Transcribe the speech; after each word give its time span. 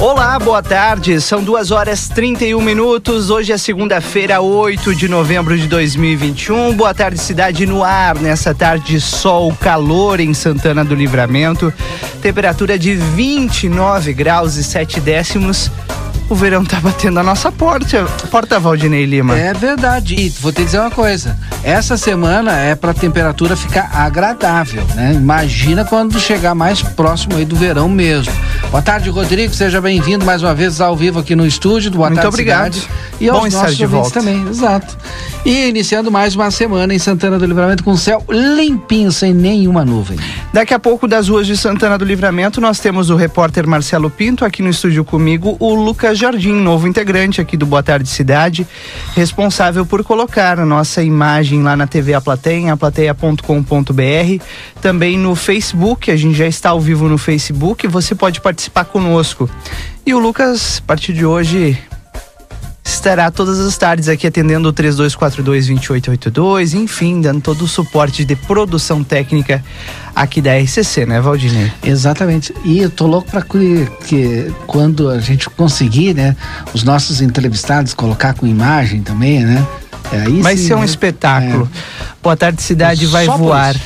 Olá, 0.00 0.38
boa 0.38 0.62
tarde. 0.62 1.20
São 1.20 1.42
duas 1.42 1.72
horas 1.72 2.08
31 2.08 2.60
minutos. 2.60 3.30
Hoje 3.30 3.52
é 3.52 3.58
segunda-feira, 3.58 4.40
8 4.40 4.94
de 4.94 5.08
novembro 5.08 5.58
de 5.58 5.66
2021. 5.66 6.72
Boa 6.76 6.94
tarde, 6.94 7.18
cidade 7.18 7.66
no 7.66 7.82
ar. 7.82 8.14
Nessa 8.14 8.54
tarde 8.54 8.92
de 8.92 9.00
sol, 9.00 9.52
calor 9.60 10.20
em 10.20 10.32
Santana 10.32 10.84
do 10.84 10.94
Livramento. 10.94 11.74
Temperatura 12.22 12.78
de 12.78 12.94
29 12.94 14.12
graus 14.12 14.54
e 14.54 14.62
7 14.62 15.00
décimos 15.00 15.68
o 16.28 16.34
verão 16.34 16.64
tá 16.64 16.78
batendo 16.80 17.18
a 17.18 17.22
nossa 17.22 17.50
porta, 17.50 18.04
porta 18.30 18.60
Valdinei 18.60 19.06
Lima. 19.06 19.38
É 19.38 19.54
verdade. 19.54 20.14
E 20.14 20.28
vou 20.28 20.52
te 20.52 20.64
dizer 20.64 20.78
uma 20.78 20.90
coisa: 20.90 21.36
essa 21.62 21.96
semana 21.96 22.52
é 22.58 22.74
para 22.74 22.90
a 22.90 22.94
temperatura 22.94 23.56
ficar 23.56 23.90
agradável, 23.94 24.84
né? 24.94 25.14
Imagina 25.14 25.84
quando 25.84 26.18
chegar 26.20 26.54
mais 26.54 26.82
próximo 26.82 27.36
aí 27.36 27.44
do 27.44 27.56
verão 27.56 27.88
mesmo. 27.88 28.32
Boa 28.70 28.82
tarde, 28.82 29.08
Rodrigo. 29.08 29.54
Seja 29.54 29.80
bem-vindo 29.80 30.24
mais 30.24 30.42
uma 30.42 30.54
vez 30.54 30.80
ao 30.80 30.94
vivo 30.94 31.20
aqui 31.20 31.34
no 31.34 31.46
estúdio. 31.46 31.90
Boa 31.90 32.08
Muito 32.08 32.20
tarde, 32.20 32.28
obrigado. 32.28 32.74
Cidade. 32.74 33.08
E 33.20 33.28
aos 33.28 33.52
Bom 33.52 33.60
nossos 33.60 33.76
de 33.76 33.84
ouvintes 33.84 34.12
volta. 34.12 34.20
também, 34.20 34.48
exato. 34.48 34.96
E 35.44 35.68
iniciando 35.68 36.10
mais 36.10 36.36
uma 36.36 36.50
semana 36.50 36.94
em 36.94 36.98
Santana 36.98 37.38
do 37.38 37.46
Livramento 37.46 37.82
com 37.82 37.96
céu 37.96 38.22
limpinho, 38.28 39.10
sem 39.10 39.32
nenhuma 39.32 39.84
nuvem. 39.84 40.18
Daqui 40.52 40.74
a 40.74 40.78
pouco, 40.78 41.08
das 41.08 41.28
ruas 41.28 41.46
de 41.46 41.56
Santana 41.56 41.96
do 41.96 42.04
Livramento, 42.04 42.60
nós 42.60 42.78
temos 42.78 43.10
o 43.10 43.16
repórter 43.16 43.66
Marcelo 43.66 44.10
Pinto 44.10 44.44
aqui 44.44 44.62
no 44.62 44.68
estúdio 44.68 45.04
comigo, 45.04 45.56
o 45.58 45.74
Lucas 45.74 46.17
Jardim, 46.18 46.52
novo 46.52 46.88
integrante 46.88 47.40
aqui 47.40 47.56
do 47.56 47.64
Boa 47.64 47.82
Tarde 47.82 48.08
Cidade, 48.08 48.66
responsável 49.14 49.86
por 49.86 50.02
colocar 50.02 50.58
a 50.58 50.66
nossa 50.66 51.02
imagem 51.02 51.62
lá 51.62 51.76
na 51.76 51.86
TV 51.86 52.12
A 52.12 52.20
Plateia, 52.20 52.72
aplateia.com.br, 52.72 54.44
também 54.82 55.16
no 55.16 55.36
Facebook, 55.36 56.10
a 56.10 56.16
gente 56.16 56.36
já 56.36 56.46
está 56.46 56.70
ao 56.70 56.80
vivo 56.80 57.08
no 57.08 57.18
Facebook, 57.18 57.86
você 57.86 58.14
pode 58.14 58.40
participar 58.40 58.84
conosco. 58.84 59.48
E 60.04 60.12
o 60.12 60.18
Lucas, 60.18 60.80
a 60.82 60.86
partir 60.86 61.12
de 61.12 61.24
hoje, 61.24 61.78
estará 62.92 63.30
todas 63.30 63.60
as 63.60 63.76
tardes 63.76 64.08
aqui 64.08 64.26
atendendo 64.26 64.68
o 64.68 64.72
3242-2882, 64.72 66.74
enfim, 66.74 67.20
dando 67.20 67.40
todo 67.40 67.62
o 67.62 67.68
suporte 67.68 68.24
de 68.24 68.34
produção 68.34 69.04
técnica 69.04 69.62
aqui 70.14 70.40
da 70.40 70.58
RCC, 70.58 71.04
né, 71.06 71.20
Valdinei? 71.20 71.70
Exatamente. 71.82 72.54
E 72.64 72.78
eu 72.78 72.88
tô 72.90 73.06
louco 73.06 73.30
para 73.30 73.42
que, 73.42 73.86
que 74.06 74.50
quando 74.66 75.10
a 75.10 75.20
gente 75.20 75.50
conseguir, 75.50 76.14
né, 76.14 76.34
os 76.72 76.82
nossos 76.82 77.20
entrevistados 77.20 77.92
colocar 77.94 78.34
com 78.34 78.46
imagem 78.46 79.02
também, 79.02 79.44
né? 79.44 79.66
É, 80.10 80.22
aí 80.22 80.40
Vai 80.40 80.56
sim, 80.56 80.68
ser 80.68 80.74
um 80.74 80.80
né? 80.80 80.86
espetáculo. 80.86 81.70
Boa 82.22 82.34
tarde, 82.36 82.62
cidade 82.62 83.04
vai 83.06 83.26
voar. 83.26 83.76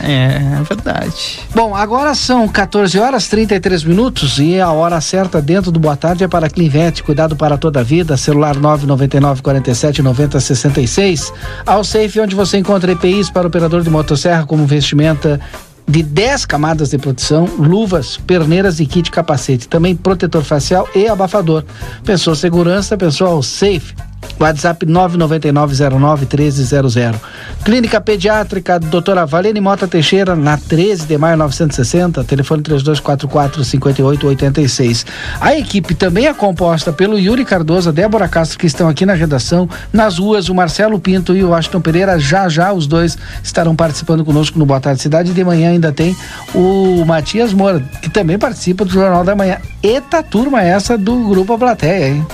É, 0.00 0.58
é 0.58 0.62
verdade. 0.62 1.40
Bom, 1.54 1.74
agora 1.74 2.14
são 2.14 2.48
14 2.48 2.98
horas 2.98 3.28
33 3.28 3.84
minutos 3.84 4.38
e 4.38 4.60
a 4.60 4.70
hora 4.70 5.00
certa 5.00 5.40
dentro 5.40 5.70
do 5.70 5.78
Boa 5.78 5.96
Tarde 5.96 6.24
é 6.24 6.28
para 6.28 6.48
Clinvet, 6.48 7.02
cuidado 7.02 7.36
para 7.36 7.56
toda 7.56 7.80
a 7.80 7.82
vida, 7.82 8.16
celular 8.16 8.56
999 8.56 9.42
47 9.42 10.02
90 10.02 10.40
66. 10.40 11.32
Ao 11.66 11.84
Safe, 11.84 12.20
onde 12.20 12.34
você 12.34 12.58
encontra 12.58 12.92
EPIs 12.92 13.30
para 13.30 13.46
operador 13.46 13.82
de 13.82 13.90
motosserra 13.90 14.44
como 14.46 14.66
vestimenta 14.66 15.40
de 15.86 16.02
10 16.02 16.46
camadas 16.46 16.90
de 16.90 16.98
proteção, 16.98 17.48
luvas, 17.58 18.16
perneiras 18.16 18.80
e 18.80 18.86
kit 18.86 19.10
capacete, 19.10 19.68
também 19.68 19.96
protetor 19.96 20.42
facial 20.42 20.88
e 20.94 21.08
abafador. 21.08 21.64
Pensou 22.04 22.34
segurança, 22.34 22.96
pensou 22.96 23.26
ao 23.26 23.42
Safe. 23.42 23.94
WhatsApp 24.38 24.86
999091300. 24.86 27.16
Clínica 27.64 28.00
Pediátrica 28.00 28.78
Doutora 28.78 29.24
Valene 29.24 29.60
Mota 29.60 29.86
Teixeira, 29.86 30.34
na 30.34 30.56
13 30.56 31.06
de 31.06 31.16
maio 31.16 31.36
960, 31.36 32.24
telefone 32.24 32.60
3244-5886. 32.62 35.06
A 35.40 35.56
equipe 35.56 35.94
também 35.94 36.26
é 36.26 36.34
composta 36.34 36.92
pelo 36.92 37.16
Yuri 37.18 37.44
Cardoso, 37.44 37.90
a 37.90 37.92
Débora 37.92 38.28
Castro, 38.28 38.58
que 38.58 38.66
estão 38.66 38.88
aqui 38.88 39.06
na 39.06 39.14
redação. 39.14 39.68
Nas 39.92 40.18
ruas, 40.18 40.48
o 40.48 40.54
Marcelo 40.54 40.98
Pinto 40.98 41.36
e 41.36 41.44
o 41.44 41.50
Washington 41.50 41.80
Pereira, 41.80 42.18
já 42.18 42.48
já 42.48 42.72
os 42.72 42.88
dois 42.88 43.16
estarão 43.42 43.76
participando 43.76 44.24
conosco 44.24 44.58
no 44.58 44.66
Boa 44.66 44.80
Tarde 44.80 45.00
Cidade. 45.00 45.30
E 45.30 45.34
de 45.34 45.44
manhã 45.44 45.70
ainda 45.70 45.92
tem 45.92 46.16
o 46.54 47.04
Matias 47.04 47.52
Moura, 47.52 47.80
que 48.02 48.10
também 48.10 48.36
participa 48.38 48.84
do 48.84 48.90
Jornal 48.90 49.22
da 49.24 49.36
Manhã. 49.36 49.58
Eita 49.82 50.22
turma 50.22 50.62
essa 50.62 50.98
do 50.98 51.28
Grupo 51.28 51.52
A 51.52 51.58
Plateia, 51.58 52.08
hein? 52.08 52.26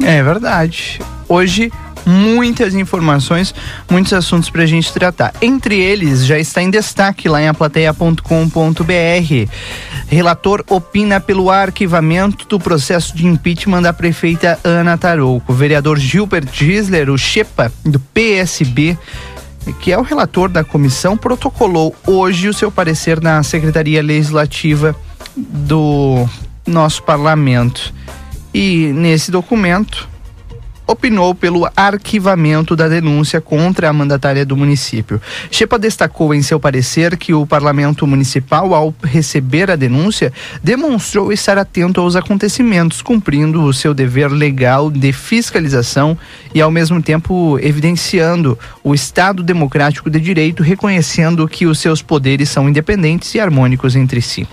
É 0.00 0.22
verdade. 0.22 1.00
Hoje, 1.28 1.72
muitas 2.06 2.74
informações, 2.74 3.54
muitos 3.90 4.12
assuntos 4.12 4.48
pra 4.48 4.64
gente 4.64 4.92
tratar. 4.92 5.34
Entre 5.42 5.78
eles, 5.78 6.24
já 6.24 6.38
está 6.38 6.62
em 6.62 6.70
destaque 6.70 7.28
lá 7.28 7.42
em 7.42 7.48
aplateia.com.br. 7.48 8.22
Relator 10.08 10.64
opina 10.70 11.20
pelo 11.20 11.50
arquivamento 11.50 12.46
do 12.48 12.58
processo 12.58 13.14
de 13.14 13.26
impeachment 13.26 13.82
da 13.82 13.92
prefeita 13.92 14.58
Ana 14.64 14.96
Tarouco. 14.96 15.52
O 15.52 15.54
vereador 15.54 15.98
Gilbert 15.98 16.48
Gisler, 16.50 17.10
o 17.10 17.18
Chepa, 17.18 17.70
do 17.84 18.00
PSB, 18.00 18.96
que 19.80 19.92
é 19.92 19.98
o 19.98 20.02
relator 20.02 20.48
da 20.48 20.64
comissão, 20.64 21.16
protocolou 21.16 21.94
hoje 22.06 22.48
o 22.48 22.54
seu 22.54 22.70
parecer 22.70 23.20
na 23.20 23.42
Secretaria 23.42 24.02
Legislativa 24.02 24.96
do 25.36 26.26
nosso 26.66 27.02
parlamento. 27.02 27.92
E 28.52 28.92
nesse 28.94 29.30
documento 29.30 30.08
opinou 30.88 31.34
pelo 31.34 31.68
arquivamento 31.76 32.74
da 32.74 32.88
denúncia 32.88 33.42
contra 33.42 33.90
a 33.90 33.92
mandatária 33.92 34.44
do 34.46 34.56
município. 34.56 35.20
Chepa 35.50 35.78
destacou 35.78 36.32
em 36.32 36.40
seu 36.40 36.58
parecer 36.58 37.18
que 37.18 37.34
o 37.34 37.46
parlamento 37.46 38.06
municipal, 38.06 38.74
ao 38.74 38.94
receber 39.04 39.70
a 39.70 39.76
denúncia, 39.76 40.32
demonstrou 40.64 41.30
estar 41.30 41.58
atento 41.58 42.00
aos 42.00 42.16
acontecimentos, 42.16 43.02
cumprindo 43.02 43.62
o 43.64 43.72
seu 43.74 43.92
dever 43.92 44.30
legal 44.30 44.90
de 44.90 45.12
fiscalização 45.12 46.16
e, 46.54 46.60
ao 46.62 46.70
mesmo 46.70 47.02
tempo, 47.02 47.58
evidenciando 47.60 48.58
o 48.82 48.94
Estado 48.94 49.42
democrático 49.42 50.08
de 50.08 50.18
direito, 50.18 50.62
reconhecendo 50.62 51.46
que 51.46 51.66
os 51.66 51.78
seus 51.78 52.00
poderes 52.00 52.48
são 52.48 52.66
independentes 52.66 53.34
e 53.34 53.40
harmônicos 53.40 53.94
entre 53.94 54.22
si. 54.22 54.48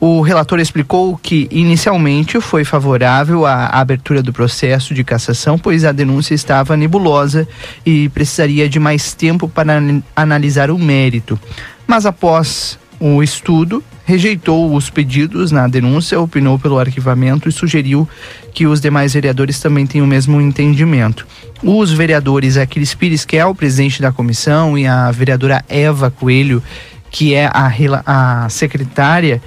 O 0.00 0.22
relator 0.22 0.58
explicou 0.58 1.14
que 1.18 1.46
inicialmente 1.50 2.40
foi 2.40 2.64
favorável 2.64 3.44
à 3.44 3.66
abertura 3.66 4.22
do 4.22 4.32
processo 4.32 4.94
de 4.94 5.04
cassação, 5.04 5.58
pois 5.58 5.84
a 5.84 5.92
denúncia 5.92 6.34
estava 6.34 6.74
nebulosa 6.74 7.46
e 7.84 8.08
precisaria 8.08 8.66
de 8.66 8.80
mais 8.80 9.12
tempo 9.12 9.46
para 9.46 9.76
an- 9.78 10.02
analisar 10.16 10.70
o 10.70 10.78
mérito. 10.78 11.38
Mas 11.86 12.06
após 12.06 12.78
o 12.98 13.22
estudo, 13.22 13.84
rejeitou 14.06 14.74
os 14.74 14.88
pedidos 14.88 15.52
na 15.52 15.68
denúncia, 15.68 16.18
opinou 16.18 16.58
pelo 16.58 16.78
arquivamento 16.78 17.46
e 17.46 17.52
sugeriu 17.52 18.08
que 18.54 18.66
os 18.66 18.80
demais 18.80 19.12
vereadores 19.12 19.60
também 19.60 19.86
tenham 19.86 20.06
o 20.06 20.08
mesmo 20.08 20.40
entendimento. 20.40 21.26
Os 21.62 21.92
vereadores 21.92 22.56
Aquiles 22.56 22.94
Pires, 22.94 23.26
que 23.26 23.36
é 23.36 23.44
o 23.44 23.54
presidente 23.54 24.00
da 24.00 24.10
comissão, 24.10 24.78
e 24.78 24.86
a 24.86 25.10
vereadora 25.10 25.62
Eva 25.68 26.10
Coelho, 26.10 26.62
que 27.10 27.34
é 27.34 27.46
a, 27.52 27.70
a 28.06 28.48
secretária, 28.48 29.42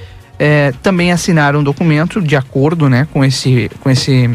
eh, 0.46 0.74
também 0.84 1.10
assinaram 1.10 1.62
um 1.62 1.64
documento 1.64 2.22
de 2.22 2.36
acordo 2.36 2.90
né, 2.90 3.08
com, 3.14 3.24
esse, 3.24 3.72
com 3.80 3.90
esse 3.90 4.30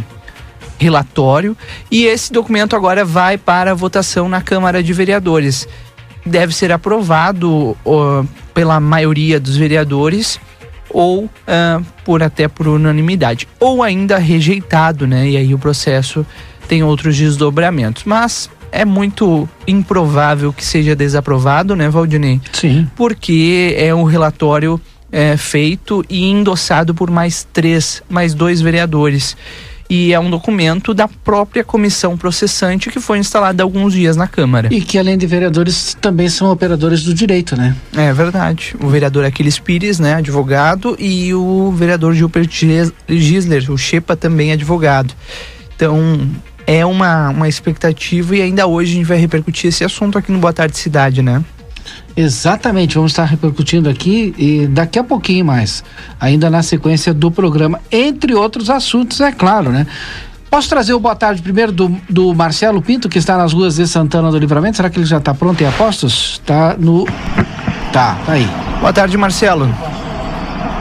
relatório. 0.79 1.55
E 1.91 2.07
esse 2.07 2.33
documento 2.33 2.75
agora 2.75 3.05
vai 3.05 3.37
para 3.37 3.75
votação 3.75 4.27
na 4.27 4.41
Câmara 4.41 4.83
de 4.83 4.91
Vereadores. 4.95 5.69
Deve 6.25 6.55
ser 6.55 6.73
aprovado 6.73 7.77
ó, 7.85 8.25
pela 8.55 8.81
maioria 8.81 9.39
dos 9.39 9.55
vereadores 9.59 10.41
ou 10.89 11.29
ah, 11.47 11.83
por 12.07 12.23
até 12.23 12.49
por 12.49 12.67
unanimidade, 12.67 13.47
ou 13.61 13.83
ainda 13.83 14.17
rejeitado, 14.17 15.07
né? 15.07 15.29
E 15.29 15.37
aí 15.37 15.53
o 15.53 15.59
processo 15.59 16.25
tem 16.67 16.83
outros 16.83 17.19
desdobramentos. 17.19 18.05
Mas 18.05 18.49
é 18.73 18.87
muito 18.87 19.47
improvável 19.67 20.55
que 20.55 20.65
seja 20.65 20.97
desaprovado, 20.97 21.77
né, 21.77 21.91
Valdinei? 21.91 22.41
Sim. 22.51 22.89
porque 22.97 23.75
é 23.79 23.95
um 23.95 24.05
relatório 24.05 24.81
é, 25.11 25.37
feito 25.37 26.05
e 26.09 26.25
endossado 26.27 26.95
por 26.95 27.11
mais 27.11 27.47
três, 27.53 28.03
mais 28.09 28.35
dois 28.35 28.61
vereadores. 28.61 29.37
E 29.91 30.13
é 30.13 30.21
um 30.21 30.29
documento 30.29 30.93
da 30.93 31.09
própria 31.09 31.65
comissão 31.65 32.15
processante 32.15 32.91
que 32.91 33.01
foi 33.01 33.17
instalada 33.19 33.63
há 33.63 33.65
alguns 33.65 33.95
dias 33.95 34.17
na 34.17 34.27
Câmara. 34.29 34.69
E 34.71 34.83
que 34.83 34.99
além 34.99 35.17
de 35.17 35.27
vereadores 35.27 35.97
também 35.99 36.29
são 36.29 36.51
operadores 36.51 37.03
do 37.05 37.15
direito, 37.15 37.57
né? 37.57 37.75
É 37.97 38.13
verdade. 38.13 38.77
O 38.83 38.89
vereador 38.89 39.25
Aquiles 39.25 39.59
Pires, 39.59 39.99
né, 39.99 40.17
advogado, 40.17 40.95
e 40.99 41.33
o 41.33 41.73
vereador 41.75 42.13
Gilbert 42.13 42.51
Gis- 42.51 42.93
Gisler, 43.09 43.71
o 43.73 43.79
Chepa, 43.79 44.15
também 44.15 44.53
advogado. 44.53 45.15
Então, 45.75 46.21
é 46.67 46.85
uma, 46.85 47.31
uma 47.31 47.49
expectativa 47.49 48.37
e 48.37 48.43
ainda 48.43 48.67
hoje 48.67 48.93
a 48.93 48.95
gente 48.97 49.07
vai 49.07 49.17
repercutir 49.17 49.69
esse 49.69 49.83
assunto 49.85 50.19
aqui 50.19 50.31
no 50.31 50.39
Boa 50.39 50.53
Tarde 50.53 50.77
Cidade, 50.77 51.23
né? 51.23 51.43
Exatamente, 52.17 52.97
vamos 52.97 53.13
estar 53.13 53.25
repercutindo 53.25 53.89
aqui 53.89 54.35
e 54.37 54.67
daqui 54.67 54.99
a 54.99 55.05
pouquinho 55.05 55.45
mais, 55.45 55.85
ainda 56.19 56.51
na 56.51 56.63
sequência 56.63 57.15
do 57.15 57.31
programa, 57.31 57.81
entre 57.93 58.35
outros 58.35 58.71
assuntos, 58.71 59.21
é 59.21 59.31
claro, 59.31 59.71
né? 59.71 59.87
Posso 60.51 60.69
trazer 60.69 60.95
o 60.95 60.99
boa 60.99 61.15
tarde 61.15 61.43
primeiro 61.43 61.71
do, 61.71 61.95
do 62.09 62.35
Marcelo 62.35 62.81
Pinto, 62.81 63.09
que 63.09 63.19
está 63.19 63.37
nas 63.37 63.53
ruas 63.53 63.77
de 63.77 63.87
Santana 63.87 64.31
do 64.31 64.39
Livramento? 64.39 64.79
Será 64.79 64.89
que 64.89 64.99
ele 64.99 65.05
já 65.07 65.19
está 65.19 65.35
pronto 65.35 65.63
em 65.63 65.67
apostos? 65.67 66.41
Tá 66.45 66.75
no. 66.79 67.05
Tá, 67.93 68.19
tá 68.25 68.33
aí. 68.33 68.49
Boa 68.81 68.93
tarde, 68.93 69.17
Marcelo. 69.19 69.73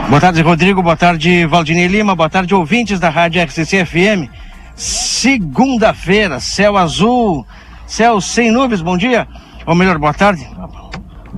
Boa 0.09 0.21
tarde, 0.21 0.41
Rodrigo. 0.41 0.81
Boa 0.81 0.95
tarde, 0.95 1.45
Valdinei 1.45 1.87
Lima. 1.87 2.15
Boa 2.15 2.29
tarde, 2.29 2.55
ouvintes 2.55 2.97
da 2.97 3.09
Rádio 3.09 3.43
RCC 3.43 3.85
FM. 3.85 4.31
Segunda-feira, 4.73 6.39
céu 6.39 6.77
azul, 6.77 7.45
céu 7.85 8.21
sem 8.21 8.49
nuvens. 8.49 8.81
Bom 8.81 8.97
dia. 8.97 9.27
Ou 9.67 9.75
melhor, 9.75 9.97
boa 9.97 10.13
tarde. 10.13 10.47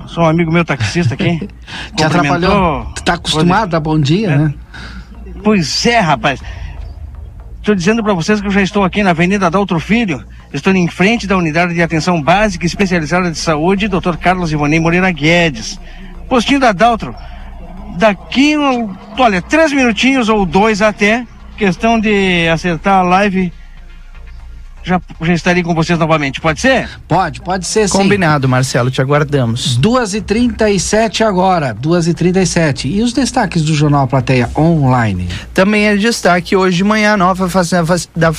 Sou 0.05 0.23
um 0.23 0.27
amigo 0.27 0.51
meu 0.51 0.63
taxista 0.63 1.15
aqui. 1.15 1.49
Te 1.97 2.03
atrapalhou. 2.03 2.85
Tá 3.03 3.15
acostumado 3.15 3.75
a 3.75 3.79
bom 3.79 3.99
dia, 3.99 4.29
é. 4.29 4.37
né? 4.37 4.53
Pois 5.43 5.83
é, 5.87 5.99
rapaz. 5.99 6.39
Estou 7.57 7.73
dizendo 7.73 8.03
para 8.03 8.13
vocês 8.13 8.39
que 8.39 8.45
eu 8.45 8.51
já 8.51 8.61
estou 8.61 8.83
aqui 8.83 9.01
na 9.01 9.09
Avenida 9.09 9.49
Daltro 9.49 9.79
Filho. 9.79 10.23
Estou 10.53 10.71
em 10.75 10.87
frente 10.87 11.25
da 11.25 11.35
unidade 11.35 11.73
de 11.73 11.81
atenção 11.81 12.21
básica 12.21 12.67
especializada 12.67 13.31
de 13.31 13.37
saúde, 13.37 13.87
Dr. 13.87 14.15
Carlos 14.21 14.51
Ivonei 14.51 14.79
Moreira 14.79 15.09
Guedes. 15.11 15.79
Postinho 16.29 16.59
da 16.59 16.71
Daltro. 16.71 17.15
Daqui, 17.97 18.55
olha, 19.17 19.41
três 19.41 19.73
minutinhos 19.73 20.29
ou 20.29 20.45
dois 20.45 20.83
até, 20.83 21.25
questão 21.57 21.99
de 21.99 22.47
acertar 22.47 22.99
a 22.99 23.01
live 23.01 23.51
já, 24.83 25.01
já 25.21 25.33
estarei 25.33 25.63
com 25.63 25.73
vocês 25.73 25.97
novamente, 25.97 26.39
pode 26.39 26.61
ser? 26.61 26.89
Pode, 27.07 27.41
pode 27.41 27.65
ser 27.67 27.87
sim. 27.87 27.97
Combinado, 27.97 28.47
Marcelo, 28.47 28.89
te 28.89 29.01
aguardamos. 29.01 29.79
2h37 29.79 31.21
agora, 31.21 31.75
2h37. 31.75 32.85
E 32.85 33.01
os 33.01 33.13
destaques 33.13 33.63
do 33.63 33.73
Jornal 33.73 34.07
Plateia 34.07 34.49
Online? 34.57 35.27
Também 35.53 35.87
é 35.87 35.95
destaque 35.95 36.55
hoje 36.55 36.77
de 36.77 36.83
manhã, 36.83 37.17
nova 37.17 37.49
fase 37.49 37.75
da, 38.15 38.31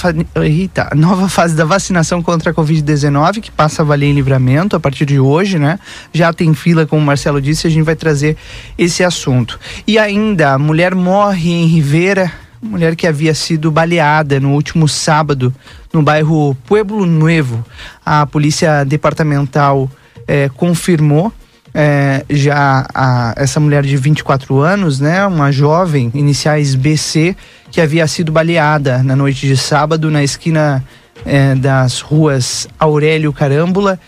eita, 0.43 0.91
nova 0.95 1.29
fase 1.29 1.55
da 1.55 1.65
vacinação 1.65 2.23
contra 2.23 2.51
a 2.51 2.55
Covid-19, 2.55 3.41
que 3.41 3.51
passa 3.51 3.83
a 3.83 3.85
valer 3.85 4.07
em 4.07 4.15
livramento 4.15 4.77
a 4.77 4.81
partir 4.81 5.07
de 5.07 5.19
hoje, 5.21 5.59
né? 5.59 5.79
Já 6.13 6.33
tem 6.33 6.55
fila, 6.55 6.87
como 6.87 7.03
o 7.03 7.05
Marcelo 7.05 7.41
disse, 7.41 7.67
a 7.67 7.71
gente 7.71 7.85
vai 7.85 7.97
trazer 7.97 8.37
esse 8.79 9.05
assunto. 9.05 9.59
E 9.87 9.99
ainda, 9.99 10.53
a 10.55 10.59
mulher 10.59 10.95
morre 10.95 11.51
em 11.51 11.67
Rivera 11.67 12.33
mulher 12.63 12.95
que 12.95 13.07
havia 13.07 13.35
sido 13.35 13.71
baleada 13.71 14.39
no 14.39 14.53
último 14.53 14.87
sábado 14.87 15.55
no 15.93 16.03
bairro 16.03 16.57
Pueblo 16.67 17.07
Nuevo. 17.07 17.65
A 18.05 18.27
polícia 18.27 18.85
departamental 18.85 19.91
eh, 20.29 20.51
confirmou 20.55 21.33
eh, 21.73 22.25
já 22.29 22.87
a, 22.95 23.35
essa 23.37 23.61
mulher 23.61 23.85
de 23.85 23.97
24 23.97 24.61
anos, 24.61 25.01
né, 25.01 25.25
uma 25.27 25.51
jovem, 25.51 26.11
iniciais 26.15 26.75
BC, 26.75 27.37
que 27.71 27.81
havia 27.81 28.07
sido 28.07 28.33
baleada 28.33 29.03
na 29.03 29.17
noite 29.17 29.47
de 29.47 29.57
sábado 29.57 30.11
na 30.11 30.23
esquina 30.23 30.85
eh, 31.25 31.55
das 31.55 32.01
ruas 32.01 32.69
Aurélio 32.79 33.33
Carambula 33.33 33.99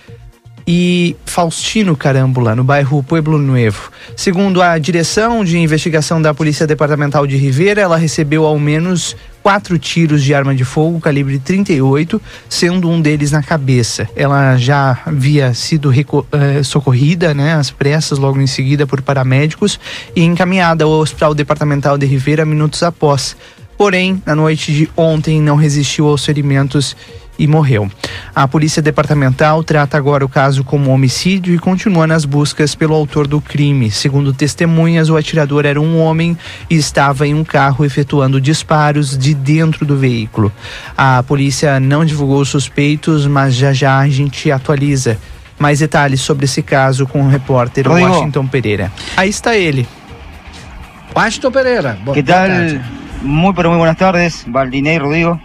e 0.67 1.17
Faustino 1.25 1.97
Carambula, 1.97 2.55
no 2.55 2.65
bairro 2.65 3.03
Pueblo 3.03 3.39
Nuevo. 3.39 3.91
Segundo 4.17 4.63
a 4.63 4.79
direção 4.79 5.45
de 5.45 5.59
investigação 5.59 6.21
da 6.21 6.35
Polícia 6.35 6.67
Departamental 6.67 7.27
de 7.27 7.37
Ribeira, 7.37 7.81
ela 7.81 7.97
recebeu 7.97 8.45
ao 8.45 8.59
menos 8.59 9.17
quatro 9.43 9.79
tiros 9.79 10.23
de 10.23 10.33
arma 10.33 10.55
de 10.55 10.65
fogo 10.65 11.01
calibre 11.01 11.39
38, 11.39 12.21
sendo 12.49 12.89
um 12.89 13.01
deles 13.01 13.33
na 13.33 13.43
cabeça. 13.43 14.09
Ela 14.15 14.57
já 14.57 15.01
havia 15.05 15.53
sido 15.53 15.93
eh, 15.93 16.63
socorrida, 16.63 17.35
né, 17.35 17.55
às 17.55 17.71
pressas, 17.71 18.19
logo 18.19 18.41
em 18.41 18.47
seguida 18.47 18.87
por 18.87 19.03
paramédicos 19.03 19.81
e 20.15 20.23
encaminhada 20.23 20.85
ao 20.85 20.91
Hospital 20.91 21.35
Departamental 21.35 21.99
de 21.99 22.07
Ribeira 22.07 22.45
minutos 22.45 22.83
após. 22.83 23.37
Porém, 23.77 24.23
na 24.25 24.37
noite 24.37 24.73
de 24.73 24.89
ontem 24.97 25.41
não 25.41 25.57
resistiu 25.57 26.07
aos 26.07 26.25
ferimentos 26.25 26.95
e 27.39 27.47
morreu. 27.47 27.91
A 28.35 28.47
Polícia 28.47 28.81
Departamental 28.81 29.63
trata 29.63 29.97
agora 29.97 30.25
o 30.25 30.29
caso 30.29 30.65
como 30.65 30.91
homicídio 30.91 31.55
e 31.55 31.59
continua 31.59 32.07
nas 32.07 32.25
buscas 32.25 32.75
pelo 32.75 32.95
autor 32.95 33.27
do 33.27 33.41
crime. 33.41 33.91
Segundo 33.91 34.33
testemunhas, 34.33 35.11
o 35.11 35.17
atirador 35.17 35.67
era 35.67 35.81
um 35.81 36.01
homem 36.01 36.37
e 36.71 36.77
estava 36.77 37.27
em 37.27 37.35
um 37.35 37.45
carro 37.45 37.85
efetuando 37.85 38.41
disparos 38.41 39.17
de 39.17 39.35
dentro 39.35 39.85
do 39.85 39.97
veículo. 39.97 40.53
A 40.97 41.23
polícia 41.23 41.79
não 41.81 42.05
divulgou 42.05 42.41
os 42.41 42.49
suspeitos, 42.49 43.27
mas 43.27 43.55
já 43.55 43.73
já 43.73 43.99
a 43.99 44.09
gente 44.09 44.51
atualiza. 44.51 45.19
Mais 45.59 45.79
detalhes 45.79 46.21
sobre 46.21 46.45
esse 46.47 46.63
caso 46.63 47.07
com 47.07 47.23
o 47.23 47.29
repórter 47.29 47.87
Rodrigo. 47.87 48.11
Washington 48.11 48.47
Pereira. 48.47 48.93
Aí 49.17 49.29
está 49.29 49.57
ele. 49.57 49.87
Washington 51.15 51.53
Pereira. 51.53 51.99
Boa, 52.05 52.15
que 52.15 52.23
tal? 52.23 52.49
Muy, 53.23 53.53
pero 53.55 53.71
muy 53.71 53.79
buenas 53.79 53.97
tardes. 53.97 54.45
Valdinei 54.49 54.99
Rodrigo. 54.99 55.41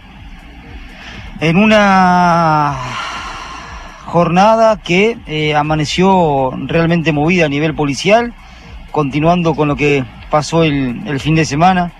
En 1.40 1.56
una 1.56 2.76
jornada 4.06 4.78
que 4.78 5.18
eh, 5.26 5.54
amaneció 5.54 6.52
realmente 6.66 7.12
movida 7.12 7.46
a 7.46 7.48
nivel 7.48 7.74
policial, 7.74 8.32
continuando 8.90 9.54
con 9.54 9.68
lo 9.68 9.76
que 9.76 10.04
pasó 10.30 10.64
el, 10.64 11.20
fin 11.20 11.34
de 11.34 11.44
semana, 11.44 11.92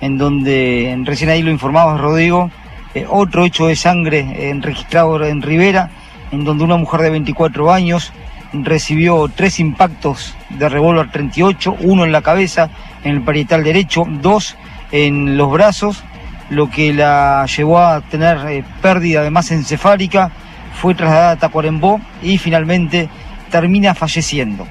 en 0.00 0.18
donde 0.18 0.98
recién 1.04 1.30
ahí 1.30 1.42
lo 1.42 1.50
informaba 1.50 1.98
Rodrigo, 1.98 2.50
eh, 2.94 3.06
otro 3.08 3.44
hecho 3.44 3.66
de 3.66 3.76
sangre 3.76 4.20
eh, 4.20 4.58
registrado 4.60 5.22
en 5.24 5.42
Rivera, 5.42 5.90
en 6.32 6.44
donde 6.44 6.64
una 6.64 6.76
mujer 6.76 7.02
de 7.02 7.10
24 7.10 7.72
años 7.72 8.12
recibió 8.52 9.28
tres 9.28 9.60
impactos 9.60 10.34
de 10.48 10.68
revólver 10.68 11.10
38, 11.12 11.76
uno 11.80 12.04
en 12.04 12.12
la 12.12 12.22
cabeza, 12.22 12.70
en 13.04 13.16
el 13.16 13.22
parietal 13.22 13.62
derecho, 13.62 14.04
dos 14.08 14.56
en 14.90 15.36
los 15.36 15.50
brazos, 15.52 16.02
lo 16.50 16.68
que 16.68 16.92
la 16.92 17.46
llevó 17.46 17.78
a 17.78 18.00
tener 18.02 18.38
eh, 18.48 18.64
pérdida 18.82 19.22
de 19.22 19.30
masa 19.30 19.54
encefálica, 19.54 20.30
fue 20.74 20.94
trasladada 20.94 21.30
a 21.32 21.36
Tacuarembó 21.36 22.00
y 22.22 22.38
finalmente 22.38 23.08
termina 23.50 23.94
falleciendo. 23.94 24.66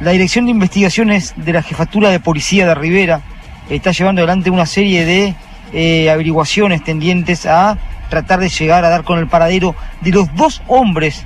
La 0.00 0.12
Dirección 0.12 0.46
de 0.46 0.52
Investigaciones 0.52 1.34
de 1.36 1.52
la 1.52 1.62
Jefatura 1.62 2.10
de 2.10 2.20
Policía 2.20 2.66
de 2.66 2.74
Rivera 2.74 3.20
está 3.70 3.92
llevando 3.92 4.20
adelante 4.20 4.50
una 4.50 4.66
serie 4.66 5.04
de 5.04 5.34
eh, 5.72 6.10
averiguaciones 6.10 6.82
tendientes 6.82 7.46
a 7.46 7.78
tratar 8.08 8.40
de 8.40 8.48
llegar 8.48 8.84
a 8.84 8.88
dar 8.88 9.04
con 9.04 9.18
el 9.18 9.26
paradero 9.26 9.74
de 10.00 10.10
los 10.10 10.34
dos 10.34 10.62
hombres 10.66 11.24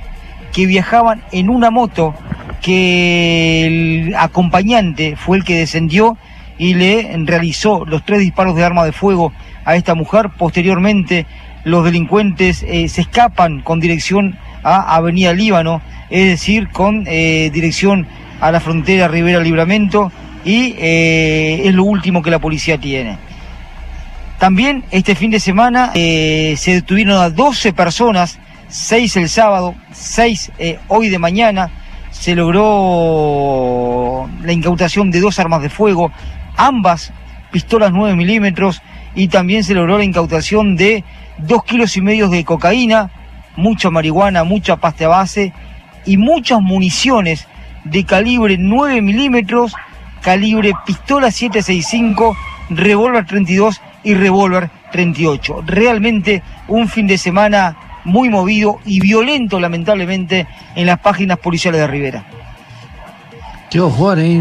que 0.52 0.66
viajaban 0.66 1.22
en 1.32 1.50
una 1.50 1.70
moto 1.70 2.14
que 2.62 3.66
el 3.66 4.14
acompañante 4.14 5.16
fue 5.16 5.38
el 5.38 5.44
que 5.44 5.56
descendió 5.56 6.16
y 6.58 6.74
le 6.74 7.10
realizó 7.24 7.84
los 7.84 8.04
tres 8.04 8.20
disparos 8.20 8.54
de 8.56 8.64
arma 8.64 8.84
de 8.84 8.92
fuego 8.92 9.32
a 9.66 9.76
esta 9.76 9.94
mujer. 9.94 10.30
Posteriormente, 10.30 11.26
los 11.64 11.84
delincuentes 11.84 12.64
eh, 12.66 12.88
se 12.88 13.02
escapan 13.02 13.60
con 13.60 13.80
dirección 13.80 14.38
a 14.62 14.96
Avenida 14.96 15.34
Líbano, 15.34 15.82
es 16.08 16.24
decir, 16.26 16.70
con 16.70 17.04
eh, 17.06 17.50
dirección 17.52 18.06
a 18.40 18.50
la 18.50 18.60
frontera 18.60 19.08
Rivera 19.08 19.40
Libramento, 19.40 20.10
y 20.44 20.76
eh, 20.78 21.62
es 21.64 21.74
lo 21.74 21.84
último 21.84 22.22
que 22.22 22.30
la 22.30 22.38
policía 22.38 22.78
tiene. 22.78 23.18
También 24.38 24.84
este 24.90 25.14
fin 25.16 25.30
de 25.30 25.40
semana 25.40 25.92
se 25.94 26.58
detuvieron 26.66 27.16
a 27.16 27.30
12 27.30 27.72
personas, 27.72 28.38
6 28.68 29.16
el 29.16 29.30
sábado, 29.30 29.74
6 29.92 30.52
hoy 30.88 31.08
de 31.08 31.18
mañana. 31.18 31.70
Se 32.10 32.34
logró 32.34 34.28
la 34.42 34.52
incautación 34.52 35.10
de 35.10 35.20
dos 35.20 35.38
armas 35.38 35.62
de 35.62 35.70
fuego, 35.70 36.12
ambas 36.54 37.14
pistolas 37.50 37.92
9 37.92 38.14
milímetros 38.14 38.82
y 39.16 39.28
también 39.28 39.64
se 39.64 39.74
logró 39.74 39.98
la 39.98 40.04
incautación 40.04 40.76
de 40.76 41.02
dos 41.38 41.64
kilos 41.64 41.96
y 41.96 42.02
medio 42.02 42.28
de 42.28 42.44
cocaína, 42.44 43.10
mucha 43.56 43.90
marihuana, 43.90 44.44
mucha 44.44 44.76
pasta 44.76 45.08
base 45.08 45.52
y 46.04 46.18
muchas 46.18 46.60
municiones 46.60 47.48
de 47.84 48.04
calibre 48.04 48.56
9 48.58 49.00
milímetros, 49.00 49.74
calibre 50.20 50.72
pistola 50.84 51.30
765, 51.30 52.36
revólver 52.70 53.26
32 53.26 53.80
y 54.04 54.14
revólver 54.14 54.70
38. 54.92 55.62
Realmente 55.66 56.42
un 56.68 56.88
fin 56.88 57.06
de 57.06 57.16
semana 57.16 57.76
muy 58.04 58.28
movido 58.28 58.80
y 58.84 59.00
violento, 59.00 59.58
lamentablemente, 59.58 60.46
en 60.76 60.86
las 60.86 61.00
páginas 61.00 61.38
policiales 61.38 61.80
de 61.80 61.86
Rivera. 61.86 62.24
Qué 63.70 63.80
horror, 63.80 64.18
¿eh, 64.18 64.40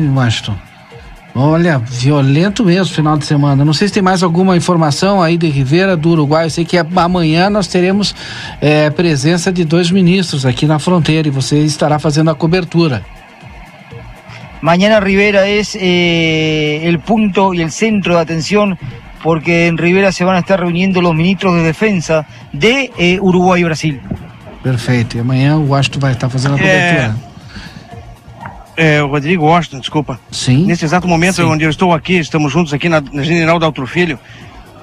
Olha, 1.37 1.79
violento 1.79 2.63
mesmo 2.63 2.95
final 2.95 3.17
de 3.17 3.25
semana. 3.25 3.65
Não 3.65 3.73
sei 3.73 3.89
se 3.89 3.93
tem 3.93 4.01
mais 4.01 4.23
alguma 4.23 4.55
informação 4.55 5.21
aí 5.21 5.37
de 5.37 5.49
Rivera 5.49 5.97
do 5.97 6.11
Uruguai. 6.11 6.45
Eu 6.45 6.49
sei 6.49 6.63
que 6.63 6.77
amanhã 6.77 7.49
nós 7.49 7.67
teremos 7.67 8.15
é, 8.61 8.89
presença 8.89 9.51
de 9.51 9.65
dois 9.65 9.91
ministros 9.91 10.45
aqui 10.45 10.65
na 10.65 10.79
fronteira 10.79 11.27
e 11.27 11.31
você 11.31 11.59
estará 11.59 11.99
fazendo 11.99 12.31
a 12.31 12.35
cobertura. 12.35 13.03
Mañana 14.61 15.01
Rivera 15.01 15.45
es 15.45 15.75
eh, 15.75 16.87
el 16.87 16.99
punto 16.99 17.53
y 17.53 17.61
el 17.61 17.69
centro 17.69 18.15
de 18.15 18.21
atención 18.21 18.79
porque 19.21 19.67
en 19.67 19.77
Rivera 19.77 20.13
se 20.13 20.23
van 20.23 20.37
a 20.37 20.39
estar 20.39 20.59
reuniendo 20.59 21.01
los 21.01 21.13
ministros 21.13 21.55
de 21.55 21.63
defensa 21.63 22.25
de 22.53 22.91
eh, 22.97 23.19
Uruguai 23.19 23.61
e 23.61 23.65
Brasil. 23.65 24.01
Perfeito. 24.63 25.17
E 25.17 25.19
amanhã 25.19 25.57
o 25.57 25.67
Washington 25.67 25.99
vai 25.99 26.13
estar 26.13 26.29
fazendo 26.29 26.55
a 26.55 26.57
cobertura. 26.57 27.15
É... 27.31 27.34
É, 28.77 29.01
o 29.01 29.07
Rodrigo 29.07 29.45
Washington, 29.45 29.79
desculpa. 29.79 30.19
Sim. 30.31 30.65
Nesse 30.65 30.83
exato 30.83 31.07
momento 31.07 31.35
Sim. 31.35 31.43
onde 31.43 31.63
eu 31.63 31.69
estou 31.69 31.93
aqui, 31.93 32.17
estamos 32.17 32.51
juntos 32.51 32.73
aqui 32.73 32.89
na, 32.89 32.99
na 33.01 33.23
General 33.23 33.57
Daltro 33.57 33.87
Filho, 33.87 34.19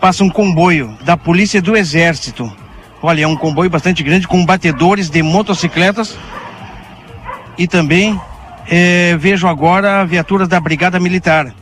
passa 0.00 0.25
um 0.25 0.30
comboio 0.30 0.96
da 1.04 1.16
Polícia 1.16 1.61
do 1.61 1.76
Exército. 1.76 2.50
Olha, 3.02 3.22
é 3.25 3.26
um 3.26 3.37
comboio 3.37 3.68
bastante 3.68 4.02
grande 4.02 4.26
com 4.26 4.44
batedores 4.46 5.11
de 5.11 5.22
motocicletas 5.22 6.16
e 7.58 7.66
também 7.68 8.18
é, 8.68 9.16
vejo 9.18 9.46
agora 9.46 10.04
viaturas 10.06 10.49
da 10.49 10.58
Brigada 10.61 10.99
Militar. 10.99 11.52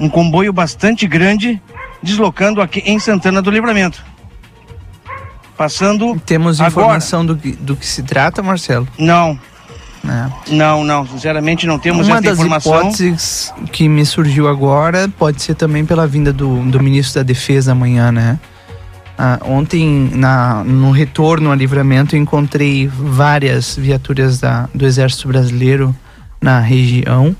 um 0.00 0.08
comboio 0.08 0.52
bastante 0.52 1.06
grande 1.06 1.60
deslocando 2.02 2.60
aqui 2.62 2.82
em 2.86 2.98
Santana 2.98 3.42
do 3.42 3.50
Livramento. 3.50 4.02
Passando. 5.56 6.18
Temos 6.24 6.60
agora. 6.60 6.70
informação 6.86 7.24
do, 7.26 7.36
que- 7.36 7.52
do 7.52 7.76
que 7.76 7.86
se 7.86 8.02
trata, 8.02 8.42
Marcelo? 8.42 8.88
Não, 8.98 9.38
É. 10.04 10.52
não, 10.54 10.82
não. 10.82 11.06
Sinceramente, 11.06 11.66
não 11.66 11.78
temos 11.78 12.06
Uma 12.06 12.16
essa 12.16 12.22
das 12.22 12.38
informação. 12.38 12.80
hipóteses 12.80 13.52
que 13.70 13.88
me 13.88 14.04
surgiu 14.04 14.48
agora 14.48 15.08
pode 15.18 15.40
ser 15.42 15.54
também 15.54 15.84
pela 15.84 16.06
vinda 16.06 16.32
do, 16.32 16.62
do 16.64 16.82
ministro 16.82 17.20
da 17.20 17.22
Defesa 17.22 17.72
amanhã, 17.72 18.10
né? 18.10 18.38
Ah, 19.16 19.38
ontem, 19.44 20.10
na, 20.14 20.64
no 20.64 20.90
retorno 20.90 21.52
a 21.52 21.54
livramento, 21.54 22.16
encontrei 22.16 22.88
várias 22.88 23.76
viaturas 23.76 24.40
da, 24.40 24.68
do 24.74 24.84
Exército 24.86 25.28
Brasileiro 25.28 25.94
na 26.40 26.58
região. 26.58 27.36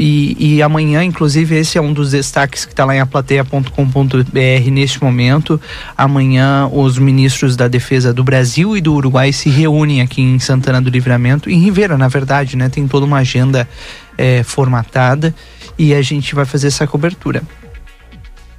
E, 0.00 0.36
e 0.38 0.62
amanhã, 0.62 1.02
inclusive, 1.02 1.56
esse 1.56 1.76
é 1.76 1.80
um 1.80 1.92
dos 1.92 2.12
destaques 2.12 2.64
que 2.64 2.72
está 2.72 2.84
lá 2.84 2.94
em 2.94 3.00
aplateia.com.br 3.00 4.70
neste 4.70 5.02
momento. 5.02 5.60
Amanhã, 5.96 6.70
os 6.72 6.96
ministros 6.98 7.56
da 7.56 7.66
Defesa 7.66 8.14
do 8.14 8.22
Brasil 8.22 8.76
e 8.76 8.80
do 8.80 8.94
Uruguai 8.94 9.32
se 9.32 9.50
reúnem 9.50 10.00
aqui 10.00 10.22
em 10.22 10.38
Santana 10.38 10.80
do 10.80 10.88
Livramento, 10.88 11.50
em 11.50 11.58
Rivera, 11.58 11.98
na 11.98 12.06
verdade, 12.06 12.56
né? 12.56 12.68
Tem 12.68 12.86
toda 12.86 13.04
uma 13.04 13.18
agenda 13.18 13.68
eh, 14.16 14.44
formatada 14.44 15.34
e 15.76 15.92
a 15.92 16.00
gente 16.00 16.32
vai 16.32 16.44
fazer 16.44 16.68
essa 16.68 16.86
cobertura. 16.86 17.42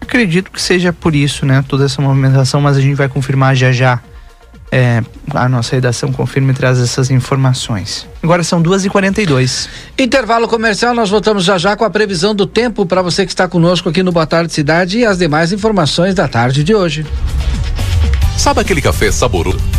Acredito 0.02 0.52
que 0.52 0.62
seja 0.62 0.92
por 0.92 1.16
isso, 1.16 1.46
né? 1.46 1.64
Toda 1.66 1.86
essa 1.86 2.02
movimentação, 2.02 2.60
mas 2.60 2.76
a 2.76 2.82
gente 2.82 2.96
vai 2.96 3.08
confirmar 3.08 3.56
já 3.56 3.72
já. 3.72 4.02
É, 4.72 5.02
a 5.34 5.50
nossa 5.50 5.76
redação 5.76 6.12
confirma 6.12 6.52
e 6.52 6.54
traz 6.54 6.80
essas 6.80 7.10
informações. 7.10 8.08
Agora 8.22 8.44
são 8.44 8.62
2h42. 8.62 9.68
Intervalo 9.98 10.48
comercial, 10.48 10.94
nós 10.94 11.10
voltamos 11.10 11.44
já 11.44 11.58
já 11.58 11.76
com 11.76 11.84
a 11.84 11.90
previsão 11.90 12.36
do 12.36 12.46
tempo 12.46 12.86
para 12.86 13.02
você 13.02 13.26
que 13.26 13.32
está 13.32 13.48
conosco 13.48 13.90
aqui 13.90 14.04
no 14.04 14.12
Boa 14.12 14.28
Tarde 14.28 14.54
Cidade 14.54 15.00
e 15.00 15.06
as 15.06 15.18
demais 15.18 15.52
informações 15.52 16.14
da 16.14 16.28
tarde 16.28 16.64
de 16.64 16.76
hoje. 16.76 17.06
Sabe 18.38 18.62
aquele 18.62 18.82
café 18.82 19.12
saboroso 19.12 19.79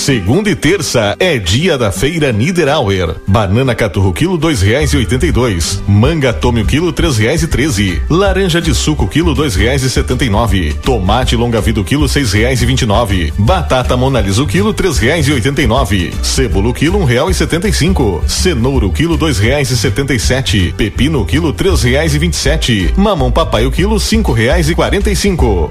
Segunda 0.00 0.48
e 0.48 0.56
terça 0.56 1.14
é 1.20 1.36
dia 1.38 1.76
da 1.76 1.92
feira 1.92 2.32
Niederauer. 2.32 3.16
Banana 3.26 3.74
caturro 3.74 4.14
quilo 4.14 4.38
dois 4.38 4.62
reais 4.62 4.94
e 4.94 4.96
oitenta 4.96 5.26
e 5.26 5.30
dois. 5.30 5.82
Manga 5.86 6.32
tome 6.32 6.62
o 6.62 6.64
quilo 6.64 6.90
três 6.90 7.18
reais 7.18 7.42
e 7.42 7.46
treze. 7.46 8.00
Laranja 8.08 8.62
de 8.62 8.74
suco 8.74 9.06
quilo 9.06 9.34
dois 9.34 9.54
reais 9.54 9.82
e 9.82 9.90
setenta 9.90 10.24
e 10.24 10.30
nove. 10.30 10.72
Tomate 10.82 11.36
longa 11.36 11.60
vida 11.60 11.84
quilo 11.84 12.08
seis 12.08 12.32
reais 12.32 12.62
e 12.62 12.66
vinte 12.66 12.80
e 12.80 12.86
nove. 12.86 13.30
Batata 13.36 13.94
monalisa 13.94 14.42
o 14.42 14.46
quilo 14.46 14.72
três 14.72 14.96
reais 14.96 15.28
e 15.28 15.32
oitenta 15.32 15.60
e 15.60 15.66
nove. 15.66 16.10
Cebola 16.22 16.72
quilo 16.72 16.98
um 16.98 17.04
real 17.04 17.28
e 17.28 17.34
setenta 17.34 17.68
e 17.68 17.72
cinco. 17.72 18.24
Cenoura 18.26 18.86
o 18.86 18.90
quilo 18.90 19.18
dois 19.18 19.38
reais 19.38 19.70
e 19.70 19.76
setenta 19.76 20.14
e 20.14 20.18
sete. 20.18 20.72
Pepino 20.78 21.26
quilo 21.26 21.52
três 21.52 21.82
reais 21.82 22.14
e 22.14 22.18
vinte 22.18 22.32
e 22.32 22.38
sete. 22.38 22.90
Mamão 22.96 23.30
papai 23.30 23.66
o 23.66 23.70
quilo 23.70 24.00
cinco 24.00 24.32
reais 24.32 24.70
e 24.70 24.74
quarenta 24.74 25.10
e 25.10 25.14
cinco. 25.14 25.70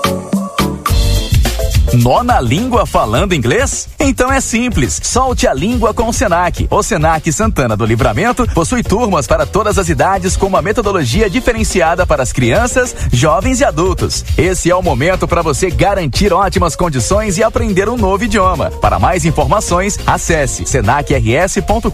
Nó 1.93 2.23
na 2.23 2.39
língua 2.39 2.85
falando 2.85 3.35
inglês? 3.35 3.89
Então 3.99 4.31
é 4.31 4.39
simples. 4.39 4.97
Solte 5.03 5.45
a 5.45 5.53
língua 5.53 5.93
com 5.93 6.07
o 6.07 6.13
Senac. 6.13 6.65
O 6.69 6.81
Senac 6.81 7.29
Santana 7.33 7.75
do 7.75 7.85
Livramento 7.85 8.47
possui 8.53 8.81
turmas 8.81 9.27
para 9.27 9.45
todas 9.45 9.77
as 9.77 9.89
idades 9.89 10.37
com 10.37 10.47
uma 10.47 10.61
metodologia 10.61 11.29
diferenciada 11.29 12.05
para 12.05 12.23
as 12.23 12.31
crianças, 12.31 12.95
jovens 13.11 13.59
e 13.59 13.65
adultos. 13.65 14.23
Esse 14.37 14.71
é 14.71 14.75
o 14.75 14.81
momento 14.81 15.27
para 15.27 15.41
você 15.41 15.69
garantir 15.69 16.31
ótimas 16.31 16.77
condições 16.77 17.37
e 17.37 17.43
aprender 17.43 17.89
um 17.89 17.97
novo 17.97 18.23
idioma. 18.23 18.71
Para 18.71 18.97
mais 18.97 19.25
informações, 19.25 19.99
acesse 20.07 20.65
senacrs.com.br 20.65 21.91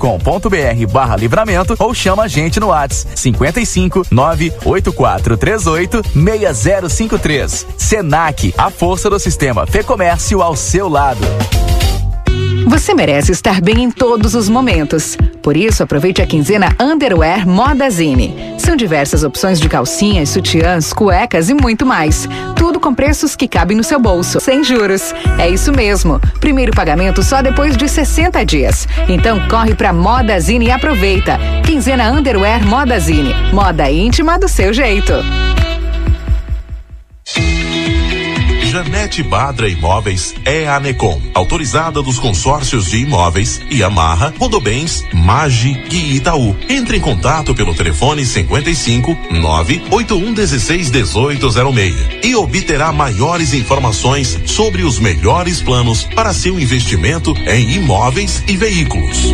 barra 0.91 1.15
livramento 1.15 1.75
ou 1.79 1.93
chama 1.93 2.23
a 2.23 2.27
gente 2.27 2.59
no 2.59 2.67
WhatsApp 2.67 3.19
55 3.19 4.05
98438 4.11 6.03
6053. 6.13 7.65
Senac, 7.77 8.53
a 8.55 8.69
força 8.69 9.09
do 9.09 9.17
sistema 9.17 9.65
Fê 9.65 9.86
Comércio 9.87 10.41
ao 10.41 10.53
seu 10.53 10.89
lado. 10.89 11.21
Você 12.67 12.93
merece 12.93 13.31
estar 13.31 13.61
bem 13.61 13.83
em 13.83 13.89
todos 13.89 14.35
os 14.35 14.49
momentos. 14.49 15.17
Por 15.41 15.55
isso, 15.55 15.81
aproveite 15.81 16.21
a 16.21 16.27
quinzena 16.27 16.75
Underwear 16.77 17.47
Modazine. 17.47 18.35
São 18.57 18.75
diversas 18.75 19.23
opções 19.23 19.61
de 19.61 19.69
calcinhas, 19.69 20.27
sutiãs, 20.27 20.91
cuecas 20.91 21.49
e 21.49 21.53
muito 21.53 21.85
mais. 21.85 22.27
Tudo 22.57 22.81
com 22.81 22.93
preços 22.93 23.33
que 23.33 23.47
cabem 23.47 23.77
no 23.77 23.83
seu 23.83 23.97
bolso, 23.97 24.41
sem 24.41 24.61
juros. 24.61 25.13
É 25.39 25.49
isso 25.49 25.71
mesmo. 25.71 26.19
Primeiro 26.41 26.73
pagamento 26.73 27.23
só 27.23 27.41
depois 27.41 27.77
de 27.77 27.87
60 27.87 28.45
dias. 28.45 28.85
Então 29.07 29.47
corre 29.47 29.73
pra 29.73 29.93
Modazine 29.93 30.65
e 30.65 30.71
aproveita. 30.71 31.39
Quinzena 31.65 32.11
Underwear 32.11 32.67
Modazine. 32.67 33.33
Moda 33.53 33.89
íntima 33.89 34.37
do 34.37 34.49
seu 34.49 34.73
jeito. 34.73 35.13
Janete 38.77 39.23
Badra 39.23 39.67
Imóveis 39.67 40.35
é 40.45 40.67
a 40.67 40.79
Necom, 40.79 41.19
autorizada 41.33 41.99
dos 42.03 42.19
consórcios 42.19 42.91
de 42.91 42.97
imóveis 42.97 43.59
Yamaha, 43.71 44.31
Rodobens, 44.37 45.03
Magi 45.11 45.83
e 45.89 46.15
Itaú. 46.15 46.55
Entre 46.69 46.97
em 46.97 47.01
contato 47.01 47.55
pelo 47.55 47.73
telefone 47.73 48.23
55 48.23 49.17
981 49.31 50.31
16 50.31 50.91
1806 50.91 51.95
e 52.23 52.35
obterá 52.35 52.91
maiores 52.91 53.51
informações 53.55 54.37
sobre 54.45 54.83
os 54.83 54.99
melhores 54.99 55.59
planos 55.59 56.03
para 56.03 56.31
seu 56.31 56.59
investimento 56.59 57.33
em 57.47 57.71
imóveis 57.77 58.43
e 58.47 58.55
veículos. 58.55 59.33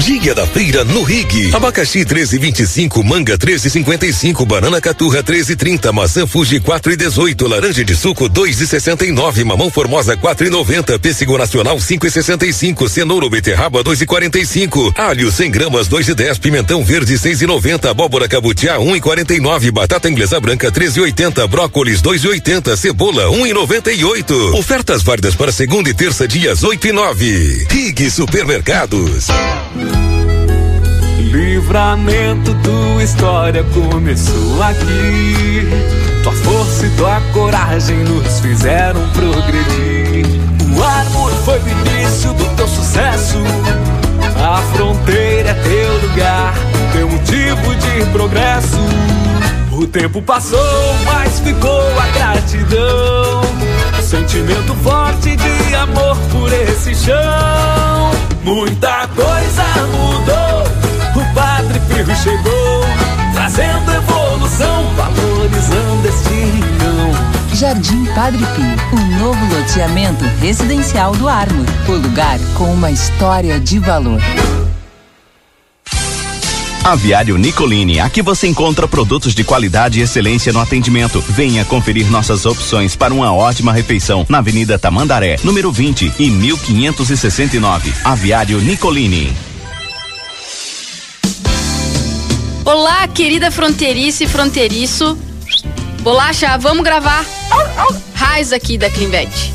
Dia 0.00 0.34
da 0.34 0.44
feira 0.44 0.84
no 0.84 1.02
Rig. 1.02 1.54
Abacaxi 1.54 2.00
13,25, 2.04 3.02
manga 3.04 3.38
13,55, 3.38 4.44
banana 4.44 4.80
caturra 4.80 5.22
13,30, 5.22 5.92
maçã 5.92 6.26
Fuji 6.26 6.60
4,18, 6.60 7.48
laranja 7.48 7.84
de 7.84 7.94
suco 7.94 8.28
2,69, 8.28 9.44
mamão 9.44 9.70
formosa 9.70 10.16
4,90, 10.16 10.98
pêssego 10.98 11.38
nacional 11.38 11.76
5,65, 11.76 12.88
cenoura 12.88 13.24
ou 13.24 13.30
beterraba 13.30 13.84
2,45, 13.84 14.92
alho 14.98 15.30
100 15.30 15.50
gramas 15.50 15.88
2,10, 15.88 16.40
pimentão 16.40 16.84
verde 16.84 17.14
6,90, 17.14 17.88
abóbora 17.88 18.28
cabutiá 18.28 18.76
1,49, 18.78 19.70
batata 19.70 20.10
inglesa 20.10 20.40
branca 20.40 20.72
13,80, 20.72 21.46
brócolis 21.46 22.02
2,80, 22.02 22.76
cebola 22.76 23.24
1,98. 23.28 24.54
Ofertas 24.54 25.02
válidas 25.02 25.36
para 25.36 25.52
segunda 25.52 25.88
e 25.88 25.94
terça 25.94 26.26
dias 26.26 26.62
8 26.64 26.88
e 26.88 26.92
9. 26.92 27.66
Rig 27.70 28.10
Supermercados. 28.10 29.28
Livramento, 31.18 32.54
tua 32.62 33.02
história 33.02 33.64
começou 33.64 34.62
aqui. 34.62 35.68
Tua 36.22 36.32
força 36.32 36.86
e 36.86 36.90
tua 36.90 37.20
coragem 37.32 37.98
nos 38.04 38.40
fizeram 38.40 39.00
progredir. 39.10 40.26
O 40.76 40.82
amor 40.82 41.30
foi 41.44 41.58
o 41.58 41.68
início 41.68 42.32
do 42.34 42.44
teu 42.56 42.68
sucesso. 42.68 43.38
A 44.36 44.62
fronteira 44.74 45.50
é 45.50 45.54
teu 45.54 46.08
lugar, 46.08 46.54
teu 46.92 47.08
motivo 47.08 47.74
de 47.76 48.10
progresso. 48.12 48.78
O 49.72 49.86
tempo 49.86 50.22
passou, 50.22 50.94
mas 51.04 51.40
ficou 51.40 51.82
a 51.98 52.06
gratidão. 52.08 53.23
Sentimento 54.14 54.72
forte 54.76 55.34
de 55.34 55.74
amor 55.74 56.16
por 56.30 56.52
esse 56.52 56.94
chão. 56.94 58.12
Muita 58.44 59.08
coisa 59.08 59.64
mudou. 59.90 61.20
O 61.20 61.34
Padre 61.34 61.80
Pio 61.80 62.14
chegou, 62.14 62.84
trazendo 63.32 63.92
evolução, 63.92 64.84
valorizando 64.94 66.08
este 66.08 66.32
rincão. 66.32 67.54
Jardim 67.54 68.04
Padre 68.14 68.46
Pio, 68.54 69.00
um 69.00 69.18
novo 69.18 69.44
loteamento 69.52 70.24
residencial 70.40 71.10
do 71.16 71.28
Armor. 71.28 71.66
O 71.88 71.92
lugar 71.94 72.38
com 72.56 72.72
uma 72.72 72.92
história 72.92 73.58
de 73.58 73.80
valor. 73.80 74.20
Aviário 76.84 77.38
Nicolini, 77.38 77.98
aqui 77.98 78.20
você 78.20 78.46
encontra 78.46 78.86
produtos 78.86 79.34
de 79.34 79.42
qualidade 79.42 79.98
e 79.98 80.02
excelência 80.02 80.52
no 80.52 80.60
atendimento. 80.60 81.18
Venha 81.30 81.64
conferir 81.64 82.10
nossas 82.10 82.44
opções 82.44 82.94
para 82.94 83.14
uma 83.14 83.32
ótima 83.32 83.72
refeição 83.72 84.26
na 84.28 84.36
Avenida 84.36 84.78
Tamandaré, 84.78 85.38
número 85.42 85.72
20 85.72 86.12
e 86.18 86.28
1569. 86.28 87.90
Aviário 88.04 88.60
Nicolini. 88.60 89.34
Olá, 92.66 93.08
querida 93.08 93.50
fronteiriça 93.50 94.24
e 94.24 94.28
fronteiriço. 94.28 95.16
Bolacha, 96.02 96.58
vamos 96.58 96.84
gravar. 96.84 97.24
Raiz 98.14 98.52
aqui 98.52 98.76
da 98.76 98.90
Clinvet. 98.90 99.54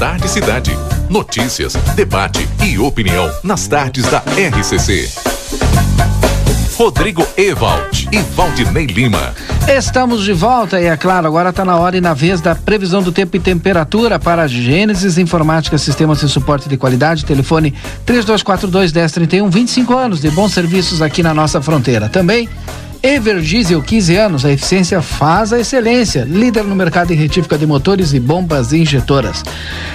Tarde 0.00 0.30
Cidade. 0.30 0.70
Notícias, 1.10 1.74
debate 1.94 2.48
e 2.64 2.78
opinião 2.78 3.30
nas 3.44 3.68
tardes 3.68 4.06
da 4.06 4.20
RCC. 4.20 5.10
Rodrigo 6.74 7.22
Ewald 7.36 8.08
e 8.10 8.18
Valdinei 8.34 8.86
Lima. 8.86 9.34
Estamos 9.68 10.24
de 10.24 10.32
volta 10.32 10.80
e 10.80 10.86
é 10.86 10.96
claro, 10.96 11.26
agora 11.26 11.50
está 11.50 11.66
na 11.66 11.76
hora 11.76 11.98
e 11.98 12.00
na 12.00 12.14
vez 12.14 12.40
da 12.40 12.54
previsão 12.54 13.02
do 13.02 13.12
tempo 13.12 13.36
e 13.36 13.40
temperatura 13.40 14.18
para 14.18 14.48
Gênesis 14.48 15.18
Informática 15.18 15.76
Sistemas 15.76 16.20
de 16.20 16.30
Suporte 16.30 16.66
de 16.66 16.78
Qualidade, 16.78 17.26
telefone 17.26 17.74
3242 18.06 18.94
1031, 18.94 19.50
25 19.50 19.94
anos 19.94 20.20
de 20.22 20.30
bons 20.30 20.54
serviços 20.54 21.02
aqui 21.02 21.22
na 21.22 21.34
nossa 21.34 21.60
fronteira. 21.60 22.08
Também 22.08 22.48
Everdiesel, 23.02 23.80
15 23.80 24.16
anos, 24.16 24.44
a 24.44 24.52
eficiência 24.52 25.00
faz 25.00 25.54
a 25.54 25.58
excelência. 25.58 26.24
Líder 26.24 26.64
no 26.64 26.74
mercado 26.74 27.12
em 27.12 27.16
retífica 27.16 27.56
de 27.56 27.66
motores 27.66 28.12
e 28.12 28.20
bombas 28.20 28.74
injetoras. 28.74 29.42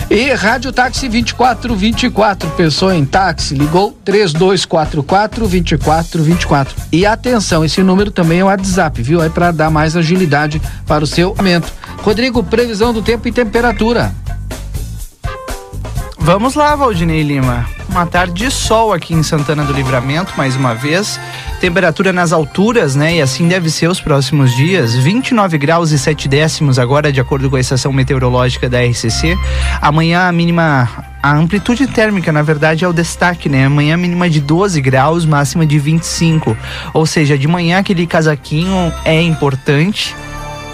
E 0.09 0.33
Rádio 0.33 0.71
Táxi 0.71 1.07
2424, 1.07 2.49
pensou 2.51 2.91
em 2.91 3.05
táxi, 3.05 3.53
ligou 3.53 3.91
3244 4.03 5.47
2424. 5.47 6.75
E 6.91 7.05
atenção, 7.05 7.63
esse 7.63 7.83
número 7.83 8.09
também 8.09 8.39
é 8.39 8.43
o 8.43 8.47
WhatsApp, 8.47 8.99
viu? 9.03 9.21
É 9.21 9.29
para 9.29 9.51
dar 9.51 9.69
mais 9.69 9.95
agilidade 9.95 10.59
para 10.87 11.03
o 11.03 11.07
seu 11.07 11.35
aumento. 11.37 11.71
Rodrigo, 11.97 12.43
previsão 12.43 12.91
do 12.91 13.03
tempo 13.03 13.27
e 13.27 13.31
temperatura. 13.31 14.13
Vamos 16.17 16.55
lá, 16.55 16.75
Valdinei 16.75 17.21
Lima. 17.21 17.74
Uma 17.89 18.05
tarde 18.05 18.33
de 18.33 18.51
sol 18.51 18.91
aqui 18.91 19.13
em 19.13 19.23
Santana 19.23 19.63
do 19.63 19.71
Livramento, 19.71 20.33
mais 20.35 20.55
uma 20.55 20.73
vez. 20.73 21.19
Temperatura 21.61 22.11
nas 22.11 22.33
alturas, 22.33 22.95
né? 22.95 23.15
E 23.15 23.21
assim 23.21 23.47
deve 23.47 23.69
ser 23.69 23.87
os 23.87 24.01
próximos 24.01 24.53
dias. 24.55 24.95
29 24.95 25.57
graus 25.57 25.91
e 25.91 25.99
7 25.99 26.27
décimos 26.27 26.77
agora, 26.77 27.11
de 27.11 27.21
acordo 27.21 27.49
com 27.49 27.55
a 27.55 27.59
estação 27.59 27.93
meteorológica 27.93 28.69
da 28.69 28.83
RCC. 28.83 29.37
Amanhã 29.81 30.27
a 30.27 30.31
mínima 30.31 30.89
a 31.25 31.31
amplitude 31.33 31.87
térmica, 31.87 32.31
na 32.31 32.43
verdade, 32.43 32.85
é 32.85 32.87
o 32.87 32.93
destaque, 32.93 33.49
né? 33.49 33.65
Amanhã 33.65 33.97
mínima 33.97 34.29
de 34.29 34.39
12 34.39 34.79
graus, 34.79 35.25
máxima 35.25 35.65
de 35.65 35.79
25. 35.79 36.55
Ou 36.93 37.03
seja, 37.07 37.35
de 37.35 37.47
manhã 37.47 37.79
aquele 37.79 38.05
casaquinho 38.05 38.93
é 39.03 39.19
importante, 39.21 40.15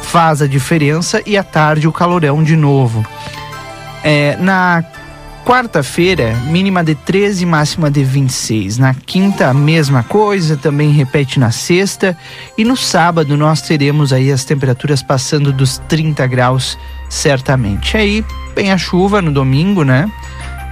faz 0.01 0.41
a 0.41 0.47
diferença 0.47 1.21
e 1.25 1.37
à 1.37 1.43
tarde 1.43 1.87
o 1.87 1.91
calorão 1.93 2.43
de 2.43 2.57
novo. 2.57 3.05
É, 4.03 4.35
na 4.41 4.83
Quarta-feira, 5.45 6.35
mínima 6.45 6.83
de 6.83 6.93
13, 6.93 7.45
máxima 7.47 7.89
de 7.89 8.03
26. 8.03 8.77
Na 8.77 8.93
quinta, 8.93 9.47
a 9.47 9.53
mesma 9.53 10.03
coisa, 10.03 10.55
também 10.55 10.91
repete 10.91 11.39
na 11.39 11.49
sexta. 11.49 12.15
E 12.55 12.63
no 12.63 12.77
sábado, 12.77 13.35
nós 13.35 13.61
teremos 13.61 14.13
aí 14.13 14.31
as 14.31 14.45
temperaturas 14.45 15.01
passando 15.01 15.51
dos 15.51 15.79
30 15.89 16.25
graus, 16.27 16.77
certamente. 17.09 17.97
Aí, 17.97 18.23
vem 18.55 18.71
a 18.71 18.77
chuva 18.77 19.19
no 19.21 19.31
domingo, 19.31 19.83
né? 19.83 20.09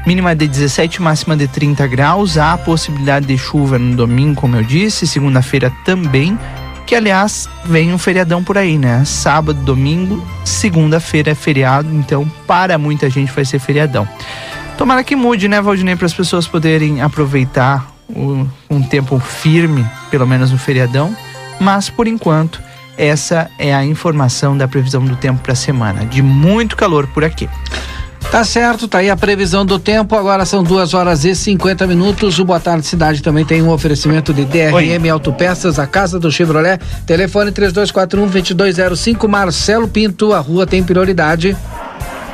Mínima 0.06 0.36
de 0.36 0.48
17, 0.48 1.02
máxima 1.02 1.36
de 1.36 1.48
30 1.48 1.88
graus. 1.88 2.38
Há 2.38 2.54
a 2.54 2.58
possibilidade 2.58 3.26
de 3.26 3.38
chuva 3.38 3.80
no 3.80 3.96
domingo, 3.96 4.40
como 4.40 4.56
eu 4.56 4.64
disse. 4.64 5.08
Segunda-feira 5.08 5.74
também. 5.84 6.38
Que, 6.86 6.96
aliás, 6.96 7.50
vem 7.66 7.92
um 7.92 7.98
feriadão 7.98 8.44
por 8.44 8.58
aí, 8.58 8.78
né? 8.78 9.04
Sábado, 9.04 9.60
domingo, 9.62 10.26
segunda-feira 10.46 11.32
é 11.32 11.36
feriado. 11.36 11.94
Então, 11.94 12.32
para 12.48 12.78
muita 12.78 13.10
gente, 13.10 13.32
vai 13.32 13.44
ser 13.44 13.60
feriadão. 13.60 14.08
Tomara 14.80 15.04
que 15.04 15.14
mude, 15.14 15.50
né, 15.50 15.62
Valdinei, 15.62 15.98
para 15.98 16.06
as 16.06 16.14
pessoas 16.14 16.48
poderem 16.48 17.02
aproveitar 17.02 17.94
o, 18.08 18.48
um 18.70 18.82
tempo 18.82 19.20
firme, 19.20 19.86
pelo 20.10 20.26
menos 20.26 20.52
no 20.52 20.58
feriadão. 20.58 21.14
Mas, 21.60 21.90
por 21.90 22.08
enquanto, 22.08 22.62
essa 22.98 23.52
é 23.60 23.76
a 23.76 23.84
informação 23.84 24.58
da 24.58 24.70
previsão 24.70 25.04
do 25.04 25.18
tempo 25.18 25.42
para 25.42 25.52
a 25.52 25.56
semana. 25.56 26.06
De 26.06 26.22
muito 26.22 26.78
calor 26.78 27.08
por 27.08 27.26
aqui. 27.26 27.50
Tá 28.32 28.46
certo, 28.46 28.88
tá 28.88 29.00
aí 29.00 29.10
a 29.10 29.18
previsão 29.18 29.66
do 29.66 29.78
tempo. 29.78 30.16
Agora 30.16 30.46
são 30.46 30.64
duas 30.64 30.94
horas 30.94 31.26
e 31.26 31.36
50 31.36 31.86
minutos. 31.86 32.40
O 32.40 32.46
Boa 32.46 32.62
Tarde 32.62 32.86
Cidade 32.86 33.22
também 33.22 33.44
tem 33.44 33.62
um 33.62 33.72
oferecimento 33.72 34.34
de 34.34 34.46
DRM 34.46 35.04
Oi. 35.04 35.10
Autopeças, 35.10 35.78
a 35.78 35.86
casa 35.86 36.18
do 36.18 36.32
Chevrolet. 36.32 36.80
Telefone 37.06 37.52
3241-2205. 37.52 39.28
Marcelo 39.28 39.90
Pinto, 39.90 40.32
a 40.32 40.40
rua 40.40 40.66
tem 40.66 40.82
prioridade. 40.82 41.58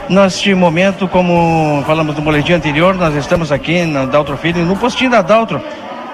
Neste 0.07 0.53
momento, 0.53 1.07
como 1.07 1.83
falamos 1.87 2.15
no 2.15 2.21
boletim 2.21 2.53
anterior, 2.53 2.93
nós 2.93 3.15
estamos 3.15 3.51
aqui 3.51 3.85
na 3.85 4.05
Daltro 4.05 4.37
Filho, 4.37 4.63
no 4.63 4.75
postinho 4.75 5.09
da 5.09 5.23
Daltro. 5.23 5.59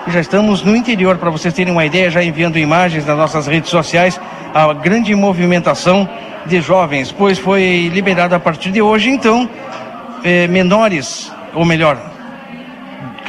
Já 0.07 0.21
estamos 0.21 0.63
no 0.63 0.73
interior, 0.73 1.17
para 1.17 1.29
vocês 1.29 1.53
terem 1.53 1.73
uma 1.73 1.85
ideia, 1.85 2.09
já 2.09 2.23
enviando 2.23 2.57
imagens 2.57 3.05
nas 3.05 3.17
nossas 3.17 3.47
redes 3.47 3.69
sociais, 3.69 4.19
a 4.53 4.71
grande 4.71 5.13
movimentação 5.13 6.07
de 6.45 6.61
jovens, 6.61 7.11
pois 7.11 7.37
foi 7.37 7.89
liberado 7.93 8.33
a 8.33 8.39
partir 8.39 8.71
de 8.71 8.81
hoje, 8.81 9.09
então, 9.09 9.47
eh, 10.23 10.47
menores, 10.47 11.29
ou 11.53 11.65
melhor, 11.65 11.97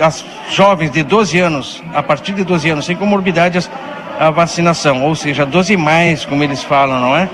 as 0.00 0.24
jovens 0.48 0.92
de 0.92 1.02
12 1.02 1.40
anos, 1.40 1.82
a 1.92 2.04
partir 2.04 2.34
de 2.34 2.44
12 2.44 2.70
anos, 2.70 2.86
sem 2.86 2.94
comorbidades, 2.94 3.68
a 4.18 4.30
vacinação, 4.30 5.02
ou 5.02 5.16
seja, 5.16 5.44
12 5.44 5.76
mais, 5.76 6.24
como 6.24 6.44
eles 6.44 6.62
falam, 6.62 7.00
não 7.00 7.16
é? 7.16 7.28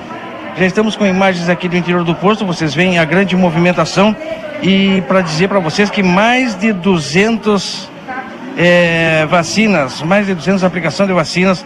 Já 0.56 0.66
estamos 0.66 0.96
com 0.96 1.06
imagens 1.06 1.48
aqui 1.48 1.68
do 1.68 1.76
interior 1.76 2.04
do 2.04 2.14
posto, 2.14 2.44
vocês 2.44 2.74
veem 2.74 2.98
a 2.98 3.04
grande 3.04 3.36
movimentação 3.36 4.14
e 4.62 5.00
para 5.02 5.20
dizer 5.20 5.48
para 5.48 5.60
vocês 5.60 5.88
que 5.88 6.02
mais 6.02 6.54
de 6.56 6.72
200 6.72 7.88
é, 8.56 9.24
vacinas, 9.26 10.02
mais 10.02 10.26
de 10.26 10.34
200 10.34 10.64
aplicações 10.64 11.08
de 11.08 11.14
vacinas 11.14 11.64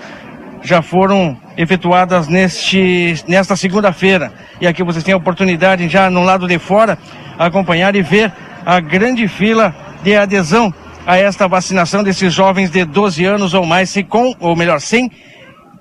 já 0.63 0.83
foram 0.83 1.37
efetuadas 1.57 2.29
neste, 2.29 3.17
nesta 3.27 3.57
segunda-feira. 3.57 4.33
E 4.61 4.67
aqui 4.67 4.83
vocês 4.83 5.03
têm 5.03 5.15
a 5.15 5.17
oportunidade 5.17 5.89
já 5.89 6.11
no 6.11 6.23
lado 6.23 6.47
de 6.47 6.59
fora 6.59 6.99
acompanhar 7.39 7.97
e 7.97 8.03
ver 8.03 8.31
a 8.65 8.79
grande 8.79 9.27
fila 9.27 9.75
de 10.03 10.15
adesão 10.15 10.73
a 11.07 11.17
esta 11.17 11.49
vacinação 11.49 12.05
desses 12.05 12.33
jovens 12.33 12.71
de 12.71 12.85
12 12.85 13.25
anos 13.25 13.55
ou 13.55 13.67
mais, 13.67 13.91
se 13.91 14.05
com, 14.05 14.37
ou 14.39 14.55
melhor, 14.55 14.81
sem 14.81 15.11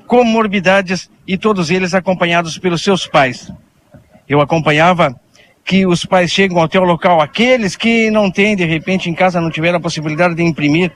comorbidades 0.08 1.11
e 1.28 1.38
todos 1.38 1.70
eles 1.70 1.94
acompanhados 1.94 2.58
pelos 2.58 2.84
seus 2.84 3.08
pais. 3.08 3.52
Eu 4.28 4.42
acompanhava 4.42 5.16
que 5.64 5.86
os 5.86 6.06
pais 6.06 6.32
chegam 6.32 6.62
até 6.62 6.80
o 6.80 6.84
local, 6.84 7.22
aqueles 7.22 7.76
que 7.76 8.10
não 8.10 8.32
têm, 8.32 8.56
de 8.56 8.66
repente, 8.66 9.10
em 9.10 9.14
casa, 9.14 9.40
não 9.40 9.50
tiveram 9.50 9.78
a 9.78 9.82
possibilidade 9.82 10.36
de 10.36 10.44
imprimir 10.44 10.92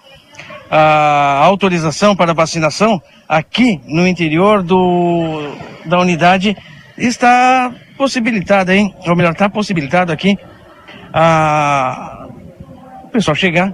a 0.70 1.42
autorização 1.44 2.16
para 2.16 2.34
vacinação, 2.34 3.02
aqui 3.30 3.80
no 3.86 4.08
interior 4.08 4.64
do, 4.64 5.56
da 5.86 6.00
unidade 6.00 6.58
está 6.98 7.72
possibilitada, 7.98 8.76
hein? 8.76 8.94
Ou 9.08 9.16
melhor, 9.16 9.34
está 9.34 9.50
possibilitado 9.50 10.12
aqui 10.12 10.38
a 11.14 12.28
o 13.04 13.10
pessoal 13.10 13.36
chegar. 13.36 13.74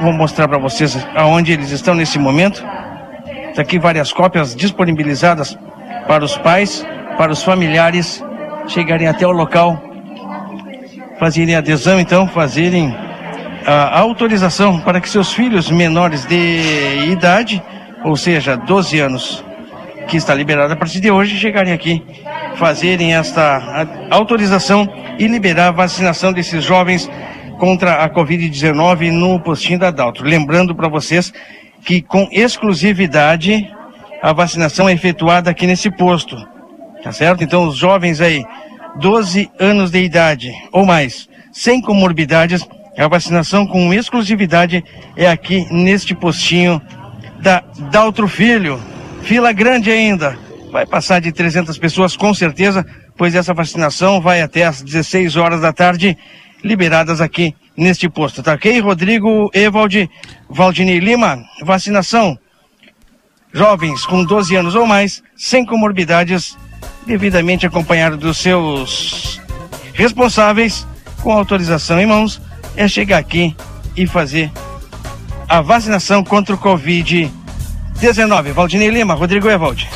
Vou 0.00 0.12
mostrar 0.12 0.48
para 0.48 0.58
vocês 0.58 0.96
aonde 1.14 1.52
eles 1.52 1.70
estão 1.70 1.94
nesse 1.94 2.18
momento. 2.18 2.64
Está 3.56 3.62
aqui 3.62 3.78
várias 3.78 4.12
cópias 4.12 4.54
disponibilizadas 4.54 5.58
para 6.06 6.22
os 6.22 6.36
pais, 6.36 6.86
para 7.16 7.32
os 7.32 7.42
familiares 7.42 8.22
chegarem 8.68 9.08
até 9.08 9.26
o 9.26 9.30
local, 9.30 9.82
fazerem 11.18 11.56
adesão, 11.56 11.98
então, 11.98 12.28
fazerem 12.28 12.94
a 13.64 13.98
autorização 13.98 14.78
para 14.80 15.00
que 15.00 15.08
seus 15.08 15.32
filhos 15.32 15.70
menores 15.70 16.26
de 16.26 17.06
idade, 17.10 17.62
ou 18.04 18.14
seja, 18.14 18.58
12 18.58 19.00
anos 19.00 19.42
que 20.06 20.18
está 20.18 20.34
liberada 20.34 20.74
a 20.74 20.76
partir 20.76 21.00
de 21.00 21.10
hoje, 21.10 21.38
chegarem 21.38 21.72
aqui, 21.72 22.04
fazerem 22.56 23.14
esta 23.14 23.86
autorização 24.10 24.86
e 25.18 25.26
liberar 25.26 25.68
a 25.68 25.70
vacinação 25.72 26.30
desses 26.30 26.62
jovens 26.62 27.10
contra 27.58 28.04
a 28.04 28.10
Covid-19 28.10 29.10
no 29.10 29.40
postinho 29.40 29.78
da 29.78 29.90
Daltro. 29.90 30.26
Lembrando 30.26 30.74
para 30.74 30.88
vocês 30.88 31.32
que 31.86 32.02
com 32.02 32.28
exclusividade 32.32 33.72
a 34.20 34.32
vacinação 34.32 34.88
é 34.88 34.92
efetuada 34.92 35.50
aqui 35.50 35.68
nesse 35.68 35.88
posto, 35.88 36.36
tá 37.02 37.12
certo? 37.12 37.44
Então 37.44 37.68
os 37.68 37.76
jovens 37.76 38.20
aí, 38.20 38.44
12 38.96 39.48
anos 39.58 39.92
de 39.92 40.02
idade 40.02 40.52
ou 40.72 40.84
mais, 40.84 41.28
sem 41.52 41.80
comorbidades, 41.80 42.66
a 42.98 43.06
vacinação 43.06 43.66
com 43.66 43.94
exclusividade 43.94 44.82
é 45.16 45.28
aqui 45.28 45.64
neste 45.70 46.14
postinho 46.14 46.82
da 47.40 47.62
Daltro 47.90 48.26
Filho. 48.26 48.82
Fila 49.22 49.52
grande 49.52 49.90
ainda, 49.90 50.36
vai 50.72 50.86
passar 50.86 51.20
de 51.20 51.30
300 51.30 51.78
pessoas 51.78 52.16
com 52.16 52.34
certeza, 52.34 52.84
pois 53.16 53.34
essa 53.34 53.54
vacinação 53.54 54.20
vai 54.20 54.40
até 54.40 54.64
às 54.64 54.82
16 54.82 55.36
horas 55.36 55.60
da 55.60 55.72
tarde, 55.72 56.18
liberadas 56.66 57.20
aqui 57.20 57.54
neste 57.76 58.08
posto, 58.08 58.42
tá 58.42 58.54
ok? 58.54 58.80
Rodrigo 58.80 59.50
Evald 59.54 60.10
Valdinei 60.48 60.98
Lima, 60.98 61.42
vacinação. 61.62 62.38
Jovens 63.52 64.04
com 64.04 64.24
12 64.24 64.54
anos 64.56 64.74
ou 64.74 64.86
mais, 64.86 65.22
sem 65.36 65.64
comorbidades, 65.64 66.58
devidamente 67.06 67.66
acompanhado 67.66 68.16
dos 68.16 68.38
seus 68.38 69.40
responsáveis, 69.94 70.86
com 71.22 71.32
autorização 71.32 71.98
em 71.98 72.06
mãos, 72.06 72.40
é 72.76 72.86
chegar 72.86 73.18
aqui 73.18 73.56
e 73.96 74.06
fazer 74.06 74.52
a 75.48 75.60
vacinação 75.60 76.22
contra 76.22 76.54
o 76.54 76.58
Covid-19. 76.58 78.52
Valdinei 78.52 78.90
Lima, 78.90 79.14
Rodrigo 79.14 79.48
Evald. 79.48 79.88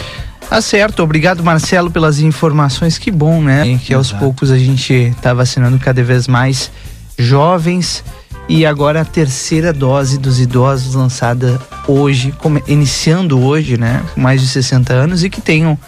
Tá 0.50 0.60
certo, 0.60 1.00
obrigado 1.04 1.44
Marcelo 1.44 1.92
pelas 1.92 2.18
informações, 2.18 2.98
que 2.98 3.08
bom, 3.10 3.40
né? 3.40 3.78
Que 3.84 3.94
aos 3.94 4.08
Exato. 4.08 4.18
poucos 4.24 4.50
a 4.50 4.58
gente 4.58 5.14
tá 5.22 5.32
vacinando 5.32 5.78
cada 5.78 6.02
vez 6.02 6.26
mais 6.26 6.72
jovens 7.16 8.02
e 8.48 8.66
agora 8.66 9.02
a 9.02 9.04
terceira 9.04 9.72
dose 9.72 10.18
dos 10.18 10.40
idosos 10.40 10.94
lançada 10.96 11.60
hoje, 11.86 12.32
come- 12.38 12.64
iniciando 12.66 13.38
hoje, 13.40 13.76
né? 13.78 14.02
Com 14.12 14.20
mais 14.20 14.40
de 14.40 14.48
60 14.48 14.92
anos 14.92 15.22
e 15.22 15.30
que 15.30 15.40
tenham 15.40 15.78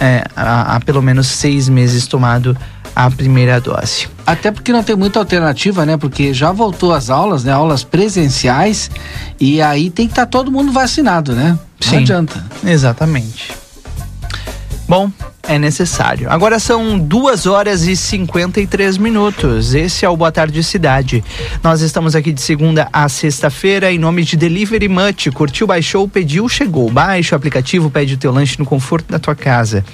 é, 0.00 0.24
há, 0.34 0.76
há 0.76 0.80
pelo 0.80 1.02
menos 1.02 1.26
seis 1.26 1.68
meses 1.68 2.06
tomado 2.06 2.56
a 2.94 3.10
primeira 3.10 3.60
dose. 3.60 4.08
Até 4.26 4.50
porque 4.50 4.72
não 4.72 4.82
tem 4.82 4.96
muita 4.96 5.18
alternativa, 5.18 5.84
né? 5.84 5.98
Porque 5.98 6.32
já 6.32 6.52
voltou 6.52 6.94
as 6.94 7.10
aulas, 7.10 7.44
né? 7.44 7.52
Aulas 7.52 7.84
presenciais 7.84 8.90
e 9.38 9.60
aí 9.60 9.90
tem 9.90 10.06
que 10.06 10.12
estar 10.12 10.24
todo 10.24 10.50
mundo 10.50 10.72
vacinado, 10.72 11.34
né? 11.34 11.50
Não 11.84 11.90
Sim. 11.90 11.98
adianta. 11.98 12.42
Exatamente. 12.64 13.52
Bom, 14.88 15.10
é 15.42 15.58
necessário. 15.58 16.30
Agora 16.30 16.60
são 16.60 16.96
duas 16.96 17.44
horas 17.44 17.88
e 17.88 17.96
53 17.96 18.98
minutos. 18.98 19.74
Esse 19.74 20.04
é 20.04 20.08
o 20.08 20.16
Boa 20.16 20.30
Tarde 20.30 20.62
Cidade. 20.62 21.24
Nós 21.60 21.80
estamos 21.80 22.14
aqui 22.14 22.32
de 22.32 22.40
segunda 22.40 22.88
a 22.92 23.08
sexta-feira 23.08 23.90
em 23.90 23.98
nome 23.98 24.22
de 24.22 24.36
Delivery 24.36 24.88
Much. 24.88 25.30
Curtiu, 25.34 25.66
baixou, 25.66 26.08
pediu, 26.08 26.48
chegou. 26.48 26.88
Baixa 26.88 27.34
o 27.34 27.36
aplicativo, 27.36 27.90
pede 27.90 28.14
o 28.14 28.18
teu 28.18 28.30
lanche 28.30 28.60
no 28.60 28.64
conforto 28.64 29.10
da 29.10 29.18
tua 29.18 29.34
casa. 29.34 29.84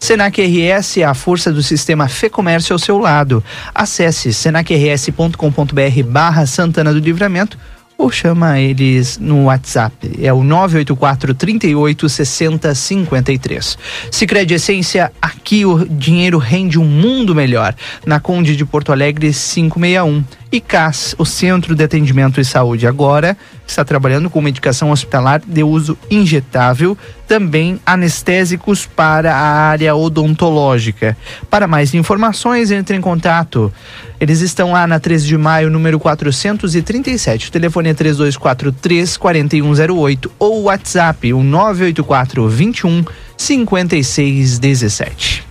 Senac 0.00 0.40
RS, 0.42 0.98
a 0.98 1.14
força 1.14 1.52
do 1.52 1.62
sistema 1.62 2.08
Fê 2.08 2.28
Comércio 2.28 2.72
ao 2.72 2.78
seu 2.78 2.98
lado. 2.98 3.44
Acesse 3.72 4.32
senacrs.com.br 4.32 6.02
barra 6.06 6.46
Santana 6.46 6.92
do 6.92 6.98
Livramento 6.98 7.56
ou 8.00 8.10
chama 8.10 8.58
eles 8.58 9.18
no 9.18 9.44
WhatsApp. 9.44 10.10
É 10.22 10.32
o 10.32 10.42
984 10.42 11.34
38 11.34 12.08
60 12.08 12.74
53. 12.74 13.78
Sicredi 14.10 14.54
Essência, 14.54 15.12
aqui 15.20 15.66
o 15.66 15.86
dinheiro 15.86 16.38
rende 16.38 16.78
um 16.78 16.84
mundo 16.84 17.34
melhor. 17.34 17.74
Na 18.06 18.18
Conde 18.18 18.56
de 18.56 18.64
Porto 18.64 18.90
Alegre 18.90 19.30
561. 19.32 20.24
E 20.52 20.60
CAS, 20.60 21.14
o 21.16 21.24
Centro 21.24 21.76
de 21.76 21.84
Atendimento 21.84 22.40
e 22.40 22.44
Saúde, 22.44 22.84
agora 22.84 23.36
está 23.64 23.84
trabalhando 23.84 24.28
com 24.28 24.40
medicação 24.40 24.90
hospitalar 24.90 25.40
de 25.46 25.62
uso 25.62 25.96
injetável, 26.10 26.98
também 27.28 27.78
anestésicos 27.86 28.84
para 28.84 29.32
a 29.32 29.38
área 29.38 29.94
odontológica. 29.94 31.16
Para 31.48 31.68
mais 31.68 31.94
informações, 31.94 32.72
entre 32.72 32.96
em 32.96 33.00
contato. 33.00 33.72
Eles 34.18 34.40
estão 34.40 34.72
lá 34.72 34.88
na 34.88 34.98
13 34.98 35.24
de 35.24 35.38
maio, 35.38 35.70
número 35.70 36.00
437. 36.00 37.48
O 37.48 37.52
telefone 37.52 37.90
é 37.90 37.94
3243 37.94 39.16
4108 39.16 40.32
ou 40.36 40.64
WhatsApp, 40.64 41.32
o 41.32 41.44
984 41.44 42.48
21 42.48 43.04
5617. 43.36 45.49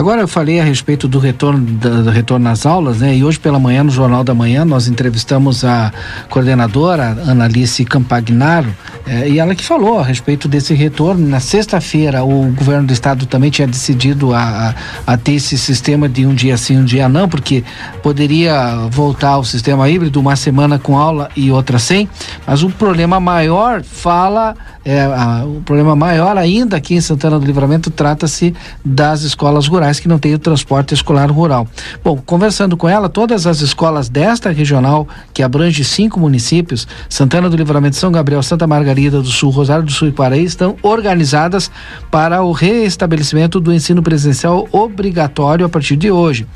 Agora 0.00 0.22
eu 0.22 0.26
falei 0.26 0.58
a 0.58 0.64
respeito 0.64 1.06
do 1.06 1.18
retorno, 1.18 1.60
do 1.62 2.08
retorno 2.08 2.48
às 2.48 2.64
aulas, 2.64 3.00
né? 3.00 3.14
E 3.14 3.22
hoje 3.22 3.38
pela 3.38 3.58
manhã, 3.58 3.84
no 3.84 3.90
Jornal 3.90 4.24
da 4.24 4.32
Manhã, 4.32 4.64
nós 4.64 4.88
entrevistamos 4.88 5.62
a 5.62 5.92
coordenadora 6.30 7.18
Analice 7.28 7.84
Campagnaro 7.84 8.74
eh, 9.06 9.28
e 9.28 9.38
ela 9.38 9.54
que 9.54 9.62
falou 9.62 9.98
a 9.98 10.02
respeito 10.02 10.48
desse 10.48 10.72
retorno. 10.72 11.28
Na 11.28 11.38
sexta-feira, 11.38 12.24
o 12.24 12.50
governo 12.50 12.86
do 12.86 12.94
estado 12.94 13.26
também 13.26 13.50
tinha 13.50 13.68
decidido 13.68 14.32
a, 14.32 14.74
a, 15.06 15.12
a 15.12 15.16
ter 15.18 15.32
esse 15.32 15.58
sistema 15.58 16.08
de 16.08 16.24
um 16.24 16.34
dia 16.34 16.56
sim, 16.56 16.78
um 16.78 16.84
dia 16.86 17.06
não, 17.06 17.28
porque 17.28 17.62
poderia 18.02 18.76
voltar 18.88 19.32
ao 19.32 19.44
sistema 19.44 19.86
híbrido, 19.90 20.18
uma 20.18 20.34
semana 20.34 20.78
com 20.78 20.96
aula 20.96 21.28
e 21.36 21.52
outra 21.52 21.78
sem, 21.78 22.08
mas 22.46 22.62
o 22.62 22.70
problema 22.70 23.20
maior 23.20 23.82
fala, 23.82 24.56
é, 24.84 25.02
a- 25.02 25.44
o 25.46 25.60
problema 25.62 25.94
maior 25.94 26.36
ainda 26.38 26.76
aqui 26.76 26.94
em 26.94 27.00
Santana 27.00 27.38
do 27.38 27.44
Livramento 27.44 27.90
trata-se 27.90 28.54
das 28.84 29.22
escolas 29.22 29.66
rurais 29.66 30.00
que 30.00 30.08
não 30.08 30.18
têm 30.18 30.34
o 30.34 30.38
transporte 30.38 30.94
escolar 30.94 31.30
rural. 31.30 31.66
Bom, 32.02 32.16
conversando 32.24 32.76
com 32.76 32.88
ela, 32.88 33.08
todas 33.08 33.46
as 33.46 33.60
escolas 33.60 34.08
desta 34.08 34.50
regional, 34.50 35.06
que 35.34 35.42
abrange 35.42 35.84
cinco 35.84 36.18
municípios, 36.18 36.88
Santana 37.08 37.50
do 37.50 37.56
Livramento, 37.56 37.96
São 37.96 38.10
Gabriel, 38.10 38.42
Santa 38.42 38.66
Margarida 38.66 39.20
do 39.20 39.28
Sul, 39.28 39.50
Rosário 39.50 39.84
do 39.84 39.92
Sul 39.92 40.08
e 40.08 40.12
Paraí, 40.12 40.44
estão 40.44 40.76
organizadas 40.82 41.70
para 42.10 42.42
o 42.42 42.52
reestabelecimento 42.52 43.60
do 43.60 43.72
ensino 43.72 44.02
presencial 44.02 44.66
obrigatório 44.72 45.66
a 45.66 45.68
partir 45.68 45.96
de 45.96 46.10
hoje. 46.10 46.46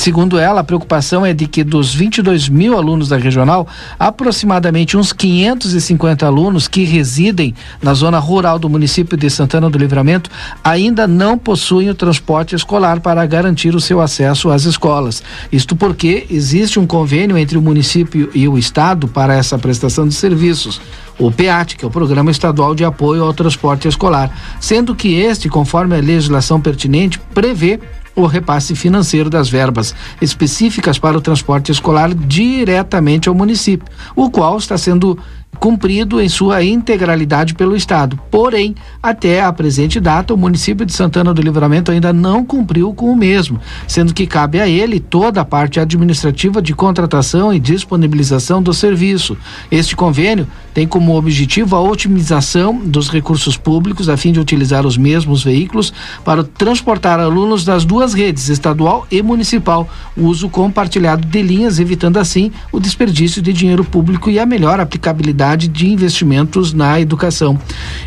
Segundo 0.00 0.38
ela, 0.38 0.62
a 0.62 0.64
preocupação 0.64 1.26
é 1.26 1.34
de 1.34 1.46
que 1.46 1.62
dos 1.62 1.94
22 1.94 2.48
mil 2.48 2.74
alunos 2.74 3.10
da 3.10 3.18
regional, 3.18 3.68
aproximadamente 3.98 4.96
uns 4.96 5.12
550 5.12 6.24
alunos 6.24 6.66
que 6.66 6.84
residem 6.84 7.54
na 7.82 7.92
zona 7.92 8.18
rural 8.18 8.58
do 8.58 8.66
município 8.66 9.14
de 9.14 9.28
Santana 9.28 9.68
do 9.68 9.76
Livramento 9.76 10.30
ainda 10.64 11.06
não 11.06 11.36
possuem 11.36 11.90
o 11.90 11.94
transporte 11.94 12.54
escolar 12.54 13.00
para 13.00 13.26
garantir 13.26 13.74
o 13.74 13.80
seu 13.80 14.00
acesso 14.00 14.48
às 14.48 14.64
escolas. 14.64 15.22
Isto 15.52 15.76
porque 15.76 16.26
existe 16.30 16.80
um 16.80 16.86
convênio 16.86 17.36
entre 17.36 17.58
o 17.58 17.62
município 17.62 18.30
e 18.34 18.48
o 18.48 18.56
estado 18.56 19.06
para 19.06 19.34
essa 19.34 19.58
prestação 19.58 20.08
de 20.08 20.14
serviços. 20.14 20.80
O 21.18 21.30
PEAT, 21.30 21.76
que 21.76 21.84
é 21.84 21.86
o 21.88 21.90
Programa 21.90 22.30
Estadual 22.30 22.74
de 22.74 22.86
Apoio 22.86 23.22
ao 23.22 23.34
Transporte 23.34 23.86
Escolar, 23.86 24.34
sendo 24.58 24.94
que 24.94 25.12
este, 25.12 25.50
conforme 25.50 25.94
a 25.94 26.00
legislação 26.00 26.58
pertinente, 26.58 27.20
prevê 27.34 27.78
o 28.14 28.26
repasse 28.26 28.74
financeiro 28.74 29.30
das 29.30 29.48
verbas 29.48 29.94
específicas 30.20 30.98
para 30.98 31.16
o 31.16 31.20
transporte 31.20 31.72
escolar 31.72 32.12
diretamente 32.14 33.28
ao 33.28 33.34
município, 33.34 33.86
o 34.14 34.30
qual 34.30 34.58
está 34.58 34.76
sendo 34.76 35.18
cumprido 35.60 36.18
em 36.22 36.28
sua 36.28 36.64
integralidade 36.64 37.52
pelo 37.52 37.76
Estado. 37.76 38.18
Porém, 38.30 38.74
até 39.02 39.42
a 39.42 39.52
presente 39.52 40.00
data, 40.00 40.32
o 40.32 40.38
município 40.38 40.86
de 40.86 40.92
Santana 40.94 41.34
do 41.34 41.42
Livramento 41.42 41.92
ainda 41.92 42.14
não 42.14 42.42
cumpriu 42.42 42.94
com 42.94 43.12
o 43.12 43.16
mesmo, 43.16 43.60
sendo 43.86 44.14
que 44.14 44.26
cabe 44.26 44.58
a 44.58 44.66
ele 44.66 44.98
toda 44.98 45.42
a 45.42 45.44
parte 45.44 45.78
administrativa 45.78 46.62
de 46.62 46.74
contratação 46.74 47.52
e 47.52 47.60
disponibilização 47.60 48.62
do 48.62 48.72
serviço. 48.72 49.36
Este 49.70 49.94
convênio 49.94 50.48
tem 50.72 50.88
como 50.88 51.14
objetivo 51.14 51.76
a 51.76 51.80
otimização 51.80 52.78
dos 52.78 53.10
recursos 53.10 53.56
públicos 53.56 54.08
a 54.08 54.16
fim 54.16 54.32
de 54.32 54.40
utilizar 54.40 54.86
os 54.86 54.96
mesmos 54.96 55.44
veículos 55.44 55.92
para 56.24 56.42
transportar 56.42 57.20
alunos 57.20 57.64
das 57.64 57.84
duas 57.84 58.14
redes, 58.14 58.48
estadual 58.48 59.06
e 59.10 59.20
municipal, 59.22 59.86
o 60.16 60.24
uso 60.24 60.48
compartilhado 60.48 61.26
de 61.26 61.42
linhas, 61.42 61.78
evitando 61.78 62.18
assim 62.18 62.50
o 62.72 62.80
desperdício 62.80 63.42
de 63.42 63.52
dinheiro 63.52 63.84
público 63.84 64.30
e 64.30 64.38
a 64.38 64.46
melhor 64.46 64.80
aplicabilidade 64.80 65.49
de 65.56 65.88
investimentos 65.88 66.72
na 66.72 67.00
educação. 67.00 67.58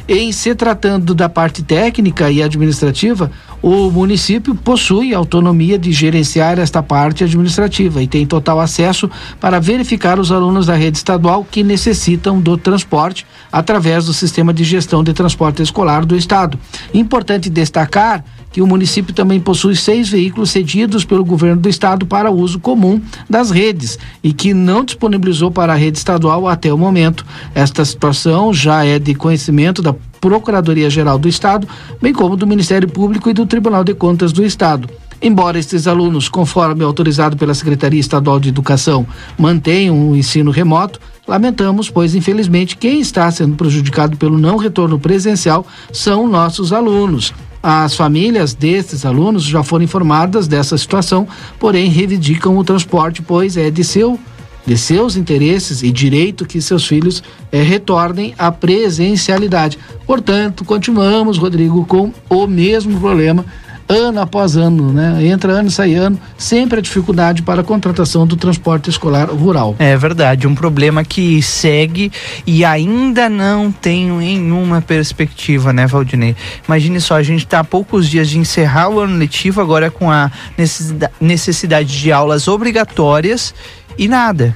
Em 0.07 0.31
se 0.31 0.53
tratando 0.55 1.13
da 1.13 1.29
parte 1.29 1.63
técnica 1.63 2.31
e 2.31 2.41
administrativa, 2.41 3.31
o 3.61 3.89
município 3.89 4.53
possui 4.53 5.13
autonomia 5.13 5.79
de 5.79 5.91
gerenciar 5.91 6.59
esta 6.59 6.83
parte 6.83 7.23
administrativa 7.23 8.03
e 8.03 8.07
tem 8.07 8.25
total 8.25 8.59
acesso 8.59 9.09
para 9.39 9.59
verificar 9.59 10.19
os 10.19 10.31
alunos 10.31 10.65
da 10.65 10.75
rede 10.75 10.97
estadual 10.97 11.47
que 11.49 11.63
necessitam 11.63 12.41
do 12.41 12.57
transporte 12.57 13.25
através 13.51 14.05
do 14.05 14.13
sistema 14.13 14.53
de 14.53 14.63
gestão 14.63 15.03
de 15.03 15.13
transporte 15.13 15.61
escolar 15.61 16.05
do 16.05 16.15
estado. 16.15 16.59
Importante 16.93 17.49
destacar 17.49 18.23
que 18.53 18.61
o 18.61 18.67
município 18.67 19.13
também 19.13 19.39
possui 19.39 19.75
seis 19.75 20.09
veículos 20.09 20.51
cedidos 20.51 21.03
pelo 21.03 21.25
governo 21.25 21.59
do 21.59 21.67
estado 21.67 22.05
para 22.05 22.29
uso 22.29 22.59
comum 22.59 23.01
das 23.27 23.49
redes 23.49 23.97
e 24.23 24.31
que 24.31 24.53
não 24.53 24.85
disponibilizou 24.85 25.49
para 25.49 25.73
a 25.73 25.75
rede 25.75 25.97
estadual 25.97 26.47
até 26.47 26.71
o 26.71 26.77
momento. 26.77 27.25
Esta 27.53 27.83
situação 27.85 28.53
já 28.53 28.85
é 28.85 28.99
de 28.99 29.13
conhecimento 29.13 29.81
da 29.81 29.93
Procuradoria-Geral 30.19 31.17
do 31.17 31.27
Estado, 31.27 31.67
bem 32.01 32.13
como 32.13 32.37
do 32.37 32.47
Ministério 32.47 32.87
Público 32.87 33.29
e 33.29 33.33
do 33.33 33.45
Tribunal 33.45 33.83
de 33.83 33.93
Contas 33.93 34.31
do 34.31 34.45
Estado. 34.45 34.89
Embora 35.21 35.57
estes 35.57 35.87
alunos, 35.87 36.27
conforme 36.27 36.83
autorizado 36.83 37.37
pela 37.37 37.53
Secretaria 37.53 37.99
Estadual 37.99 38.41
de 38.41 38.49
Educação, 38.49 39.07
mantenham 39.37 40.09
o 40.09 40.15
ensino 40.17 40.51
remoto, 40.51 40.99
lamentamos, 41.25 41.89
pois 41.89 42.13
infelizmente 42.13 42.75
quem 42.75 42.99
está 42.99 43.31
sendo 43.31 43.55
prejudicado 43.55 44.17
pelo 44.17 44.37
não 44.37 44.57
retorno 44.57 44.99
presencial 44.99 45.65
são 45.93 46.27
nossos 46.27 46.73
alunos. 46.73 47.33
As 47.61 47.95
famílias 47.95 48.53
destes 48.53 49.05
alunos 49.05 49.43
já 49.43 49.63
foram 49.63 49.85
informadas 49.85 50.49
dessa 50.49 50.77
situação, 50.77 51.25
porém 51.57 51.89
reivindicam 51.89 52.57
o 52.57 52.63
transporte, 52.65 53.21
pois 53.21 53.55
é 53.55 53.71
de 53.71 53.85
seu 53.85 54.19
de 54.65 54.77
seus 54.77 55.15
interesses 55.15 55.83
e 55.83 55.91
direito 55.91 56.45
que 56.45 56.61
seus 56.61 56.85
filhos 56.87 57.23
eh, 57.51 57.61
retornem 57.61 58.33
à 58.37 58.51
presencialidade. 58.51 59.77
Portanto, 60.05 60.63
continuamos, 60.63 61.37
Rodrigo, 61.37 61.85
com 61.85 62.11
o 62.29 62.47
mesmo 62.47 62.99
problema 62.99 63.45
ano 63.87 64.21
após 64.21 64.55
ano, 64.55 64.91
né? 64.91 65.25
Entra 65.25 65.53
ano 65.53 65.67
e 65.67 65.71
sai 65.71 65.93
ano, 65.93 66.19
sempre 66.37 66.79
a 66.79 66.81
dificuldade 66.81 67.41
para 67.41 67.61
a 67.61 67.63
contratação 67.63 68.25
do 68.25 68.35
transporte 68.35 68.89
escolar 68.89 69.29
rural. 69.29 69.75
É 69.79 69.95
verdade, 69.97 70.47
um 70.47 70.55
problema 70.55 71.03
que 71.03 71.41
segue 71.41 72.11
e 72.45 72.63
ainda 72.63 73.29
não 73.29 73.71
tem 73.71 74.09
nenhuma 74.09 74.81
perspectiva, 74.81 75.73
né, 75.73 75.85
Valdinei? 75.85 76.35
Imagine 76.67 76.99
só, 77.01 77.15
a 77.15 77.23
gente 77.23 77.45
está 77.45 77.59
a 77.59 77.63
poucos 77.63 78.09
dias 78.09 78.29
de 78.29 78.39
encerrar 78.39 78.89
o 78.89 78.99
ano 78.99 79.17
letivo, 79.17 79.61
agora 79.61 79.91
com 79.91 80.09
a 80.09 80.31
necessidade 81.19 81.99
de 81.99 82.11
aulas 82.11 82.47
obrigatórias 82.47 83.53
e 83.97 84.07
nada. 84.07 84.55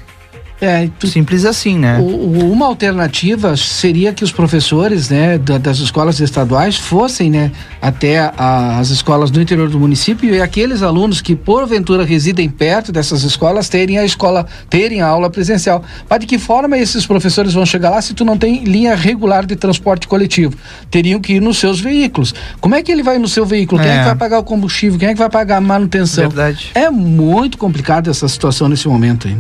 É, 0.60 0.90
Simples 1.06 1.46
assim, 1.46 1.78
né? 1.78 2.00
O, 2.00 2.52
uma 2.52 2.66
alternativa 2.66 3.56
seria 3.56 4.12
que 4.12 4.24
os 4.24 4.32
professores 4.32 5.10
né, 5.10 5.38
das 5.38 5.78
escolas 5.78 6.20
estaduais 6.20 6.76
fossem 6.76 7.30
né, 7.30 7.52
até 7.80 8.20
a, 8.36 8.80
as 8.80 8.90
escolas 8.90 9.30
do 9.30 9.40
interior 9.40 9.70
do 9.70 9.80
município 9.80 10.34
e 10.34 10.42
aqueles 10.42 10.82
alunos 10.82 11.22
que 11.22 11.36
porventura 11.36 12.04
residem 12.04 12.50
perto 12.50 12.92
dessas 12.92 13.24
escolas 13.24 13.70
terem 13.70 14.00
a 14.00 14.06
escola, 14.06 14.48
terem 14.68 15.02
a 15.02 15.08
aula 15.08 15.30
presencial. 15.30 15.84
Mas 16.10 16.20
de 16.22 16.26
que 16.26 16.40
forma 16.40 16.78
esses 16.78 17.06
professores 17.06 17.54
vão 17.54 17.66
chegar 17.66 17.92
lá 17.92 18.02
se 18.02 18.16
tu 18.16 18.26
não 18.26 18.38
tem 18.38 18.64
linha 18.64 18.96
regular 18.96 19.46
de 19.46 19.56
transporte 19.56 20.08
coletivo? 20.08 20.56
Teriam 20.90 21.20
que 21.20 21.34
ir 21.34 21.42
nos 21.42 21.58
seus 21.60 21.80
veículos. 21.80 22.34
Como 22.60 22.74
é 22.74 22.82
que 22.82 22.92
ele 22.92 23.04
vai 23.04 23.20
no 23.20 23.28
seu 23.28 23.46
veículo? 23.46 23.80
Quem 23.80 23.92
é, 23.92 23.96
é 23.96 24.00
que 24.00 24.06
vai 24.06 24.16
pagar 24.16 24.40
o 24.40 24.44
combustível? 24.44 24.98
Quem 24.98 25.10
é 25.10 25.14
que 25.14 25.20
vai 25.20 25.30
pagar 25.30 25.58
a 25.58 25.62
manutenção? 25.62 26.28
Verdade. 26.30 26.72
É 26.74 26.90
muito 26.90 27.60
complicado 27.60 28.10
essa 28.10 28.28
situação 28.28 28.68
nesse 28.68 28.88
momento 28.88 29.28
aí. 29.28 29.38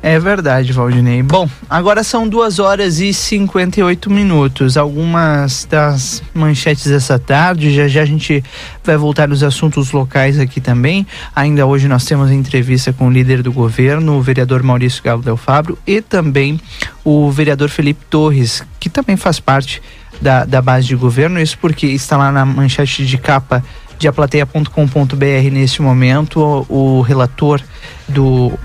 É 0.00 0.16
verdade, 0.18 0.72
Valdinei. 0.72 1.22
Bom, 1.24 1.48
agora 1.68 2.04
são 2.04 2.28
duas 2.28 2.60
horas 2.60 3.00
e 3.00 3.12
58 3.12 4.08
minutos. 4.08 4.76
Algumas 4.76 5.66
das 5.68 6.22
manchetes 6.32 6.86
dessa 6.86 7.18
tarde. 7.18 7.74
Já 7.74 7.88
já 7.88 8.02
a 8.02 8.04
gente 8.04 8.42
vai 8.84 8.96
voltar 8.96 9.26
nos 9.26 9.42
assuntos 9.42 9.90
locais 9.90 10.38
aqui 10.38 10.60
também. 10.60 11.04
Ainda 11.34 11.66
hoje 11.66 11.88
nós 11.88 12.04
temos 12.04 12.30
entrevista 12.30 12.92
com 12.92 13.08
o 13.08 13.10
líder 13.10 13.42
do 13.42 13.52
governo, 13.52 14.16
o 14.16 14.22
vereador 14.22 14.62
Maurício 14.62 15.02
Galo 15.02 15.20
Del 15.20 15.36
Fabro, 15.36 15.76
e 15.84 16.00
também 16.00 16.60
o 17.04 17.28
vereador 17.30 17.68
Felipe 17.68 18.04
Torres, 18.08 18.62
que 18.78 18.88
também 18.88 19.16
faz 19.16 19.40
parte 19.40 19.82
da, 20.22 20.44
da 20.44 20.62
base 20.62 20.86
de 20.86 20.94
governo. 20.94 21.40
Isso 21.40 21.58
porque 21.58 21.88
está 21.88 22.16
lá 22.16 22.30
na 22.30 22.46
manchete 22.46 23.04
de 23.04 23.18
capa 23.18 23.64
de 23.98 24.06
aplateia.com.br 24.06 25.50
neste 25.50 25.82
momento 25.82 26.40
o, 26.68 26.98
o 26.98 27.00
relator 27.00 27.60
do 28.08 28.56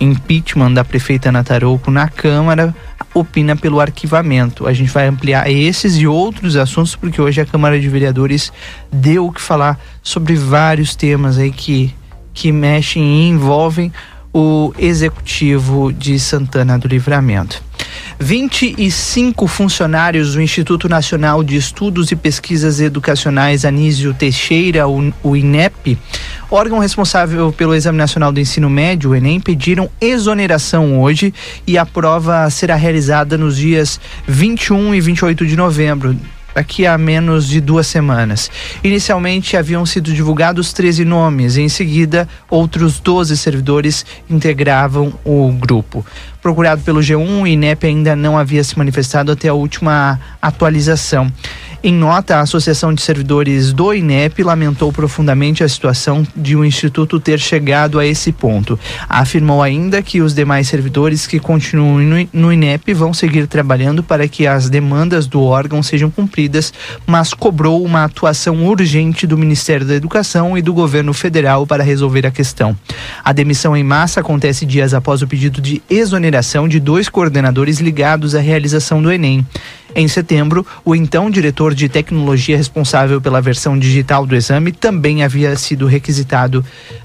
impeachment 0.00 0.72
da 0.72 0.84
prefeita 0.84 1.28
Ana 1.28 1.44
Tarouco 1.44 1.90
na 1.90 2.08
Câmara 2.08 2.74
opina 3.12 3.56
pelo 3.56 3.80
arquivamento. 3.80 4.66
A 4.66 4.72
gente 4.72 4.90
vai 4.90 5.06
ampliar 5.06 5.50
esses 5.50 5.96
e 5.96 6.06
outros 6.06 6.56
assuntos 6.56 6.96
porque 6.96 7.20
hoje 7.20 7.40
a 7.40 7.46
Câmara 7.46 7.78
de 7.78 7.88
Vereadores 7.88 8.52
deu 8.90 9.26
o 9.26 9.32
que 9.32 9.40
falar 9.40 9.78
sobre 10.02 10.34
vários 10.34 10.94
temas 10.96 11.38
aí 11.38 11.50
que 11.50 11.94
que 12.32 12.52
mexem 12.52 13.02
e 13.02 13.28
envolvem 13.28 13.92
o 14.32 14.72
executivo 14.78 15.92
de 15.92 16.18
Santana 16.18 16.78
do 16.78 16.88
Livramento. 16.88 17.62
25 18.18 19.46
funcionários 19.46 20.34
do 20.34 20.42
Instituto 20.42 20.88
Nacional 20.88 21.42
de 21.42 21.56
Estudos 21.56 22.12
e 22.12 22.16
Pesquisas 22.16 22.80
Educacionais 22.80 23.64
Anísio 23.64 24.12
Teixeira, 24.12 24.86
o 24.86 25.36
INEP, 25.36 25.98
órgão 26.50 26.78
responsável 26.78 27.52
pelo 27.52 27.74
Exame 27.74 27.98
Nacional 27.98 28.30
do 28.30 28.38
Ensino 28.38 28.68
Médio, 28.68 29.10
o 29.10 29.14
Enem, 29.14 29.40
pediram 29.40 29.90
exoneração 30.00 31.00
hoje 31.00 31.32
e 31.66 31.78
a 31.78 31.86
prova 31.86 32.48
será 32.50 32.76
realizada 32.76 33.38
nos 33.38 33.56
dias 33.56 33.98
21 34.28 34.94
e 34.94 35.00
28 35.00 35.46
de 35.46 35.56
novembro 35.56 36.16
daqui 36.60 36.86
a 36.86 36.98
menos 36.98 37.48
de 37.48 37.58
duas 37.58 37.86
semanas. 37.86 38.50
Inicialmente 38.84 39.56
haviam 39.56 39.86
sido 39.86 40.12
divulgados 40.12 40.74
13 40.74 41.06
nomes, 41.06 41.56
em 41.56 41.70
seguida, 41.70 42.28
outros 42.50 43.00
12 43.00 43.34
servidores 43.38 44.04
integravam 44.28 45.10
o 45.24 45.50
grupo. 45.52 46.04
Procurado 46.42 46.82
pelo 46.82 47.00
G1, 47.00 47.42
o 47.42 47.46
INEP 47.46 47.86
ainda 47.86 48.14
não 48.14 48.36
havia 48.36 48.62
se 48.62 48.76
manifestado 48.76 49.32
até 49.32 49.48
a 49.48 49.54
última 49.54 50.20
atualização. 50.40 51.32
Em 51.82 51.94
nota, 51.94 52.36
a 52.36 52.40
Associação 52.40 52.92
de 52.92 53.00
Servidores 53.00 53.72
do 53.72 53.94
INEP 53.94 54.42
lamentou 54.42 54.92
profundamente 54.92 55.64
a 55.64 55.68
situação 55.68 56.26
de 56.36 56.54
o 56.54 56.62
Instituto 56.62 57.18
ter 57.18 57.40
chegado 57.40 57.98
a 57.98 58.04
esse 58.04 58.32
ponto. 58.32 58.78
Afirmou 59.08 59.62
ainda 59.62 60.02
que 60.02 60.20
os 60.20 60.34
demais 60.34 60.68
servidores 60.68 61.26
que 61.26 61.40
continuam 61.40 62.28
no 62.34 62.52
INEP 62.52 62.92
vão 62.92 63.14
seguir 63.14 63.46
trabalhando 63.46 64.02
para 64.02 64.28
que 64.28 64.46
as 64.46 64.68
demandas 64.68 65.26
do 65.26 65.42
órgão 65.42 65.82
sejam 65.82 66.10
cumpridas, 66.10 66.70
mas 67.06 67.32
cobrou 67.32 67.82
uma 67.82 68.04
atuação 68.04 68.62
urgente 68.66 69.26
do 69.26 69.38
Ministério 69.38 69.86
da 69.86 69.94
Educação 69.94 70.58
e 70.58 70.60
do 70.60 70.74
governo 70.74 71.14
federal 71.14 71.66
para 71.66 71.82
resolver 71.82 72.26
a 72.26 72.30
questão. 72.30 72.76
A 73.24 73.32
demissão 73.32 73.74
em 73.74 73.82
massa 73.82 74.20
acontece 74.20 74.66
dias 74.66 74.92
após 74.92 75.22
o 75.22 75.26
pedido 75.26 75.62
de 75.62 75.80
exoneração 75.88 76.68
de 76.68 76.78
dois 76.78 77.08
coordenadores 77.08 77.80
ligados 77.80 78.34
à 78.34 78.38
realização 78.38 79.00
do 79.00 79.10
Enem. 79.10 79.46
Em 79.94 80.06
setembro, 80.08 80.66
o 80.84 80.94
então 80.94 81.30
diretor 81.30 81.74
de 81.74 81.88
tecnologia 81.88 82.56
responsável 82.56 83.20
pela 83.20 83.40
versão 83.40 83.78
digital 83.78 84.24
do 84.24 84.36
exame 84.36 84.72
também 84.72 85.22
havia 85.22 85.54
sido 85.56 85.86
requisitado 85.86 86.64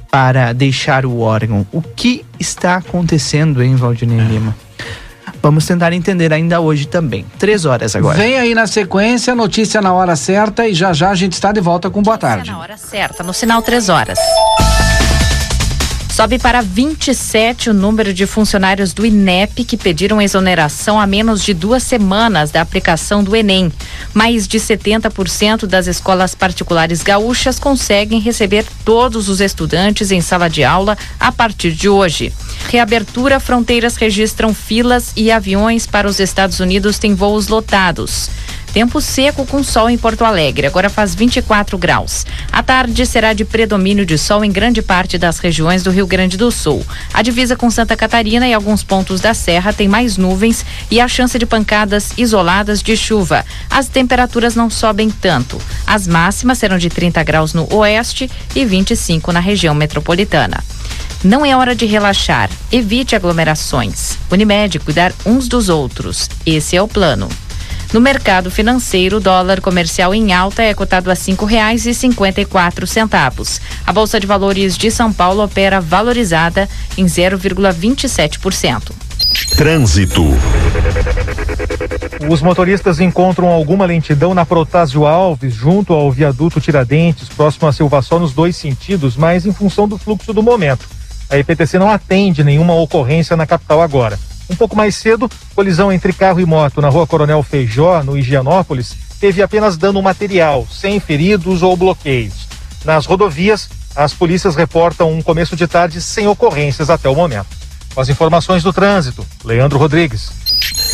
para 0.09 0.53
deixar 0.53 1.05
o 1.05 1.19
órgão. 1.19 1.65
O 1.71 1.81
que 1.81 2.25
está 2.39 2.75
acontecendo, 2.75 3.63
em 3.63 3.75
Valdinei 3.75 4.19
Lima? 4.19 4.55
Vamos 5.41 5.65
tentar 5.65 5.93
entender 5.93 6.33
ainda 6.33 6.59
hoje 6.59 6.87
também. 6.87 7.23
Três 7.37 7.65
horas 7.65 7.95
agora. 7.95 8.17
Vem 8.17 8.39
aí 8.39 8.55
na 8.55 8.65
sequência, 8.65 9.35
notícia 9.35 9.79
na 9.79 9.93
hora 9.93 10.15
certa 10.15 10.67
e 10.67 10.73
já 10.73 10.91
já 10.91 11.11
a 11.11 11.15
gente 11.15 11.33
está 11.33 11.51
de 11.51 11.61
volta 11.61 11.89
com 11.89 12.01
boa 12.01 12.17
tarde. 12.17 12.49
Na 12.49 12.57
hora 12.57 12.77
certa, 12.77 13.21
no 13.21 13.31
sinal 13.31 13.61
três 13.61 13.87
horas. 13.87 14.17
Sobe 16.15 16.39
para 16.39 16.61
27 16.61 17.71
o 17.71 17.73
número 17.73 18.13
de 18.13 18.25
funcionários 18.25 18.93
do 18.93 19.05
INEP 19.05 19.65
que 19.65 19.75
pediram 19.75 20.21
exoneração 20.21 20.97
a 20.97 21.05
menos 21.05 21.43
de 21.43 21.53
duas 21.53 21.83
semanas 21.83 22.51
da 22.51 22.61
aplicação 22.61 23.21
do 23.21 23.35
Enem. 23.35 23.69
Mais 24.13 24.47
de 24.47 24.57
70% 24.57 25.65
das 25.65 25.87
escolas 25.87 26.33
particulares 26.33 27.03
gaúchas 27.03 27.59
conseguem 27.59 28.21
receber 28.21 28.65
todos 28.85 29.27
os 29.27 29.41
estudantes 29.41 30.09
em 30.09 30.21
sala 30.21 30.49
de 30.49 30.63
aula 30.63 30.97
a 31.19 31.33
partir 31.33 31.73
de 31.73 31.89
hoje. 31.89 32.31
Reabertura, 32.69 33.37
fronteiras 33.37 33.97
registram 33.97 34.53
filas 34.53 35.11
e 35.17 35.29
aviões 35.29 35.85
para 35.85 36.07
os 36.07 36.21
Estados 36.21 36.61
Unidos 36.61 36.97
têm 36.97 37.13
voos 37.13 37.49
lotados. 37.49 38.29
Tempo 38.75 38.99
seco 38.99 39.45
com 39.45 39.63
sol 39.63 39.89
em 39.89 39.97
Porto 39.97 40.25
Alegre, 40.25 40.67
agora 40.67 40.89
faz 40.89 41.15
24 41.15 41.77
graus. 41.77 42.25
A 42.51 42.61
tarde 42.61 43.05
será 43.05 43.31
de 43.31 43.45
predomínio 43.45 44.05
de 44.05 44.17
sol 44.17 44.43
em 44.43 44.51
grande 44.51 44.81
parte 44.81 45.17
das 45.17 45.39
regiões 45.39 45.81
do 45.81 45.91
Rio 45.91 46.05
Grande 46.05 46.35
do 46.35 46.51
Sul. 46.51 46.85
A 47.13 47.21
divisa 47.21 47.55
com 47.55 47.71
Santa 47.71 47.95
Catarina 47.95 48.45
e 48.45 48.53
alguns 48.53 48.83
pontos 48.83 49.21
da 49.21 49.33
Serra 49.33 49.71
tem 49.71 49.87
mais 49.87 50.17
nuvens 50.17 50.65
e 50.91 50.99
a 50.99 51.07
chance 51.07 51.39
de 51.39 51.45
pancadas 51.45 52.11
isoladas 52.17 52.83
de 52.83 52.97
chuva. 52.97 53.45
As 53.69 53.87
temperaturas 53.87 54.57
não 54.57 54.69
sobem 54.69 55.09
tanto. 55.09 55.57
As 55.87 56.05
máximas 56.05 56.57
serão 56.57 56.77
de 56.77 56.89
30 56.89 57.23
graus 57.23 57.53
no 57.53 57.73
oeste 57.73 58.29
e 58.53 58.65
25 58.65 59.31
na 59.31 59.39
região 59.39 59.73
metropolitana. 59.73 60.61
Não 61.23 61.45
é 61.45 61.55
hora 61.55 61.73
de 61.73 61.85
relaxar. 61.85 62.49
Evite 62.69 63.15
aglomerações. 63.15 64.17
Unimed, 64.29 64.79
cuidar 64.79 65.13
uns 65.25 65.47
dos 65.47 65.69
outros. 65.69 66.29
Esse 66.45 66.75
é 66.75 66.81
o 66.81 66.89
plano. 66.89 67.29
No 67.95 68.01
mercado 68.01 68.51
financeiro, 68.51 69.15
o 69.15 69.19
dólar 69.21 69.61
comercial 69.61 70.13
em 70.13 70.33
alta 70.33 70.61
é 70.61 70.73
cotado 70.73 71.09
a 71.09 71.15
cinco 71.15 71.45
reais 71.45 71.85
e 71.85 71.93
cinquenta 71.93 72.41
e 72.41 72.45
quatro 72.45 72.85
centavos. 72.85 73.61
A 73.87 73.93
Bolsa 73.93 74.19
de 74.19 74.27
Valores 74.27 74.77
de 74.77 74.91
São 74.91 75.13
Paulo 75.13 75.41
opera 75.41 75.79
valorizada 75.79 76.67
em 76.97 77.05
0,27%. 77.05 78.91
Trânsito. 79.55 80.25
Os 82.29 82.41
motoristas 82.41 82.99
encontram 82.99 83.47
alguma 83.47 83.85
lentidão 83.85 84.33
na 84.33 84.45
Protásio 84.45 85.05
Alves, 85.05 85.53
junto 85.53 85.93
ao 85.93 86.11
viaduto 86.11 86.59
Tiradentes, 86.59 87.29
próximo 87.29 87.65
a 87.69 87.71
Silva 87.71 88.01
Sol, 88.01 88.19
nos 88.19 88.33
dois 88.33 88.57
sentidos, 88.57 89.15
mas 89.15 89.45
em 89.45 89.53
função 89.53 89.87
do 89.87 89.97
fluxo 89.97 90.33
do 90.33 90.43
momento. 90.43 90.85
A 91.29 91.37
EPTC 91.37 91.79
não 91.79 91.89
atende 91.89 92.43
nenhuma 92.43 92.75
ocorrência 92.75 93.37
na 93.37 93.47
capital 93.47 93.81
agora. 93.81 94.19
Um 94.49 94.55
pouco 94.55 94.75
mais 94.75 94.95
cedo, 94.95 95.29
colisão 95.55 95.91
entre 95.91 96.13
carro 96.13 96.39
e 96.39 96.45
moto 96.45 96.81
na 96.81 96.89
rua 96.89 97.07
Coronel 97.07 97.41
Feijó, 97.41 98.03
no 98.03 98.17
Higienópolis, 98.17 98.95
teve 99.19 99.41
apenas 99.41 99.77
dano 99.77 100.01
material, 100.01 100.67
sem 100.69 100.99
feridos 100.99 101.63
ou 101.63 101.75
bloqueios. 101.75 102.47
Nas 102.83 103.05
rodovias, 103.05 103.69
as 103.95 104.13
polícias 104.13 104.55
reportam 104.55 105.11
um 105.11 105.21
começo 105.21 105.55
de 105.55 105.67
tarde 105.67 106.01
sem 106.01 106.27
ocorrências 106.27 106.89
até 106.89 107.09
o 107.09 107.15
momento. 107.15 107.47
Com 107.93 108.01
as 108.01 108.09
informações 108.09 108.61
do 108.61 108.73
trânsito, 108.73 109.25
Leandro 109.43 109.79
Rodrigues. 109.79 110.29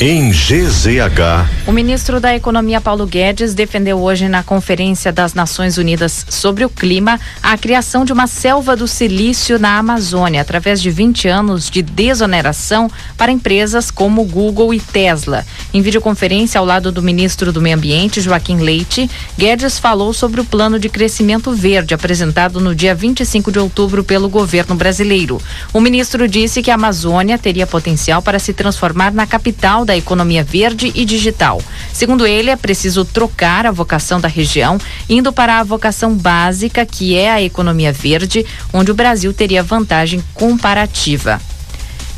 Em 0.03 0.31
GZH. 0.31 1.67
O 1.67 1.71
ministro 1.71 2.19
da 2.19 2.35
Economia 2.35 2.81
Paulo 2.81 3.05
Guedes 3.05 3.53
defendeu 3.53 3.99
hoje 3.99 4.27
na 4.27 4.41
Conferência 4.41 5.13
das 5.13 5.35
Nações 5.35 5.77
Unidas 5.77 6.25
sobre 6.27 6.65
o 6.65 6.69
Clima 6.69 7.19
a 7.39 7.55
criação 7.55 8.03
de 8.03 8.11
uma 8.11 8.25
selva 8.25 8.75
do 8.75 8.87
silício 8.87 9.59
na 9.59 9.77
Amazônia, 9.77 10.41
através 10.41 10.81
de 10.81 10.89
20 10.89 11.27
anos 11.27 11.69
de 11.69 11.83
desoneração 11.83 12.89
para 13.15 13.31
empresas 13.31 13.91
como 13.91 14.23
Google 14.23 14.73
e 14.73 14.79
Tesla. 14.79 15.45
Em 15.71 15.83
videoconferência 15.83 16.57
ao 16.57 16.65
lado 16.65 16.91
do 16.91 17.03
ministro 17.03 17.53
do 17.53 17.61
Meio 17.61 17.75
Ambiente, 17.75 18.21
Joaquim 18.21 18.57
Leite, 18.57 19.07
Guedes 19.37 19.77
falou 19.77 20.15
sobre 20.15 20.41
o 20.41 20.45
plano 20.45 20.79
de 20.79 20.89
crescimento 20.89 21.51
verde 21.51 21.93
apresentado 21.93 22.59
no 22.59 22.73
dia 22.73 22.95
25 22.95 23.51
de 23.51 23.59
outubro 23.59 24.03
pelo 24.03 24.27
governo 24.27 24.73
brasileiro. 24.73 25.39
O 25.71 25.79
ministro 25.79 26.27
disse 26.27 26.63
que 26.63 26.71
a 26.71 26.73
Amazônia 26.73 27.37
teria 27.37 27.67
potencial 27.67 28.19
para 28.19 28.39
se 28.39 28.51
transformar 28.51 29.13
na 29.13 29.27
capital 29.27 29.85
da 29.85 29.90
economia 29.97 30.43
verde 30.43 30.91
e 30.95 31.05
digital. 31.05 31.61
Segundo 31.93 32.25
ele, 32.25 32.49
é 32.49 32.55
preciso 32.55 33.05
trocar 33.05 33.65
a 33.65 33.71
vocação 33.71 34.19
da 34.19 34.27
região, 34.27 34.77
indo 35.09 35.31
para 35.31 35.59
a 35.59 35.63
vocação 35.63 36.15
básica, 36.15 36.85
que 36.85 37.17
é 37.17 37.31
a 37.31 37.41
economia 37.41 37.91
verde, 37.91 38.45
onde 38.73 38.91
o 38.91 38.95
Brasil 38.95 39.33
teria 39.33 39.63
vantagem 39.63 40.23
comparativa. 40.33 41.39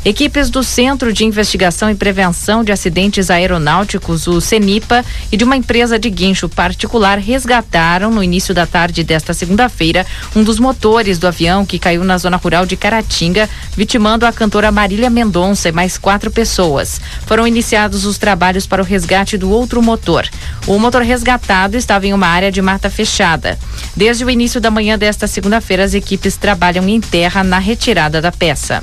Equipes 0.04 0.50
do 0.50 0.62
Centro 0.62 1.14
de 1.14 1.24
Investigação 1.24 1.90
e 1.90 1.94
Prevenção 1.94 2.62
de 2.62 2.70
Acidentes 2.70 3.30
Aeronáuticos, 3.30 4.26
o 4.26 4.38
CENIPA, 4.38 5.02
e 5.32 5.36
de 5.36 5.44
uma 5.44 5.56
empresa 5.56 5.98
de 5.98 6.10
guincho 6.10 6.46
particular 6.46 7.18
resgataram 7.18 8.10
no 8.10 8.22
início 8.22 8.54
da 8.54 8.66
tarde 8.66 9.02
desta 9.02 9.32
segunda-feira 9.32 10.04
um 10.36 10.44
dos 10.44 10.58
motores 10.58 11.18
do 11.18 11.26
avião 11.26 11.64
que 11.64 11.78
caiu 11.78 12.04
na 12.04 12.18
zona 12.18 12.36
rural 12.36 12.66
de 12.66 12.76
Caratinga, 12.76 13.48
vitimando 13.74 14.26
a 14.26 14.32
cantora 14.32 14.70
Marília 14.70 15.08
Mendonça 15.08 15.70
e 15.70 15.72
mais 15.72 15.96
quatro 15.96 16.30
pessoas. 16.30 17.00
Foram 17.26 17.46
iniciados 17.46 18.04
os 18.04 18.18
trabalhos 18.18 18.66
para 18.66 18.82
o 18.82 18.84
resgate 18.84 19.38
do 19.38 19.50
outro 19.50 19.80
motor. 19.80 20.28
O 20.66 20.78
motor 20.78 21.00
resgatado 21.00 21.78
estava 21.78 22.06
em 22.06 22.12
uma 22.12 22.26
área 22.26 22.52
de 22.52 22.60
mata 22.60 22.90
fechada. 22.90 23.58
Desde 23.96 24.22
o 24.22 24.28
início 24.28 24.60
da 24.60 24.70
manhã 24.70 24.98
desta 24.98 25.26
segunda-feira, 25.26 25.82
as 25.82 25.94
equipes 25.94 26.36
trabalham 26.36 26.86
em 26.90 27.00
terra 27.00 27.42
na 27.42 27.58
retirada 27.58 28.20
da 28.20 28.30
peça. 28.30 28.82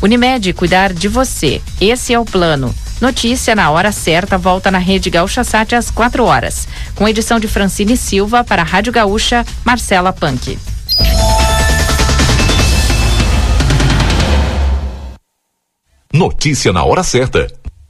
Unimed, 0.00 0.52
cuidar 0.52 0.92
de 0.92 1.08
você. 1.08 1.60
Esse 1.80 2.12
é 2.12 2.18
o 2.18 2.24
plano. 2.24 2.74
Notícia 3.00 3.54
na 3.54 3.70
hora 3.70 3.92
certa 3.92 4.38
volta 4.38 4.70
na 4.70 4.78
Rede 4.78 5.10
Gaúcha 5.10 5.42
Sat 5.44 5.74
às 5.74 5.90
4 5.90 6.24
horas. 6.24 6.68
Com 6.94 7.08
edição 7.08 7.40
de 7.40 7.48
Francine 7.48 7.96
Silva 7.96 8.44
para 8.44 8.62
a 8.62 8.64
Rádio 8.64 8.92
Gaúcha, 8.92 9.44
Marcela 9.64 10.12
Punk. 10.12 10.58
Notícia 16.12 16.72
na 16.72 16.84
hora 16.84 17.02
certa. 17.02 17.46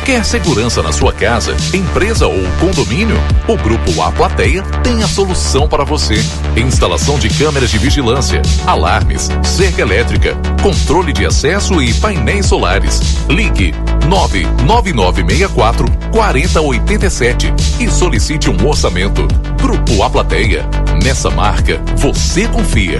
Quer 0.09 0.25
segurança 0.25 0.81
na 0.81 0.91
sua 0.91 1.13
casa, 1.13 1.55
empresa 1.71 2.25
ou 2.25 2.41
condomínio? 2.59 3.15
O 3.47 3.55
Grupo 3.55 4.01
A 4.01 4.11
Plateia 4.11 4.63
tem 4.83 5.03
a 5.03 5.07
solução 5.07 5.69
para 5.69 5.83
você. 5.83 6.15
Instalação 6.57 7.19
de 7.19 7.29
câmeras 7.29 7.69
de 7.69 7.77
vigilância, 7.77 8.41
alarmes, 8.65 9.29
cerca 9.43 9.83
elétrica, 9.83 10.35
controle 10.63 11.13
de 11.13 11.27
acesso 11.27 11.79
e 11.79 11.93
painéis 11.93 12.47
solares. 12.47 12.99
Ligue 13.29 13.71
99964 14.07 15.85
4087 16.11 17.53
e 17.79 17.87
solicite 17.87 18.49
um 18.49 18.67
orçamento. 18.67 19.27
Grupo 19.61 20.01
A 20.01 20.09
Plateia. 20.09 20.67
Nessa 21.03 21.29
marca, 21.29 21.79
você 21.95 22.47
confia. 22.47 22.99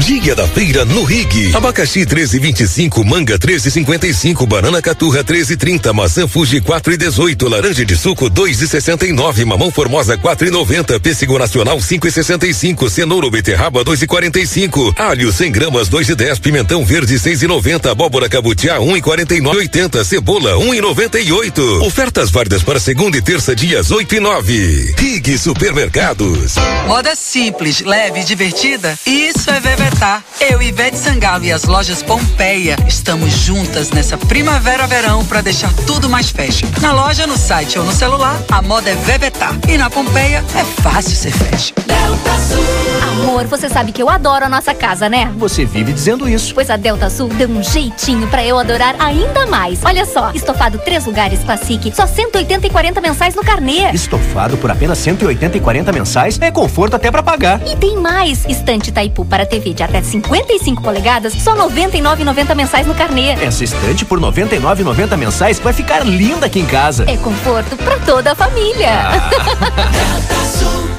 Dia 0.00 0.34
da 0.34 0.46
feira 0.46 0.84
no 0.84 1.04
Rig. 1.04 1.54
Abacaxi 1.54 2.00
13,25, 2.00 3.04
manga 3.04 3.38
13,55, 3.38 4.44
banana 4.46 4.82
caturra 4.82 5.22
13,30, 5.22 5.92
maçã 5.92 6.26
Fuji 6.26 6.60
4,18, 6.60 7.48
laranja 7.48 7.84
de 7.84 7.96
suco 7.96 8.28
2,69, 8.28 9.44
mamão 9.44 9.70
formosa 9.70 10.18
4,90, 10.18 11.00
pêssego 11.00 11.38
nacional 11.38 11.78
5,65, 11.78 12.90
cenoura 12.90 13.26
ou 13.26 13.32
beterraba 13.32 13.84
2,45, 13.84 14.98
alho 14.98 15.32
100 15.32 15.52
gramas 15.52 15.88
2,10, 15.88 16.40
pimentão 16.40 16.84
verde 16.84 17.14
6,90, 17.14 17.90
abóbora 17.90 18.28
cabutiá 18.28 18.78
1,49,80, 18.78 20.04
cebola 20.04 20.54
1,98. 20.54 21.82
Ofertas 21.82 22.30
válidas 22.30 22.62
para 22.62 22.80
segunda 22.80 23.16
e 23.16 23.22
terça 23.22 23.54
dias 23.54 23.92
8 23.92 24.16
e 24.16 24.20
9. 24.20 24.94
Rig 24.98 25.38
Supermercados. 25.38 26.56
Moda 26.88 27.14
simples, 27.14 27.80
leve 27.80 28.20
e 28.20 28.24
divertida? 28.24 28.98
Isso 29.06 29.50
é 29.50 29.60
Vevetar. 29.84 30.24
Eu, 30.40 30.62
Ivete 30.62 30.96
Sangalo 30.96 31.44
e 31.44 31.52
as 31.52 31.64
lojas 31.64 32.02
Pompeia 32.02 32.76
estamos 32.86 33.32
juntas 33.32 33.90
nessa 33.90 34.16
primavera-verão 34.16 35.24
para 35.26 35.42
deixar 35.42 35.72
tudo 35.86 36.08
mais 36.08 36.30
fashion. 36.30 36.68
Na 36.80 36.92
loja, 36.92 37.26
no 37.26 37.36
site 37.36 37.78
ou 37.78 37.84
no 37.84 37.92
celular, 37.92 38.42
a 38.50 38.62
moda 38.62 38.88
é 38.90 38.94
Vevetar. 38.94 39.54
E 39.68 39.76
na 39.76 39.90
Pompeia 39.90 40.42
é 40.54 40.64
fácil 40.82 41.14
ser 41.14 41.32
fashion. 41.32 41.74
Delta 41.86 42.38
Sul. 42.38 42.64
Amor, 43.12 43.46
você 43.46 43.68
sabe 43.68 43.92
que 43.92 44.02
eu 44.02 44.08
adoro 44.08 44.46
a 44.46 44.48
nossa 44.48 44.74
casa, 44.74 45.08
né? 45.08 45.30
Você 45.36 45.64
vive 45.64 45.92
dizendo 45.92 46.28
isso. 46.28 46.54
Pois 46.54 46.70
a 46.70 46.76
Delta 46.76 47.10
Sul 47.10 47.28
deu 47.28 47.48
um 47.48 47.62
jeitinho 47.62 48.26
pra 48.28 48.44
eu 48.44 48.58
adorar 48.58 48.96
ainda 48.98 49.46
mais. 49.46 49.80
Olha 49.84 50.06
só, 50.06 50.30
estofado 50.32 50.78
três 50.78 51.04
lugares 51.04 51.44
Classic, 51.44 51.94
só 51.94 52.06
180 52.06 52.66
e 52.66 52.70
40 52.70 53.00
mensais 53.00 53.34
no 53.34 53.42
carnê. 53.42 53.90
Estofado 53.92 54.56
por 54.56 54.70
apenas 54.70 54.98
180 54.98 55.58
e 55.58 55.60
40 55.60 55.92
mensais 55.92 56.38
é 56.40 56.50
conforto 56.50 56.96
até 56.96 57.10
pra 57.10 57.22
pagar. 57.22 57.60
E 57.66 57.76
tem 57.76 57.96
mais, 57.96 58.44
estante 58.46 58.90
Taipu 58.90 59.24
para 59.24 59.44
TV 59.44 59.73
de 59.74 59.82
até 59.82 60.02
55 60.02 60.82
polegadas, 60.82 61.32
só 61.34 61.56
99,90 61.56 62.54
mensais 62.54 62.86
no 62.86 62.94
carnê. 62.94 63.32
Essa 63.32 63.64
estante 63.64 64.04
por 64.04 64.20
99,90 64.20 65.16
mensais 65.16 65.58
vai 65.58 65.72
ficar 65.72 66.04
linda 66.04 66.46
aqui 66.46 66.60
em 66.60 66.66
casa. 66.66 67.04
É 67.08 67.16
conforto 67.16 67.76
pra 67.76 67.98
toda 67.98 68.32
a 68.32 68.34
família. 68.34 68.90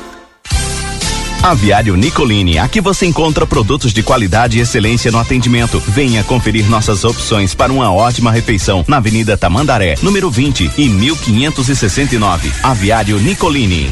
Aviário 1.45 1.95
Nicolini, 1.95 2.57
aqui 2.57 2.82
você 2.82 3.05
encontra 3.05 3.45
produtos 3.45 3.93
de 3.93 4.01
qualidade 4.01 4.57
e 4.57 4.61
excelência 4.61 5.11
no 5.11 5.19
atendimento. 5.19 5.80
Venha 5.80 6.23
conferir 6.23 6.67
nossas 6.67 7.03
opções 7.03 7.53
para 7.53 7.71
uma 7.71 7.93
ótima 7.93 8.32
refeição 8.32 8.84
na 8.88 8.97
Avenida 8.97 9.38
Tamandaré, 9.38 9.93
número 10.01 10.32
20 10.32 10.71
e 10.76 10.89
1569. 10.89 12.51
Aviário 12.63 13.19
Nicolini. 13.19 13.91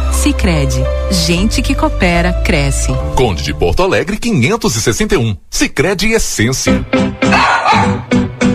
Sicredi, 0.11 0.83
gente 1.09 1.61
que 1.61 1.73
coopera 1.73 2.33
cresce. 2.43 2.91
Conde 3.15 3.43
de 3.43 3.53
Porto 3.53 3.81
Alegre 3.81 4.17
561. 4.17 5.35
Sicredi 5.49 6.11
Essência. 6.11 6.85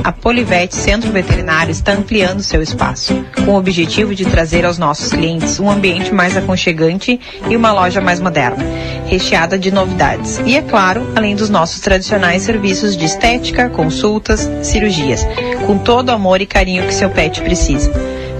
A 0.04 0.12
Polivete 0.12 0.76
Centro 0.76 1.10
Veterinário 1.10 1.72
está 1.72 1.92
ampliando 1.92 2.40
seu 2.40 2.62
espaço, 2.62 3.12
com 3.44 3.52
o 3.52 3.56
objetivo 3.56 4.14
de 4.14 4.24
trazer 4.24 4.64
aos 4.64 4.78
nossos 4.78 5.10
clientes 5.10 5.58
um 5.58 5.68
ambiente 5.68 6.14
mais 6.14 6.36
aconchegante 6.36 7.18
e 7.50 7.56
uma 7.56 7.72
loja 7.72 8.00
mais 8.00 8.20
moderna, 8.20 8.64
recheada 9.06 9.58
de 9.58 9.72
novidades. 9.72 10.40
E 10.46 10.56
é 10.56 10.62
claro, 10.62 11.04
além 11.16 11.34
dos 11.34 11.50
nossos 11.50 11.80
tradicionais 11.80 12.42
serviços 12.42 12.96
de 12.96 13.04
estética, 13.04 13.68
consultas, 13.68 14.48
cirurgias, 14.62 15.26
com 15.66 15.76
todo 15.78 16.10
o 16.10 16.12
amor 16.12 16.40
e 16.40 16.46
carinho 16.46 16.86
que 16.86 16.94
seu 16.94 17.10
pet 17.10 17.42
precisa. 17.42 18.15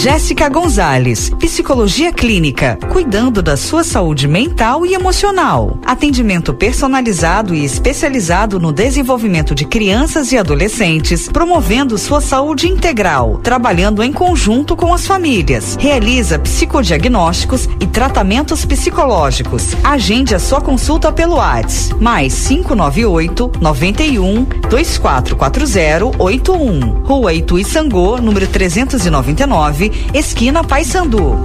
Jéssica 0.00 0.48
Gonzalez, 0.48 1.28
Psicologia 1.28 2.10
Clínica, 2.10 2.78
cuidando 2.90 3.42
da 3.42 3.54
sua 3.54 3.84
saúde 3.84 4.26
mental 4.26 4.86
e 4.86 4.94
emocional. 4.94 5.78
Atendimento 5.84 6.54
personalizado 6.54 7.54
e 7.54 7.66
especializado 7.66 8.58
no 8.58 8.72
desenvolvimento 8.72 9.54
de 9.54 9.66
crianças 9.66 10.32
e 10.32 10.38
adolescentes, 10.38 11.28
promovendo 11.28 11.98
sua 11.98 12.22
saúde 12.22 12.66
integral, 12.66 13.40
trabalhando 13.42 14.02
em 14.02 14.10
conjunto 14.10 14.74
com 14.74 14.94
as 14.94 15.06
famílias. 15.06 15.76
Realiza 15.78 16.38
psicodiagnósticos 16.38 17.68
e 17.78 17.86
tratamentos 17.86 18.64
psicológicos. 18.64 19.76
Agende 19.84 20.34
a 20.34 20.38
sua 20.38 20.62
consulta 20.62 21.12
pelo 21.12 21.36
WhatsApp, 21.36 22.02
mais 22.02 22.48
598 22.48 23.52
91 23.60 24.46
2440 24.70 26.16
81. 26.18 27.02
Rua 27.04 27.34
Itu 27.34 27.62
Sangô, 27.62 28.16
número 28.16 28.46
399, 28.46 29.89
esquina 30.14 30.62
Paysandu. 30.64 31.36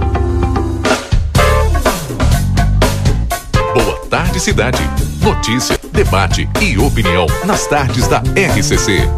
Boa 3.74 3.98
tarde, 4.10 4.40
cidade. 4.40 4.78
Notícia, 5.20 5.78
debate 5.92 6.48
e 6.60 6.78
opinião 6.78 7.26
nas 7.44 7.66
tardes 7.66 8.06
da 8.08 8.18
RCC. 8.18 9.08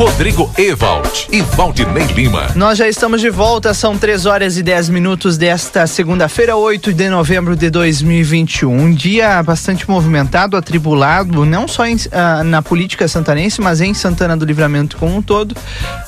Rodrigo 0.00 0.50
Ewald 0.56 1.28
e 1.30 1.42
Valdinei 1.42 2.06
Lima. 2.06 2.46
Nós 2.56 2.78
já 2.78 2.88
estamos 2.88 3.20
de 3.20 3.28
volta, 3.28 3.74
são 3.74 3.98
3 3.98 4.24
horas 4.24 4.56
e 4.56 4.62
10 4.62 4.88
minutos 4.88 5.36
desta 5.36 5.86
segunda-feira, 5.86 6.56
8 6.56 6.94
de 6.94 7.10
novembro 7.10 7.54
de 7.54 7.68
2021. 7.68 8.72
Um 8.74 8.94
dia 8.94 9.42
bastante 9.42 9.86
movimentado, 9.90 10.56
atribulado, 10.56 11.44
não 11.44 11.68
só 11.68 11.84
em, 11.84 11.98
ah, 12.12 12.42
na 12.42 12.62
política 12.62 13.06
santanense, 13.06 13.60
mas 13.60 13.82
em 13.82 13.92
Santana 13.92 14.34
do 14.38 14.46
Livramento 14.46 14.96
como 14.96 15.14
um 15.14 15.20
todo. 15.20 15.54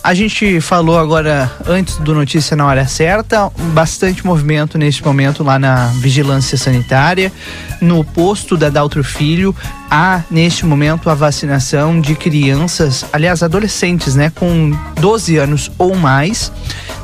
A 0.03 0.15
gente 0.15 0.59
falou 0.63 0.99
agora, 0.99 1.53
antes 1.67 1.99
do 1.99 2.15
Notícia 2.15 2.57
na 2.57 2.65
Hora 2.65 2.87
Certa, 2.87 3.51
bastante 3.75 4.25
movimento 4.25 4.79
neste 4.79 5.05
momento 5.05 5.45
lá 5.45 5.59
na 5.59 5.89
Vigilância 5.97 6.57
Sanitária, 6.57 7.31
no 7.79 8.03
posto 8.03 8.57
da 8.57 8.71
Daltro 8.71 9.05
Filho. 9.05 9.55
Há, 9.91 10.23
neste 10.31 10.65
momento, 10.65 11.11
a 11.11 11.15
vacinação 11.15 12.01
de 12.01 12.15
crianças, 12.15 13.05
aliás, 13.13 13.43
adolescentes, 13.43 13.82
né, 14.15 14.31
com 14.35 14.71
12 15.01 15.37
anos 15.39 15.71
ou 15.77 15.97
mais. 15.97 16.53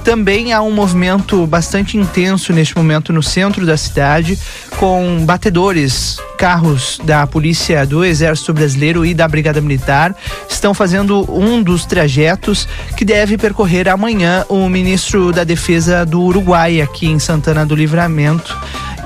Também 0.04 0.52
há 0.52 0.62
um 0.62 0.70
movimento 0.70 1.44
bastante 1.46 1.96
intenso 1.96 2.52
neste 2.52 2.76
momento 2.76 3.12
no 3.12 3.22
centro 3.22 3.66
da 3.66 3.76
cidade, 3.76 4.38
com 4.78 5.24
batedores, 5.26 6.18
carros 6.38 7.00
da 7.02 7.26
Polícia 7.26 7.84
do 7.84 8.04
Exército 8.04 8.54
Brasileiro 8.54 9.04
e 9.04 9.12
da 9.12 9.26
Brigada 9.26 9.60
Militar 9.60 10.14
estão 10.48 10.72
fazendo 10.72 11.26
um 11.28 11.60
dos 11.60 11.84
trajetos 11.84 12.68
que 12.96 13.04
deve 13.04 13.36
percorrer 13.36 13.88
amanhã 13.88 14.44
o 14.48 14.68
ministro 14.68 15.32
da 15.32 15.42
Defesa 15.42 16.06
do 16.06 16.22
Uruguai 16.22 16.80
aqui 16.80 17.08
em 17.08 17.18
Santana 17.18 17.66
do 17.66 17.74
Livramento 17.74 18.56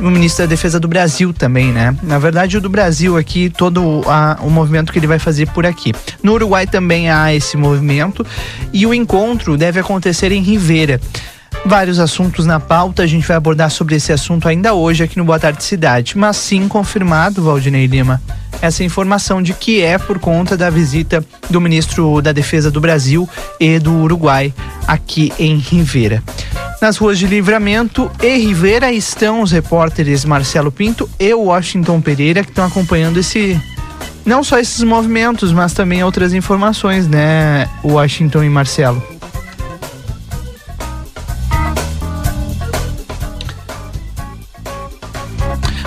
o 0.02 0.10
ministro 0.10 0.44
da 0.44 0.50
Defesa 0.50 0.80
do 0.80 0.88
Brasil 0.88 1.32
também, 1.32 1.72
né? 1.72 1.96
Na 2.02 2.18
verdade, 2.18 2.56
o 2.56 2.60
do 2.60 2.68
Brasil 2.68 3.16
aqui, 3.16 3.48
todo 3.48 4.02
a, 4.06 4.38
o 4.42 4.50
movimento 4.50 4.92
que 4.92 4.98
ele 4.98 5.06
vai 5.06 5.18
fazer 5.18 5.46
por 5.50 5.64
aqui. 5.64 5.92
No 6.22 6.32
Uruguai 6.32 6.66
também 6.66 7.08
há 7.08 7.32
esse 7.32 7.56
movimento 7.56 8.26
e 8.72 8.84
o 8.84 8.92
encontro 8.92 9.56
deve 9.56 9.78
acontecer 9.78 10.32
em 10.32 10.42
Rivera. 10.42 11.00
Vários 11.64 12.00
assuntos 12.00 12.44
na 12.44 12.58
pauta, 12.58 13.04
a 13.04 13.06
gente 13.06 13.26
vai 13.26 13.36
abordar 13.36 13.70
sobre 13.70 13.94
esse 13.94 14.12
assunto 14.12 14.48
ainda 14.48 14.74
hoje 14.74 15.04
aqui 15.04 15.16
no 15.16 15.24
Boa 15.24 15.38
Tarde 15.38 15.62
Cidade, 15.62 16.18
mas 16.18 16.36
sim 16.36 16.66
confirmado, 16.66 17.42
Valdinei 17.42 17.86
Lima, 17.86 18.20
essa 18.60 18.82
informação 18.82 19.40
de 19.40 19.54
que 19.54 19.80
é 19.80 19.96
por 19.96 20.18
conta 20.18 20.56
da 20.56 20.68
visita 20.68 21.24
do 21.48 21.60
ministro 21.60 22.20
da 22.20 22.32
Defesa 22.32 22.70
do 22.70 22.80
Brasil 22.80 23.28
e 23.60 23.78
do 23.78 23.92
Uruguai 23.92 24.52
aqui 24.88 25.32
em 25.38 25.56
Rivera. 25.56 26.22
Nas 26.80 26.96
ruas 26.96 27.16
de 27.16 27.26
Livramento 27.28 28.10
e 28.20 28.36
Rivera 28.38 28.90
estão 28.90 29.40
os 29.40 29.52
repórteres 29.52 30.24
Marcelo 30.24 30.72
Pinto 30.72 31.08
e 31.18 31.32
Washington 31.32 32.00
Pereira 32.00 32.42
que 32.42 32.50
estão 32.50 32.64
acompanhando 32.64 33.20
esse 33.20 33.58
não 34.26 34.42
só 34.42 34.58
esses 34.58 34.82
movimentos, 34.82 35.52
mas 35.52 35.72
também 35.72 36.02
outras 36.02 36.32
informações, 36.34 37.08
né, 37.08 37.68
Washington 37.84 38.42
e 38.42 38.48
Marcelo. 38.48 39.02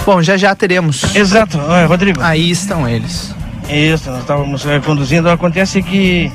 Bom, 0.05 0.21
já 0.21 0.37
já 0.37 0.53
teremos. 0.53 1.15
Exato, 1.15 1.59
é, 1.71 1.85
Rodrigo. 1.85 2.21
Aí 2.21 2.51
estão 2.51 2.87
eles. 2.87 3.33
Isso, 3.67 4.11
nós 4.11 4.21
estávamos 4.21 4.65
é, 4.65 4.79
conduzindo. 4.79 5.27
Acontece 5.29 5.81
que 5.81 6.31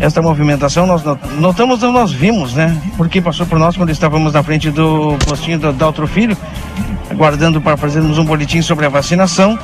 esta 0.00 0.20
movimentação 0.20 0.86
nós 0.86 1.02
notamos, 1.38 1.80
nós 1.82 2.12
vimos, 2.12 2.54
né? 2.54 2.76
Porque 2.96 3.20
passou 3.20 3.46
por 3.46 3.60
nós 3.60 3.76
quando 3.76 3.90
estávamos 3.90 4.32
na 4.32 4.42
frente 4.42 4.70
do 4.70 5.16
postinho 5.24 5.58
do 5.58 5.72
Daltro 5.72 6.08
Filho, 6.08 6.36
aguardando 7.08 7.60
para 7.60 7.76
fazermos 7.76 8.18
um 8.18 8.24
boletim 8.24 8.60
sobre 8.60 8.86
a 8.86 8.88
vacinação. 8.88 9.56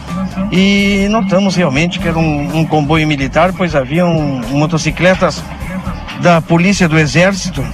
E 0.53 1.09
notamos 1.11 1.57
realmente 1.57 1.99
que 1.99 2.07
era 2.07 2.19
um, 2.19 2.59
um 2.59 2.65
comboio 2.65 3.09
militar, 3.09 3.53
pois 3.53 3.75
haviam 3.75 4.41
motocicletas 4.51 5.43
da 6.21 6.41
Polícia 6.41 6.89
do 6.89 6.97
Exército, 6.97 7.65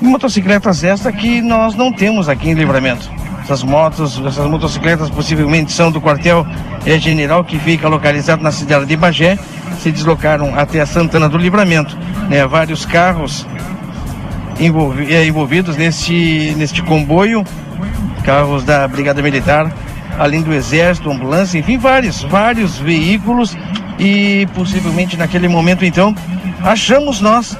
motocicletas 0.00 0.84
esta 0.84 1.10
que 1.10 1.42
nós 1.42 1.74
não 1.74 1.92
temos 1.92 2.28
aqui 2.28 2.50
em 2.50 2.54
Livramento. 2.54 3.17
Essas 3.48 3.62
motos, 3.62 4.20
essas 4.26 4.46
motocicletas 4.46 5.08
possivelmente 5.08 5.72
são 5.72 5.90
do 5.90 6.02
quartel 6.02 6.46
é, 6.84 6.98
general 6.98 7.42
que 7.42 7.58
fica 7.58 7.88
localizado 7.88 8.42
na 8.42 8.52
cidade 8.52 8.84
de 8.84 8.94
Bagé, 8.94 9.38
se 9.80 9.90
deslocaram 9.90 10.54
até 10.54 10.82
a 10.82 10.84
Santana 10.84 11.30
do 11.30 11.38
Livramento. 11.38 11.96
Né? 12.28 12.46
Vários 12.46 12.84
carros 12.84 13.46
é, 15.08 15.24
envolvidos 15.24 15.78
neste, 15.78 16.54
neste 16.58 16.82
comboio, 16.82 17.42
carros 18.22 18.64
da 18.64 18.86
Brigada 18.86 19.22
Militar, 19.22 19.72
além 20.18 20.42
do 20.42 20.52
Exército, 20.52 21.10
ambulância, 21.10 21.58
enfim, 21.58 21.78
vários, 21.78 22.22
vários 22.24 22.76
veículos 22.76 23.56
e 23.98 24.46
possivelmente 24.54 25.16
naquele 25.16 25.48
momento 25.48 25.86
então 25.86 26.14
achamos 26.62 27.22
nós 27.22 27.56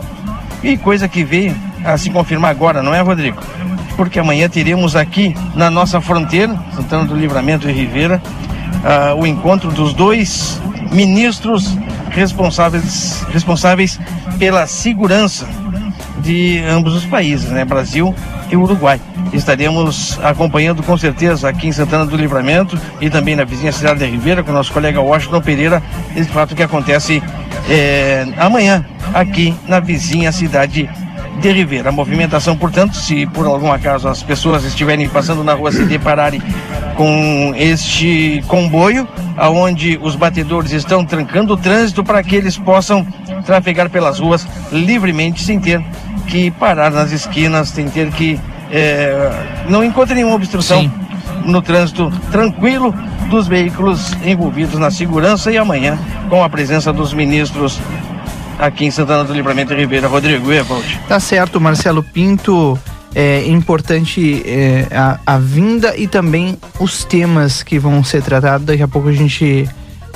e 0.63 0.77
coisa 0.77 1.09
que 1.09 1.25
veio 1.25 1.57
a 1.83 1.97
se 1.97 2.11
confirmar 2.11 2.51
agora, 2.51 2.83
não 2.83 2.95
é, 2.95 3.01
Rodrigo? 3.01 3.41
Porque 3.99 4.21
amanhã 4.21 4.49
teremos 4.49 4.95
aqui 4.95 5.35
na 5.57 5.69
nossa 5.69 6.01
fronteira, 6.01 6.57
Santana 6.77 7.05
do 7.05 7.17
Livramento 7.17 7.69
e 7.69 7.73
Ribeira, 7.73 8.23
uh, 8.77 9.21
o 9.21 9.27
encontro 9.27 9.73
dos 9.73 9.93
dois 9.93 10.63
ministros 10.93 11.77
responsáveis, 12.11 13.27
responsáveis 13.33 13.99
pela 14.39 14.69
segurança 14.69 15.49
de 16.21 16.63
ambos 16.71 16.95
os 16.95 17.05
países, 17.07 17.51
né? 17.51 17.65
Brasil 17.65 18.15
e 18.49 18.57
Uruguai. 18.57 19.01
Estaremos 19.33 20.17
acompanhando 20.23 20.81
com 20.85 20.97
certeza 20.97 21.49
aqui 21.49 21.67
em 21.67 21.73
Santana 21.73 22.07
do 22.07 22.17
Livramento 22.17 22.81
e 23.01 23.11
também 23.11 23.35
na 23.35 23.43
vizinha 23.43 23.73
cidade 23.73 23.99
de 23.99 24.07
Ribeira 24.07 24.45
com 24.45 24.53
o 24.53 24.55
nosso 24.55 24.73
colega 24.73 25.01
Washington 25.01 25.41
Pereira, 25.41 25.83
esse 26.15 26.29
fato 26.29 26.55
que 26.55 26.63
acontece 26.63 27.21
é, 27.69 28.29
amanhã 28.37 28.87
aqui 29.13 29.53
na 29.67 29.81
vizinha 29.81 30.31
cidade 30.31 30.89
de. 31.41 31.59
A 31.87 31.93
movimentação, 31.93 32.57
portanto, 32.57 32.97
se 32.97 33.27
por 33.27 33.47
algum 33.47 33.73
acaso 33.73 34.09
as 34.09 34.23
pessoas 34.23 34.65
estiverem 34.65 35.09
passando 35.09 35.43
na 35.43 35.55
rua 35.55 35.73
se 35.73 35.85
depararem 35.85 36.43
com 36.97 37.53
este 37.57 38.43
comboio, 38.47 39.07
aonde 39.37 39.99
os 40.03 40.17
batedores 40.17 40.73
estão 40.73 41.05
trancando 41.05 41.55
o 41.55 41.57
trânsito 41.57 42.03
para 42.03 42.23
que 42.23 42.35
eles 42.35 42.59
possam 42.59 43.07
trafegar 43.47 43.89
pelas 43.89 44.19
ruas 44.19 44.47
livremente, 44.73 45.43
sem 45.43 45.59
ter 45.61 45.83
que 46.27 46.51
parar 46.51 46.91
nas 46.91 47.13
esquinas, 47.13 47.69
sem 47.69 47.89
ter 47.89 48.11
que 48.11 48.39
é, 48.71 49.31
não 49.69 49.83
encontre 49.83 50.15
nenhuma 50.15 50.35
obstrução 50.35 50.83
Sim. 50.83 50.93
no 51.45 51.63
trânsito 51.63 52.11
tranquilo 52.31 52.95
dos 53.31 53.47
veículos 53.47 54.13
envolvidos 54.25 54.79
na 54.79 54.91
segurança 54.91 55.51
e 55.51 55.57
amanhã 55.57 55.99
com 56.29 56.43
a 56.43 56.49
presença 56.49 56.93
dos 56.93 57.15
ministros 57.15 57.81
aqui 58.59 58.85
em 58.85 58.91
Santana 58.91 59.25
do 59.25 59.33
Livramento 59.33 59.75
Ribeira. 59.75 60.09
Rodrigo 60.09 60.53
Evald. 60.53 61.01
Tá 61.09 61.21
certo, 61.21 61.61
Marcelo 61.61 62.03
Pinto. 62.03 62.79
É 63.15 63.47
importante 63.49 64.43
é, 64.45 64.87
a, 64.93 65.19
a 65.27 65.39
vinda 65.39 65.97
e 65.97 66.07
também 66.07 66.59
os 66.79 67.05
temas 67.05 67.63
que 67.63 67.79
vão 67.79 68.05
ser 68.05 68.23
tratados. 68.23 68.67
Daqui 68.67 68.83
a 68.83 68.89
pouco 68.89 69.09
a 69.09 69.13
gente 69.13 69.67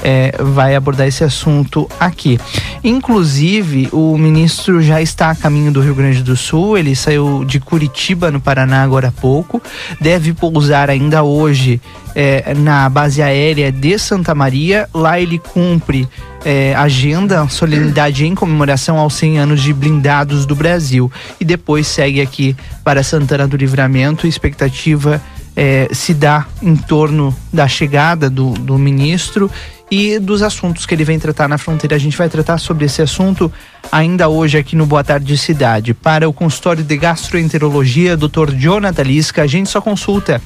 é, 0.02 0.34
vai 0.38 0.74
abordar 0.74 1.06
esse 1.06 1.24
assunto 1.24 1.88
aqui. 1.98 2.38
Inclusive, 2.82 3.88
o 3.92 4.18
ministro 4.18 4.82
já 4.82 5.00
está 5.00 5.30
a 5.30 5.34
caminho 5.34 5.72
do 5.72 5.80
Rio 5.80 5.94
Grande 5.94 6.22
do 6.22 6.36
Sul, 6.36 6.76
ele 6.76 6.94
saiu 6.94 7.44
de 7.44 7.60
Curitiba, 7.60 8.30
no 8.30 8.40
Paraná, 8.40 8.82
agora 8.82 9.08
há 9.08 9.12
pouco, 9.12 9.62
deve 10.00 10.32
pousar 10.32 10.90
ainda 10.90 11.22
hoje 11.22 11.80
é, 12.14 12.52
na 12.54 12.88
base 12.88 13.22
aérea 13.22 13.70
de 13.70 13.98
Santa 13.98 14.34
Maria. 14.34 14.88
Lá 14.92 15.20
ele 15.20 15.38
cumpre 15.38 16.08
é, 16.44 16.74
agenda, 16.74 17.46
solenidade 17.48 18.26
em 18.26 18.34
comemoração 18.34 18.98
aos 18.98 19.14
100 19.14 19.38
anos 19.38 19.62
de 19.62 19.72
blindados 19.72 20.44
do 20.46 20.54
Brasil. 20.54 21.10
E 21.40 21.44
depois 21.44 21.86
segue 21.86 22.20
aqui 22.20 22.56
para 22.84 23.02
Santana 23.02 23.46
do 23.46 23.56
Livramento, 23.56 24.26
expectativa 24.26 25.20
é, 25.56 25.88
se 25.92 26.14
dá 26.14 26.46
em 26.62 26.76
torno 26.76 27.34
da 27.52 27.68
chegada 27.68 28.28
do, 28.28 28.52
do 28.52 28.78
ministro 28.78 29.50
e 29.90 30.18
dos 30.18 30.42
assuntos 30.42 30.86
que 30.86 30.94
ele 30.94 31.04
vem 31.04 31.18
tratar 31.18 31.46
na 31.48 31.58
fronteira. 31.58 31.94
A 31.94 31.98
gente 31.98 32.16
vai 32.16 32.28
tratar 32.28 32.56
sobre 32.56 32.86
esse 32.86 33.02
assunto 33.02 33.52
ainda 33.90 34.28
hoje 34.28 34.56
aqui 34.56 34.74
no 34.74 34.86
Boa 34.86 35.04
Tarde 35.04 35.36
Cidade. 35.36 35.92
Para 35.92 36.28
o 36.28 36.32
consultório 36.32 36.82
de 36.82 36.96
gastroenterologia, 36.96 38.16
Dr. 38.16 38.52
Jonathan 38.56 39.02
Lisca, 39.02 39.42
a 39.42 39.46
gente 39.46 39.68
só 39.68 39.82
consulta 39.82 40.40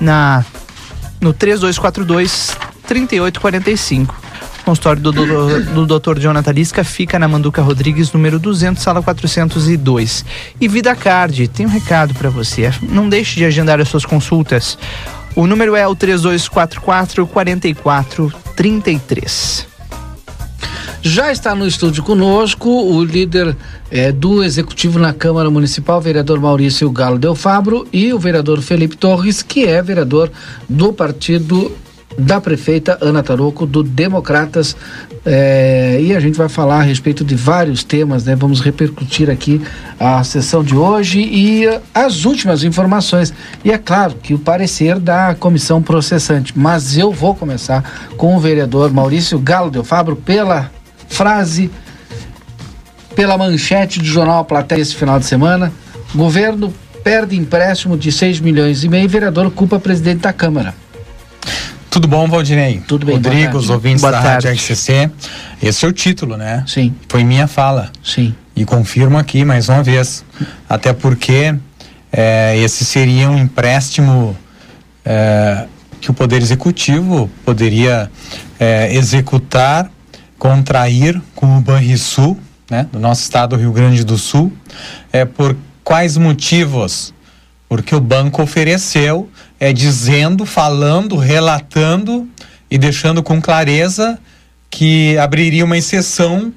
na 0.00 0.44
no 1.20 1.32
3242 1.34 2.56
3845. 2.86 4.14
Consultório 4.68 5.00
do, 5.00 5.12
do, 5.12 5.86
do 5.86 5.98
Dr. 5.98 6.18
Jonathan 6.18 6.52
Lisca 6.52 6.84
fica 6.84 7.18
na 7.18 7.26
Manduca 7.26 7.62
Rodrigues, 7.62 8.12
número 8.12 8.38
200, 8.38 8.82
sala 8.82 9.02
402. 9.02 10.26
E 10.60 10.68
Vida 10.68 10.94
Card, 10.94 11.48
tem 11.48 11.64
um 11.64 11.70
recado 11.70 12.12
para 12.12 12.28
você. 12.28 12.70
Não 12.82 13.08
deixe 13.08 13.36
de 13.36 13.46
agendar 13.46 13.80
as 13.80 13.88
suas 13.88 14.04
consultas. 14.04 14.76
O 15.34 15.46
número 15.46 15.74
é 15.74 15.88
o 15.88 15.94
3244 15.94 17.26
4433. 17.26 19.66
Já 21.00 21.32
está 21.32 21.54
no 21.54 21.66
estúdio 21.66 22.02
conosco 22.02 22.68
o 22.68 23.02
líder 23.02 23.56
é, 23.90 24.12
do 24.12 24.44
Executivo 24.44 24.98
na 24.98 25.14
Câmara 25.14 25.50
Municipal, 25.50 25.98
vereador 25.98 26.38
Maurício 26.38 26.90
Galo 26.90 27.18
Del 27.18 27.34
Fabro, 27.34 27.88
e 27.90 28.12
o 28.12 28.18
vereador 28.18 28.60
Felipe 28.60 28.98
Torres, 28.98 29.42
que 29.42 29.64
é 29.64 29.82
vereador 29.82 30.30
do 30.68 30.92
partido 30.92 31.74
da 32.18 32.40
prefeita 32.40 32.98
Ana 33.00 33.22
Taroco, 33.22 33.64
do 33.64 33.82
Democratas. 33.82 34.76
É, 35.24 35.98
e 36.02 36.14
a 36.14 36.20
gente 36.20 36.36
vai 36.36 36.48
falar 36.48 36.80
a 36.80 36.82
respeito 36.82 37.24
de 37.24 37.34
vários 37.34 37.84
temas, 37.84 38.24
né? 38.24 38.34
Vamos 38.34 38.60
repercutir 38.60 39.30
aqui 39.30 39.62
a 40.00 40.24
sessão 40.24 40.64
de 40.64 40.74
hoje 40.74 41.20
e 41.20 41.64
as 41.94 42.24
últimas 42.24 42.64
informações. 42.64 43.32
E 43.64 43.70
é 43.70 43.78
claro 43.78 44.14
que 44.20 44.34
o 44.34 44.38
parecer 44.38 44.98
da 44.98 45.34
comissão 45.38 45.80
processante. 45.80 46.52
Mas 46.56 46.98
eu 46.98 47.12
vou 47.12 47.34
começar 47.34 47.84
com 48.16 48.36
o 48.36 48.40
vereador 48.40 48.92
Maurício 48.92 49.38
Galo 49.38 49.70
Del 49.70 49.84
Fabro 49.84 50.16
pela 50.16 50.70
frase, 51.08 51.70
pela 53.14 53.38
manchete 53.38 53.98
do 53.98 54.04
jornal 54.04 54.46
A 54.50 54.78
esse 54.78 54.94
final 54.94 55.18
de 55.18 55.26
semana. 55.26 55.72
Governo 56.14 56.72
perde 57.04 57.36
empréstimo 57.36 57.96
de 57.96 58.10
6 58.10 58.40
milhões 58.40 58.82
e 58.82 58.88
meio, 58.88 59.08
vereador 59.08 59.50
culpa 59.50 59.78
presidente 59.78 60.20
da 60.20 60.32
Câmara. 60.32 60.74
Tudo 61.90 62.06
bom, 62.06 62.28
Valdinei? 62.28 62.82
Tudo 62.86 63.06
bem, 63.06 63.16
Rodrigo, 63.16 63.56
os 63.56 63.70
ouvintes 63.70 64.02
boa 64.02 64.12
da 64.12 64.20
tarde. 64.20 64.48
Rádio 64.48 64.62
RCC. 64.62 65.10
Esse 65.62 65.84
é 65.84 65.88
o 65.88 65.92
título, 65.92 66.36
né? 66.36 66.62
Sim. 66.66 66.94
Foi 67.08 67.24
minha 67.24 67.46
fala. 67.46 67.90
Sim. 68.04 68.34
E 68.54 68.64
confirmo 68.64 69.16
aqui 69.16 69.44
mais 69.44 69.68
uma 69.68 69.82
vez. 69.82 70.24
Até 70.68 70.92
porque 70.92 71.54
é, 72.12 72.58
esse 72.58 72.84
seria 72.84 73.30
um 73.30 73.38
empréstimo 73.38 74.36
é, 75.04 75.66
que 76.00 76.10
o 76.10 76.14
Poder 76.14 76.42
Executivo 76.42 77.30
poderia 77.44 78.10
é, 78.60 78.94
executar, 78.94 79.90
contrair 80.38 81.20
com 81.34 81.56
o 81.56 81.60
Banrisul, 81.60 82.38
né? 82.70 82.86
Do 82.92 83.00
nosso 83.00 83.22
estado 83.22 83.56
do 83.56 83.60
Rio 83.60 83.72
Grande 83.72 84.04
do 84.04 84.18
Sul. 84.18 84.52
É, 85.10 85.24
por 85.24 85.56
quais 85.82 86.18
motivos? 86.18 87.14
Porque 87.66 87.94
o 87.94 88.00
banco 88.00 88.42
ofereceu 88.42 89.28
é 89.60 89.72
dizendo, 89.72 90.46
falando, 90.46 91.16
relatando 91.16 92.28
e 92.70 92.78
deixando 92.78 93.22
com 93.22 93.40
clareza 93.40 94.18
que 94.70 95.16
abriria 95.18 95.64
uma 95.64 95.76
exceção 95.76 96.52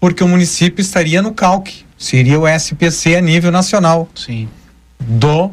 porque 0.00 0.24
o 0.24 0.28
município 0.28 0.82
estaria 0.82 1.22
no 1.22 1.32
calque, 1.32 1.84
seria 1.96 2.38
o 2.38 2.46
SPC 2.46 3.14
a 3.14 3.20
nível 3.20 3.52
nacional. 3.52 4.08
Sim. 4.14 4.48
do 4.98 5.50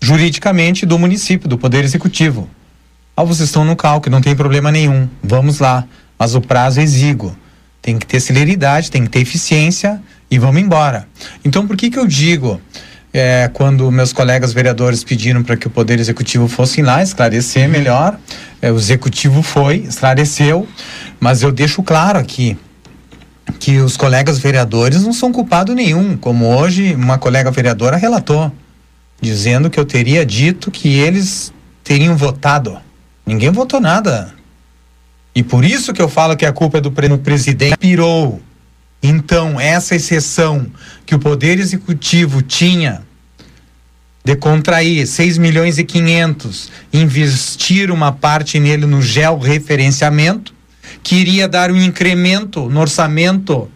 juridicamente 0.00 0.86
do 0.86 0.98
município, 0.98 1.48
do 1.48 1.58
Poder 1.58 1.84
Executivo. 1.84 2.48
Ah, 3.16 3.24
vocês 3.24 3.48
estão 3.48 3.64
no 3.64 3.74
cálculo, 3.74 4.14
não 4.14 4.22
tem 4.22 4.36
problema 4.36 4.70
nenhum. 4.70 5.08
Vamos 5.22 5.58
lá. 5.58 5.84
Mas 6.16 6.36
o 6.36 6.40
prazo 6.40 6.78
é 6.78 6.84
exíguo. 6.84 7.36
Tem 7.82 7.98
que 7.98 8.06
ter 8.06 8.20
celeridade, 8.20 8.90
tem 8.90 9.02
que 9.04 9.10
ter 9.10 9.20
eficiência 9.20 10.00
e 10.30 10.38
vamos 10.38 10.60
embora. 10.60 11.08
Então, 11.44 11.66
por 11.66 11.76
que 11.76 11.90
que 11.90 11.98
eu 11.98 12.06
digo, 12.06 12.60
é, 13.12 13.50
quando 13.52 13.90
meus 13.90 14.12
colegas 14.12 14.52
vereadores 14.52 15.02
pediram 15.02 15.42
para 15.42 15.56
que 15.56 15.66
o 15.66 15.70
Poder 15.70 15.98
Executivo 15.98 16.46
fosse 16.48 16.82
lá 16.82 17.02
esclarecer 17.02 17.68
melhor, 17.68 18.18
é, 18.60 18.70
o 18.70 18.76
Executivo 18.76 19.42
foi, 19.42 19.78
esclareceu, 19.78 20.66
mas 21.18 21.42
eu 21.42 21.50
deixo 21.50 21.82
claro 21.82 22.18
aqui 22.18 22.56
que 23.58 23.78
os 23.78 23.96
colegas 23.96 24.38
vereadores 24.38 25.02
não 25.02 25.12
são 25.12 25.32
culpados 25.32 25.74
nenhum, 25.74 26.16
como 26.16 26.46
hoje 26.54 26.94
uma 26.94 27.18
colega 27.18 27.50
vereadora 27.50 27.96
relatou, 27.96 28.52
dizendo 29.20 29.70
que 29.70 29.80
eu 29.80 29.84
teria 29.84 30.24
dito 30.24 30.70
que 30.70 30.88
eles 30.88 31.52
teriam 31.82 32.16
votado. 32.16 32.78
Ninguém 33.24 33.50
votou 33.50 33.80
nada. 33.80 34.34
E 35.34 35.42
por 35.42 35.64
isso 35.64 35.92
que 35.92 36.02
eu 36.02 36.08
falo 36.08 36.36
que 36.36 36.44
a 36.44 36.52
culpa 36.52 36.78
é 36.78 36.80
do 36.80 36.90
pre- 36.92 37.16
presidente. 37.18 37.76
Pirou. 37.78 38.40
Então, 39.02 39.60
essa 39.60 39.94
exceção 39.94 40.66
que 41.06 41.14
o 41.14 41.18
Poder 41.18 41.58
Executivo 41.58 42.42
tinha 42.42 43.02
de 44.24 44.36
contrair 44.36 45.06
6 45.06 45.38
milhões 45.38 45.78
e 45.78 45.84
500, 45.84 46.70
investir 46.92 47.90
uma 47.90 48.12
parte 48.12 48.58
nele 48.60 48.84
no 48.84 49.00
georreferenciamento, 49.00 50.52
que 51.02 51.14
iria 51.14 51.48
dar 51.48 51.70
um 51.70 51.80
incremento 51.80 52.68
no 52.68 52.80
orçamento 52.80 53.70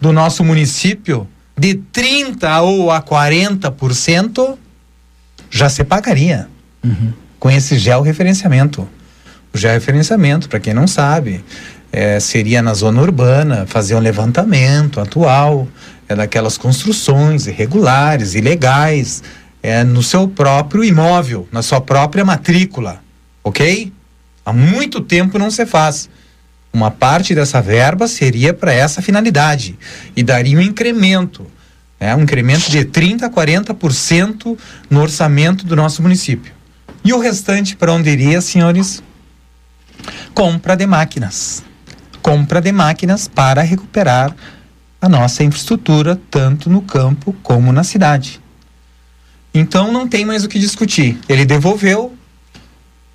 do 0.00 0.12
nosso 0.12 0.42
município 0.44 1.28
de 1.58 1.74
30 1.74 2.62
ou 2.62 2.90
a 2.90 3.02
40%, 3.02 4.56
já 5.50 5.68
se 5.68 5.84
pagaria 5.84 6.48
com 7.38 7.50
esse 7.50 7.78
georreferenciamento. 7.78 8.88
O 9.52 9.58
georreferenciamento, 9.58 10.48
para 10.48 10.58
quem 10.58 10.72
não 10.72 10.86
sabe, 10.86 11.44
é, 11.92 12.18
seria 12.18 12.62
na 12.62 12.72
zona 12.72 13.02
urbana 13.02 13.66
fazer 13.66 13.94
um 13.94 14.00
levantamento 14.00 14.98
atual 14.98 15.68
é, 16.08 16.14
daquelas 16.14 16.56
construções 16.56 17.46
irregulares, 17.46 18.34
ilegais, 18.34 19.22
é, 19.62 19.84
no 19.84 20.02
seu 20.02 20.26
próprio 20.26 20.82
imóvel, 20.82 21.46
na 21.52 21.62
sua 21.62 21.80
própria 21.80 22.24
matrícula, 22.24 23.00
ok? 23.44 23.92
Há 24.44 24.52
muito 24.52 25.00
tempo 25.00 25.38
não 25.38 25.50
se 25.50 25.66
faz. 25.66 26.08
Uma 26.72 26.90
parte 26.90 27.34
dessa 27.34 27.60
verba 27.60 28.08
seria 28.08 28.54
para 28.54 28.72
essa 28.72 29.02
finalidade 29.02 29.78
e 30.16 30.22
daria 30.22 30.56
um 30.56 30.62
incremento, 30.62 31.46
né, 32.00 32.16
um 32.16 32.22
incremento 32.22 32.70
de 32.70 32.84
30 32.84 33.26
a 33.26 33.30
40% 33.30 34.58
no 34.88 35.02
orçamento 35.02 35.66
do 35.66 35.76
nosso 35.76 36.00
município. 36.00 36.52
E 37.04 37.12
o 37.12 37.20
restante 37.20 37.76
para 37.76 37.92
onde 37.92 38.08
iria, 38.08 38.40
senhores? 38.40 39.02
Compra 40.34 40.74
de 40.74 40.86
máquinas. 40.86 41.62
Compra 42.22 42.60
de 42.60 42.72
máquinas 42.72 43.28
para 43.28 43.62
recuperar 43.62 44.34
a 45.00 45.08
nossa 45.08 45.42
infraestrutura, 45.42 46.18
tanto 46.30 46.70
no 46.70 46.80
campo 46.80 47.34
como 47.42 47.72
na 47.72 47.82
cidade. 47.82 48.40
Então 49.52 49.92
não 49.92 50.08
tem 50.08 50.24
mais 50.24 50.44
o 50.44 50.48
que 50.48 50.58
discutir. 50.58 51.18
Ele 51.28 51.44
devolveu. 51.44 52.14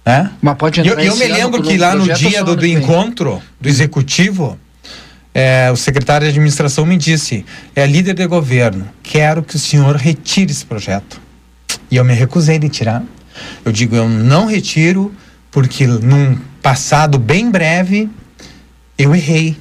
Né? 0.05 0.29
Mas 0.41 0.57
pode 0.57 0.79
eu, 0.79 0.85
entrar 0.85 1.03
eu 1.03 1.13
esse 1.13 1.19
me 1.19 1.27
lembro 1.27 1.63
que 1.63 1.77
lá 1.77 1.95
no 1.95 2.13
dia 2.13 2.43
do, 2.43 2.55
do 2.55 2.61
vem? 2.61 2.73
encontro 2.73 3.41
do 3.59 3.67
executivo, 3.67 4.57
é, 5.33 5.69
o 5.71 5.75
secretário 5.75 6.25
de 6.25 6.31
administração 6.31 6.85
me 6.85 6.97
disse: 6.97 7.45
é 7.75 7.85
líder 7.85 8.13
de 8.13 8.25
governo, 8.27 8.87
quero 9.03 9.43
que 9.43 9.55
o 9.55 9.59
senhor 9.59 9.95
retire 9.95 10.51
esse 10.51 10.65
projeto. 10.65 11.19
E 11.89 11.95
eu 11.95 12.03
me 12.03 12.13
recusei 12.13 12.59
de 12.59 12.69
tirar. 12.69 13.03
Eu 13.63 13.71
digo: 13.71 13.95
eu 13.95 14.07
não 14.09 14.45
retiro, 14.45 15.13
porque 15.51 15.85
num 15.85 16.37
passado 16.61 17.17
bem 17.17 17.49
breve 17.49 18.09
eu 18.97 19.15
errei. 19.15 19.57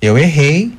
Eu 0.00 0.18
errei 0.18 0.72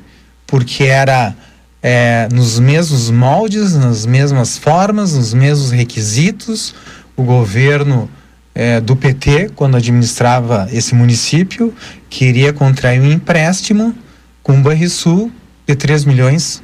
porque 0.46 0.84
era 0.84 1.34
é, 1.82 2.28
nos 2.32 2.58
mesmos 2.58 3.10
moldes, 3.10 3.74
nas 3.74 4.06
mesmas 4.06 4.56
formas, 4.56 5.14
nos 5.14 5.34
mesmos 5.34 5.70
requisitos. 5.70 6.74
O 7.16 7.22
governo 7.22 8.08
é, 8.54 8.80
do 8.80 8.96
PT, 8.96 9.50
quando 9.54 9.76
administrava 9.76 10.68
esse 10.72 10.94
município, 10.94 11.74
queria 12.08 12.52
contrair 12.52 13.00
um 13.00 13.10
empréstimo 13.10 13.94
com 14.42 14.58
o 14.58 14.62
Banrisul 14.62 15.30
de 15.66 15.74
3 15.74 16.04
milhões. 16.04 16.62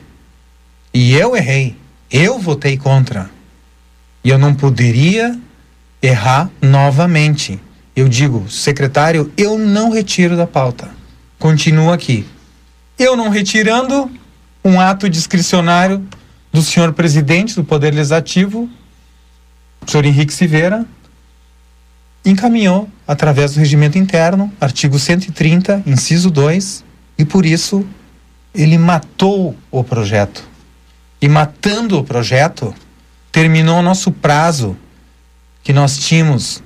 E 0.92 1.14
eu 1.14 1.36
errei. 1.36 1.76
Eu 2.10 2.38
votei 2.38 2.76
contra. 2.76 3.28
E 4.22 4.30
eu 4.30 4.38
não 4.38 4.54
poderia 4.54 5.38
errar 6.00 6.48
novamente. 6.62 7.60
Eu 7.96 8.08
digo, 8.08 8.48
secretário, 8.48 9.32
eu 9.36 9.58
não 9.58 9.90
retiro 9.90 10.36
da 10.36 10.46
pauta. 10.46 10.88
Continua 11.44 11.92
aqui. 11.92 12.26
Eu 12.98 13.18
não 13.18 13.28
retirando 13.28 14.10
um 14.64 14.80
ato 14.80 15.10
discricionário 15.10 16.02
do 16.50 16.62
senhor 16.62 16.94
presidente 16.94 17.54
do 17.54 17.62
Poder 17.62 17.92
Legislativo, 17.92 18.66
o 19.86 19.90
senhor 19.90 20.06
Henrique 20.06 20.32
Silveira, 20.32 20.86
encaminhou 22.24 22.88
através 23.06 23.52
do 23.52 23.60
regimento 23.60 23.98
interno, 23.98 24.50
artigo 24.58 24.98
130, 24.98 25.82
inciso 25.84 26.30
2, 26.30 26.82
e 27.18 27.26
por 27.26 27.44
isso 27.44 27.86
ele 28.54 28.78
matou 28.78 29.54
o 29.70 29.84
projeto. 29.84 30.42
E 31.20 31.28
matando 31.28 31.98
o 31.98 32.04
projeto, 32.04 32.74
terminou 33.30 33.80
o 33.80 33.82
nosso 33.82 34.10
prazo 34.10 34.74
que 35.62 35.74
nós 35.74 35.98
tínhamos 35.98 36.62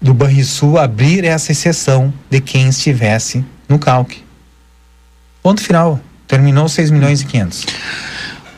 do 0.00 0.14
Banrisul 0.14 0.78
abrir 0.78 1.24
essa 1.24 1.52
exceção 1.52 2.12
de 2.30 2.40
quem 2.40 2.68
estivesse 2.68 3.44
no 3.68 3.78
calque. 3.78 4.22
Ponto 5.42 5.60
final. 5.60 6.00
Terminou 6.26 6.68
6 6.68 6.90
milhões 6.90 7.20
e 7.20 7.26
500. 7.26 7.66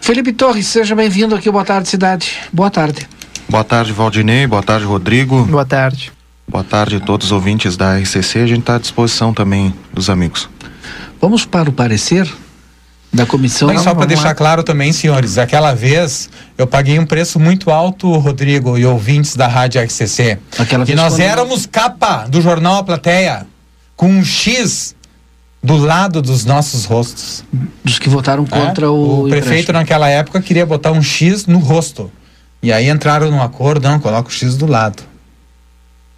Felipe 0.01 0.33
Torres, 0.33 0.67
seja 0.67 0.95
bem-vindo 0.95 1.35
aqui. 1.35 1.51
Boa 1.51 1.65
tarde, 1.65 1.89
cidade. 1.89 2.39
Boa 2.51 2.71
tarde. 2.71 3.07
Boa 3.49 3.63
tarde, 3.63 3.93
Valdinei. 3.93 4.47
Boa 4.47 4.63
tarde, 4.63 4.87
Rodrigo. 4.87 5.45
Boa 5.45 5.67
tarde. 5.67 6.11
Boa 6.47 6.65
tarde 6.65 6.97
a 6.97 7.01
todos 7.01 7.27
os 7.27 7.33
ouvintes 7.33 7.77
da 7.77 7.99
RCC. 7.99 8.39
A 8.39 8.47
gente 8.47 8.61
está 8.61 8.77
à 8.77 8.79
disposição 8.79 9.35
também 9.35 9.75
dos 9.93 10.09
amigos. 10.09 10.49
Vamos 11.21 11.45
para 11.45 11.69
o 11.69 11.73
parecer 11.73 12.27
da 13.13 13.25
comissão. 13.27 13.69
Mas 13.69 13.81
só 13.83 13.95
para 13.95 14.05
deixar 14.07 14.35
claro 14.35 14.63
também, 14.63 14.93
senhores, 14.93 15.39
aquela 15.39 15.75
vez 15.75 16.29
eu 16.57 16.67
paguei 16.67 16.99
um 16.99 17.07
preço 17.07 17.41
muito 17.41 17.71
alto, 17.71 18.11
Rodrigo 18.19 18.77
e 18.77 18.85
ouvintes 18.85 19.35
da 19.35 19.47
Rádio 19.49 19.81
RCC. 19.83 20.39
Aquela 20.59 20.85
que 20.85 20.93
vez 20.93 20.97
nós 21.01 21.15
quando- 21.15 21.21
éramos 21.23 21.67
capa 21.67 22.27
do 22.29 22.41
jornal 22.43 22.77
A 22.77 22.85
Plateia, 22.85 23.47
com 23.97 24.09
um 24.11 24.25
X 24.25 24.95
do 25.63 25.77
lado 25.77 26.21
dos 26.23 26.45
nossos 26.45 26.85
rostos. 26.85 27.43
Dos 27.83 27.99
que 27.99 28.09
votaram 28.09 28.45
contra 28.47 28.87
É? 28.87 28.89
o. 28.89 29.25
O 29.27 29.29
prefeito 29.29 29.73
naquela 29.73 30.09
época 30.09 30.41
queria 30.41 30.65
botar 30.67 30.93
um 30.93 31.03
X 31.03 31.47
no 31.47 31.59
rosto. 31.59 32.11
E 32.63 32.73
aí 32.73 32.89
entraram 32.91 33.31
num 33.31 33.43
acordo, 33.43 33.89
não, 33.89 33.99
coloca 33.99 34.29
o 34.29 34.33
X 34.33 34.57
do 34.57 34.67
lado. 34.67 35.03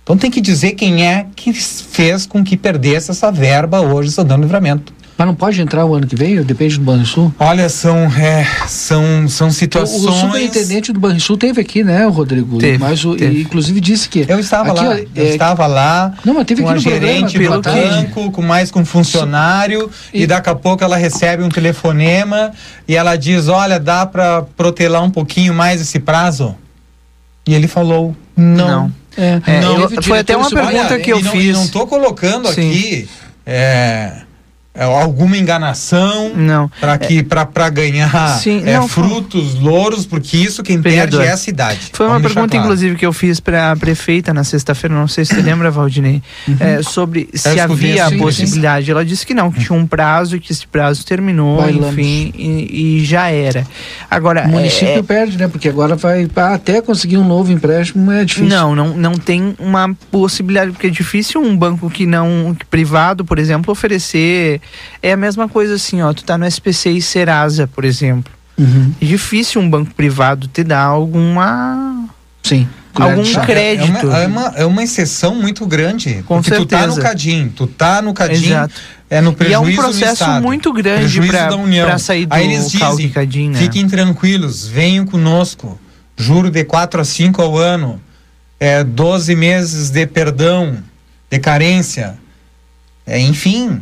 Então 0.02 0.16
tem 0.16 0.30
que 0.30 0.40
dizer 0.40 0.72
quem 0.72 1.06
é 1.06 1.26
que 1.36 1.52
fez 1.52 2.26
com 2.26 2.42
que 2.42 2.56
perdesse 2.56 3.10
essa 3.10 3.30
verba 3.30 3.80
hoje, 3.80 4.10
São 4.10 4.24
Dando 4.24 4.42
Livramento. 4.42 4.92
Mas 5.20 5.26
não 5.26 5.34
pode 5.34 5.60
entrar 5.60 5.84
o 5.84 5.94
ano 5.94 6.06
que 6.06 6.16
vem? 6.16 6.42
Depende 6.42 6.78
do 6.78 6.82
Banrisul? 6.82 7.30
Olha, 7.38 7.68
são, 7.68 8.04
é, 8.06 8.42
são, 8.66 9.28
são 9.28 9.48
O, 9.48 9.50
situações. 9.50 10.02
o 10.02 10.12
superintendente 10.18 10.94
do 10.94 10.98
Banrisul 10.98 11.36
teve 11.36 11.60
aqui, 11.60 11.84
né, 11.84 12.06
o 12.06 12.10
Rodrigo? 12.10 12.56
Teve, 12.56 12.78
mas 12.78 13.04
o, 13.04 13.14
teve. 13.14 13.36
e, 13.36 13.42
inclusive 13.42 13.78
disse 13.82 14.08
que. 14.08 14.24
Eu 14.26 14.38
estava 14.40 14.70
aqui, 14.72 14.82
lá, 14.82 14.88
ó, 14.88 14.94
eu 14.94 15.06
é, 15.14 15.28
estava 15.28 15.66
lá 15.66 16.14
Não, 16.24 16.32
mas 16.32 16.46
teve 16.46 16.62
com 16.62 16.70
aqui 16.70 16.78
no 16.78 16.82
programa, 16.90 17.06
gerente 17.06 17.38
pelo 17.38 17.60
do 17.60 17.60
que- 17.60 17.68
banco, 17.70 18.30
com 18.32 18.40
mais 18.40 18.70
com 18.70 18.80
um 18.80 18.84
funcionário, 18.86 19.90
e... 20.10 20.26
daqui 20.26 20.48
a 20.48 20.54
pouco 20.54 20.82
ela 20.82 20.96
recebe 20.96 21.42
um 21.42 21.50
telefonema 21.50 22.52
e 22.88 22.96
ela 22.96 23.14
diz, 23.14 23.46
olha, 23.48 23.78
dá 23.78 24.06
para 24.06 24.40
protelar 24.56 25.04
um 25.04 25.10
pouquinho 25.10 25.52
mais 25.52 25.82
esse 25.82 25.98
prazo? 26.00 26.56
E 27.46 27.52
ele 27.54 27.68
falou, 27.68 28.16
não. 28.34 28.66
Não. 28.66 28.92
É, 29.18 29.38
É, 29.46 29.60
Não. 29.60 29.80
eu- 29.80 30.02
foi 30.02 30.20
até 30.20 30.34
uma 30.34 30.48
pergunta 30.48 30.98
que 30.98 31.12
eu 31.12 31.18
e 31.20 31.22
não, 31.22 31.30
fiz. 31.32 31.44
E 31.44 31.52
não 31.52 31.68
tô 31.68 31.86
colocando 31.86 32.48
Sim. 32.54 32.70
aqui 32.70 33.08
é, 33.44 34.12
é, 34.16 34.29
alguma 34.84 35.36
enganação 35.36 36.32
Não. 36.34 36.70
para 36.80 36.96
que 36.98 37.22
para 37.22 37.44
para 37.46 37.68
ganhar 37.68 38.38
Sim, 38.38 38.62
é, 38.66 38.74
não, 38.76 38.88
foi- 38.88 39.04
frutos, 39.04 39.54
louros, 39.58 40.06
porque 40.06 40.36
isso 40.36 40.62
quem 40.62 40.80
Vereador. 40.80 41.18
perde 41.20 41.30
é 41.30 41.32
a 41.32 41.36
cidade. 41.36 41.78
Foi 41.92 42.06
uma 42.06 42.14
Vamos 42.14 42.32
pergunta, 42.32 42.52
claro. 42.52 42.66
inclusive, 42.66 42.96
que 42.96 43.04
eu 43.06 43.12
fiz 43.12 43.40
para 43.40 43.72
a 43.72 43.76
prefeita 43.76 44.32
na 44.32 44.44
sexta-feira, 44.44 44.94
não 44.94 45.08
sei 45.08 45.24
se 45.24 45.34
você 45.34 45.42
lembra, 45.42 45.70
Valdinei, 45.70 46.22
é, 46.58 46.82
sobre 46.82 47.28
se 47.34 47.48
Uhum. 47.48 47.54
escutei 47.54 47.60
havia 47.90 48.04
a 48.04 48.06
assim, 48.06 48.18
possibilidade. 48.18 48.90
Ela 48.90 49.04
disse 49.04 49.26
que 49.26 49.34
não, 49.34 49.50
que 49.52 49.60
tinha 49.64 49.76
um 49.78 49.86
prazo, 49.86 50.38
que 50.40 50.52
esse 50.52 50.66
prazo 50.66 51.04
terminou, 51.04 51.58
Bailamos. 51.60 51.92
enfim, 51.98 52.32
e, 52.36 52.98
e 53.00 53.04
já 53.04 53.28
era. 53.30 53.66
Agora, 54.10 54.44
O 54.46 54.48
município 54.48 54.98
é, 54.98 55.02
perde, 55.02 55.36
né? 55.38 55.48
Porque 55.48 55.68
agora 55.68 55.94
vai. 55.96 56.28
até 56.36 56.80
conseguir 56.80 57.16
um 57.18 57.24
novo 57.26 57.52
empréstimo 57.52 58.10
é 58.12 58.24
difícil. 58.24 58.48
Não, 58.48 58.74
não, 58.74 58.96
não 58.96 59.12
tem 59.12 59.54
uma 59.58 59.94
possibilidade, 60.10 60.72
porque 60.72 60.86
é 60.86 60.90
difícil 60.90 61.40
um 61.42 61.56
banco 61.56 61.88
que 61.90 62.06
não, 62.06 62.54
que 62.58 62.64
privado, 62.66 63.24
por 63.24 63.38
exemplo, 63.38 63.72
oferecer. 63.72 64.60
É 65.02 65.12
a 65.12 65.16
mesma 65.16 65.48
coisa 65.48 65.74
assim, 65.74 66.02
ó, 66.02 66.12
tu 66.12 66.24
tá 66.24 66.36
no 66.36 66.46
SPC 66.46 66.90
e 66.90 67.02
Serasa, 67.02 67.66
por 67.66 67.84
exemplo. 67.84 68.32
Uhum. 68.58 68.92
É 69.00 69.04
difícil 69.04 69.60
um 69.60 69.68
banco 69.68 69.94
privado 69.94 70.46
te 70.48 70.62
dar 70.62 70.84
alguma. 70.84 72.08
Sim. 72.42 72.68
Algum 72.94 73.22
crédito. 73.44 74.06
É 74.06 74.08
uma, 74.08 74.18
é, 74.18 74.26
uma, 74.26 74.46
é 74.58 74.64
uma 74.66 74.82
exceção 74.82 75.34
muito 75.34 75.64
grande. 75.66 76.22
Com 76.26 76.42
porque 76.42 76.56
tu 76.56 76.66
tá 76.66 76.86
no 76.86 76.94
certeza. 76.94 77.00
Cadim, 77.00 77.48
tu 77.48 77.66
tá 77.66 78.02
no 78.02 78.12
Cadim, 78.12 78.46
Exato. 78.46 78.74
é 79.08 79.20
no 79.20 79.30
E 79.30 79.34
prejuízo 79.34 79.62
é 79.64 79.72
um 79.72 79.74
processo 79.76 80.30
muito 80.42 80.72
grande 80.72 81.20
pra 81.20 81.98
sair 81.98 82.26
do 82.26 82.34
Aí 82.34 82.46
eles 82.46 82.70
dizem, 82.70 83.08
Cadim, 83.08 83.50
né? 83.50 83.58
fiquem 83.58 83.86
tranquilos, 83.88 84.66
venham 84.66 85.06
conosco, 85.06 85.80
juro 86.16 86.50
de 86.50 86.64
4 86.64 87.00
a 87.00 87.04
5 87.04 87.40
ao 87.40 87.56
ano, 87.56 88.00
é, 88.58 88.82
12 88.82 89.34
meses 89.36 89.90
de 89.90 90.06
perdão, 90.06 90.76
de 91.30 91.38
carência, 91.38 92.18
é, 93.06 93.20
enfim, 93.20 93.80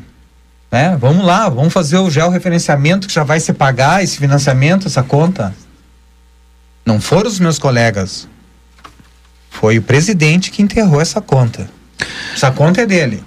né? 0.71 0.97
Vamos 1.01 1.25
lá, 1.25 1.49
vamos 1.49 1.73
fazer 1.73 1.99
o 1.99 2.11
georreferenciamento 2.11 3.09
que 3.09 3.15
já 3.15 3.25
vai 3.25 3.41
se 3.41 3.53
pagar 3.53 4.03
esse 4.03 4.19
financiamento, 4.19 4.87
essa 4.87 5.03
conta. 5.03 5.55
Não 6.85 7.01
foram 7.01 7.29
os 7.29 7.39
meus 7.39 7.59
colegas. 7.59 8.29
Foi 9.51 9.79
o 9.79 9.83
presidente 9.83 10.51
que 10.51 10.63
enterrou 10.63 11.01
essa 11.01 11.21
conta. 11.21 11.69
Essa 12.35 12.51
conta 12.51 12.83
é 12.83 12.87
dele. 12.87 13.23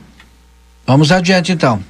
Vamos 0.85 1.11
adiante 1.11 1.51
então. 1.51 1.81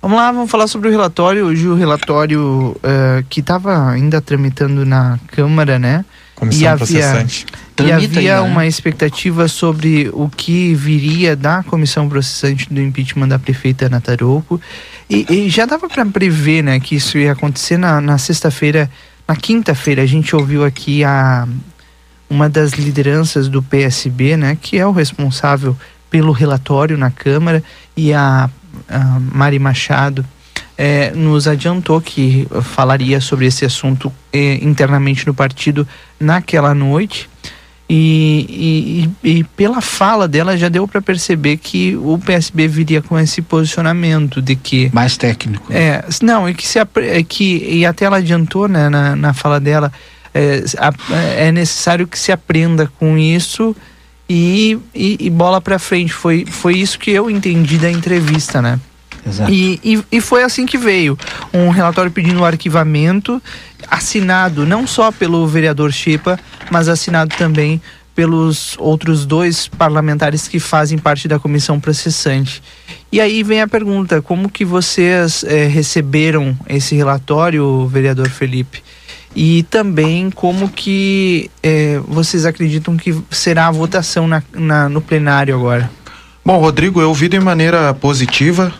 Vamos 0.00 0.18
lá, 0.18 0.30
vamos 0.30 0.50
falar 0.50 0.66
sobre 0.68 0.88
o 0.88 0.90
relatório. 0.90 1.46
Hoje 1.46 1.66
o 1.66 1.74
relatório 1.74 2.76
eh, 2.82 3.24
que 3.28 3.40
estava 3.40 3.90
ainda 3.90 4.20
tramitando 4.20 4.86
na 4.86 5.18
Câmara, 5.28 5.78
né? 5.78 6.04
Comissão 6.36 6.62
e 6.62 6.66
havia, 6.66 6.86
processante. 6.86 7.46
e 7.48 7.74
Tramita 7.74 8.18
havia 8.18 8.36
ainda, 8.36 8.46
né? 8.46 8.52
uma 8.52 8.66
expectativa 8.66 9.48
sobre 9.48 10.10
o 10.12 10.28
que 10.28 10.74
viria 10.74 11.34
da 11.34 11.62
comissão 11.62 12.06
processante 12.08 12.72
do 12.72 12.80
impeachment 12.80 13.26
da 13.26 13.38
prefeita 13.38 13.86
Ana 13.86 14.02
Tarouco. 14.02 14.60
E, 15.08 15.26
e 15.30 15.48
já 15.48 15.64
dava 15.64 15.88
para 15.88 16.04
prever, 16.04 16.62
né, 16.62 16.78
que 16.78 16.96
isso 16.96 17.16
ia 17.16 17.32
acontecer 17.32 17.78
na, 17.78 18.02
na 18.02 18.18
sexta-feira, 18.18 18.90
na 19.26 19.34
quinta-feira. 19.34 20.02
A 20.02 20.06
gente 20.06 20.36
ouviu 20.36 20.62
aqui 20.62 21.02
a 21.02 21.48
uma 22.28 22.50
das 22.50 22.72
lideranças 22.72 23.48
do 23.48 23.62
PSB, 23.62 24.36
né, 24.36 24.58
que 24.60 24.76
é 24.76 24.86
o 24.86 24.92
responsável 24.92 25.74
pelo 26.10 26.32
relatório 26.32 26.98
na 26.98 27.10
Câmara, 27.10 27.64
e 27.96 28.12
a, 28.12 28.50
a 28.88 29.20
Mari 29.32 29.58
Machado 29.58 30.24
eh, 30.78 31.12
nos 31.14 31.46
adiantou 31.48 32.00
que 32.00 32.46
falaria 32.62 33.20
sobre 33.20 33.46
esse 33.46 33.64
assunto 33.64 34.12
eh, 34.32 34.58
internamente 34.62 35.26
no 35.26 35.34
partido 35.34 35.86
naquela 36.20 36.74
noite. 36.74 37.28
E, 37.88 39.06
e- 39.24 39.38
e- 39.38 39.44
pela 39.44 39.80
fala 39.80 40.26
dela 40.26 40.56
já 40.56 40.68
deu 40.68 40.88
para 40.88 41.00
perceber 41.00 41.56
que 41.56 41.94
o 41.96 42.18
PSB 42.18 42.66
viria 42.66 43.00
com 43.00 43.16
esse 43.16 43.40
posicionamento 43.40 44.42
de 44.42 44.56
que 44.56 44.90
mais 44.92 45.16
técnico. 45.16 45.72
é, 45.72 46.04
não, 46.20 46.48
e 46.48 46.54
que 46.54 46.66
se 46.66 46.80
é 46.80 47.22
que 47.22 47.64
e 47.64 47.86
até 47.86 48.04
ela 48.06 48.16
adiantou, 48.16 48.66
né, 48.66 48.88
na, 48.88 49.14
na 49.14 49.32
fala 49.32 49.60
dela, 49.60 49.92
é, 50.34 50.64
é 51.46 51.52
necessário 51.52 52.08
que 52.08 52.18
se 52.18 52.32
aprenda 52.32 52.90
com 52.98 53.16
isso 53.16 53.74
e, 54.28 54.76
e, 54.92 55.16
e 55.20 55.30
bola 55.30 55.60
para 55.60 55.78
frente. 55.78 56.12
Foi, 56.12 56.44
foi 56.44 56.76
isso 56.76 56.98
que 56.98 57.12
eu 57.12 57.30
entendi 57.30 57.78
da 57.78 57.88
entrevista, 57.90 58.60
né? 58.60 58.80
Exato. 59.26 59.50
E, 59.50 59.80
e, 59.82 60.04
e 60.12 60.20
foi 60.20 60.42
assim 60.44 60.64
que 60.66 60.78
veio. 60.78 61.18
Um 61.52 61.70
relatório 61.70 62.10
pedindo 62.10 62.40
o 62.40 62.44
arquivamento, 62.44 63.42
assinado 63.90 64.64
não 64.66 64.86
só 64.86 65.10
pelo 65.10 65.46
vereador 65.46 65.92
Chipa, 65.92 66.38
mas 66.70 66.88
assinado 66.88 67.34
também 67.36 67.80
pelos 68.14 68.76
outros 68.78 69.26
dois 69.26 69.68
parlamentares 69.68 70.48
que 70.48 70.58
fazem 70.58 70.96
parte 70.96 71.28
da 71.28 71.38
comissão 71.38 71.78
processante. 71.78 72.62
E 73.12 73.20
aí 73.20 73.42
vem 73.42 73.60
a 73.60 73.68
pergunta: 73.68 74.22
como 74.22 74.48
que 74.48 74.64
vocês 74.64 75.44
eh, 75.46 75.66
receberam 75.66 76.56
esse 76.68 76.94
relatório, 76.94 77.86
vereador 77.88 78.28
Felipe? 78.30 78.82
E 79.34 79.64
também 79.64 80.30
como 80.30 80.66
que 80.70 81.50
eh, 81.62 82.00
vocês 82.08 82.46
acreditam 82.46 82.96
que 82.96 83.14
será 83.30 83.66
a 83.66 83.70
votação 83.70 84.26
na, 84.26 84.42
na- 84.54 84.88
no 84.88 85.02
plenário 85.02 85.54
agora? 85.54 85.90
Bom, 86.42 86.58
Rodrigo, 86.58 87.00
eu 87.02 87.12
vi 87.12 87.28
de 87.28 87.38
maneira 87.38 87.92
positiva, 87.92 88.72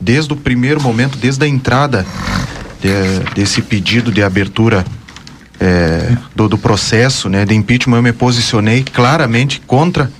desde 0.00 0.32
o 0.32 0.36
primeiro 0.36 0.80
momento, 0.80 1.18
desde 1.18 1.44
a 1.44 1.48
entrada 1.48 2.06
de- 2.80 3.34
desse 3.34 3.60
pedido 3.62 4.10
de 4.10 4.22
abertura 4.22 4.84
eh, 5.60 6.16
do, 6.34 6.48
do 6.48 6.56
processo 6.56 7.28
né, 7.28 7.44
de 7.44 7.54
impeachment, 7.54 7.98
eu 7.98 8.02
me 8.02 8.12
posicionei 8.12 8.82
claramente 8.82 9.60
contra 9.66 10.10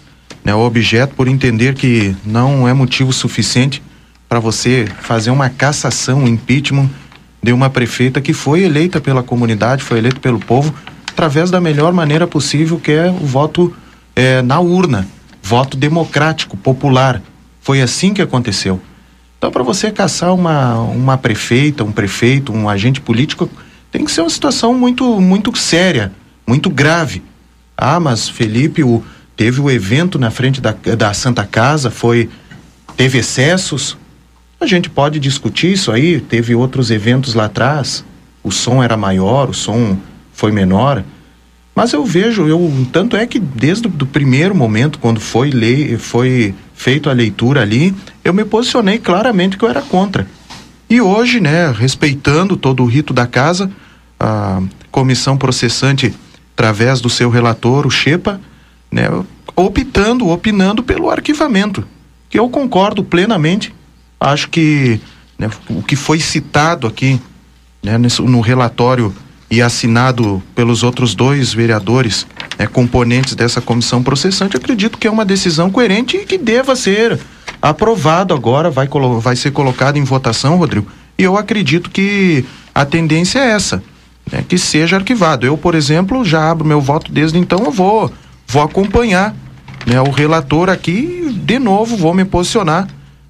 né, 0.45 0.55
o 0.55 0.61
objeto 0.61 1.15
por 1.15 1.27
entender 1.29 1.75
que 1.75 2.15
não 2.25 2.69
é 2.69 2.75
motivo 2.75 3.13
suficiente 3.13 3.83
para 4.29 4.39
você 4.39 4.87
fazer 5.01 5.31
uma 5.31 5.49
cassação, 5.49 6.21
um 6.21 6.29
impeachment 6.29 6.89
de 7.43 7.53
uma 7.53 7.71
prefeita 7.71 8.21
que 8.21 8.35
foi 8.35 8.63
eleita 8.63 9.01
pela 9.01 9.23
comunidade, 9.23 9.83
foi 9.83 9.99
eleita 9.99 10.21
pelo 10.21 10.39
povo, 10.39 10.75
através 11.11 11.51
da 11.51 11.61
melhor 11.61 11.93
maneira 11.93 12.27
possível, 12.27 12.79
que 12.79 12.93
é 12.93 13.11
o 13.11 13.27
voto 13.27 13.75
eh, 14.15 14.43
na 14.43 14.61
urna, 14.61 15.09
voto 15.43 15.77
democrático, 15.77 16.57
popular. 16.57 17.21
Foi 17.63 17.81
assim 17.81 18.13
que 18.13 18.21
aconteceu. 18.23 18.81
Então, 19.41 19.51
para 19.51 19.63
você 19.63 19.91
caçar 19.91 20.35
uma, 20.35 20.75
uma 20.81 21.17
prefeita, 21.17 21.83
um 21.83 21.91
prefeito, 21.91 22.53
um 22.53 22.69
agente 22.69 23.01
político, 23.01 23.49
tem 23.91 24.05
que 24.05 24.13
ser 24.13 24.21
uma 24.21 24.29
situação 24.29 24.75
muito, 24.75 25.19
muito 25.19 25.57
séria, 25.57 26.13
muito 26.47 26.69
grave. 26.69 27.23
Ah, 27.75 27.99
mas 27.99 28.29
Felipe, 28.29 28.85
o, 28.85 29.03
teve 29.35 29.59
o 29.59 29.71
evento 29.71 30.19
na 30.19 30.31
frente 30.31 30.61
da, 30.61 30.73
da 30.73 31.15
Santa 31.15 31.47
Casa, 31.47 31.91
foi 31.91 32.29
teve 32.99 33.17
excessos. 33.17 33.97
A 34.61 34.67
gente 34.67 34.91
pode 34.91 35.19
discutir 35.19 35.73
isso 35.73 35.91
aí. 35.91 36.21
Teve 36.21 36.55
outros 36.55 36.91
eventos 36.91 37.33
lá 37.33 37.47
atrás. 37.47 38.05
O 38.45 38.51
som 38.51 38.83
era 38.83 38.95
maior, 38.95 39.49
o 39.49 39.55
som 39.55 39.97
foi 40.35 40.53
menor. 40.53 41.03
Mas 41.75 41.95
eu 41.95 42.05
vejo, 42.05 42.47
eu 42.47 42.71
tanto 42.93 43.17
é 43.17 43.27
que 43.27 43.39
desde 43.39 43.89
o 43.89 44.07
primeiro 44.07 44.55
momento, 44.55 44.99
quando 44.99 45.19
foi 45.19 45.49
lei, 45.49 45.97
foi 45.97 46.55
feito 46.75 47.09
a 47.09 47.15
leitura 47.15 47.63
ali, 47.63 47.95
eu 48.25 48.35
me 48.35 48.45
posicionei 48.45 48.99
claramente 48.99 49.57
que 49.57 49.65
eu 49.65 49.69
era 49.69 49.83
contra. 49.83 50.27
E 50.89 51.01
hoje, 51.01 51.41
né, 51.41 51.71
respeitando 51.71 52.57
todo 52.57 52.83
o 52.83 52.87
rito 52.87 53.15
da 53.15 53.27
casa, 53.27 53.71
a 54.19 54.61
comissão 54.91 55.37
processante, 55.37 56.13
através 56.53 57.01
do 57.01 57.09
seu 57.09 57.31
relator, 57.31 57.87
o 57.87 57.91
Chepa, 57.91 58.41
né, 58.91 59.09
optando, 59.55 60.29
opinando 60.29 60.83
pelo 60.83 61.09
arquivamento, 61.11 61.85
que 62.29 62.39
eu 62.39 62.49
concordo 62.49 63.05
plenamente. 63.05 63.73
Acho 64.19 64.49
que 64.49 65.01
né, 65.39 65.49
o 65.69 65.83
que 65.83 65.97
foi 65.97 66.19
citado 66.19 66.87
aqui 66.87 67.21
né, 67.83 67.97
no 67.99 68.41
relatório 68.41 69.15
e 69.51 69.61
assinado 69.61 70.43
pelos 70.55 70.83
outros 70.83 71.15
dois 71.15 71.53
vereadores, 71.53 72.27
né, 72.59 72.67
componentes 72.67 73.35
dessa 73.35 73.61
comissão 73.61 74.03
processante, 74.03 74.57
acredito 74.57 74.99
que 74.99 75.07
é 75.07 75.11
uma 75.11 75.25
decisão 75.25 75.71
coerente 75.71 76.17
e 76.19 76.27
que 76.27 76.39
deva 76.39 76.77
ser 76.77 77.19
aprovado 77.61 78.35
agora, 78.35 78.71
vai, 78.71 78.89
vai 79.21 79.37
ser 79.37 79.51
colocado 79.51 79.97
em 79.97 80.05
votação, 80.05 80.57
Rodrigo. 80.57 80.87
E 81.19 81.23
eu 81.23 81.37
acredito 81.37 81.91
que 81.91 82.45
a 82.75 82.85
tendência 82.85 83.39
é 83.39 83.51
essa, 83.51 83.83
né, 84.31 84.45
que 84.47 84.57
seja 84.57 84.97
arquivado. 84.97 85.47
Eu, 85.47 85.59
por 85.59 85.75
exemplo, 85.75 86.25
já 86.25 86.51
abro 86.51 86.67
meu 86.67 86.81
voto 86.81 87.13
desde 87.13 87.39
então, 87.39 87.65
eu 87.65 87.71
vou, 87.71 88.11
vou 88.47 88.63
acompanhar 88.63 89.35
né, 89.87 90.01
o 90.01 90.11
relator 90.11 90.69
aqui 90.69 91.39
de 91.45 91.59
novo, 91.59 91.97
vou 91.97 92.15
me 92.15 92.25
posicionar 92.25 92.89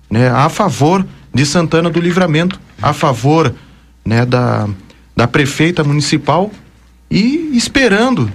né, 0.08 0.28
a 0.28 0.48
favor 0.48 1.06
de 1.32 1.46
Santana 1.46 1.90
do 1.90 2.00
Livramento, 2.00 2.60
a 2.82 2.92
favor 2.92 3.54
né, 4.04 4.24
da, 4.24 4.68
da 5.16 5.26
prefeita 5.26 5.84
municipal 5.84 6.50
e 7.10 7.52
esperando 7.54 8.30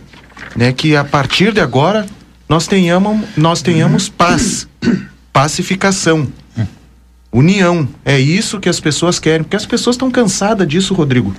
né, 0.56 0.72
que 0.72 0.96
a 0.96 1.04
partir 1.04 1.52
de 1.52 1.60
agora 1.60 2.06
nós 2.48 2.68
tenhamos, 2.68 3.26
nós 3.36 3.62
tenhamos 3.62 4.08
paz, 4.08 4.68
pacificação, 5.36 6.32
união. 7.30 7.86
É 8.06 8.18
isso 8.18 8.58
que 8.58 8.70
as 8.70 8.80
pessoas 8.80 9.20
querem, 9.20 9.44
porque 9.44 9.58
as 9.58 9.66
pessoas 9.66 9.98
estão 9.98 10.10
cansadas 10.10 10.66
disso, 10.66 10.94
Rodrigo. 10.94 11.36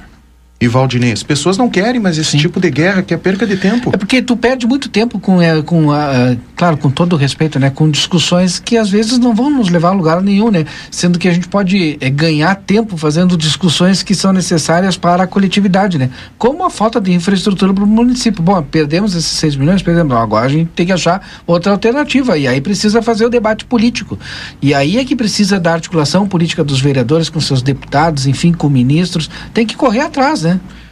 E 0.59 0.67
Valdinei, 0.69 1.13
as 1.13 1.23
pessoas 1.23 1.59
não 1.59 1.69
querem 1.69 2.01
mais 2.01 2.17
esse 2.17 2.39
tipo 2.39 2.59
de 2.59 2.71
guerra 2.71 3.03
que 3.03 3.13
é 3.13 3.17
perca 3.19 3.47
de 3.47 3.59
tempo. 3.59 3.91
É 3.93 3.97
porque 3.99 4.23
tu 4.23 4.35
perde 4.39 4.67
muito 4.67 4.89
tempo 4.89 5.19
com, 5.19 5.41
é, 5.43 5.61
com 5.61 5.91
a- 5.93 6.07
a- 6.31 6.37
claro, 6.57 6.79
com 6.79 6.89
todo 6.91 7.13
o 7.13 7.17
respeito, 7.17 7.59
né? 7.59 7.69
Com 7.69 7.91
discussões 7.91 8.59
que 8.59 8.75
às 8.79 8.89
vezes 8.89 9.19
não 9.19 9.35
vão 9.35 9.51
nos 9.51 9.69
levar 9.69 9.91
a 9.91 9.93
lugar 9.93 10.23
nenhum, 10.23 10.51
né? 10.51 10.65
Sendo 10.91 11.19
que 11.19 11.29
a 11.29 11.33
gente 11.35 11.47
pode 11.47 11.99
é, 12.01 12.09
ganhar 12.09 12.55
tempo 12.55 12.97
fazendo 12.97 13.37
discussões 13.37 14.03
que 14.03 14.15
são 14.15 14.33
necessárias 14.33 14.97
para 14.97 15.25
a 15.25 15.27
coletividade, 15.27 15.99
né? 15.99 16.09
Como 16.39 16.65
a 16.65 16.71
falta 16.71 17.03
de 17.03 17.13
infraestrutura 17.13 17.75
para 17.75 17.85
o 17.85 17.87
município. 17.87 18.43
Bom, 18.43 18.63
perdemos 18.63 19.15
esses 19.15 19.27
6 19.33 19.57
milhões, 19.57 19.83
perdemos. 19.83 20.17
Agora 20.17 20.47
a 20.47 20.49
gente 20.49 20.71
tem 20.75 20.87
que 20.87 20.93
achar 20.93 21.21
outra 21.47 21.73
alternativa. 21.73 22.39
E 22.39 22.49
aí 22.49 22.63
precisa 22.63 23.03
fazer 23.03 23.27
o 23.27 23.29
debate 23.29 23.67
político. 23.67 24.19
E 24.63 24.73
aí 24.73 24.97
é 24.97 25.05
que 25.05 25.15
precisa 25.15 25.61
da 25.61 25.75
articulação 25.75 26.27
política 26.27 26.65
dos 26.65 26.81
vereadores 26.81 27.29
com 27.29 27.41
seus 27.41 27.61
deputados, 27.61 28.27
enfim, 28.27 28.55
com 28.55 28.71
ministros. 28.71 29.29
Tem 29.53 29.67
que 29.67 29.77
correr 29.77 30.01
atrás, 30.01 30.43
né? 30.43 30.46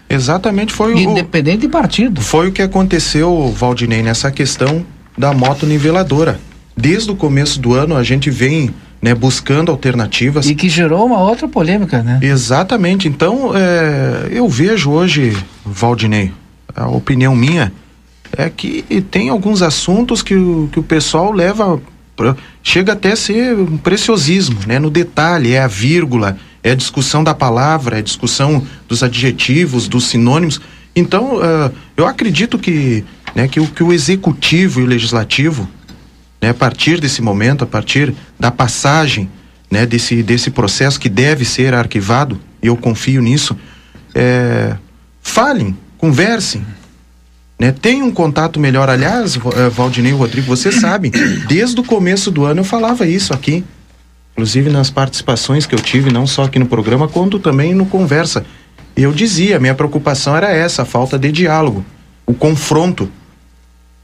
Exatamente 0.08 0.72
foi 0.72 0.94
o. 0.94 0.98
Independente 0.98 1.62
de 1.62 1.68
partido. 1.68 2.20
Foi 2.20 2.48
o 2.48 2.52
que 2.52 2.62
aconteceu, 2.62 3.52
Valdinei, 3.56 4.02
nessa 4.02 4.30
questão 4.30 4.84
da 5.16 5.32
moto 5.32 5.66
niveladora. 5.66 6.38
Desde 6.76 7.10
o 7.10 7.16
começo 7.16 7.60
do 7.60 7.72
ano 7.74 7.96
a 7.96 8.02
gente 8.02 8.30
vem 8.30 8.70
né, 9.00 9.14
buscando 9.14 9.70
alternativas. 9.70 10.46
E 10.46 10.54
que 10.54 10.68
gerou 10.68 11.06
uma 11.06 11.20
outra 11.20 11.46
polêmica, 11.48 12.02
né? 12.02 12.18
Exatamente. 12.22 13.06
Então, 13.08 13.52
é, 13.54 14.28
eu 14.30 14.48
vejo 14.48 14.90
hoje, 14.90 15.36
Valdinei, 15.64 16.32
a 16.74 16.88
opinião 16.88 17.34
minha 17.36 17.72
é 18.36 18.50
que 18.50 18.82
tem 19.10 19.28
alguns 19.28 19.62
assuntos 19.62 20.22
que 20.22 20.34
o, 20.34 20.68
que 20.72 20.78
o 20.80 20.82
pessoal 20.82 21.32
leva. 21.32 21.80
pra- 22.16 22.34
chega 22.62 22.92
até 22.94 23.12
a 23.12 23.16
ser 23.16 23.54
um 23.56 23.76
preciosismo, 23.76 24.58
né? 24.66 24.78
No 24.78 24.90
detalhe, 24.90 25.52
é 25.52 25.60
a 25.62 25.66
vírgula, 25.68 26.36
é 26.64 26.70
a 26.70 26.74
discussão 26.74 27.22
da 27.22 27.34
palavra, 27.34 27.96
é 27.96 27.98
a 27.98 28.02
discussão 28.02 28.66
dos 28.88 29.02
adjetivos, 29.02 29.86
dos 29.86 30.06
sinônimos. 30.06 30.60
Então, 30.96 31.38
ah, 31.42 31.70
eu 31.94 32.06
acredito 32.06 32.58
que, 32.58 33.04
né, 33.34 33.46
que, 33.46 33.60
o, 33.60 33.66
que 33.66 33.82
o 33.82 33.92
executivo 33.92 34.80
e 34.80 34.84
o 34.84 34.86
legislativo 34.86 35.68
né, 36.40 36.48
a 36.50 36.54
partir 36.54 37.00
desse 37.00 37.20
momento, 37.20 37.64
a 37.64 37.66
partir 37.66 38.14
da 38.40 38.50
passagem 38.50 39.28
né, 39.70 39.84
desse, 39.84 40.22
desse 40.22 40.50
processo 40.50 40.98
que 40.98 41.08
deve 41.08 41.44
ser 41.44 41.74
arquivado, 41.74 42.40
e 42.62 42.66
eu 42.66 42.76
confio 42.76 43.20
nisso, 43.20 43.56
é, 44.14 44.76
falem, 45.20 45.76
conversem, 45.98 46.64
né, 47.58 47.72
tenham 47.72 48.08
um 48.08 48.10
contato 48.10 48.58
melhor. 48.60 48.88
Aliás, 48.88 49.36
eh, 49.36 49.68
Valdinei 49.70 50.12
e 50.12 50.14
Rodrigo, 50.14 50.46
vocês 50.46 50.76
sabem, 50.76 51.10
desde 51.48 51.80
o 51.80 51.84
começo 51.84 52.30
do 52.30 52.44
ano 52.44 52.60
eu 52.60 52.64
falava 52.64 53.06
isso 53.06 53.32
aqui, 53.32 53.64
inclusive 54.34 54.68
nas 54.68 54.90
participações 54.90 55.64
que 55.64 55.74
eu 55.74 55.78
tive, 55.78 56.12
não 56.12 56.26
só 56.26 56.42
aqui 56.44 56.58
no 56.58 56.66
programa, 56.66 57.06
quanto 57.06 57.38
também 57.38 57.72
no 57.72 57.86
Conversa. 57.86 58.44
Eu 58.96 59.12
dizia, 59.12 59.60
minha 59.60 59.74
preocupação 59.74 60.36
era 60.36 60.50
essa, 60.50 60.82
a 60.82 60.84
falta 60.84 61.16
de 61.18 61.30
diálogo, 61.30 61.84
o 62.26 62.34
confronto. 62.34 63.08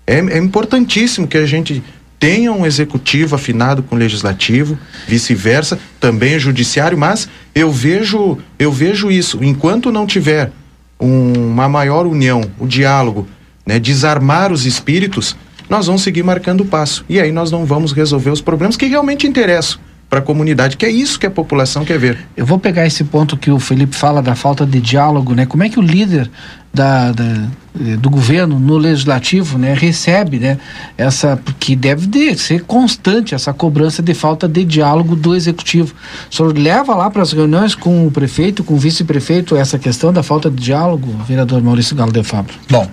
É, 0.06 0.18
é 0.18 0.38
importantíssimo 0.38 1.26
que 1.26 1.36
a 1.36 1.46
gente 1.46 1.82
tenha 2.18 2.52
um 2.52 2.64
executivo 2.64 3.34
afinado 3.34 3.82
com 3.82 3.96
o 3.96 3.98
legislativo, 3.98 4.78
vice-versa, 5.08 5.78
também 5.98 6.36
o 6.36 6.40
judiciário, 6.40 6.96
mas 6.96 7.28
eu 7.54 7.72
vejo, 7.72 8.38
eu 8.58 8.70
vejo 8.70 9.10
isso, 9.10 9.42
enquanto 9.42 9.90
não 9.90 10.06
tiver 10.06 10.52
um- 11.00 11.50
uma 11.50 11.68
maior 11.68 12.06
união, 12.06 12.42
o 12.58 12.66
diálogo, 12.66 13.26
né, 13.66 13.80
desarmar 13.80 14.52
os 14.52 14.64
espíritos, 14.66 15.34
nós 15.68 15.86
vamos 15.86 16.02
seguir 16.02 16.22
marcando 16.22 16.60
o 16.60 16.66
passo. 16.66 17.04
E 17.08 17.18
aí 17.18 17.32
nós 17.32 17.50
não 17.50 17.64
vamos 17.64 17.92
resolver 17.92 18.30
os 18.30 18.40
problemas 18.40 18.76
que 18.76 18.86
realmente 18.86 19.26
interessam 19.26 19.80
para 20.10 20.18
a 20.18 20.22
comunidade, 20.22 20.76
que 20.76 20.84
é 20.84 20.90
isso 20.90 21.20
que 21.20 21.26
a 21.26 21.30
população 21.30 21.84
quer 21.84 21.96
ver. 21.96 22.18
Eu 22.36 22.44
vou 22.44 22.58
pegar 22.58 22.84
esse 22.84 23.04
ponto 23.04 23.36
que 23.36 23.48
o 23.48 23.60
Felipe 23.60 23.94
fala 23.94 24.20
da 24.20 24.34
falta 24.34 24.66
de 24.66 24.80
diálogo, 24.80 25.34
né? 25.34 25.46
Como 25.46 25.62
é 25.62 25.68
que 25.68 25.78
o 25.78 25.82
líder 25.82 26.28
da, 26.74 27.12
da- 27.12 27.46
eh, 27.80 27.96
do 27.96 28.10
governo 28.10 28.58
no 28.58 28.76
legislativo, 28.76 29.56
né, 29.56 29.72
recebe, 29.72 30.40
né, 30.40 30.58
essa 30.98 31.38
que 31.60 31.76
deve 31.76 32.06
de 32.08 32.36
ser 32.36 32.62
constante 32.62 33.34
essa 33.36 33.52
cobrança 33.52 34.02
de 34.02 34.12
falta 34.12 34.48
de 34.48 34.64
diálogo 34.64 35.14
do 35.14 35.34
executivo. 35.36 35.94
O 36.30 36.34
senhor 36.34 36.56
leva 36.58 36.92
lá 36.96 37.08
para 37.08 37.22
as 37.22 37.32
reuniões 37.32 37.76
com 37.76 38.04
o 38.06 38.10
prefeito, 38.10 38.64
com 38.64 38.74
o 38.74 38.78
vice-prefeito 38.78 39.54
essa 39.56 39.78
questão 39.78 40.12
da 40.12 40.24
falta 40.24 40.50
de 40.50 40.60
diálogo, 40.62 41.12
vereador 41.26 41.62
Maurício 41.62 41.94
Galo 41.94 42.12
de 42.12 42.22
Fabro? 42.24 42.54
Bom, 42.68 42.88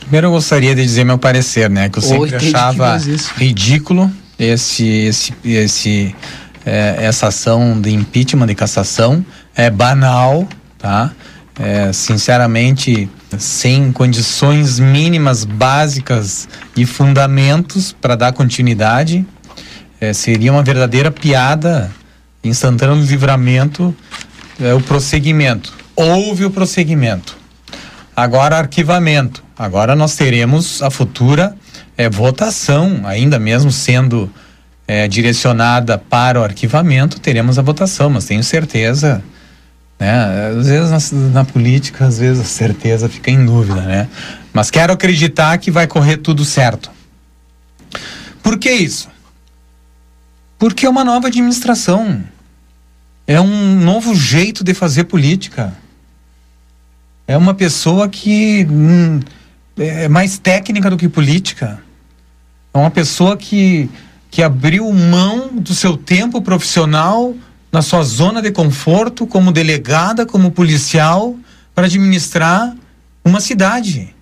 primeiro 0.00 0.28
eu 0.28 0.30
gostaria 0.30 0.74
de 0.76 0.82
dizer 0.82 1.02
meu 1.04 1.18
parecer, 1.18 1.68
né? 1.68 1.88
Que 1.88 1.98
eu 1.98 2.02
sempre 2.02 2.30
que 2.38 2.46
achava 2.54 2.98
ridículo 3.36 4.10
esse, 4.38 4.84
esse, 4.86 5.32
esse, 5.44 6.14
é, 6.64 6.96
essa 6.98 7.28
ação 7.28 7.80
de 7.80 7.90
impeachment, 7.90 8.46
de 8.46 8.54
cassação. 8.54 9.24
É 9.54 9.70
banal, 9.70 10.48
tá? 10.78 11.12
É, 11.58 11.92
sinceramente, 11.92 13.08
sem 13.38 13.92
condições 13.92 14.78
mínimas, 14.78 15.44
básicas 15.44 16.48
e 16.76 16.86
fundamentos 16.86 17.92
para 17.92 18.16
dar 18.16 18.32
continuidade. 18.32 19.24
É, 20.00 20.12
seria 20.12 20.52
uma 20.52 20.62
verdadeira 20.62 21.10
piada 21.10 21.90
instantânea 22.42 22.96
do 22.96 23.02
livramento, 23.02 23.94
é, 24.60 24.74
o 24.74 24.80
prosseguimento. 24.80 25.72
Houve 25.94 26.44
o 26.44 26.50
prosseguimento. 26.50 27.36
Agora, 28.16 28.58
arquivamento. 28.58 29.42
Agora 29.56 29.94
nós 29.94 30.16
teremos 30.16 30.82
a 30.82 30.90
futura 30.90 31.54
eh, 31.96 32.08
votação, 32.08 33.02
ainda 33.04 33.38
mesmo 33.38 33.70
sendo 33.70 34.30
eh, 34.92 35.08
direcionada 35.08 35.96
para 35.96 36.38
o 36.38 36.44
arquivamento, 36.44 37.18
teremos 37.18 37.58
a 37.58 37.62
votação, 37.62 38.10
mas 38.10 38.26
tenho 38.26 38.44
certeza. 38.44 39.24
Né? 39.98 40.50
Às 40.58 40.66
vezes 40.66 41.12
na, 41.12 41.18
na 41.30 41.44
política, 41.46 42.04
às 42.04 42.18
vezes 42.18 42.42
a 42.42 42.44
certeza 42.44 43.08
fica 43.08 43.30
em 43.30 43.46
dúvida, 43.46 43.80
né? 43.80 44.06
Mas 44.52 44.70
quero 44.70 44.92
acreditar 44.92 45.56
que 45.56 45.70
vai 45.70 45.86
correr 45.86 46.18
tudo 46.18 46.44
certo. 46.44 46.90
Por 48.42 48.58
que 48.58 48.70
isso? 48.70 49.08
Porque 50.58 50.84
é 50.84 50.90
uma 50.90 51.04
nova 51.04 51.28
administração. 51.28 52.22
É 53.26 53.40
um 53.40 53.80
novo 53.80 54.14
jeito 54.14 54.62
de 54.62 54.74
fazer 54.74 55.04
política. 55.04 55.72
É 57.26 57.34
uma 57.34 57.54
pessoa 57.54 58.10
que 58.10 58.66
hum, 58.68 59.20
é 59.78 60.06
mais 60.06 60.36
técnica 60.36 60.90
do 60.90 60.98
que 60.98 61.08
política. 61.08 61.82
É 62.74 62.78
uma 62.78 62.90
pessoa 62.90 63.38
que, 63.38 63.88
que 64.32 64.42
abriu 64.42 64.90
mão 64.92 65.50
do 65.58 65.74
seu 65.74 65.96
tempo 65.96 66.40
profissional 66.40 67.36
na 67.70 67.82
sua 67.82 68.02
zona 68.02 68.42
de 68.42 68.50
conforto, 68.50 69.26
como 69.26 69.52
delegada, 69.52 70.26
como 70.26 70.50
policial, 70.50 71.36
para 71.74 71.86
administrar 71.86 72.74
uma 73.24 73.40
cidade. 73.40 74.12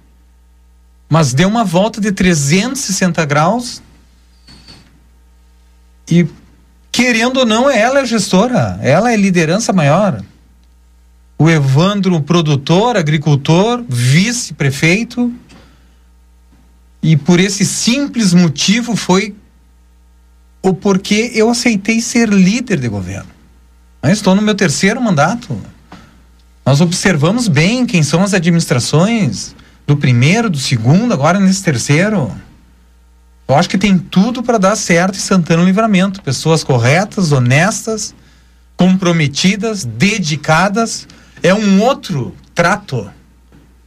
Mas 1.08 1.32
deu 1.32 1.48
uma 1.48 1.64
volta 1.64 2.00
de 2.00 2.12
360 2.12 3.24
graus 3.24 3.80
e, 6.10 6.26
querendo 6.92 7.38
ou 7.38 7.46
não, 7.46 7.70
ela 7.70 8.00
é 8.00 8.04
gestora, 8.04 8.78
ela 8.82 9.12
é 9.12 9.16
liderança 9.16 9.72
maior 9.72 10.22
o 11.40 11.48
Evandro, 11.48 12.20
produtor, 12.20 12.98
agricultor, 12.98 13.82
vice-prefeito. 13.88 15.32
E 17.02 17.16
por 17.16 17.40
esse 17.40 17.64
simples 17.64 18.34
motivo 18.34 18.94
foi 18.94 19.34
o 20.62 20.74
porquê 20.74 21.32
eu 21.34 21.50
aceitei 21.50 22.00
ser 22.00 22.28
líder 22.28 22.78
de 22.78 22.88
governo. 22.88 23.30
Eu 24.02 24.10
estou 24.10 24.34
no 24.34 24.42
meu 24.42 24.54
terceiro 24.54 25.00
mandato. 25.00 25.60
Nós 26.64 26.80
observamos 26.80 27.48
bem 27.48 27.86
quem 27.86 28.02
são 28.02 28.22
as 28.22 28.34
administrações 28.34 29.54
do 29.86 29.96
primeiro, 29.96 30.48
do 30.48 30.58
segundo, 30.58 31.12
agora 31.12 31.40
nesse 31.40 31.62
terceiro. 31.62 32.32
Eu 33.48 33.56
acho 33.56 33.68
que 33.68 33.76
tem 33.76 33.98
tudo 33.98 34.42
para 34.42 34.58
dar 34.58 34.76
certo 34.76 35.16
em 35.16 35.20
Santana 35.20 35.64
Livramento. 35.64 36.22
Pessoas 36.22 36.62
corretas, 36.62 37.32
honestas, 37.32 38.14
comprometidas, 38.76 39.84
dedicadas. 39.84 41.08
É 41.42 41.52
um 41.52 41.82
outro 41.82 42.34
trato. 42.54 43.10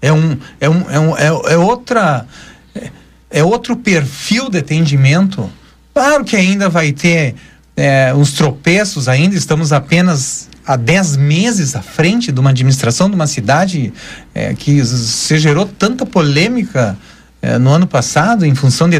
É 0.02 0.12
um 0.12 0.38
é 0.60 0.70
um 0.70 0.92
é, 0.92 1.00
um, 1.00 1.18
é, 1.18 1.54
é 1.54 1.58
outra 1.58 2.28
é, 2.76 2.92
é 3.30 3.44
outro 3.44 3.78
perfil 3.78 4.50
de 4.50 4.58
atendimento. 4.58 5.50
Claro 5.94 6.24
que 6.26 6.36
ainda 6.36 6.70
vai 6.70 6.92
ter 6.92 7.36
é, 7.76 8.14
uns 8.16 8.34
tropeços 8.34 9.08
ainda, 9.08 9.36
estamos 9.36 9.72
apenas 9.72 10.50
há 10.66 10.76
10 10.76 11.18
meses 11.18 11.76
à 11.76 11.82
frente 11.82 12.32
de 12.32 12.40
uma 12.40 12.50
administração 12.50 13.10
de 13.10 13.16
uma 13.16 13.28
cidade 13.28 13.94
é, 14.34 14.54
que 14.54 14.84
se 14.86 15.38
gerou 15.38 15.66
tanta 15.66 16.06
polêmica 16.06 16.98
é, 17.42 17.58
no 17.58 17.70
ano 17.70 17.86
passado 17.86 18.46
em 18.46 18.56
função 18.56 18.90
de 18.90 19.00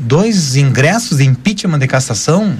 dois 0.00 0.56
ingressos 0.56 1.18
de 1.18 1.24
impeachment 1.24 1.78
de 1.78 1.86
cassação, 1.86 2.56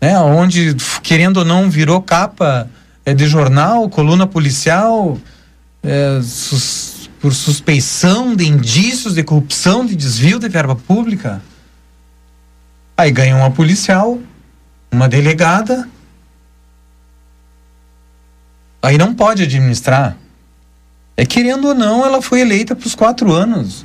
né, 0.00 0.18
onde, 0.18 0.74
querendo 1.02 1.38
ou 1.38 1.44
não, 1.44 1.68
virou 1.70 2.00
capa 2.00 2.68
é, 3.04 3.12
de 3.12 3.26
jornal, 3.26 3.88
coluna 3.88 4.26
policial, 4.26 5.18
é, 5.82 6.20
sus- 6.22 7.10
por 7.20 7.34
suspeição 7.34 8.36
de 8.36 8.46
indícios 8.46 9.14
de 9.14 9.22
corrupção, 9.24 9.84
de 9.84 9.96
desvio 9.96 10.38
de 10.38 10.48
verba 10.48 10.76
pública. 10.76 11.42
Aí 12.96 13.10
ganha 13.10 13.36
uma 13.36 13.50
policial, 13.50 14.18
uma 14.90 15.08
delegada. 15.08 15.88
Aí 18.82 18.96
não 18.96 19.14
pode 19.14 19.42
administrar. 19.42 20.16
É 21.16 21.26
querendo 21.26 21.68
ou 21.68 21.74
não, 21.74 22.04
ela 22.04 22.22
foi 22.22 22.40
eleita 22.40 22.74
para 22.74 22.86
os 22.86 22.94
quatro 22.94 23.32
anos. 23.32 23.84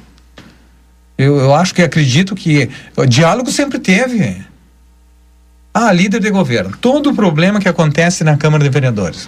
Eu, 1.17 1.37
eu 1.37 1.53
acho 1.53 1.73
que 1.73 1.81
acredito 1.81 2.35
que 2.35 2.69
o 2.95 3.05
diálogo 3.05 3.51
sempre 3.51 3.79
teve. 3.79 4.43
Ah, 5.73 5.91
líder 5.91 6.19
de 6.19 6.29
governo. 6.29 6.75
Todo 6.79 7.09
o 7.11 7.15
problema 7.15 7.59
que 7.59 7.69
acontece 7.69 8.23
na 8.23 8.37
Câmara 8.37 8.63
de 8.63 8.69
Vereadores. 8.69 9.27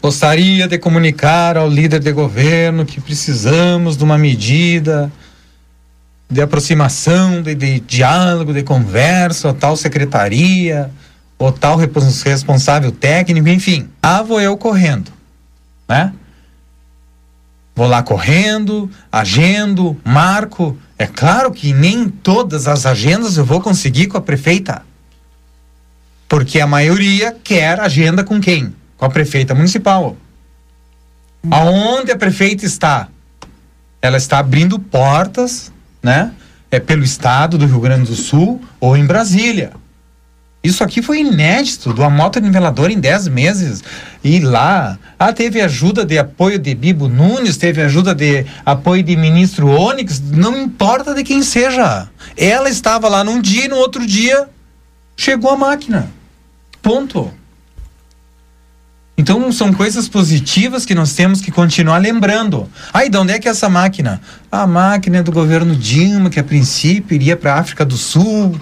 Gostaria 0.00 0.68
de 0.68 0.78
comunicar 0.78 1.56
ao 1.56 1.68
líder 1.68 2.00
de 2.00 2.12
governo 2.12 2.86
que 2.86 3.00
precisamos 3.00 3.96
de 3.96 4.04
uma 4.04 4.16
medida 4.16 5.10
de 6.30 6.42
aproximação, 6.42 7.40
de, 7.40 7.54
de 7.54 7.80
diálogo, 7.80 8.52
de 8.52 8.62
conversa, 8.62 9.48
ou 9.48 9.54
tal 9.54 9.76
secretaria, 9.76 10.90
ou 11.38 11.52
tal 11.52 11.76
responsável 11.76 12.92
técnico, 12.92 13.48
enfim. 13.48 13.88
Ah, 14.02 14.22
vou 14.22 14.40
eu 14.40 14.56
correndo, 14.56 15.10
né? 15.88 16.12
Vou 17.74 17.86
lá 17.86 18.02
correndo, 18.02 18.90
agendo, 19.10 19.96
marco. 20.04 20.76
É 20.98 21.06
claro 21.06 21.52
que 21.52 21.72
nem 21.72 22.08
todas 22.08 22.66
as 22.66 22.84
agendas 22.84 23.36
eu 23.36 23.44
vou 23.44 23.60
conseguir 23.60 24.08
com 24.08 24.18
a 24.18 24.20
prefeita. 24.20 24.82
Porque 26.28 26.60
a 26.60 26.66
maioria 26.66 27.34
quer 27.42 27.80
agenda 27.80 28.24
com 28.24 28.40
quem? 28.40 28.74
Com 28.96 29.04
a 29.04 29.08
prefeita 29.08 29.54
municipal. 29.54 30.16
Aonde 31.48 32.10
a 32.10 32.16
prefeita 32.16 32.66
está? 32.66 33.08
Ela 34.02 34.16
está 34.16 34.38
abrindo 34.40 34.78
portas, 34.78 35.72
né? 36.02 36.32
É 36.70 36.78
pelo 36.78 37.02
estado 37.02 37.56
do 37.56 37.66
Rio 37.66 37.80
Grande 37.80 38.10
do 38.10 38.16
Sul 38.16 38.60
ou 38.80 38.96
em 38.96 39.06
Brasília. 39.06 39.72
Isso 40.62 40.82
aqui 40.82 41.00
foi 41.00 41.20
inédito, 41.20 41.92
do 41.92 42.10
moto 42.10 42.40
nivelador 42.40 42.90
em 42.90 42.98
10 42.98 43.28
meses. 43.28 43.82
E 44.22 44.40
lá, 44.40 44.98
ah, 45.18 45.32
teve 45.32 45.60
ajuda 45.60 46.04
de 46.04 46.18
apoio 46.18 46.58
de 46.58 46.74
Bibo 46.74 47.08
Nunes, 47.08 47.56
teve 47.56 47.80
ajuda 47.80 48.14
de 48.14 48.44
apoio 48.66 49.02
de 49.02 49.16
ministro 49.16 49.68
Onyx, 49.68 50.20
não 50.20 50.58
importa 50.60 51.14
de 51.14 51.22
quem 51.22 51.42
seja. 51.42 52.08
Ela 52.36 52.68
estava 52.68 53.08
lá 53.08 53.22
num 53.22 53.40
dia 53.40 53.66
e 53.66 53.68
no 53.68 53.76
outro 53.76 54.04
dia 54.04 54.48
chegou 55.16 55.50
a 55.50 55.56
máquina. 55.56 56.10
Ponto. 56.82 57.32
Então 59.18 59.50
são 59.50 59.72
coisas 59.72 60.08
positivas 60.08 60.86
que 60.86 60.94
nós 60.94 61.12
temos 61.12 61.40
que 61.40 61.50
continuar 61.50 61.98
lembrando. 61.98 62.70
Aí, 62.94 63.10
de 63.10 63.18
onde 63.18 63.32
é 63.32 63.38
que 63.40 63.48
é 63.48 63.50
essa 63.50 63.68
máquina? 63.68 64.20
A 64.50 64.64
máquina 64.64 65.18
é 65.18 65.22
do 65.24 65.32
governo 65.32 65.74
Dilma, 65.74 66.30
que 66.30 66.38
a 66.38 66.44
princípio 66.44 67.16
iria 67.16 67.36
para 67.36 67.54
a 67.54 67.58
África 67.58 67.84
do 67.84 67.96
Sul, 67.96 68.58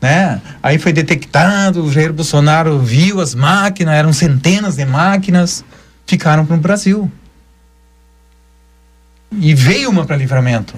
né? 0.00 0.40
Aí 0.62 0.78
foi 0.78 0.94
detectado, 0.94 1.84
o 1.84 1.92
Jair 1.92 2.10
Bolsonaro 2.10 2.78
viu 2.78 3.20
as 3.20 3.34
máquinas, 3.34 3.94
eram 3.94 4.10
centenas 4.14 4.76
de 4.76 4.86
máquinas, 4.86 5.62
ficaram 6.06 6.46
para 6.46 6.56
o 6.56 6.58
Brasil. 6.58 7.12
E 9.30 9.54
veio 9.54 9.90
uma 9.90 10.06
para 10.06 10.16
livramento. 10.16 10.74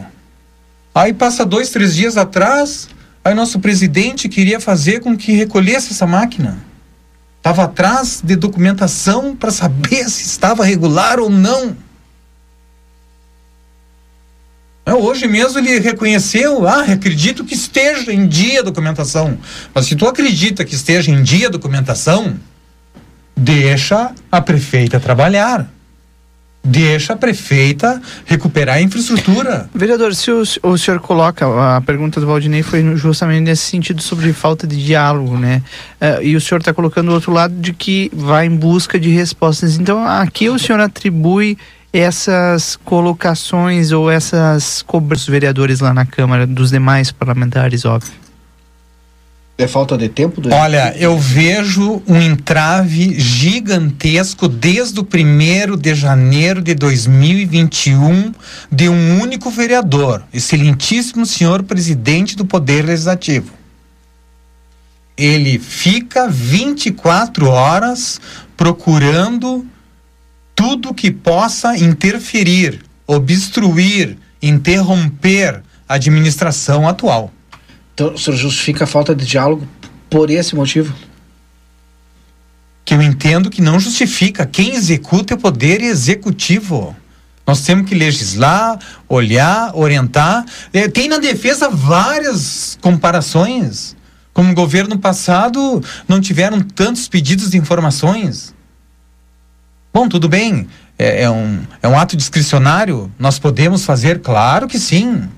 Aí 0.93 1.13
passa 1.13 1.47
dois, 1.47 1.71
três 1.71 1.95
dias 1.95 2.17
atrás, 2.17 2.89
aí 3.25 3.33
nosso 3.33 3.61
presidente 3.61 4.29
queria 4.29 4.59
fazer 4.59 4.99
com 4.99 5.17
que 5.17 5.31
recolhesse 5.31 5.93
essa 5.93 6.05
máquina 6.05 6.70
estava 7.41 7.65
atrás 7.65 8.21
de 8.23 8.37
documentação 8.37 9.35
para 9.35 9.51
saber 9.51 10.09
se 10.11 10.27
estava 10.27 10.63
regular 10.63 11.19
ou 11.19 11.31
não. 11.31 11.75
É, 14.85 14.93
hoje 14.93 15.27
mesmo 15.27 15.59
ele 15.59 15.81
reconheceu, 15.81 16.69
ah, 16.69 16.83
acredito 16.83 17.45
que 17.45 17.55
esteja 17.55 18.13
em 18.13 18.27
dia 18.29 18.61
a 18.61 18.63
documentação. 18.63 19.39
Mas 19.75 19.87
se 19.87 19.97
tu 19.97 20.07
acredita 20.07 20.65
que 20.65 20.75
esteja 20.75 21.11
em 21.11 21.23
dia 21.23 21.49
a 21.49 21.51
documentação, 21.51 22.39
deixa 23.35 24.15
a 24.31 24.41
prefeita 24.41 25.01
trabalhar 25.01 25.69
deixa 26.63 27.15
a 27.15 27.17
prefeita 27.17 28.01
recuperar 28.27 28.77
a 28.77 28.83
infraestrutura. 28.83 29.69
Vereador, 29.75 30.15
se 30.15 30.31
o, 30.31 30.43
o 30.63 30.79
senhor 30.79 31.01
coloca, 31.01 31.77
a 31.77 31.81
pergunta 31.81 32.21
do 32.21 32.27
Valdinei 32.27 32.63
foi 32.63 32.97
justamente 32.97 33.43
nesse 33.43 33.63
sentido 33.63 34.03
sobre 34.03 34.33
falta 34.33 34.67
de 34.67 34.83
diálogo, 34.85 35.37
né? 35.39 35.63
Uh, 36.01 36.23
e 36.23 36.37
o 36.37 36.41
senhor 36.41 36.59
está 36.59 36.73
colocando 36.73 37.09
o 37.09 37.15
outro 37.15 37.33
lado 37.33 37.55
de 37.55 37.73
que 37.73 38.11
vai 38.13 38.47
em 38.47 38.57
busca 38.57 38.99
de 38.99 39.11
respostas. 39.11 39.77
Então, 39.77 40.05
aqui 40.07 40.49
o 40.49 40.59
senhor 40.59 40.81
atribui 40.81 41.57
essas 41.93 42.77
colocações 42.77 43.91
ou 43.91 44.11
essas 44.11 44.83
cobras 44.83 45.21
dos 45.21 45.29
vereadores 45.29 45.81
lá 45.81 45.93
na 45.93 46.07
Câmara, 46.07 46.47
dos 46.47 46.71
demais 46.71 47.11
parlamentares, 47.11 47.85
óbvio. 47.85 48.13
É 49.61 49.69
falta 49.69 49.99
de 49.99 50.09
tempo? 50.09 50.41
Do... 50.41 50.51
Olha, 50.55 50.95
eu 50.97 51.19
vejo 51.19 52.03
um 52.09 52.19
entrave 52.19 53.21
gigantesco 53.21 54.49
desde 54.49 55.01
o 55.01 55.05
primeiro 55.05 55.77
de 55.77 55.95
janeiro 55.95 56.63
de 56.63 56.75
2021 56.75 58.33
de 58.73 58.89
um 58.89 59.21
único 59.21 59.51
vereador, 59.51 60.23
excelentíssimo 60.33 61.27
senhor 61.27 61.63
presidente 61.63 62.35
do 62.37 62.47
Poder 62.47 62.87
Legislativo. 62.87 63.53
Ele 65.15 65.59
fica 65.59 66.27
24 66.27 67.47
horas 67.47 68.19
procurando 68.57 69.67
tudo 70.55 70.95
que 70.95 71.11
possa 71.11 71.77
interferir, 71.77 72.81
obstruir, 73.07 74.17
interromper 74.41 75.63
a 75.87 75.97
administração 75.97 76.89
atual. 76.89 77.31
Então, 77.95 78.15
o 78.15 78.19
senhor 78.19 78.37
justifica 78.37 78.85
a 78.85 78.87
falta 78.87 79.15
de 79.15 79.25
diálogo 79.25 79.67
por 80.09 80.31
esse 80.31 80.55
motivo? 80.55 80.93
Que 82.85 82.95
eu 82.95 83.03
entendo 83.03 83.51
que 83.51 83.63
não 83.63 83.79
justifica. 83.79 84.45
Quem 84.45 84.75
executa 84.75 85.35
é 85.35 85.37
o 85.37 85.41
poder 85.41 85.81
executivo. 85.81 86.97
Nós 87.47 87.63
temos 87.63 87.89
que 87.89 87.95
legislar, 87.95 88.79
olhar, 89.09 89.73
orientar. 89.75 90.45
É, 90.73 90.89
tem 90.89 91.09
na 91.09 91.19
defesa 91.19 91.69
várias 91.69 92.77
comparações. 92.81 93.97
Como 94.33 94.53
o 94.53 94.55
governo 94.55 94.99
passado 94.99 95.83
não 96.09 96.21
tiveram 96.21 96.61
tantos 96.61 97.09
pedidos 97.09 97.51
de 97.51 97.59
informações. 97.59 98.55
Bom, 99.93 100.09
tudo 100.09 100.29
bem. 100.29 100.69
É, 100.99 101.23
é, 101.23 101.31
um, 101.31 101.63
é 101.83 101.89
um 101.89 101.99
ato 101.99 102.17
discricionário. 102.17 103.11
Nós 103.19 103.39
podemos 103.39 103.85
fazer, 103.85 104.21
claro 104.21 104.67
que 104.69 104.79
sim 104.79 105.29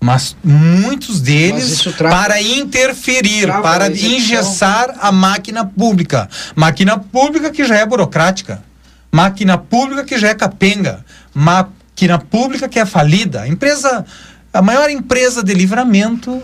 mas 0.00 0.36
muitos 0.44 1.20
deles 1.20 1.84
mas 1.84 1.96
para 1.96 2.40
interferir, 2.40 3.48
para 3.62 3.90
engessar 3.90 4.94
a 5.00 5.10
máquina 5.10 5.64
pública. 5.64 6.28
Máquina 6.54 6.98
pública 6.98 7.50
que 7.50 7.64
já 7.64 7.76
é 7.76 7.86
burocrática. 7.86 8.62
Máquina 9.10 9.58
pública 9.58 10.04
que 10.04 10.18
já 10.18 10.28
é 10.28 10.34
capenga. 10.34 11.04
Máquina 11.34 12.18
pública 12.18 12.68
que 12.68 12.78
é 12.78 12.86
falida. 12.86 13.42
A 13.42 13.48
empresa, 13.48 14.04
a 14.52 14.62
maior 14.62 14.88
empresa 14.88 15.42
de 15.42 15.52
livramento 15.52 16.40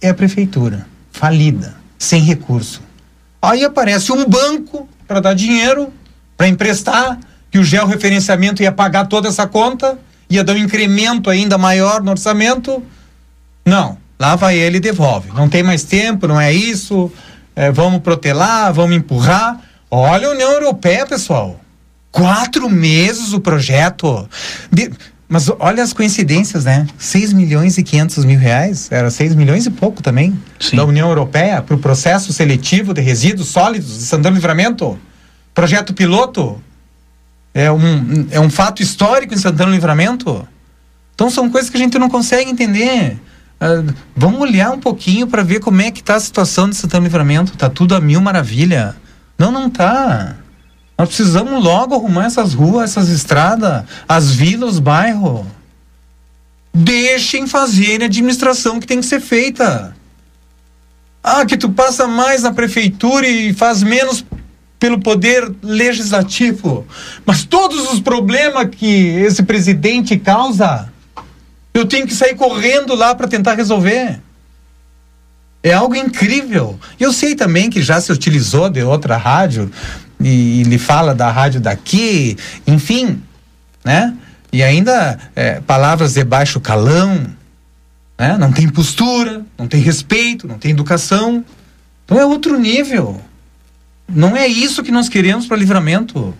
é 0.00 0.08
a 0.08 0.14
prefeitura, 0.14 0.86
falida, 1.12 1.76
sem 1.98 2.22
recurso. 2.22 2.82
Aí 3.40 3.64
aparece 3.64 4.12
um 4.12 4.24
banco 4.28 4.88
para 5.06 5.20
dar 5.20 5.34
dinheiro, 5.34 5.92
para 6.36 6.48
emprestar, 6.48 7.18
que 7.50 7.58
o 7.58 7.64
georreferenciamento 7.64 8.62
ia 8.62 8.72
pagar 8.72 9.06
toda 9.06 9.28
essa 9.28 9.46
conta 9.46 9.98
ia 10.30 10.44
dar 10.44 10.54
um 10.54 10.58
incremento 10.58 11.28
ainda 11.28 11.58
maior 11.58 12.00
no 12.02 12.12
orçamento. 12.12 12.82
Não, 13.66 13.98
lá 14.18 14.36
vai 14.36 14.56
ele 14.56 14.76
e 14.76 14.80
devolve. 14.80 15.30
Não 15.34 15.48
tem 15.48 15.62
mais 15.62 15.82
tempo, 15.82 16.28
não 16.28 16.40
é 16.40 16.52
isso. 16.52 17.12
É, 17.56 17.70
vamos 17.70 18.00
protelar, 18.00 18.72
vamos 18.72 18.96
empurrar. 18.96 19.60
Olha 19.90 20.28
a 20.28 20.30
União 20.30 20.52
Europeia, 20.52 21.04
pessoal. 21.04 21.60
Quatro 22.12 22.70
meses 22.70 23.32
o 23.32 23.40
projeto. 23.40 24.28
De... 24.70 24.90
Mas 25.28 25.48
olha 25.60 25.82
as 25.82 25.92
coincidências, 25.92 26.64
né? 26.64 26.86
6 26.98 27.32
milhões 27.32 27.78
e 27.78 27.82
500 27.84 28.24
mil 28.24 28.38
reais, 28.38 28.88
era 28.90 29.10
6 29.10 29.36
milhões 29.36 29.64
e 29.64 29.70
pouco 29.70 30.02
também, 30.02 30.36
Sim. 30.58 30.76
da 30.76 30.84
União 30.84 31.08
Europeia 31.08 31.62
para 31.62 31.76
o 31.76 31.78
processo 31.78 32.32
seletivo 32.32 32.92
de 32.92 33.00
resíduos 33.00 33.48
sólidos 33.48 33.98
de 33.98 34.04
Santana 34.04 34.34
Livramento. 34.34 34.98
Projeto 35.54 35.94
piloto, 35.94 36.60
é 37.52 37.70
um, 37.70 38.26
é 38.30 38.40
um 38.40 38.50
fato 38.50 38.82
histórico 38.82 39.34
em 39.34 39.36
Santana 39.36 39.72
Livramento. 39.72 40.46
Então 41.14 41.30
são 41.30 41.50
coisas 41.50 41.68
que 41.68 41.76
a 41.76 41.80
gente 41.80 41.98
não 41.98 42.08
consegue 42.08 42.50
entender. 42.50 43.18
Uh, 43.60 43.92
vamos 44.16 44.40
olhar 44.40 44.70
um 44.70 44.80
pouquinho 44.80 45.26
para 45.26 45.42
ver 45.42 45.60
como 45.60 45.82
é 45.82 45.90
que 45.90 46.00
está 46.00 46.14
a 46.14 46.20
situação 46.20 46.68
de 46.68 46.76
Santana 46.76 47.04
Livramento. 47.04 47.56
Tá 47.56 47.68
tudo 47.68 47.94
a 47.94 48.00
mil 48.00 48.20
maravilha. 48.20 48.96
Não, 49.38 49.50
não 49.50 49.68
tá. 49.68 50.36
Nós 50.96 51.08
precisamos 51.08 51.62
logo 51.62 51.94
arrumar 51.94 52.26
essas 52.26 52.54
ruas, 52.54 52.90
essas 52.90 53.08
estradas, 53.08 53.84
as 54.08 54.32
vilas, 54.32 54.74
os 54.74 54.78
bairros. 54.78 55.46
Deixem 56.72 57.46
fazer 57.46 58.02
a 58.02 58.04
administração 58.04 58.78
que 58.78 58.86
tem 58.86 59.00
que 59.00 59.06
ser 59.06 59.20
feita. 59.20 59.96
Ah, 61.22 61.44
que 61.44 61.56
tu 61.56 61.68
passa 61.70 62.06
mais 62.06 62.42
na 62.42 62.52
prefeitura 62.52 63.26
e 63.26 63.52
faz 63.52 63.82
menos 63.82 64.24
pelo 64.80 64.98
poder 64.98 65.52
legislativo. 65.62 66.86
Mas 67.26 67.44
todos 67.44 67.92
os 67.92 68.00
problemas 68.00 68.66
que 68.72 69.10
esse 69.10 69.42
presidente 69.42 70.16
causa, 70.16 70.90
eu 71.74 71.84
tenho 71.84 72.06
que 72.06 72.14
sair 72.14 72.34
correndo 72.34 72.94
lá 72.94 73.14
para 73.14 73.28
tentar 73.28 73.54
resolver. 73.54 74.18
É 75.62 75.74
algo 75.74 75.94
incrível. 75.94 76.80
Eu 76.98 77.12
sei 77.12 77.34
também 77.34 77.68
que 77.68 77.82
já 77.82 78.00
se 78.00 78.10
utilizou 78.10 78.70
de 78.70 78.82
outra 78.82 79.18
rádio 79.18 79.70
e, 80.18 80.62
ele 80.62 80.78
fala 80.78 81.14
da 81.14 81.30
rádio 81.30 81.60
daqui, 81.60 82.38
enfim, 82.66 83.22
né? 83.84 84.16
E 84.50 84.62
ainda 84.62 85.18
é, 85.36 85.60
palavras 85.60 86.14
de 86.14 86.24
baixo 86.24 86.58
calão, 86.58 87.26
né? 88.18 88.38
Não 88.38 88.50
tem 88.50 88.66
postura, 88.70 89.44
não 89.58 89.68
tem 89.68 89.82
respeito, 89.82 90.48
não 90.48 90.58
tem 90.58 90.70
educação. 90.70 91.44
Então 92.06 92.18
é 92.18 92.24
outro 92.24 92.58
nível. 92.58 93.20
Não 94.10 94.36
é 94.36 94.46
isso 94.46 94.82
que 94.82 94.90
nós 94.90 95.08
queremos 95.08 95.46
para 95.46 95.56
livramento. 95.56 96.34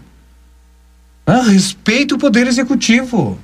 Ah, 1.27 1.43
o 2.13 2.19
poder 2.19 2.47
executivo. 2.47 3.39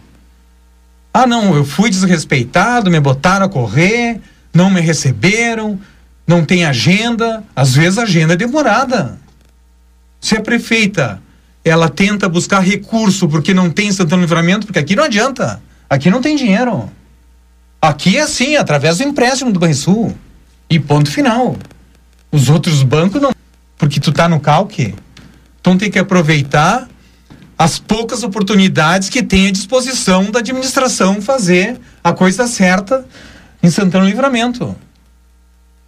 Ah, 1.15 1.27
não, 1.27 1.55
eu 1.55 1.65
fui 1.65 1.89
desrespeitado, 1.89 2.91
me 2.91 3.01
botaram 3.01 3.47
a 3.47 3.49
correr, 3.49 4.21
não 4.53 4.69
me 4.69 4.81
receberam, 4.81 5.79
não 6.27 6.45
tem 6.45 6.65
agenda. 6.65 7.45
Às 7.55 7.75
vezes 7.75 7.99
a 7.99 8.03
agenda 8.03 8.35
é 8.35 8.37
demorada. 8.37 9.19
Se 10.21 10.37
a 10.37 10.43
prefeita 10.43 11.23
ela 11.65 11.89
tenta 11.89 12.29
buscar 12.29 12.61
recurso 12.61 13.29
porque 13.29 13.53
não 13.53 13.71
tem 13.71 13.91
Santana 13.91 14.23
Livramento, 14.23 14.67
porque 14.67 14.79
aqui 14.79 14.95
não 14.95 15.05
adianta. 15.05 15.61
Aqui 15.91 16.11
não 16.11 16.21
tem 16.21 16.37
dinheiro. 16.37 16.91
Aqui 17.83 18.17
é 18.17 18.23
assim, 18.23 18.57
através 18.57 18.99
do 18.99 19.05
empréstimo 19.05 19.53
do 19.53 19.61
Banrisul. 19.61 20.17
E 20.71 20.79
ponto 20.79 21.11
final. 21.11 21.57
Os 22.31 22.49
outros 22.49 22.83
bancos 22.83 23.21
não. 23.21 23.36
Porque 23.77 24.01
tu 24.01 24.13
tá 24.13 24.29
no 24.29 24.41
calque. 24.41 24.95
Então 25.61 25.77
tem 25.77 25.91
que 25.91 25.99
aproveitar 25.99 26.89
as 27.59 27.79
poucas 27.79 28.23
oportunidades 28.23 29.09
que 29.09 29.23
tem 29.23 29.49
à 29.49 29.51
disposição 29.51 30.31
da 30.31 30.41
administração 30.41 31.23
fazer 31.23 31.81
a 32.05 32.13
coisa 32.13 32.47
certa 32.47 33.07
em 33.63 33.71
Santana 33.71 34.05
Livramento. 34.05 34.77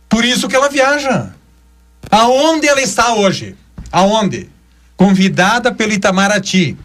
Por 0.08 0.24
isso 0.24 0.48
que 0.48 0.56
ela 0.56 0.68
viaja. 0.68 1.30
Aonde 2.10 2.66
ela 2.66 2.80
está 2.80 3.12
hoje? 3.14 3.54
Aonde? 3.92 4.48
Convidada 4.96 5.72
pelo 5.72 5.92
Itamaraty. 5.92 6.76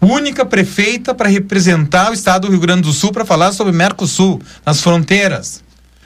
Única 0.00 0.44
prefeita 0.44 1.14
para 1.14 1.28
representar 1.28 2.10
o 2.10 2.14
estado 2.14 2.46
do 2.46 2.50
Rio 2.50 2.60
Grande 2.60 2.82
do 2.82 2.92
Sul 2.92 3.12
para 3.12 3.24
falar 3.24 3.52
sobre 3.52 3.72
Mercosul, 3.72 4.40
nas 4.64 4.80
fronteiras. 4.80 5.62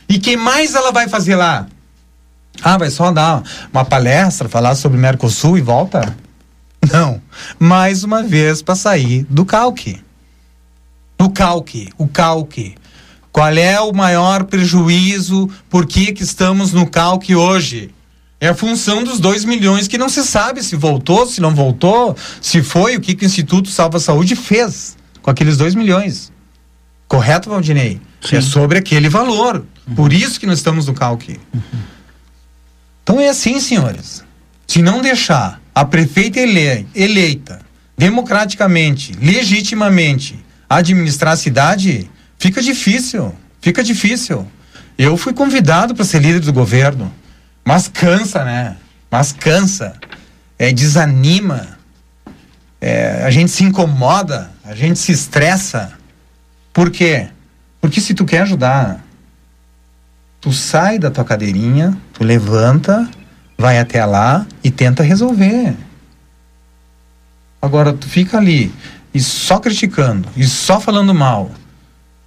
E 0.08 0.18
quem 0.18 0.36
mais 0.36 0.74
ela 0.74 0.90
vai 0.90 1.08
fazer 1.08 1.36
lá? 1.36 1.66
Ah, 2.62 2.76
vai 2.76 2.90
só 2.90 3.10
dar 3.10 3.42
uma 3.72 3.84
palestra, 3.84 4.48
falar 4.48 4.74
sobre 4.74 4.98
Mercosul 4.98 5.58
e 5.58 5.60
volta? 5.60 6.16
Não. 6.90 7.20
Mais 7.58 8.04
uma 8.04 8.22
vez 8.22 8.62
para 8.62 8.74
sair 8.74 9.26
do 9.28 9.44
calque. 9.44 10.02
Do 11.18 11.30
calque, 11.30 11.90
o 11.98 12.08
calque. 12.08 12.74
Qual 13.32 13.52
é 13.52 13.80
o 13.80 13.92
maior 13.92 14.44
prejuízo? 14.44 15.48
Por 15.68 15.86
que, 15.86 16.12
que 16.12 16.22
estamos 16.22 16.72
no 16.72 16.86
calque 16.86 17.34
hoje? 17.34 17.90
É 18.40 18.48
a 18.48 18.54
função 18.54 19.04
dos 19.04 19.20
2 19.20 19.44
milhões 19.44 19.86
que 19.86 19.98
não 19.98 20.08
se 20.08 20.24
sabe 20.24 20.62
se 20.62 20.74
voltou, 20.74 21.26
se 21.26 21.40
não 21.40 21.54
voltou, 21.54 22.16
se 22.40 22.62
foi, 22.62 22.96
o 22.96 23.00
que, 23.00 23.14
que 23.14 23.24
o 23.24 23.26
Instituto 23.26 23.68
Salva 23.68 24.00
Saúde 24.00 24.34
fez 24.34 24.96
com 25.20 25.30
aqueles 25.30 25.58
2 25.58 25.74
milhões. 25.74 26.32
Correto, 27.06 27.50
Valdinei? 27.50 28.00
Sim. 28.22 28.36
É 28.36 28.40
sobre 28.40 28.78
aquele 28.78 29.08
valor. 29.08 29.64
Uhum. 29.86 29.94
Por 29.94 30.12
isso 30.12 30.40
que 30.40 30.46
nós 30.46 30.58
estamos 30.58 30.86
no 30.86 30.94
calque. 30.94 31.38
Uhum. 31.52 31.60
Então 33.02 33.20
é 33.20 33.28
assim, 33.28 33.60
senhores. 33.60 34.24
Se 34.66 34.82
não 34.82 35.00
deixar 35.02 35.60
a 35.74 35.84
prefeita 35.84 36.38
ele 36.38 36.86
eleita 36.94 37.60
democraticamente, 37.96 39.12
legitimamente, 39.20 40.42
administrar 40.68 41.34
a 41.34 41.36
cidade, 41.36 42.10
fica 42.38 42.62
difícil. 42.62 43.34
Fica 43.60 43.82
difícil. 43.82 44.46
Eu 44.96 45.16
fui 45.16 45.34
convidado 45.34 45.94
para 45.94 46.04
ser 46.04 46.20
líder 46.20 46.40
do 46.40 46.52
governo, 46.52 47.12
mas 47.64 47.88
cansa, 47.88 48.44
né? 48.44 48.76
Mas 49.10 49.32
cansa. 49.32 49.94
É, 50.58 50.72
desanima. 50.72 51.78
É, 52.80 53.22
a 53.24 53.30
gente 53.30 53.50
se 53.50 53.64
incomoda, 53.64 54.50
a 54.64 54.74
gente 54.74 54.98
se 54.98 55.12
estressa. 55.12 55.92
Por 56.72 56.90
quê? 56.90 57.28
Porque 57.80 58.00
se 58.00 58.14
tu 58.14 58.24
quer 58.24 58.42
ajudar, 58.42 59.04
tu 60.40 60.52
sai 60.52 60.98
da 60.98 61.10
tua 61.10 61.24
cadeirinha, 61.24 61.96
tu 62.20 62.24
levanta, 62.24 63.08
vai 63.56 63.78
até 63.78 64.04
lá 64.04 64.46
e 64.62 64.70
tenta 64.70 65.02
resolver. 65.02 65.74
Agora 67.62 67.94
tu 67.94 68.06
fica 68.06 68.36
ali 68.36 68.70
e 69.14 69.20
só 69.20 69.58
criticando, 69.58 70.28
e 70.36 70.44
só 70.44 70.78
falando 70.78 71.14
mal, 71.14 71.50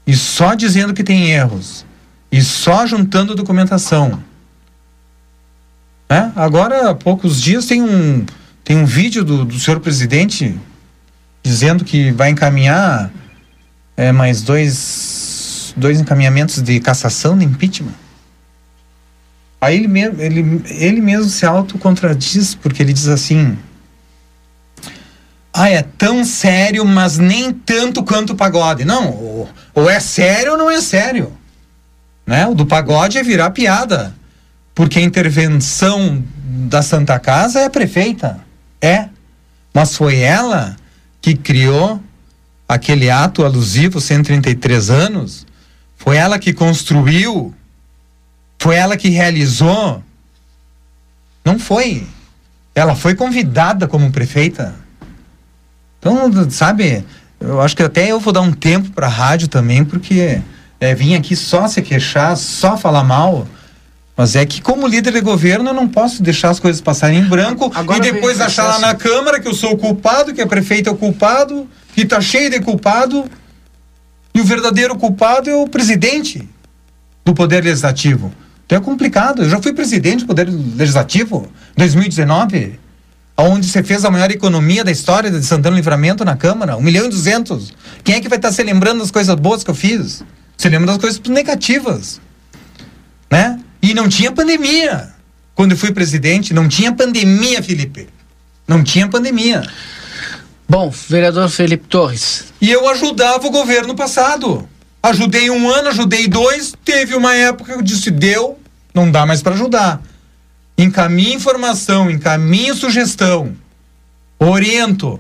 e 0.08 0.16
só 0.16 0.56
dizendo 0.56 0.96
que 0.96 1.04
tem 1.04 1.30
erros, 1.30 1.86
e 2.32 2.42
só 2.42 2.88
juntando 2.88 3.36
documentação. 3.36 4.22
É? 6.10 6.32
Agora, 6.36 6.90
há 6.90 6.96
poucos 6.96 7.40
dias, 7.40 7.68
tem 7.68 7.84
um, 7.84 8.26
tem 8.64 8.78
um 8.78 8.86
vídeo 8.86 9.24
do, 9.24 9.46
do 9.46 9.60
senhor 9.60 9.80
presidente 9.80 10.60
dizendo 11.44 11.86
que 11.86 12.12
vai 12.12 12.32
encaminhar 12.32 13.12
é, 13.96 14.12
mais 14.12 14.42
dois, 14.42 15.72
dois 15.78 16.02
encaminhamentos 16.02 16.64
de 16.64 16.80
cassação, 16.80 17.38
de 17.38 17.46
impeachment. 17.46 18.03
Aí 19.64 19.78
ele, 19.78 19.88
mesmo, 19.88 20.22
ele, 20.22 20.62
ele 20.66 21.00
mesmo 21.00 21.30
se 21.30 21.46
autocontradiz, 21.46 22.54
porque 22.54 22.84
ele 22.84 22.92
diz 22.92 23.08
assim: 23.08 23.58
Ah, 25.54 25.70
é 25.70 25.82
tão 25.82 26.26
sério, 26.26 26.84
mas 26.86 27.18
nem 27.18 27.54
tanto 27.54 28.04
quanto 28.04 28.34
o 28.34 28.36
pagode. 28.36 28.84
Não, 28.84 29.12
ou, 29.12 29.50
ou 29.74 29.90
é 29.90 30.02
sério 30.02 30.52
ou 30.52 30.58
não 30.58 30.70
é 30.70 30.82
sério. 30.82 31.32
Né? 32.28 32.46
O 32.46 32.54
do 32.54 32.66
pagode 32.66 33.18
é 33.18 33.24
virar 33.24 33.52
piada. 33.52 34.14
Porque 34.76 35.00
a 35.00 35.02
intervenção 35.02 36.22
da 36.68 36.82
Santa 36.82 37.18
Casa 37.18 37.62
é 37.62 37.66
a 37.66 37.70
prefeita. 37.70 38.42
É. 38.82 39.08
Mas 39.74 39.96
foi 39.96 40.20
ela 40.20 40.76
que 41.22 41.36
criou 41.36 42.02
aquele 42.68 43.10
ato 43.10 43.46
alusivo 43.46 44.02
133 44.02 44.90
anos. 44.90 45.46
Foi 45.96 46.18
ela 46.18 46.38
que 46.38 46.52
construiu 46.52 47.54
foi 48.64 48.78
ela 48.78 48.96
que 48.96 49.10
realizou? 49.10 50.02
Não 51.44 51.60
foi. 51.60 52.08
Ela 52.74 52.96
foi 52.96 53.14
convidada 53.14 53.90
como 53.90 54.10
prefeita. 54.10 54.74
Então, 56.00 56.50
sabe, 56.50 57.04
eu 57.42 57.60
acho 57.60 57.76
que 57.76 57.84
até 57.84 58.10
eu 58.10 58.22
vou 58.22 58.32
dar 58.32 58.40
um 58.40 58.54
tempo 58.54 58.90
para 58.92 59.08
a 59.08 59.10
rádio 59.10 59.50
também, 59.50 59.84
porque 59.84 60.42
é, 60.80 60.96
vim 60.96 61.14
aqui 61.14 61.36
só 61.36 61.68
se 61.68 61.82
queixar, 61.82 62.38
só 62.38 62.78
falar 62.78 63.04
mal. 63.04 63.46
Mas 64.16 64.34
é 64.34 64.46
que, 64.46 64.62
como 64.62 64.88
líder 64.88 65.12
de 65.12 65.20
governo, 65.20 65.72
eu 65.72 65.74
não 65.74 65.90
posso 65.90 66.24
deixar 66.24 66.50
as 66.50 66.60
coisas 66.62 66.80
passarem 66.82 67.20
em 67.20 67.26
branco 67.26 67.70
Agora 67.76 68.00
e 68.00 68.14
depois 68.14 68.40
achar 68.40 68.64
lá 68.64 68.80
na 68.80 68.96
Câmara 68.96 69.42
que 69.42 69.48
eu 69.50 69.54
sou 69.54 69.74
o 69.74 69.78
culpado, 69.78 70.34
que 70.34 70.40
a 70.40 70.48
prefeita 70.48 70.90
é 70.90 70.94
o 70.94 70.96
culpado, 70.96 71.68
que 71.94 72.04
está 72.04 72.22
cheio 72.22 72.50
de 72.50 72.62
culpado. 72.62 73.30
E 74.34 74.40
o 74.40 74.46
verdadeiro 74.46 74.96
culpado 74.96 75.50
é 75.50 75.54
o 75.54 75.68
presidente 75.68 76.48
do 77.26 77.34
Poder 77.34 77.62
Legislativo. 77.62 78.34
Então 78.66 78.78
é 78.78 78.82
complicado. 78.82 79.44
Eu 79.44 79.50
já 79.50 79.62
fui 79.62 79.74
presidente 79.74 80.22
do 80.22 80.28
Poder 80.28 80.48
Legislativo 80.50 81.48
em 81.76 81.80
2019, 81.80 82.80
onde 83.38 83.68
você 83.68 83.84
fez 83.84 84.06
a 84.06 84.12
maior 84.12 84.32
economia 84.32 84.84
da 84.84 84.92
história 84.92 85.30
de 85.30 85.44
Santana 85.44 85.76
Livramento 85.76 86.24
na 86.24 86.36
Câmara, 86.36 86.78
1 86.78 86.82
milhão 86.82 87.06
e 87.06 87.10
200. 87.10 87.74
Quem 88.04 88.16
é 88.16 88.22
que 88.22 88.30
vai 88.30 88.38
estar 88.38 88.52
se 88.52 88.64
lembrando 88.64 89.00
das 89.00 89.12
coisas 89.12 89.36
boas 89.36 89.64
que 89.64 89.70
eu 89.70 89.76
fiz? 89.76 90.24
Se 90.58 90.70
lembra 90.70 90.88
das 90.88 90.98
coisas 90.98 91.22
negativas. 91.28 92.22
Né? 93.30 93.60
E 93.82 93.94
não 93.94 94.08
tinha 94.08 94.32
pandemia. 94.32 95.12
Quando 95.56 95.72
eu 95.72 95.78
fui 95.78 95.92
presidente, 95.92 96.54
não 96.54 96.68
tinha 96.68 96.92
pandemia, 96.94 97.62
Felipe. 97.62 98.08
Não 98.68 98.84
tinha 98.84 99.08
pandemia. 99.08 99.64
Bom, 100.68 100.90
vereador 100.90 101.50
Felipe 101.50 101.86
Torres. 101.88 102.46
E 102.62 102.72
eu 102.72 102.88
ajudava 102.90 103.46
o 103.46 103.52
governo 103.52 103.96
passado. 103.96 104.68
Ajudei 105.04 105.52
um 105.52 105.70
ano, 105.70 105.90
ajudei 105.90 106.30
dois, 106.30 106.74
teve 106.86 107.14
uma 107.14 107.36
época 107.36 107.74
que 107.74 107.78
eu 107.78 107.82
disse, 107.82 108.10
deu, 108.10 108.58
não 108.94 109.12
dá 109.12 109.26
mais 109.26 109.42
para 109.42 109.54
ajudar. 109.54 110.02
Encaminhe 110.78 111.34
informação, 111.34 112.10
encaminhe 112.10 112.74
sugestão, 112.74 113.54
oriento 114.40 115.20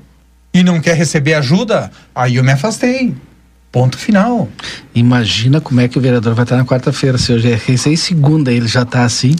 e 0.53 0.63
não 0.63 0.79
quer 0.79 0.95
receber 0.95 1.33
ajuda, 1.33 1.91
aí 2.15 2.37
eu 2.37 2.43
me 2.45 2.53
afastei. 2.53 3.13
Ponto 3.73 3.97
final. 3.97 4.47
Imagina 4.93 5.59
como 5.59 5.81
é 5.81 5.87
que 5.87 5.97
o 5.97 6.01
vereador 6.01 6.35
vai 6.35 6.43
estar 6.43 6.55
na 6.55 6.63
quarta-feira. 6.63 7.17
Se 7.17 7.33
hoje 7.33 7.51
é 7.51 7.55
recém 7.55 7.95
segunda, 7.95 8.51
ele 8.51 8.67
já 8.67 8.83
está 8.83 9.03
assim. 9.03 9.35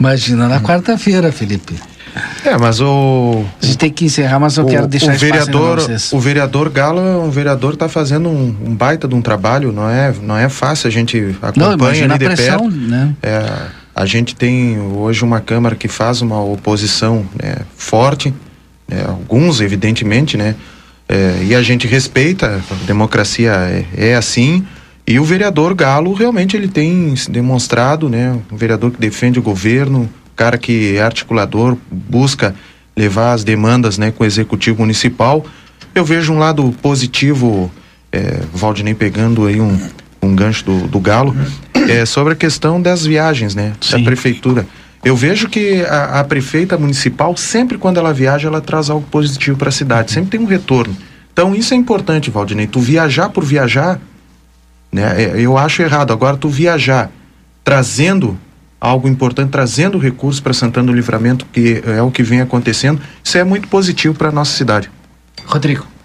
Imagina 0.00 0.48
na 0.48 0.56
hum. 0.56 0.62
quarta-feira, 0.62 1.30
Felipe. 1.30 1.78
É, 2.44 2.56
mas 2.56 2.80
o. 2.80 3.44
A 3.62 3.66
gente 3.66 3.78
tem 3.78 3.90
que 3.90 4.04
encerrar, 4.04 4.38
mas 4.38 4.56
eu 4.56 4.64
o, 4.64 4.68
quero 4.68 4.86
deixar 4.86 5.14
o 5.14 5.18
vereador, 5.18 5.78
O 6.12 6.20
vereador 6.20 6.70
Galo 6.70 7.00
é 7.00 7.16
um 7.16 7.30
vereador 7.30 7.70
que 7.70 7.76
está 7.76 7.88
fazendo 7.88 8.28
um, 8.28 8.56
um, 8.66 8.74
baita 8.74 9.06
de 9.06 9.14
um 9.14 9.22
trabalho, 9.22 9.72
não 9.72 9.88
é, 9.88 10.12
não 10.22 10.36
é 10.36 10.48
fácil, 10.48 10.88
a 10.88 10.90
gente 10.90 11.36
acompanha 11.42 12.06
não, 12.06 12.14
ali 12.14 12.18
de 12.18 12.34
pressão, 12.34 12.70
perto. 12.70 12.76
Né? 12.76 13.14
É, 13.22 13.44
a 13.94 14.06
gente 14.06 14.34
tem 14.34 14.78
hoje 14.78 15.24
uma 15.24 15.40
Câmara 15.40 15.74
que 15.74 15.88
faz 15.88 16.22
uma 16.22 16.40
oposição 16.40 17.26
né, 17.40 17.56
forte, 17.76 18.32
né, 18.86 19.04
alguns, 19.06 19.60
evidentemente, 19.60 20.36
né? 20.36 20.54
É, 21.08 21.42
e 21.42 21.54
a 21.54 21.62
gente 21.62 21.86
respeita, 21.86 22.60
a 22.70 22.86
democracia 22.86 23.50
é, 23.52 24.10
é 24.10 24.14
assim. 24.14 24.64
E 25.06 25.18
o 25.18 25.24
vereador 25.24 25.74
Galo 25.74 26.12
realmente 26.12 26.54
ele 26.54 26.68
tem 26.68 27.14
demonstrado, 27.30 28.08
né, 28.10 28.38
um 28.52 28.56
vereador 28.56 28.90
que 28.90 29.00
defende 29.00 29.38
o 29.38 29.42
governo, 29.42 30.08
cara 30.38 30.56
que 30.56 30.96
é 30.96 31.02
articulador, 31.02 31.76
busca 31.90 32.54
levar 32.96 33.32
as 33.32 33.42
demandas 33.42 33.98
né, 33.98 34.12
com 34.12 34.22
o 34.22 34.26
executivo 34.26 34.78
municipal. 34.78 35.44
Eu 35.92 36.04
vejo 36.04 36.32
um 36.32 36.38
lado 36.38 36.72
positivo, 36.80 37.70
é, 38.12 38.40
Valdinei 38.54 38.94
pegando 38.94 39.46
aí 39.46 39.60
um, 39.60 39.76
um 40.22 40.36
gancho 40.36 40.64
do, 40.64 40.86
do 40.86 41.00
Galo, 41.00 41.34
é, 41.88 42.06
sobre 42.06 42.34
a 42.34 42.36
questão 42.36 42.80
das 42.80 43.04
viagens 43.04 43.56
né, 43.56 43.72
da 43.90 43.98
prefeitura. 43.98 44.64
Eu 45.04 45.16
vejo 45.16 45.48
que 45.48 45.82
a, 45.82 46.20
a, 46.20 46.24
prefeita 46.24 46.78
municipal, 46.78 47.36
sempre 47.36 47.76
quando 47.76 47.98
ela 47.98 48.12
viaja, 48.12 48.46
ela 48.46 48.60
traz 48.60 48.90
algo 48.90 49.06
positivo 49.10 49.58
para 49.58 49.70
a 49.70 49.72
cidade, 49.72 50.12
sempre 50.12 50.30
tem 50.30 50.40
um 50.40 50.46
retorno. 50.46 50.96
Então 51.32 51.52
isso 51.52 51.74
é 51.74 51.76
importante, 51.76 52.30
Valdinei. 52.30 52.68
Tu 52.68 52.78
viajar 52.78 53.28
por 53.28 53.44
viajar, 53.44 54.00
né, 54.92 55.20
é, 55.20 55.40
eu 55.40 55.58
acho 55.58 55.82
errado. 55.82 56.12
Agora, 56.12 56.36
tu 56.36 56.48
viajar 56.48 57.10
trazendo 57.64 58.38
algo 58.80 59.08
importante, 59.08 59.50
trazendo 59.50 59.98
recursos 59.98 60.40
para 60.40 60.52
Santana 60.52 60.86
do 60.86 60.92
Livramento, 60.92 61.46
que 61.52 61.82
é 61.84 62.02
o 62.02 62.10
que 62.10 62.22
vem 62.22 62.40
acontecendo. 62.40 63.00
Isso 63.22 63.36
é 63.36 63.44
muito 63.44 63.68
positivo 63.68 64.14
para 64.14 64.28
a 64.28 64.32
nossa 64.32 64.56
cidade. 64.56 64.90
Rodrigo. 65.46 65.97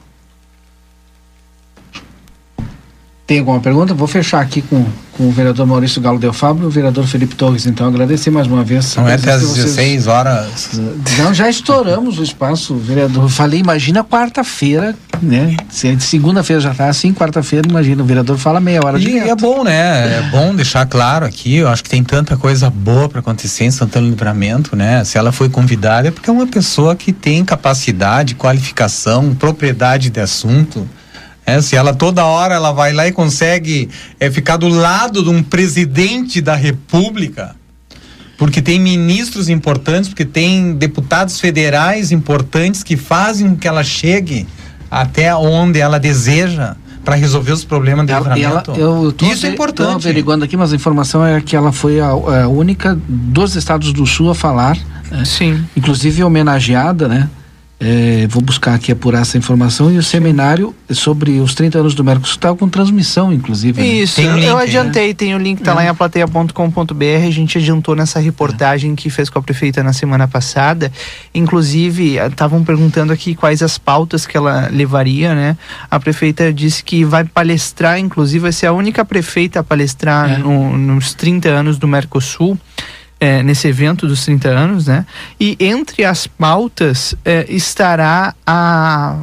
Tem 3.26 3.40
alguma 3.40 3.62
pergunta? 3.62 3.94
Vou 3.94 4.06
fechar 4.08 4.42
aqui 4.42 4.62
com, 4.62 4.86
com 5.14 5.30
o 5.30 5.32
vereador 5.32 5.66
Maurício 5.66 6.02
Galo 6.02 6.20
Del 6.20 6.34
Fabro 6.34 6.66
e 6.66 6.68
o 6.68 6.70
vereador 6.70 7.08
Felipe 7.08 7.36
Torres. 7.36 7.66
Então, 7.66 7.88
agradecer 7.88 8.30
mais 8.30 8.48
uma 8.48 8.66
vez. 8.66 8.94
Não 8.98 9.08
é 9.08 9.14
até 9.14 9.32
às 9.32 9.40
de 9.40 9.48
vocês. 9.48 9.66
16 9.76 10.08
horas. 10.08 10.70
Não, 11.18 11.34
já 11.34 11.50
estouramos 11.50 12.20
o 12.20 12.24
espaço, 12.24 12.76
vereador. 12.76 13.30
Falei, 13.30 13.62
imagina 13.62 14.04
quarta-feira, 14.04 14.94
né? 15.22 15.56
Se 15.70 15.88
é 15.88 15.96
de 15.96 16.04
segunda-feira 16.04 16.62
já 16.62 16.74
tá 16.74 16.90
assim, 16.90 17.14
quarta-feira, 17.14 17.66
imagina, 17.70 18.04
o 18.04 18.06
vereador 18.06 18.38
fala 18.38 18.60
meia 18.60 18.82
hora 18.84 18.98
E 18.98 19.02
direto. 19.06 19.30
é 19.30 19.36
bom, 19.36 19.64
né? 19.64 20.18
É 20.18 20.22
bom 20.30 20.54
deixar 20.54 20.86
claro 20.86 21.26
aqui. 21.26 21.56
Eu 21.56 21.70
acho 21.70 21.82
que 21.82 21.90
tem 21.90 22.04
tanta 22.04 22.36
coisa 22.36 22.70
boa 22.70 23.08
para 23.08 23.22
acontecer 23.22 23.64
em 23.64 23.72
Santana 23.72 24.06
do 24.06 24.10
Livramento, 24.10 24.76
né? 24.76 25.02
Se 25.06 25.18
ela 25.18 25.32
foi 25.32 25.48
convidada 25.48 26.10
é 26.10 26.12
porque 26.12 26.30
é 26.30 26.34
uma 26.34 26.46
pessoa 26.48 26.94
que 26.94 27.14
tem 27.14 27.46
capacidade, 27.46 28.36
qualificação, 28.36 29.34
propriedade 29.34 30.10
de 30.10 30.20
assunto. 30.20 30.86
É, 31.46 31.62
se 31.62 31.76
ela 31.76 31.94
toda 31.94 32.24
hora 32.26 32.56
ela 32.56 32.72
vai 32.72 32.94
lá 32.94 33.08
e 33.08 33.12
consegue 33.12 33.90
é, 34.20 34.32
ficar 34.32 34.58
do 34.58 34.70
lado 34.70 35.24
de 35.24 35.30
um 35.30 35.44
presidente 35.44 36.40
da 36.40 36.56
República, 36.56 37.56
porque 38.38 38.62
tem 38.62 38.80
ministros 38.80 39.50
importantes, 39.50 40.10
porque 40.10 40.26
tem 40.26 40.74
deputados 40.74 41.40
federais 41.40 42.12
importantes 42.12 42.82
que 42.82 42.96
fazem 42.96 43.50
com 43.50 43.56
que 43.58 43.68
ela 43.68 43.84
chegue 43.84 44.48
até 44.90 45.36
onde 45.36 45.80
ela 45.80 46.00
deseja 46.00 46.76
para 47.04 47.16
resolver 47.16 47.52
os 47.52 47.66
problemas 47.66 48.08
ela, 48.08 48.20
livramento. 48.20 48.72
Isso 49.26 49.46
é 49.46 49.50
importante. 49.50 50.08
averiguando 50.08 50.46
aqui, 50.46 50.56
mas 50.56 50.72
a 50.72 50.76
informação 50.76 51.26
é 51.26 51.42
que 51.42 51.56
ela 51.56 51.72
foi 51.72 52.00
a, 52.00 52.08
a 52.08 52.48
única 52.48 52.98
dos 53.08 53.56
estados 53.56 53.92
do 53.92 54.06
sul 54.06 54.30
a 54.30 54.36
falar. 54.36 54.78
né? 55.12 55.26
Sim. 55.26 55.66
Inclusive 55.76 56.24
homenageada, 56.24 57.08
né? 57.08 57.30
É, 57.86 58.28
vou 58.28 58.42
buscar 58.42 58.76
aqui 58.76 58.92
apurar 58.94 59.22
essa 59.24 59.38
informação 59.38 59.92
e 59.92 59.98
o 59.98 60.04
seminário 60.04 60.74
sobre 60.90 61.40
os 61.42 61.54
30 61.54 61.80
anos 61.80 61.94
do 61.94 62.04
Mercosul 62.04 62.36
está 62.36 62.54
com 62.56 62.70
transmissão, 62.70 63.34
inclusive. 63.34 63.82
né? 63.82 63.88
Isso, 63.88 64.16
Tem 64.16 64.30
um 64.32 64.36
link, 64.36 64.46
eu 64.46 64.56
né? 64.58 64.64
adiantei, 64.64 65.14
tem 65.14 65.36
o 65.36 65.38
link, 65.38 65.62
tá 65.62 65.74
lá 65.74 65.84
em 65.84 65.88
aplateia.com.br, 65.90 67.04
a 67.28 67.32
gente 67.32 67.58
adiantou 67.58 67.94
nessa 67.96 68.20
reportagem 68.20 68.96
que 68.96 69.10
fez 69.10 69.30
com 69.30 69.40
a 69.40 69.42
prefeita 69.42 69.84
na 69.84 69.92
semana 69.92 70.28
passada. 70.28 70.92
Inclusive, 71.34 72.16
estavam 72.18 72.64
perguntando 72.64 73.12
aqui 73.12 73.36
quais 73.36 73.62
as 73.62 73.78
pautas 73.78 74.26
que 74.26 74.38
ela 74.38 74.70
levaria, 74.72 75.36
né? 75.36 75.58
A 75.92 76.00
prefeita 76.00 76.54
disse 76.54 76.84
que 76.84 77.04
vai 77.04 77.26
palestrar, 77.26 78.00
inclusive, 78.00 78.40
vai 78.40 78.52
ser 78.54 78.68
a 78.68 78.72
única 78.74 79.04
prefeita 79.04 79.60
a 79.60 79.64
palestrar 79.64 80.40
no- 80.40 80.78
nos 80.78 81.14
30 81.14 81.50
anos 81.50 81.78
do 81.78 81.88
Mercosul. 81.88 82.58
É, 83.24 83.42
nesse 83.42 83.70
evento 83.70 84.06
dos 84.06 84.26
30 84.26 84.50
anos, 84.50 84.88
né? 84.88 85.06
E 85.40 85.56
entre 85.58 86.04
as 86.04 86.28
pautas 86.28 87.16
é, 87.24 87.46
estará 87.48 88.36
a 88.46 89.22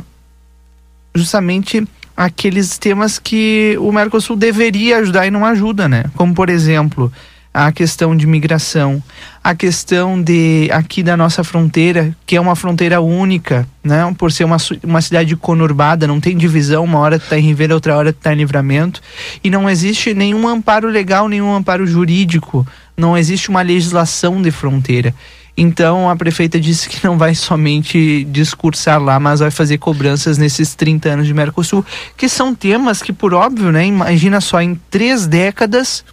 justamente 1.15 1.87
aqueles 2.17 2.79
temas 2.79 3.19
que 3.19 3.77
o 3.79 3.93
Mercosul 3.93 4.37
deveria 4.37 4.97
ajudar 5.01 5.27
e 5.27 5.31
não 5.31 5.45
ajuda, 5.45 5.87
né? 5.87 6.05
Como 6.17 6.35
por 6.35 6.49
exemplo, 6.49 7.13
a 7.53 7.71
questão 7.73 8.17
de 8.17 8.27
migração, 8.27 9.03
a 9.45 9.55
questão 9.55 10.23
de 10.23 10.71
aqui 10.73 11.03
da 11.03 11.15
nossa 11.15 11.45
fronteira, 11.45 12.17
que 12.25 12.37
é 12.37 12.41
uma 12.41 12.57
fronteira 12.57 13.03
única, 13.03 13.69
né? 13.85 14.15
Por 14.17 14.33
ser 14.33 14.45
uma, 14.45 14.57
uma 14.83 15.03
cidade 15.03 15.37
conurbada, 15.37 16.07
não 16.07 16.21
tem 16.21 16.39
divisão, 16.39 16.85
uma 16.85 17.01
hora 17.01 17.19
tu 17.19 17.29
tá 17.29 17.39
em 17.39 17.43
Ribeira, 17.43 17.75
outra 17.75 17.95
hora 17.97 18.15
tu 18.15 18.19
tá 18.19 18.33
em 18.33 18.37
Livramento, 18.37 19.03
e 19.45 19.51
não 19.51 19.69
existe 19.69 20.15
nenhum 20.15 20.49
amparo 20.49 20.89
legal, 20.89 21.29
nenhum 21.29 21.55
amparo 21.55 21.87
jurídico, 21.87 22.67
não 23.01 23.17
existe 23.17 23.49
uma 23.49 23.63
legislação 23.63 24.41
de 24.41 24.51
fronteira. 24.51 25.15
Então 25.57 26.09
a 26.09 26.17
prefeita 26.17 26.61
disse 26.61 26.89
que 26.89 27.05
não 27.05 27.19
vai 27.19 27.35
somente 27.35 28.25
discursar 28.25 29.03
lá, 29.03 29.19
mas 29.19 29.41
vai 29.41 29.51
fazer 29.51 29.79
cobranças 29.79 30.39
nesses 30.39 30.75
30 30.75 31.09
anos 31.09 31.27
de 31.27 31.35
Mercosul, 31.35 31.85
que 32.17 32.29
são 32.29 32.55
temas 32.55 33.03
que, 33.03 33.13
por 33.13 33.35
óbvio, 33.35 33.73
né? 33.73 33.85
Imagina 33.87 34.41
só, 34.41 34.61
em 34.61 34.75
três 34.91 35.27
décadas 35.27 36.05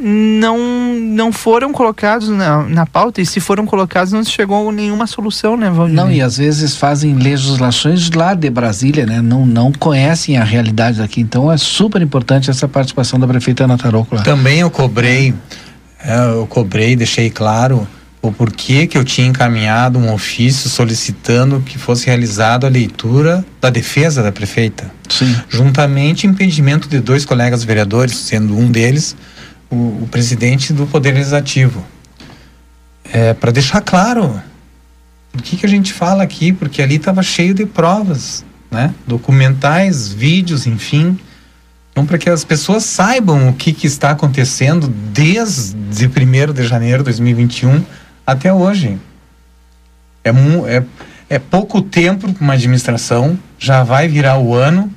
não, 0.00 0.58
não 1.00 1.32
foram 1.32 1.72
colocados 1.72 2.28
na, 2.28 2.62
na 2.62 2.86
pauta, 2.86 3.20
e 3.20 3.26
se 3.26 3.40
foram 3.40 3.66
colocados, 3.66 4.12
não 4.12 4.22
se 4.22 4.30
chegou 4.30 4.68
a 4.68 4.72
nenhuma 4.72 5.06
solução, 5.06 5.56
né, 5.56 5.68
Valdir? 5.70 5.96
Não, 5.96 6.10
e 6.10 6.20
às 6.22 6.36
vezes 6.36 6.76
fazem 6.76 7.14
legislações 7.14 8.08
lá 8.10 8.34
de 8.34 8.48
Brasília, 8.48 9.04
né? 9.04 9.20
Não, 9.20 9.44
não 9.44 9.72
conhecem 9.72 10.36
a 10.36 10.44
realidade 10.44 10.98
daqui. 10.98 11.20
Então 11.20 11.50
é 11.50 11.56
super 11.56 12.00
importante 12.00 12.48
essa 12.48 12.68
participação 12.68 13.18
da 13.18 13.26
prefeita 13.26 13.64
Ana. 13.64 13.76
Também 14.22 14.60
eu 14.60 14.70
cobrei, 14.70 15.34
eu 16.04 16.46
cobrei, 16.46 16.94
deixei 16.96 17.30
claro 17.30 17.86
o 18.20 18.32
porquê 18.32 18.86
que 18.86 18.98
eu 18.98 19.04
tinha 19.04 19.26
encaminhado 19.26 19.98
um 19.98 20.12
ofício 20.12 20.68
solicitando 20.68 21.60
que 21.60 21.78
fosse 21.78 22.06
realizada 22.06 22.66
a 22.66 22.70
leitura 22.70 23.44
da 23.60 23.70
defesa 23.70 24.22
da 24.22 24.32
prefeita. 24.32 24.90
Sim. 25.08 25.36
Juntamente 25.48 26.26
impedimento 26.26 26.88
de 26.88 27.00
dois 27.00 27.24
colegas 27.24 27.62
vereadores, 27.62 28.16
sendo 28.16 28.56
um 28.56 28.70
deles 28.70 29.16
o, 29.70 30.02
o 30.02 30.08
presidente 30.10 30.72
do 30.72 30.86
Poder 30.86 31.12
Legislativo. 31.12 31.84
É, 33.12 33.32
para 33.32 33.50
deixar 33.50 33.80
claro 33.80 34.42
o 35.34 35.42
que, 35.42 35.56
que 35.56 35.66
a 35.66 35.68
gente 35.68 35.92
fala 35.92 36.22
aqui, 36.22 36.52
porque 36.52 36.82
ali 36.82 36.96
estava 36.96 37.22
cheio 37.22 37.54
de 37.54 37.64
provas, 37.64 38.44
né? 38.70 38.92
Documentais, 39.06 40.12
vídeos, 40.12 40.66
enfim. 40.66 41.18
Então, 41.98 42.06
para 42.06 42.16
que 42.16 42.30
as 42.30 42.44
pessoas 42.44 42.84
saibam 42.84 43.48
o 43.48 43.52
que, 43.52 43.72
que 43.72 43.88
está 43.88 44.10
acontecendo 44.12 44.86
desde 44.86 46.06
1 46.06 46.52
de 46.52 46.62
janeiro 46.62 46.98
de 46.98 47.06
2021 47.06 47.84
até 48.24 48.54
hoje. 48.54 49.00
É, 50.22 50.30
é, 50.30 50.84
é 51.28 51.38
pouco 51.40 51.82
tempo 51.82 52.32
para 52.32 52.44
uma 52.44 52.52
administração, 52.52 53.36
já 53.58 53.82
vai 53.82 54.06
virar 54.06 54.38
o 54.38 54.54
ano, 54.54 54.94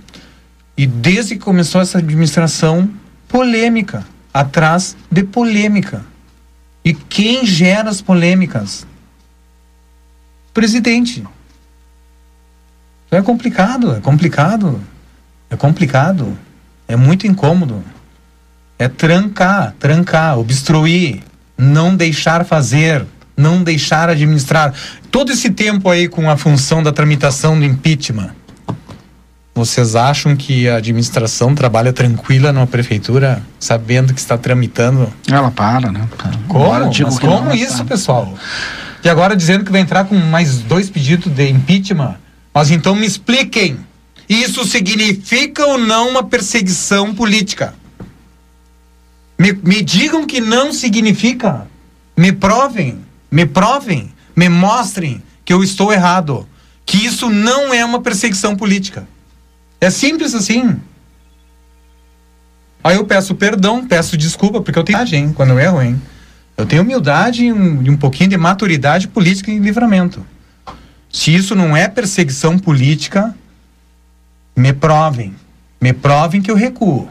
e 0.78 0.86
desde 0.86 1.34
que 1.34 1.42
começou 1.42 1.82
essa 1.82 1.98
administração, 1.98 2.88
polêmica, 3.28 4.06
atrás 4.32 4.96
de 5.10 5.24
polêmica. 5.24 6.06
E 6.86 6.94
quem 6.94 7.48
gera 7.48 7.90
as 7.90 8.00
polêmicas? 8.00 8.86
Presidente. 10.54 11.26
Então 13.08 13.18
é 13.18 13.24
complicado, 13.24 13.96
é 13.96 14.00
complicado, 14.00 14.80
é 15.50 15.58
complicado, 15.58 16.38
é 16.92 16.96
muito 16.96 17.26
incômodo. 17.26 17.84
É 18.78 18.88
trancar, 18.88 19.74
trancar, 19.80 20.38
obstruir, 20.38 21.22
não 21.58 21.96
deixar 21.96 22.46
fazer, 22.46 23.06
não 23.38 23.64
deixar 23.64 24.10
administrar. 24.10 24.74
Todo 25.10 25.32
esse 25.32 25.52
tempo 25.52 25.90
aí 25.90 26.08
com 26.08 26.30
a 26.30 26.36
função 26.36 26.84
da 26.84 26.92
tramitação 26.92 27.58
do 27.58 27.66
impeachment. 27.66 28.32
Vocês 29.54 29.96
acham 29.96 30.36
que 30.36 30.68
a 30.68 30.78
administração 30.78 31.54
trabalha 31.54 31.94
tranquila 31.94 32.52
numa 32.52 32.68
prefeitura, 32.68 33.44
sabendo 33.60 34.14
que 34.14 34.20
está 34.20 34.38
tramitando? 34.38 35.12
Ela 35.30 35.52
para, 35.52 35.92
né? 35.92 36.08
Como? 36.48 36.90
Que 36.90 37.04
como 37.04 37.46
não, 37.46 37.54
isso, 37.54 37.80
tá. 37.80 37.86
pessoal? 37.86 38.34
E 39.04 39.10
agora 39.10 39.36
dizendo 39.36 39.66
que 39.66 39.72
vai 39.72 39.82
entrar 39.82 40.06
com 40.06 40.16
mais 40.16 40.60
dois 40.60 40.90
pedidos 40.90 41.32
de 41.32 41.50
impeachment? 41.50 42.16
Mas 42.54 42.72
então 42.72 42.96
me 42.96 43.06
expliquem. 43.06 43.78
Isso 44.32 44.64
significa 44.64 45.66
ou 45.66 45.78
não 45.78 46.08
uma 46.08 46.24
perseguição 46.24 47.14
política? 47.14 47.76
Me, 49.38 49.52
me 49.52 49.82
digam 49.82 50.26
que 50.26 50.40
não 50.40 50.72
significa. 50.72 51.68
Me 52.16 52.32
provem, 52.32 53.00
me 53.30 53.46
provem, 53.46 54.10
me 54.34 54.48
mostrem 54.48 55.22
que 55.44 55.52
eu 55.52 55.62
estou 55.62 55.92
errado. 55.92 56.48
Que 56.86 57.06
isso 57.06 57.30
não 57.30 57.74
é 57.74 57.84
uma 57.84 58.00
perseguição 58.02 58.56
política. 58.56 59.06
É 59.82 59.90
simples 59.90 60.34
assim. 60.34 60.80
Aí 62.82 62.96
eu 62.96 63.06
peço 63.06 63.36
perdão, 63.36 63.86
peço 63.86 64.16
desculpa, 64.16 64.62
porque 64.62 64.80
eu 64.80 64.84
tenho 64.86 64.98
humildade, 64.98 65.16
hein, 65.18 65.34
quando 65.34 65.50
eu 65.50 65.60
erro, 65.60 65.82
hein? 65.82 66.02
Eu 66.56 66.66
tenho 66.66 66.84
humildade 66.84 67.44
e 67.44 67.52
um, 67.52 67.84
e 67.84 67.90
um 67.90 67.98
pouquinho 67.98 68.30
de 68.30 68.38
maturidade 68.38 69.10
política 69.10 69.52
em 69.52 69.60
livramento. 69.60 70.26
Se 71.12 71.36
isso 71.36 71.54
não 71.54 71.76
é 71.76 71.90
perseguição 71.90 72.58
política, 72.58 73.36
me 74.62 74.74
provem. 74.74 75.34
Me 75.82 75.92
provem 75.94 76.42
que 76.42 76.52
eu 76.52 76.56
recuo. 76.56 77.10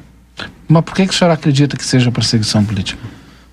Mas 0.69 0.85
por 0.85 0.95
que, 0.95 1.07
que 1.07 1.13
o 1.13 1.17
senhor 1.17 1.33
acredita 1.33 1.77
que 1.77 1.85
seja 1.85 2.13
perseguição 2.13 2.65
política? 2.65 3.03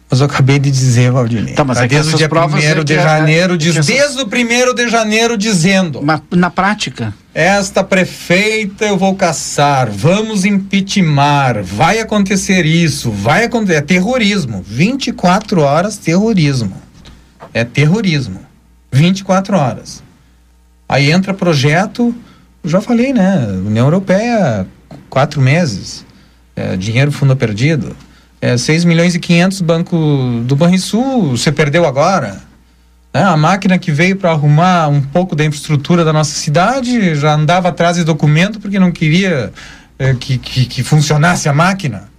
Mas 0.10 0.20
eu 0.22 0.26
acabei 0.28 0.58
de 0.58 0.72
dizer, 0.72 1.12
Valdir. 1.12 1.54
Tá, 1.54 1.66
mas 1.66 1.80
é 1.80 1.82
que 1.88 1.96
desde 1.96 2.14
o 2.14 2.18
dia 2.18 2.30
provas 2.30 2.64
1 2.64 2.68
é 2.68 2.76
de 2.76 2.86
que- 2.96 3.02
janeiro, 3.02 3.56
é 3.56 3.58
diz, 3.58 3.76
essas- 3.76 3.88
desde 3.88 4.22
o 4.22 4.26
1 4.26 4.74
de 4.74 4.88
janeiro 4.88 5.36
dizendo. 5.38 6.02
Mas 6.02 6.22
na 6.32 6.50
prática? 6.50 7.14
Esta 7.34 7.84
prefeita 7.84 8.86
eu 8.86 8.98
vou 8.98 9.16
caçar, 9.16 9.90
vamos 9.92 10.46
impeachment, 10.46 11.64
vai 11.64 12.00
acontecer 12.00 12.66
isso, 12.66 13.12
vai 13.12 13.44
acontecer. 13.46 13.80
É 13.80 13.82
terrorismo. 13.82 14.64
24 14.66 15.62
horas, 15.62 15.98
terrorismo. 15.98 16.74
É 17.54 17.66
terrorismo. 17.66 18.40
24 18.92 19.58
horas. 19.58 20.02
Aí 20.88 21.12
entra 21.12 21.34
projeto, 21.34 22.16
já 22.68 22.82
falei, 22.82 23.14
né? 23.14 23.48
União 23.66 23.86
Europeia, 23.86 24.68
quatro 25.10 25.42
meses. 25.42 26.06
É, 26.56 26.76
dinheiro 26.76 27.12
fundo 27.12 27.36
perdido. 27.36 27.96
É, 28.42 28.58
6 28.58 28.86
milhões 28.86 29.16
e 29.16 29.20
500 29.20 29.62
banco 29.62 29.98
do 30.46 30.56
Banrisul, 30.56 31.32
você 31.32 31.52
perdeu 31.52 31.86
agora. 31.86 32.42
É, 33.14 33.24
a 33.24 33.38
máquina 33.38 33.80
que 33.80 33.92
veio 33.92 34.16
para 34.16 34.32
arrumar 34.32 34.88
um 34.90 35.02
pouco 35.02 35.36
da 35.36 35.44
infraestrutura 35.44 36.04
da 36.04 36.14
nossa 36.14 36.36
cidade 36.36 37.16
já 37.16 37.34
andava 37.34 37.70
atrás 37.70 37.98
de 37.98 38.04
documento 38.04 38.60
porque 38.60 38.80
não 38.80 38.92
queria 38.92 39.52
eh, 39.98 40.14
que, 40.20 40.38
que, 40.38 40.66
que 40.66 40.84
funcionasse 40.84 41.50
a 41.50 41.54
máquina. 41.54 42.10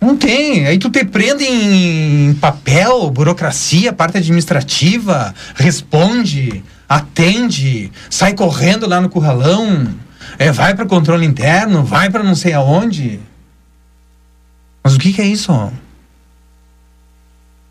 Não 0.00 0.16
tem. 0.16 0.66
Aí 0.66 0.78
tu 0.78 0.90
te 0.90 1.04
prende 1.04 1.44
em 1.44 2.34
papel, 2.34 3.10
burocracia, 3.10 3.92
parte 3.92 4.16
administrativa, 4.16 5.34
responde, 5.54 6.64
atende, 6.90 7.92
sai 8.10 8.34
correndo 8.34 8.88
lá 8.88 9.00
no 9.00 9.08
curralão, 9.08 9.94
é, 10.36 10.50
vai 10.50 10.74
para 10.74 10.84
controle 10.84 11.24
interno, 11.24 11.84
vai 11.84 12.10
para 12.10 12.24
não 12.24 12.34
sei 12.34 12.52
aonde. 12.52 13.20
Mas 14.82 14.96
o 14.96 14.98
que, 14.98 15.12
que 15.12 15.22
é 15.22 15.26
isso? 15.26 15.72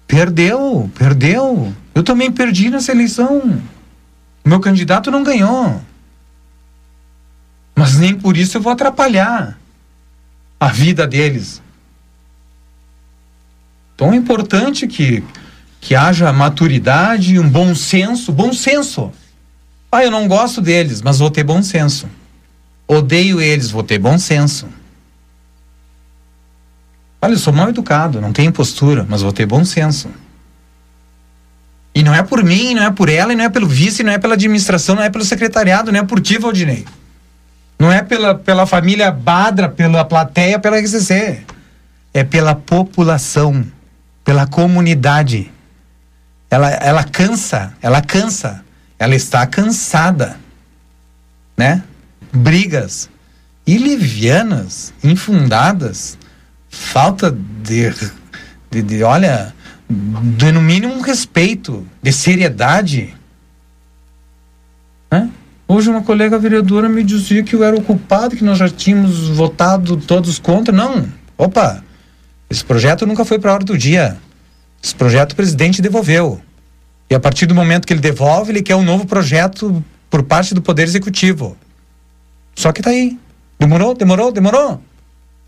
Perdeu, 0.08 0.90
perdeu. 0.98 1.76
Eu 1.94 2.02
também 2.02 2.32
perdi 2.32 2.70
nessa 2.70 2.94
eleição. 2.94 3.62
Meu 4.46 4.62
candidato 4.62 5.12
não 5.12 5.22
ganhou. 5.22 5.82
Mas 7.76 7.98
nem 7.98 8.16
por 8.16 8.38
isso 8.38 8.56
eu 8.56 8.62
vou 8.62 8.72
atrapalhar 8.72 9.60
a 10.58 10.68
vida 10.70 11.06
deles. 11.06 11.62
É 14.00 14.16
importante 14.16 14.88
que, 14.88 15.22
que 15.80 15.96
haja 15.96 16.32
maturidade 16.34 17.40
um 17.40 17.50
bom 17.50 17.74
senso. 17.74 18.32
Bom 18.32 18.54
senso. 18.54 19.12
Ah, 19.92 20.04
eu 20.04 20.12
não 20.12 20.28
gosto 20.28 20.62
deles, 20.62 21.02
mas 21.02 21.20
vou 21.20 21.32
ter 21.32 21.44
bom 21.44 21.62
senso. 21.64 22.08
Odeio 22.88 23.42
eles, 23.42 23.72
vou 23.72 23.84
ter 23.84 23.98
bom 23.98 24.18
senso. 24.18 24.68
Olha, 27.22 27.34
eu 27.34 27.40
sou 27.40 27.52
mal 27.52 27.70
educado, 27.70 28.22
não 28.22 28.32
tenho 28.32 28.52
postura, 28.52 29.06
mas 29.08 29.22
vou 29.22 29.32
ter 29.32 29.46
bom 29.46 29.66
senso. 29.66 30.10
E 31.94 32.04
não 32.04 32.14
é 32.14 32.24
por 32.24 32.44
mim, 32.44 32.76
não 32.76 32.84
é 32.84 32.92
por 32.92 33.10
ela, 33.10 33.36
não 33.36 33.44
é 33.44 33.50
pelo 33.50 33.68
vice, 33.68 34.04
não 34.04 34.12
é 34.14 34.18
pela 34.18 34.36
administração, 34.36 34.96
não 34.96 35.04
é 35.04 35.10
pelo 35.10 35.26
secretariado, 35.26 35.92
não 35.92 36.00
é 36.00 36.04
por 36.04 36.22
ti, 36.22 36.38
Valdinei. 36.38 36.86
Não 37.78 37.92
é 37.92 38.02
pela, 38.02 38.36
pela 38.36 38.66
família 38.66 39.12
Badra, 39.12 39.70
pela 39.70 40.06
plateia, 40.06 40.60
pela 40.60 40.80
RCC. 40.80 41.42
É 42.14 42.24
pela 42.24 42.54
população, 42.54 43.66
pela 44.24 44.46
comunidade. 44.46 45.52
Ela, 46.50 46.72
ela 46.72 47.04
cansa, 47.04 47.74
ela 47.82 48.02
cansa. 48.02 48.64
Ela 48.98 49.16
está 49.16 49.46
cansada. 49.46 50.38
Né? 51.58 51.84
Brigas 52.34 53.10
ilivianas, 53.70 54.92
infundadas, 55.04 56.18
falta 56.70 57.32
de, 57.32 57.94
de, 58.72 58.82
de 58.82 59.04
olha, 59.04 59.54
de 59.88 60.52
no 60.52 60.62
mínimo 60.62 61.02
respeito, 61.02 61.86
de 62.02 62.12
seriedade. 62.12 63.14
Né? 65.12 65.30
Hoje 65.68 65.88
uma 65.88 66.02
colega 66.02 66.40
vereadora 66.40 66.90
me 66.90 67.04
dizia 67.04 67.44
que 67.44 67.56
eu 67.56 67.64
era 67.64 67.76
o 67.76 67.84
culpado, 67.84 68.36
que 68.36 68.44
nós 68.44 68.58
já 68.58 68.68
tínhamos 68.68 69.30
votado 69.30 69.98
todos 69.98 70.40
contra. 70.40 70.74
Não. 70.74 71.08
Opa, 71.38 71.84
esse 72.50 72.66
projeto 72.66 73.06
nunca 73.06 73.24
foi 73.24 73.38
para 73.38 73.52
a 73.52 73.54
hora 73.54 73.64
do 73.64 73.78
dia. 73.78 74.18
Esse 74.82 74.96
projeto 74.96 75.34
o 75.34 75.36
presidente 75.36 75.82
devolveu. 75.82 76.42
E 77.10 77.16
a 77.16 77.20
partir 77.20 77.46
do 77.46 77.56
momento 77.56 77.86
que 77.88 77.94
ele 77.94 78.02
devolve, 78.02 78.52
ele 78.52 78.62
quer 78.62 78.76
um 78.76 78.84
novo 78.84 79.06
projeto 79.06 79.84
por 80.10 80.24
parte 80.24 80.54
do 80.54 80.62
Poder 80.62 80.84
Executivo. 80.84 81.58
Só 82.56 82.72
que 82.72 82.82
tá 82.82 82.90
aí. 82.90 83.18
Demorou, 83.58 83.94
demorou, 83.94 84.32
demorou. 84.32 84.82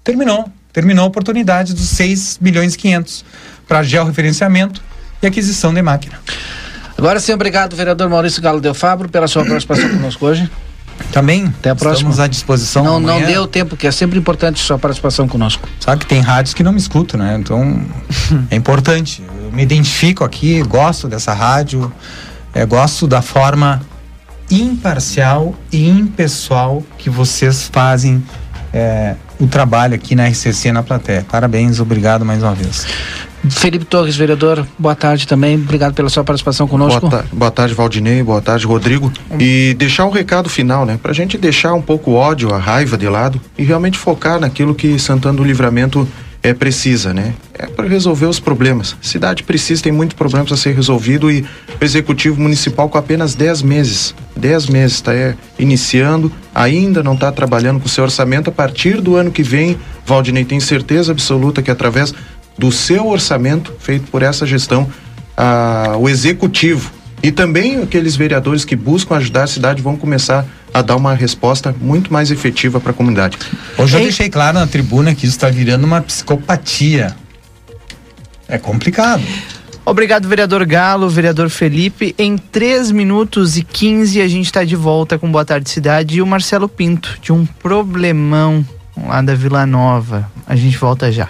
Terminou. 0.04 0.50
Terminou 0.74 1.06
a 1.06 1.08
oportunidade 1.08 1.74
dos 1.74 1.90
6 1.90 2.40
milhões 2.42 2.74
e 2.74 2.78
500 2.78 3.26
para 3.68 3.84
georreferenciamento 3.84 4.82
e 5.22 5.28
aquisição 5.28 5.74
de 5.74 5.82
máquina. 5.82 6.20
Agora 6.98 7.20
sim, 7.20 7.34
obrigado, 7.34 7.76
vereador 7.76 8.10
Maurício 8.10 8.42
Galo 8.42 8.62
Del 8.62 8.74
Fabro, 8.74 9.10
pela 9.10 9.28
sua 9.28 9.46
participação 9.46 9.90
conosco 9.98 10.26
hoje. 10.26 10.50
Também. 11.12 11.46
Até 11.46 11.70
a 11.70 11.76
próxima. 11.76 12.10
Estamos 12.10 12.20
à 12.20 12.28
disposição. 12.28 12.84
Não, 12.84 13.00
não 13.00 13.22
deu 13.22 13.48
tempo, 13.48 13.76
que 13.76 13.88
é 13.88 13.92
sempre 13.92 14.18
importante 14.18 14.60
sua 14.60 14.78
participação 14.78 15.28
conosco. 15.28 15.68
Sabe 15.80 16.02
que 16.02 16.08
tem 16.08 16.22
rádios 16.22 16.54
que 16.54 16.64
não 16.64 16.72
me 16.72 16.80
escutam, 16.80 17.20
né? 17.20 17.38
Então 17.40 17.86
é 18.50 18.56
importante. 18.56 19.24
Eu 19.44 19.52
me 19.52 19.64
identifico 19.64 20.24
aqui, 20.24 20.62
gosto 20.64 21.08
dessa 21.08 21.34
rádio, 21.34 21.92
é, 22.54 22.66
gosto 22.66 23.08
da 23.08 23.22
forma 23.22 23.82
imparcial 24.50 25.56
e 25.72 25.90
impessoal 25.90 26.84
que 26.98 27.10
vocês 27.10 27.70
fazem 27.72 28.24
é, 28.74 29.16
o 29.42 29.48
trabalho 29.48 29.96
aqui 29.96 30.16
na 30.16 30.28
RCC 30.28 30.72
na 30.72 30.84
plateia. 30.84 31.26
Parabéns, 31.30 31.80
obrigado 31.80 32.24
mais 32.24 32.42
uma 32.44 32.54
vez. 32.54 32.86
Felipe 33.50 33.86
Torres, 33.86 34.16
vereador, 34.16 34.68
boa 34.78 34.94
tarde 34.96 35.28
também. 35.28 35.56
Obrigado 35.56 35.94
pela 35.96 36.10
sua 36.10 36.24
participação 36.24 36.68
conosco. 36.68 37.10
Boa, 37.10 37.24
ta- 37.24 37.28
boa 37.34 37.50
tarde, 37.52 37.74
Valdinei. 37.74 38.22
Boa 38.22 38.40
tarde, 38.40 38.68
Rodrigo. 38.68 39.12
E 39.40 39.74
deixar 39.80 40.06
um 40.06 40.12
recado 40.12 40.48
final, 40.48 40.86
né? 40.86 41.00
Pra 41.02 41.12
gente 41.12 41.38
deixar 41.40 41.74
um 41.74 41.82
pouco 41.82 42.12
o 42.12 42.14
ódio, 42.14 42.54
a 42.54 42.60
raiva 42.60 42.96
de 42.98 43.10
lado 43.10 43.42
e 43.58 43.64
realmente 43.64 43.98
focar 43.98 44.40
naquilo 44.40 44.76
que 44.76 45.00
Santana 45.00 45.38
do 45.38 45.44
Livramento 45.44 46.08
é 46.44 46.54
precisa, 46.54 47.14
né? 47.16 47.34
É 47.62 47.68
para 47.68 47.88
resolver 47.88 48.26
os 48.26 48.40
problemas. 48.40 48.96
A 49.00 49.06
cidade 49.06 49.44
precisa, 49.44 49.84
tem 49.84 49.92
muitos 49.92 50.18
problemas 50.18 50.52
a 50.52 50.58
ser 50.58 50.74
resolvido 50.74 51.30
e 51.30 51.46
o 51.80 51.86
executivo 51.86 52.42
municipal 52.42 52.90
com 52.90 52.98
apenas 52.98 53.36
10 53.36 53.62
meses, 53.62 54.16
10 54.36 54.66
meses 54.66 54.94
está 54.94 55.12
iniciando, 55.60 56.32
ainda 56.56 57.04
não 57.04 57.14
está 57.14 57.32
trabalhando 57.32 57.80
com 57.80 57.86
o 57.86 57.90
seu 57.90 58.04
orçamento. 58.04 58.50
A 58.50 58.52
partir 58.52 59.00
do 59.00 59.16
ano 59.16 59.30
que 59.30 59.44
vem, 59.44 59.78
Valdinei 60.04 60.44
tem 60.44 60.60
certeza 60.60 61.12
absoluta 61.12 61.62
que 61.62 61.70
através 61.70 62.16
do 62.58 62.72
seu 62.72 63.08
orçamento 63.08 63.72
feito 63.80 64.10
por 64.10 64.24
essa 64.24 64.44
gestão, 64.44 64.90
ah, 65.38 65.96
o 66.00 66.10
executivo 66.10 66.92
e 67.24 67.32
também 67.32 67.82
aqueles 67.82 68.16
vereadores 68.16 68.66
que 68.66 68.76
buscam 68.76 69.16
ajudar 69.18 69.44
a 69.44 69.48
cidade 69.48 69.82
vão 69.82 69.96
começar 69.96 70.46
a 70.74 70.82
dar 70.82 70.96
uma 70.96 71.14
resposta 71.14 71.76
muito 71.80 72.12
mais 72.12 72.32
efetiva 72.32 72.80
para 72.80 72.92
a 72.92 72.94
comunidade. 72.94 73.38
Hoje 73.78 73.96
eu 73.96 74.02
deixei 74.02 74.30
claro 74.30 74.58
na 74.58 74.66
tribuna 74.66 75.14
que 75.14 75.26
isso 75.26 75.36
está 75.36 75.50
virando 75.50 75.86
uma 75.86 76.02
psicopatia. 76.02 77.16
É 78.52 78.58
complicado. 78.58 79.24
Obrigado, 79.84 80.28
vereador 80.28 80.66
Galo, 80.66 81.10
vereador 81.10 81.50
Felipe. 81.50 82.14
Em 82.20 82.38
3 82.38 82.92
minutos 82.92 83.58
e 83.58 83.64
15 83.64 84.22
a 84.22 84.28
gente 84.28 84.46
está 84.46 84.64
de 84.64 84.76
volta 84.76 85.18
com 85.18 85.32
Boa 85.32 85.44
Tarde 85.44 85.70
Cidade 85.70 86.18
e 86.18 86.22
o 86.22 86.28
Marcelo 86.28 86.70
Pinto, 86.70 87.18
de 87.22 87.32
um 87.32 87.46
problemão 87.46 88.64
lá 89.08 89.22
da 89.22 89.34
Vila 89.34 89.66
Nova. 89.66 90.30
A 90.46 90.56
gente 90.56 90.78
volta 90.78 91.12
já. 91.12 91.28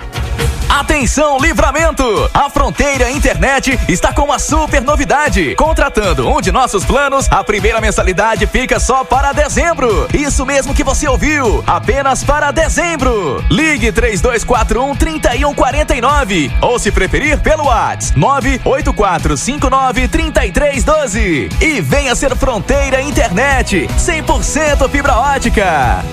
Atenção, 0.82 1.38
livramento! 1.38 2.04
A 2.34 2.50
Fronteira 2.50 3.12
Internet 3.12 3.80
está 3.88 4.12
com 4.12 4.24
uma 4.24 4.40
super 4.40 4.82
novidade. 4.82 5.54
Contratando 5.54 6.28
um 6.28 6.42
de 6.42 6.52
nossos 6.52 6.84
planos, 6.84 7.28
a 7.30 7.44
primeira 7.44 7.80
mensalidade 7.80 8.48
fica 8.48 8.80
só 8.80 9.04
para 9.04 9.32
dezembro. 9.32 10.08
Isso 10.12 10.44
mesmo 10.44 10.74
que 10.74 10.84
você 10.84 11.08
ouviu, 11.08 11.64
apenas 11.68 12.24
para 12.24 12.50
dezembro. 12.50 13.46
Ligue 13.52 13.92
3241 13.92 14.96
3149 14.96 16.52
ou 16.62 16.80
se 16.80 16.92
preferir 16.92 17.40
pelo 17.42 17.66
WhatsApp 17.66 18.20
98459 18.20 20.08
3312 20.08 21.50
e 21.62 21.80
venha 21.80 22.16
ser 22.16 22.36
Fronteira 22.36 23.04
Internet 23.04 23.88
100% 24.00 24.90
fibra 24.90 25.16
ótica. 25.16 26.04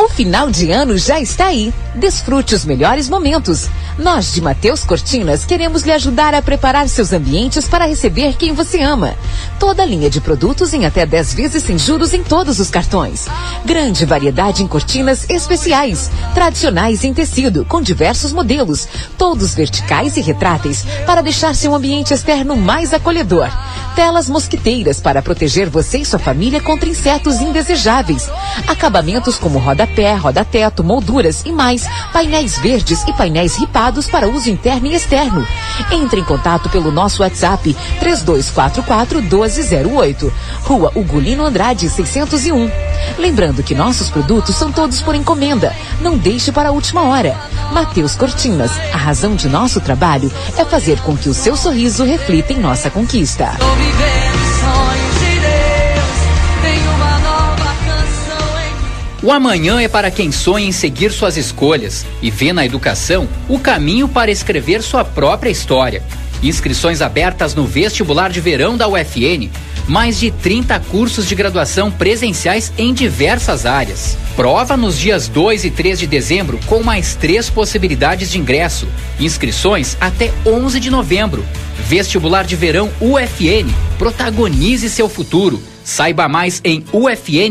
O 0.00 0.08
final 0.08 0.50
de 0.50 0.70
ano 0.70 0.96
já 0.96 1.20
está 1.20 1.48
aí. 1.48 1.74
Desfrute 1.94 2.54
os 2.54 2.64
melhores 2.64 3.06
momentos. 3.10 3.68
Nós 3.98 4.32
de 4.32 4.40
Mateus 4.40 4.82
Cortinas 4.82 5.44
queremos 5.44 5.82
lhe 5.82 5.92
ajudar 5.92 6.32
a 6.32 6.40
preparar 6.40 6.88
seus 6.88 7.12
ambientes 7.12 7.68
para 7.68 7.84
receber 7.84 8.34
quem 8.38 8.54
você 8.54 8.80
ama. 8.80 9.14
Toda 9.58 9.84
linha 9.84 10.08
de 10.08 10.18
produtos 10.18 10.72
em 10.72 10.86
até 10.86 11.04
10 11.04 11.34
vezes 11.34 11.62
sem 11.64 11.78
juros 11.78 12.14
em 12.14 12.22
todos 12.22 12.58
os 12.60 12.70
cartões. 12.70 13.26
Grande 13.66 14.06
variedade 14.06 14.62
em 14.62 14.66
cortinas 14.66 15.28
especiais, 15.28 16.10
tradicionais 16.32 17.04
em 17.04 17.12
tecido, 17.12 17.66
com 17.66 17.82
diversos 17.82 18.32
modelos, 18.32 18.88
todos 19.18 19.54
verticais 19.54 20.16
e 20.16 20.22
retráteis, 20.22 20.82
para 21.04 21.20
deixar 21.20 21.54
seu 21.54 21.74
ambiente 21.74 22.14
externo 22.14 22.56
mais 22.56 22.94
acolhedor. 22.94 23.50
Telas 23.94 24.30
mosquiteiras 24.30 24.98
para 24.98 25.20
proteger 25.20 25.68
você 25.68 25.98
e 25.98 26.06
sua 26.06 26.18
família 26.18 26.62
contra 26.62 26.88
insetos 26.88 27.42
indesejáveis. 27.42 28.30
Acabamentos 28.66 29.36
como 29.36 29.58
rodapé, 29.90 30.14
roda-teto, 30.14 30.84
molduras 30.84 31.42
e 31.44 31.52
mais. 31.52 31.86
Painéis 32.12 32.58
verdes 32.58 33.02
e 33.06 33.12
painéis 33.12 33.56
ripados 33.56 34.06
para 34.06 34.28
uso 34.28 34.48
interno 34.48 34.86
e 34.86 34.94
externo. 34.94 35.46
Entre 35.90 36.20
em 36.20 36.24
contato 36.24 36.68
pelo 36.68 36.90
nosso 36.90 37.22
WhatsApp 37.22 37.76
3244 37.98 39.20
1208. 39.22 40.32
Rua 40.62 40.92
Ugolino 40.94 41.44
Andrade 41.44 41.88
601. 41.88 42.70
Lembrando 43.18 43.62
que 43.62 43.74
nossos 43.74 44.08
produtos 44.08 44.56
são 44.56 44.70
todos 44.70 45.02
por 45.02 45.14
encomenda. 45.14 45.74
Não 46.00 46.16
deixe 46.16 46.52
para 46.52 46.68
a 46.68 46.72
última 46.72 47.02
hora. 47.02 47.36
Mateus 47.72 48.14
Cortinas, 48.14 48.72
a 48.92 48.96
razão 48.96 49.34
de 49.34 49.48
nosso 49.48 49.80
trabalho 49.80 50.30
é 50.56 50.64
fazer 50.64 51.00
com 51.00 51.16
que 51.16 51.28
o 51.28 51.34
seu 51.34 51.56
sorriso 51.56 52.04
reflita 52.04 52.52
em 52.52 52.60
nossa 52.60 52.90
conquista. 52.90 53.56
O 59.22 59.30
amanhã 59.30 59.82
é 59.82 59.86
para 59.86 60.10
quem 60.10 60.32
sonha 60.32 60.66
em 60.66 60.72
seguir 60.72 61.12
suas 61.12 61.36
escolhas 61.36 62.06
e 62.22 62.30
vê 62.30 62.54
na 62.54 62.64
educação 62.64 63.28
o 63.50 63.58
caminho 63.58 64.08
para 64.08 64.30
escrever 64.30 64.82
sua 64.82 65.04
própria 65.04 65.50
história. 65.50 66.02
Inscrições 66.42 67.02
abertas 67.02 67.54
no 67.54 67.66
vestibular 67.66 68.30
de 68.30 68.40
verão 68.40 68.78
da 68.78 68.88
UFN. 68.88 69.50
mais 69.86 70.20
de 70.20 70.30
30 70.30 70.78
cursos 70.88 71.26
de 71.26 71.34
graduação 71.34 71.90
presenciais 71.90 72.72
em 72.78 72.94
diversas 72.94 73.66
áreas. 73.66 74.16
Prova 74.36 74.76
nos 74.76 74.96
dias 74.96 75.26
2 75.26 75.64
e 75.64 75.70
3 75.70 75.98
de 75.98 76.06
dezembro 76.06 76.58
com 76.66 76.82
mais 76.82 77.14
três 77.14 77.50
possibilidades 77.50 78.30
de 78.30 78.38
ingresso. 78.38 78.86
Inscrições 79.18 79.96
até 80.00 80.32
11 80.46 80.78
de 80.78 80.90
novembro. 80.90 81.44
Vestibular 81.86 82.44
de 82.44 82.56
verão 82.56 82.88
UFN. 83.00 83.68
Protagonize 83.98 84.88
seu 84.88 85.08
futuro. 85.08 85.60
Saiba 85.90 86.28
mais 86.28 86.60
em 86.64 86.84
ufn.edu.br. 86.92 87.50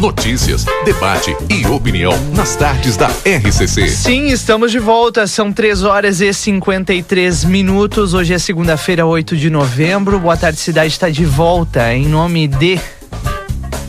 Notícias, 0.00 0.66
debate 0.84 1.36
e 1.48 1.64
opinião 1.66 2.12
nas 2.34 2.56
tardes 2.56 2.96
da 2.96 3.06
RCC. 3.06 3.88
Sim, 3.88 4.26
estamos 4.26 4.72
de 4.72 4.78
volta. 4.78 5.26
São 5.26 5.52
3 5.52 5.84
horas 5.84 6.20
e 6.20 6.32
53 6.32 7.44
minutos. 7.44 8.12
Hoje 8.12 8.34
é 8.34 8.38
segunda-feira, 8.38 9.06
8 9.06 9.36
de 9.36 9.48
novembro. 9.48 10.18
Boa 10.18 10.36
tarde, 10.36 10.58
cidade 10.58 10.88
está 10.88 11.08
de 11.08 11.24
volta. 11.24 11.94
Em 11.94 12.06
nome 12.06 12.48
de 12.48 12.78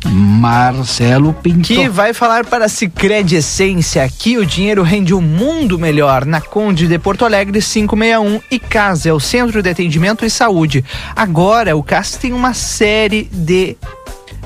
Marcelo 0.07 1.33
Pinto. 1.33 1.67
Que 1.67 1.89
vai 1.89 2.13
falar 2.13 2.45
para 2.45 2.67
a 2.67 2.69
Cicred 2.69 3.35
Essência. 3.35 4.05
Aqui 4.05 4.39
o 4.39 4.47
dinheiro 4.47 4.83
rende 4.83 5.13
um 5.13 5.21
mundo 5.21 5.79
melhor. 5.79 6.25
Na 6.25 6.41
Conde 6.41 6.87
de 6.87 6.99
Porto 6.99 7.25
Alegre 7.25 7.61
561 7.61 8.41
e 8.51 8.59
CAS 8.59 9.07
é 9.07 9.13
o 9.13 9.19
Centro 9.19 9.63
de 9.63 9.71
Atendimento 9.71 10.25
e 10.25 10.31
Saúde. 10.31 10.85
Agora 11.17 11.77
o 11.77 11.83
CAS 11.83 12.13
tem 12.13 12.33
uma 12.33 12.55
série 12.55 13.29
de 13.33 13.77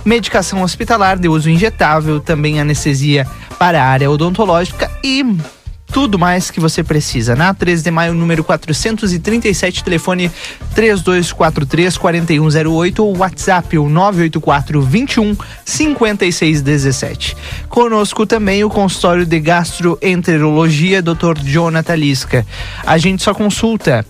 medicação 0.04 0.62
hospitalar 0.62 1.18
de 1.18 1.28
uso 1.28 1.50
injetável, 1.50 2.18
também 2.20 2.60
anestesia 2.60 3.26
para 3.58 3.82
a 3.82 3.86
área 3.86 4.10
odontológica 4.10 4.90
e 5.04 5.24
tudo 5.92 6.18
mais 6.18 6.50
que 6.50 6.60
você 6.60 6.82
precisa. 6.82 7.34
Na 7.34 7.52
13 7.54 7.82
de 7.82 7.90
maio, 7.90 8.14
número 8.14 8.44
437, 8.44 9.82
telefone 9.82 10.30
3243 10.74 11.96
4108 11.96 13.04
ou 13.04 13.16
WhatsApp 13.16 13.78
o 13.78 13.88
984 13.88 14.82
21 14.82 15.36
5617. 15.64 17.36
Conosco 17.68 18.26
também 18.26 18.64
o 18.64 18.70
consultório 18.70 19.24
de 19.24 19.40
gastroenterologia 19.40 21.02
Dr. 21.02 21.38
Jonathan 21.42 21.96
Lisca. 21.96 22.46
A 22.84 22.98
gente 22.98 23.22
só 23.22 23.32
consulta 23.32 24.04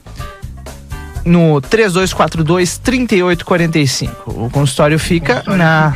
no 1.25 1.61
3242 1.61 2.79
3845. 2.79 4.31
O 4.31 4.51
consultório 4.51 4.99
fica 4.99 5.45
na 5.47 5.95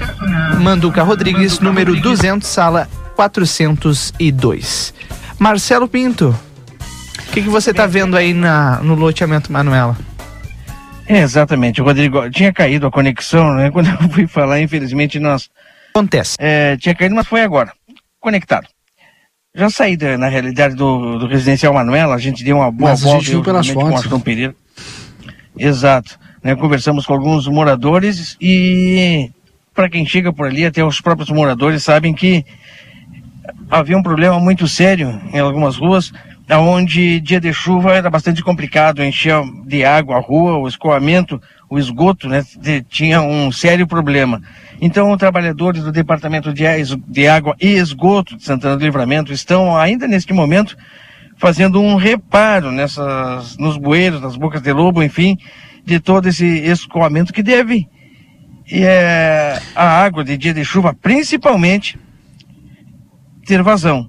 Manduca 0.61 1.03
Rodrigues, 1.03 1.59
número 1.59 2.01
200, 2.01 2.47
sala 2.47 2.89
402. 3.17 4.95
Marcelo 5.43 5.89
Pinto, 5.89 6.29
o 6.29 7.33
que, 7.33 7.43
que 7.43 7.49
você 7.49 7.73
está 7.73 7.85
vendo 7.85 8.17
aí 8.17 8.33
na, 8.33 8.79
no 8.81 8.95
loteamento 8.95 9.51
Manuela? 9.51 9.99
É, 11.05 11.19
exatamente, 11.19 11.81
Rodrigo. 11.81 12.31
Tinha 12.31 12.53
caído 12.53 12.87
a 12.87 12.93
conexão, 12.93 13.53
né? 13.57 13.69
Quando 13.75 13.89
eu 13.89 14.09
fui 14.09 14.29
falar, 14.29 14.61
infelizmente 14.61 15.19
nós. 15.19 15.51
Acontece. 15.91 16.37
É, 16.39 16.77
tinha 16.77 16.95
caído, 16.95 17.17
mas 17.17 17.27
foi 17.27 17.41
agora. 17.41 17.73
Conectado. 18.21 18.69
Já 19.53 19.69
saí 19.69 19.97
da, 19.97 20.17
na 20.17 20.29
realidade 20.29 20.77
do, 20.77 21.19
do 21.19 21.27
residencial 21.27 21.75
Manuela, 21.75 22.15
a 22.15 22.19
gente 22.19 22.45
deu 22.45 22.59
uma 22.59 22.71
boa 22.71 22.93
Mas 22.93 23.03
a 23.03 23.07
volta. 23.07 23.25
gente 23.25 23.31
viu 23.33 23.43
pelas 23.43 23.69
com 23.69 23.81
fotos. 23.81 24.05
Aston 24.05 24.21
Pereira. 24.21 24.55
Exato. 25.59 26.21
Né? 26.41 26.55
Conversamos 26.55 27.05
com 27.05 27.15
alguns 27.15 27.49
moradores 27.49 28.37
e 28.41 29.29
para 29.75 29.91
quem 29.91 30.07
chega 30.07 30.33
por 30.33 30.47
ali, 30.47 30.65
até 30.65 30.85
os 30.85 31.01
próprios 31.01 31.31
moradores 31.31 31.83
sabem 31.83 32.15
que 32.15 32.47
havia 33.71 33.97
um 33.97 34.03
problema 34.03 34.39
muito 34.39 34.67
sério 34.69 35.21
em 35.33 35.39
algumas 35.39 35.77
ruas, 35.77 36.13
onde 36.51 37.21
dia 37.21 37.41
de 37.41 37.53
chuva 37.53 37.95
era 37.95 38.11
bastante 38.11 38.43
complicado, 38.43 39.03
encher 39.03 39.43
de 39.65 39.85
água 39.85 40.17
a 40.17 40.21
rua, 40.21 40.59
o 40.59 40.69
escoamento, 40.69 41.41
o 41.69 41.79
esgoto, 41.79 42.29
né, 42.29 42.45
tinha 42.89 43.23
um 43.23 43.51
sério 43.51 43.87
problema. 43.87 44.43
Então, 44.81 45.17
trabalhadores 45.17 45.83
do 45.83 45.93
Departamento 45.93 46.53
de 46.53 47.27
Água 47.27 47.57
e 47.61 47.69
Esgoto 47.69 48.37
de 48.37 48.45
Santana 48.45 48.77
do 48.77 48.85
Livramento 48.85 49.33
estão 49.33 49.77
ainda 49.77 50.07
neste 50.07 50.33
momento 50.33 50.77
fazendo 51.37 51.81
um 51.81 51.97
reparo 51.97 52.71
nessas, 52.71 53.57
nos 53.57 53.77
bueiros, 53.77 54.21
nas 54.21 54.37
bocas 54.37 54.61
de 54.61 54.73
lobo, 54.73 55.03
enfim, 55.03 55.39
de 55.85 55.99
todo 55.99 56.29
esse 56.29 56.47
escoamento 56.47 57.33
que 57.33 57.43
deve 57.43 57.89
e 58.71 58.85
é, 58.85 59.61
a 59.75 60.03
água 60.03 60.25
de 60.25 60.37
dia 60.37 60.55
de 60.55 60.65
chuva, 60.65 60.95
principalmente, 60.95 61.99
ter 63.47 63.63
vazão. 63.63 64.09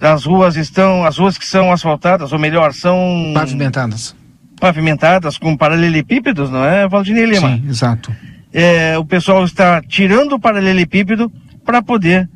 As 0.00 0.24
ruas 0.24 0.56
estão, 0.56 1.04
as 1.04 1.16
ruas 1.16 1.38
que 1.38 1.46
são 1.46 1.72
asfaltadas, 1.72 2.32
ou 2.32 2.38
melhor, 2.38 2.74
são 2.74 3.32
Pavimentadas. 3.34 4.14
pavimentadas 4.60 5.38
com 5.38 5.56
paralelepípedos, 5.56 6.50
não 6.50 6.64
é, 6.64 6.86
Valdinei 6.86 7.24
Lima? 7.24 7.56
Sim, 7.56 7.64
exato. 7.68 8.14
É, 8.52 8.98
o 8.98 9.04
pessoal 9.04 9.44
está 9.44 9.80
tirando 9.80 10.34
o 10.34 10.40
paralelepípedo 10.40 11.32
para 11.64 11.82
poder 11.82 12.28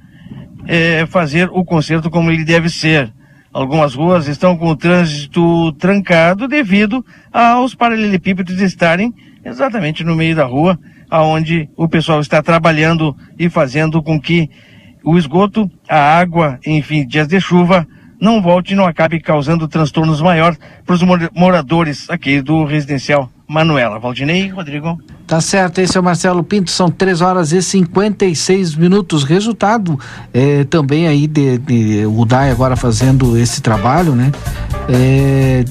é, 0.67 1.05
fazer 1.07 1.49
o 1.53 1.65
conserto 1.65 2.11
como 2.11 2.31
ele 2.31 2.45
deve 2.45 2.71
ser. 2.71 3.13
Algumas 3.53 3.95
ruas 3.95 4.29
estão 4.29 4.57
com 4.57 4.69
o 4.69 4.77
trânsito 4.77 5.73
trancado 5.73 6.49
devido 6.49 7.05
aos 7.33 7.75
paralelepípedos 7.75 8.61
estarem 8.61 9.13
exatamente 9.45 10.05
no 10.05 10.15
meio 10.15 10.35
da 10.37 10.45
rua, 10.45 10.79
aonde 11.11 11.69
o 11.77 11.89
pessoal 11.89 12.21
está 12.21 12.43
trabalhando 12.43 13.17
e 13.39 13.49
fazendo 13.49 14.03
com 14.03 14.21
que 14.21 14.51
o 15.11 15.17
esgoto, 15.17 15.71
a 15.89 16.19
água, 16.19 16.59
enfim, 16.67 17.07
dias 17.07 17.27
de 17.27 17.41
chuva, 17.41 17.87
não 18.21 18.43
volte 18.43 18.73
e 18.73 18.77
não 18.77 18.85
acabe 18.85 19.19
causando 19.21 19.67
transtornos 19.67 20.21
maiores 20.21 20.59
para 20.85 20.95
os 20.95 21.03
mor- 21.03 21.31
moradores 21.35 22.11
aqui 22.11 22.43
do 22.43 22.65
residencial 22.65 23.31
Manuela. 23.49 23.99
Valdinei, 23.99 24.49
Rodrigo. 24.49 25.01
Tá 25.27 25.41
certo, 25.41 25.79
esse 25.81 25.97
é 25.97 26.01
o 26.01 26.03
Marcelo 26.03 26.43
Pinto, 26.43 26.71
são 26.71 26.91
3 26.91 27.21
horas 27.21 27.53
e 27.53 27.63
56 27.63 28.75
minutos. 28.75 29.25
Resultado 29.25 29.99
é, 30.33 30.65
também 30.65 31.07
aí 31.07 31.27
de, 31.27 31.59
de 31.59 32.07
o 32.07 32.25
DAI 32.25 32.51
agora 32.51 32.77
fazendo 32.77 33.37
esse 33.37 33.61
trabalho, 33.61 34.15
né? 34.15 34.33
É, 34.89 35.65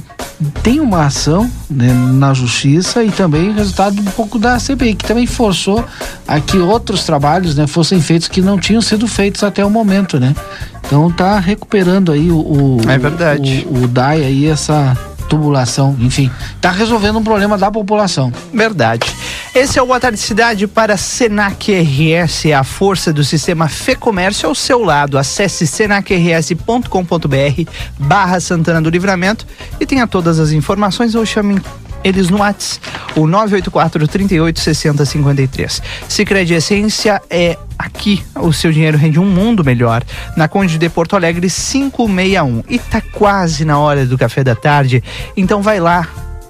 tem 0.62 0.80
uma 0.80 1.06
ação 1.06 1.49
né, 1.70 1.91
na 1.91 2.34
justiça 2.34 3.04
e 3.04 3.10
também 3.10 3.52
resultado 3.52 3.99
um 3.99 4.06
pouco 4.06 4.38
da 4.38 4.60
CPI, 4.60 4.94
que 4.94 5.06
também 5.06 5.26
forçou 5.26 5.84
a 6.28 6.40
que 6.40 6.58
outros 6.58 7.04
trabalhos 7.04 7.56
né, 7.56 7.66
fossem 7.66 7.99
feitos 7.99 8.28
que 8.28 8.41
não 8.41 8.60
tinham 8.60 8.82
sido 8.82 9.08
feitos 9.08 9.44
até 9.44 9.66
o 9.66 9.70
momento, 9.70 10.20
né? 10.20 10.36
Então 10.86 11.12
tá 11.12 11.40
recuperando 11.40 12.12
aí 12.12 12.30
o, 12.30 12.38
o 12.38 12.78
É 12.88 12.98
verdade. 12.98 13.68
o, 13.70 13.84
o 13.84 13.88
DAI 13.88 14.24
aí 14.24 14.45
essa 14.45 14.95
tubulação, 15.28 15.95
enfim, 15.99 16.32
tá 16.62 16.72
resolvendo 16.72 17.20
um 17.20 17.24
problema 17.24 17.58
da 17.58 17.70
população. 17.70 18.32
Verdade. 18.54 19.08
Esse 19.54 19.80
é 19.80 19.82
o 19.82 19.86
Boa 19.86 19.99
Tarde 19.99 20.20
Cidade 20.20 20.68
para 20.68 20.98
Senac 20.98 21.72
RS, 21.72 22.45
a 22.56 22.64
força 22.64 23.12
do 23.12 23.24
sistema 23.24 23.68
Fê 23.68 23.95
Comércio 23.95 24.48
ao 24.48 24.56
seu 24.56 24.84
lado. 24.84 25.18
Acesse 25.18 25.66
senacrs.com.br 25.66 27.72
barra 27.98 28.40
Santana 28.40 28.82
do 28.82 28.90
Livramento 28.90 29.45
e 29.80 29.86
tenha 29.86 30.08
todas 30.08 30.40
as 30.40 30.52
informações 30.52 31.16
ou 31.16 31.26
chame 31.26 31.62
eles 32.08 32.30
no 32.30 32.40
WhatsApp, 32.40 32.88
o 33.16 33.28
984 33.28 34.08
38 34.08 34.60
60 34.60 35.06
53. 35.06 35.82
Sicredi 36.08 36.54
Essência 36.54 37.22
é 37.30 37.58
aqui, 37.78 38.24
o 38.36 38.52
seu 38.54 38.72
dinheiro 38.72 38.98
rende 38.98 39.20
um 39.20 39.26
mundo 39.26 39.64
melhor. 39.64 40.04
Na 40.36 40.48
Conde 40.48 40.78
de 40.78 40.90
Porto 40.90 41.16
Alegre 41.16 41.48
561. 41.50 42.64
E 42.70 42.80
tá 42.80 43.02
quase 43.02 43.66
na 43.66 43.78
hora 43.78 44.06
do 44.06 44.18
café 44.18 44.44
da 44.44 44.56
tarde, 44.56 45.04
então 45.36 45.62
vai 45.62 45.80
lá. 45.80 46.08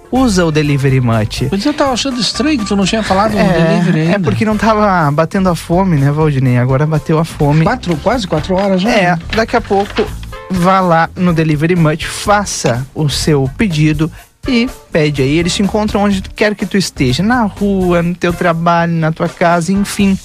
Usa 0.10 0.46
o 0.46 0.52
Delivery 0.54 1.02
Much. 1.02 1.50
Mas 1.52 1.66
eu 1.66 1.74
tava 1.74 1.92
achando 1.92 2.18
estranho 2.22 2.58
que 2.58 2.66
tu 2.66 2.78
não 2.78 2.86
tinha 2.86 3.04
falado 3.04 3.32
no 3.32 3.44
delivery 3.44 4.02
ainda. 4.02 4.16
É 4.16 4.20
porque 4.20 4.46
não 4.46 4.56
tava 4.56 5.12
batendo 5.12 5.50
a 5.50 5.56
fome, 5.56 5.98
né, 5.98 6.10
Valdinei? 6.12 6.58
Agora 6.58 6.86
bateu 6.88 7.20
a 7.20 7.26
fome. 7.26 7.66
Quatro, 7.66 7.98
quase 7.98 8.26
quatro 8.26 8.56
horas 8.56 8.82
já. 8.82 8.90
É, 8.90 9.20
daqui 9.36 9.58
a 9.58 9.62
pouco 9.62 10.08
vá 10.50 10.80
lá 10.80 11.10
no 11.16 11.34
Delivery 11.34 11.76
Much, 11.76 12.06
faça 12.06 12.86
o 12.96 13.10
seu 13.10 13.50
pedido 13.58 14.12
e 14.48 14.70
pede 14.92 15.22
aí. 15.22 15.38
Eles 15.38 15.56
te 15.56 15.62
encontram 15.62 16.04
onde 16.04 16.22
quer 16.22 16.56
que 16.56 16.66
tu 16.66 16.78
esteja, 16.78 17.24
na 17.24 17.44
rua, 17.44 18.02
no 18.02 18.16
teu 18.16 18.34
trabalho, 18.34 18.94
na 18.94 19.12
tua 19.12 19.30
casa, 19.30 19.72
enfim. 19.72 20.18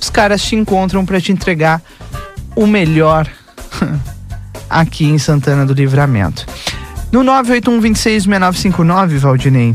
Os 0.00 0.08
caras 0.10 0.42
te 0.42 0.54
encontram 0.56 1.04
para 1.04 1.20
te 1.20 1.32
entregar 1.32 1.82
o 2.56 2.66
melhor 2.66 3.28
aqui 4.68 5.04
em 5.04 5.18
Santana 5.18 5.66
do 5.66 5.72
Livramento. 5.72 6.46
No 7.12 7.24
981266959, 7.24 9.18
Valdinei, 9.18 9.74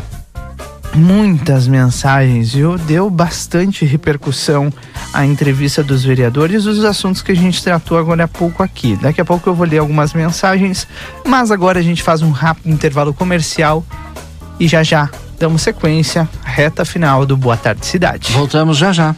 muitas 0.95 1.67
mensagens, 1.67 2.53
viu? 2.53 2.77
Deu 2.77 3.09
bastante 3.09 3.85
repercussão 3.85 4.71
a 5.13 5.25
entrevista 5.25 5.83
dos 5.83 6.03
vereadores 6.03 6.65
os 6.65 6.83
assuntos 6.83 7.21
que 7.21 7.31
a 7.31 7.35
gente 7.35 7.63
tratou 7.63 7.97
agora 7.97 8.23
há 8.23 8.27
pouco 8.27 8.63
aqui. 8.63 8.95
Daqui 8.95 9.21
a 9.21 9.25
pouco 9.25 9.49
eu 9.49 9.53
vou 9.53 9.67
ler 9.67 9.79
algumas 9.79 10.13
mensagens, 10.13 10.87
mas 11.25 11.51
agora 11.51 11.79
a 11.79 11.83
gente 11.83 12.01
faz 12.01 12.21
um 12.21 12.31
rápido 12.31 12.69
intervalo 12.69 13.13
comercial 13.13 13.85
e 14.59 14.67
já 14.67 14.83
já 14.83 15.09
damos 15.37 15.61
sequência, 15.61 16.27
reta 16.43 16.85
final 16.85 17.25
do 17.25 17.35
Boa 17.35 17.57
Tarde 17.57 17.85
Cidade. 17.85 18.31
Voltamos 18.31 18.77
já 18.77 18.93
já. 18.93 19.15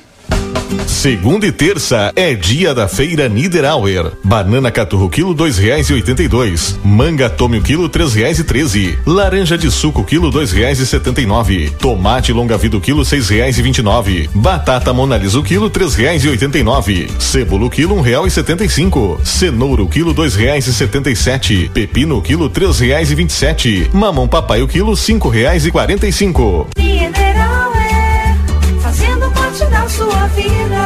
Segunda 0.87 1.47
e 1.47 1.51
terça 1.51 2.11
é 2.15 2.33
dia 2.33 2.73
da 2.73 2.87
feira 2.87 3.29
Niederauer. 3.29 4.11
Banana 4.23 4.69
caturro 4.71 5.09
quilo 5.09 5.33
dois 5.33 5.57
reais 5.57 5.89
e 5.89 5.93
oitenta 5.93 6.23
e 6.23 6.27
dois. 6.27 6.77
Manga 6.83 7.29
tome 7.29 7.59
o 7.59 7.61
quilo 7.61 7.87
três 7.87 8.13
reais 8.13 8.39
e 8.39 8.43
treze. 8.43 8.97
Laranja 9.05 9.57
de 9.57 9.71
suco 9.71 10.03
quilo 10.03 10.29
dois 10.29 10.51
reais 10.51 10.79
e 10.79 10.85
setenta 10.85 11.21
e 11.21 11.25
nove. 11.25 11.69
Tomate 11.79 12.33
longa 12.33 12.57
vida 12.57 12.79
quilo 12.79 13.05
seis 13.05 13.29
reais 13.29 13.57
e 13.57 13.61
vinte 13.61 13.77
e 13.77 13.81
nove. 13.81 14.29
Batata 14.33 14.91
monalisa 14.91 15.39
o 15.39 15.43
quilo 15.43 15.69
três 15.69 15.93
reais 15.95 16.25
e 16.25 16.29
oitenta 16.29 16.57
e 16.57 16.63
nove. 16.63 17.07
Cebola 17.19 17.69
quilo 17.69 17.95
um 17.95 18.01
real 18.01 18.27
e 18.27 18.31
setenta 18.31 18.65
e 18.65 18.69
cinco. 18.69 19.19
Cenoura 19.23 19.85
quilo 19.85 20.13
dois 20.13 20.35
reais 20.35 20.67
e 20.67 20.73
setenta 20.73 21.09
e 21.09 21.15
sete. 21.15 21.71
Pepino 21.73 22.21
quilo 22.21 22.49
três 22.49 22.79
reais 22.79 23.11
e 23.11 23.15
vinte 23.15 23.29
e 23.29 23.33
sete. 23.33 23.89
Mamão 23.93 24.27
papai 24.27 24.61
o 24.61 24.67
quilo 24.67 24.95
cinco 24.95 25.29
reais 25.29 25.65
e 25.65 25.71
quarenta 25.71 26.07
e 26.07 26.11
cinco. 26.11 26.67
Parte 29.57 29.65
da 29.71 29.89
sua 29.89 30.27
vida. 30.27 30.77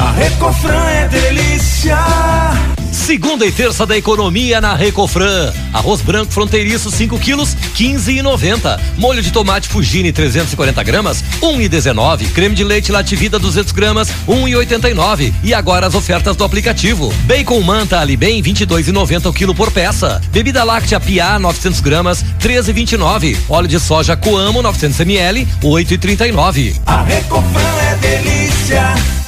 A 0.00 0.12
Recofran 0.16 0.90
é 0.90 1.08
delícia. 1.08 2.47
Segunda 2.92 3.46
e 3.46 3.52
terça 3.52 3.86
da 3.86 3.96
economia 3.96 4.60
na 4.60 4.74
Recofran. 4.74 5.52
Arroz 5.72 6.00
branco 6.00 6.32
fronteiriço 6.32 6.90
5 6.90 7.18
quilos, 7.18 7.56
15,90. 7.76 8.80
Molho 8.96 9.22
de 9.22 9.30
tomate 9.30 9.68
Fugini 9.68 10.12
340 10.12 10.82
gramas, 10.82 11.22
1,19. 11.40 12.32
Creme 12.32 12.54
de 12.54 12.64
leite 12.64 12.90
Lativida 12.90 13.38
200 13.38 13.72
gramas, 13.72 14.08
1,89. 14.26 15.32
E 15.42 15.54
agora 15.54 15.86
as 15.86 15.94
ofertas 15.94 16.36
do 16.36 16.44
aplicativo. 16.44 17.12
Bacon 17.24 17.60
manta 17.60 18.00
ali 18.00 18.16
bem 18.16 18.42
22,90 18.42 19.26
o 19.26 19.32
quilo 19.32 19.54
por 19.54 19.70
peça. 19.70 20.20
Bebida 20.30 20.64
láctea 20.64 21.00
Pia 21.00 21.38
900 21.38 21.80
gramas, 21.80 22.24
13,29. 22.40 23.36
Óleo 23.48 23.68
de 23.68 23.78
soja 23.78 24.16
Coamo 24.16 24.62
900 24.62 25.00
ml, 25.00 25.46
8,39. 25.62 26.74
A 26.86 27.02
Recofran 27.02 27.78
é 27.90 27.96
delícia. 27.96 29.27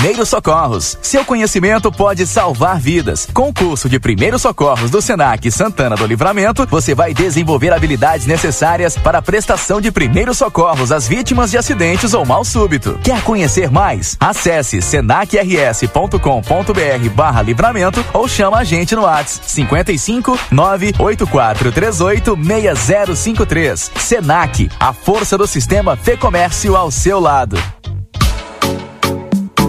Primeiros 0.00 0.30
Socorros. 0.30 0.96
Seu 1.02 1.22
conhecimento 1.26 1.92
pode 1.92 2.26
salvar 2.26 2.80
vidas. 2.80 3.28
Com 3.34 3.50
o 3.50 3.52
curso 3.52 3.86
de 3.86 4.00
Primeiros 4.00 4.40
Socorros 4.40 4.90
do 4.90 5.02
Senac 5.02 5.50
Santana 5.50 5.94
do 5.94 6.06
Livramento, 6.06 6.66
você 6.70 6.94
vai 6.94 7.12
desenvolver 7.12 7.70
habilidades 7.70 8.24
necessárias 8.26 8.96
para 8.96 9.18
a 9.18 9.22
prestação 9.22 9.78
de 9.78 9.92
primeiros 9.92 10.38
socorros 10.38 10.90
às 10.90 11.06
vítimas 11.06 11.50
de 11.50 11.58
acidentes 11.58 12.14
ou 12.14 12.24
mal 12.24 12.46
súbito. 12.46 12.98
Quer 13.04 13.22
conhecer 13.24 13.70
mais? 13.70 14.16
Acesse 14.18 14.80
senacrs.com.br 14.80 16.18
barra 17.14 17.42
livramento 17.42 18.02
ou 18.14 18.26
chama 18.26 18.56
a 18.56 18.64
gente 18.64 18.96
no 18.96 19.02
WhatsApp 19.02 19.50
55 19.50 20.38
98438 20.50 22.38
6053. 22.74 23.90
Senac, 23.96 24.70
a 24.80 24.94
força 24.94 25.36
do 25.36 25.46
sistema 25.46 25.94
Fê 25.94 26.16
Comércio 26.16 26.74
ao 26.74 26.90
seu 26.90 27.20
lado. 27.20 27.58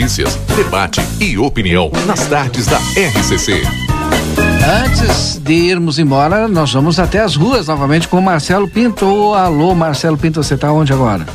Notícias, 0.00 0.34
debate 0.56 0.98
e 1.20 1.36
opinião 1.36 1.92
nas 2.06 2.26
tardes 2.26 2.64
da 2.64 2.78
RCC. 2.78 3.62
Antes 4.82 5.36
de 5.36 5.52
irmos 5.52 5.98
embora, 5.98 6.48
nós 6.48 6.72
vamos 6.72 6.98
até 6.98 7.20
as 7.20 7.36
ruas 7.36 7.66
novamente 7.66 8.08
com 8.08 8.18
o 8.18 8.22
Marcelo 8.22 8.66
Pinto. 8.66 9.34
Alô, 9.34 9.74
Marcelo 9.74 10.16
Pinto, 10.16 10.42
você 10.42 10.56
tá 10.56 10.72
onde 10.72 10.90
agora? 10.90 11.26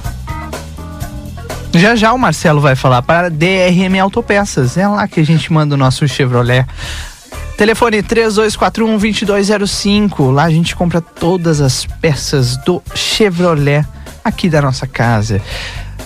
Já 1.75 1.95
já 1.95 2.11
o 2.11 2.17
Marcelo 2.17 2.59
vai 2.59 2.75
falar 2.75 3.03
para 3.03 3.29
DRM 3.29 3.99
Autopeças. 4.01 4.77
É 4.77 4.87
lá 4.87 5.07
que 5.07 5.19
a 5.19 5.25
gente 5.25 5.53
manda 5.53 5.75
o 5.75 5.77
nosso 5.77 6.07
Chevrolet. 6.07 6.65
Telefone 7.55 8.01
3241-2205. 8.01 10.33
Lá 10.33 10.45
a 10.45 10.49
gente 10.49 10.75
compra 10.75 11.01
todas 11.01 11.61
as 11.61 11.85
peças 11.85 12.57
do 12.65 12.81
Chevrolet 12.95 13.85
aqui 14.23 14.49
da 14.49 14.59
nossa 14.59 14.87
casa. 14.87 15.39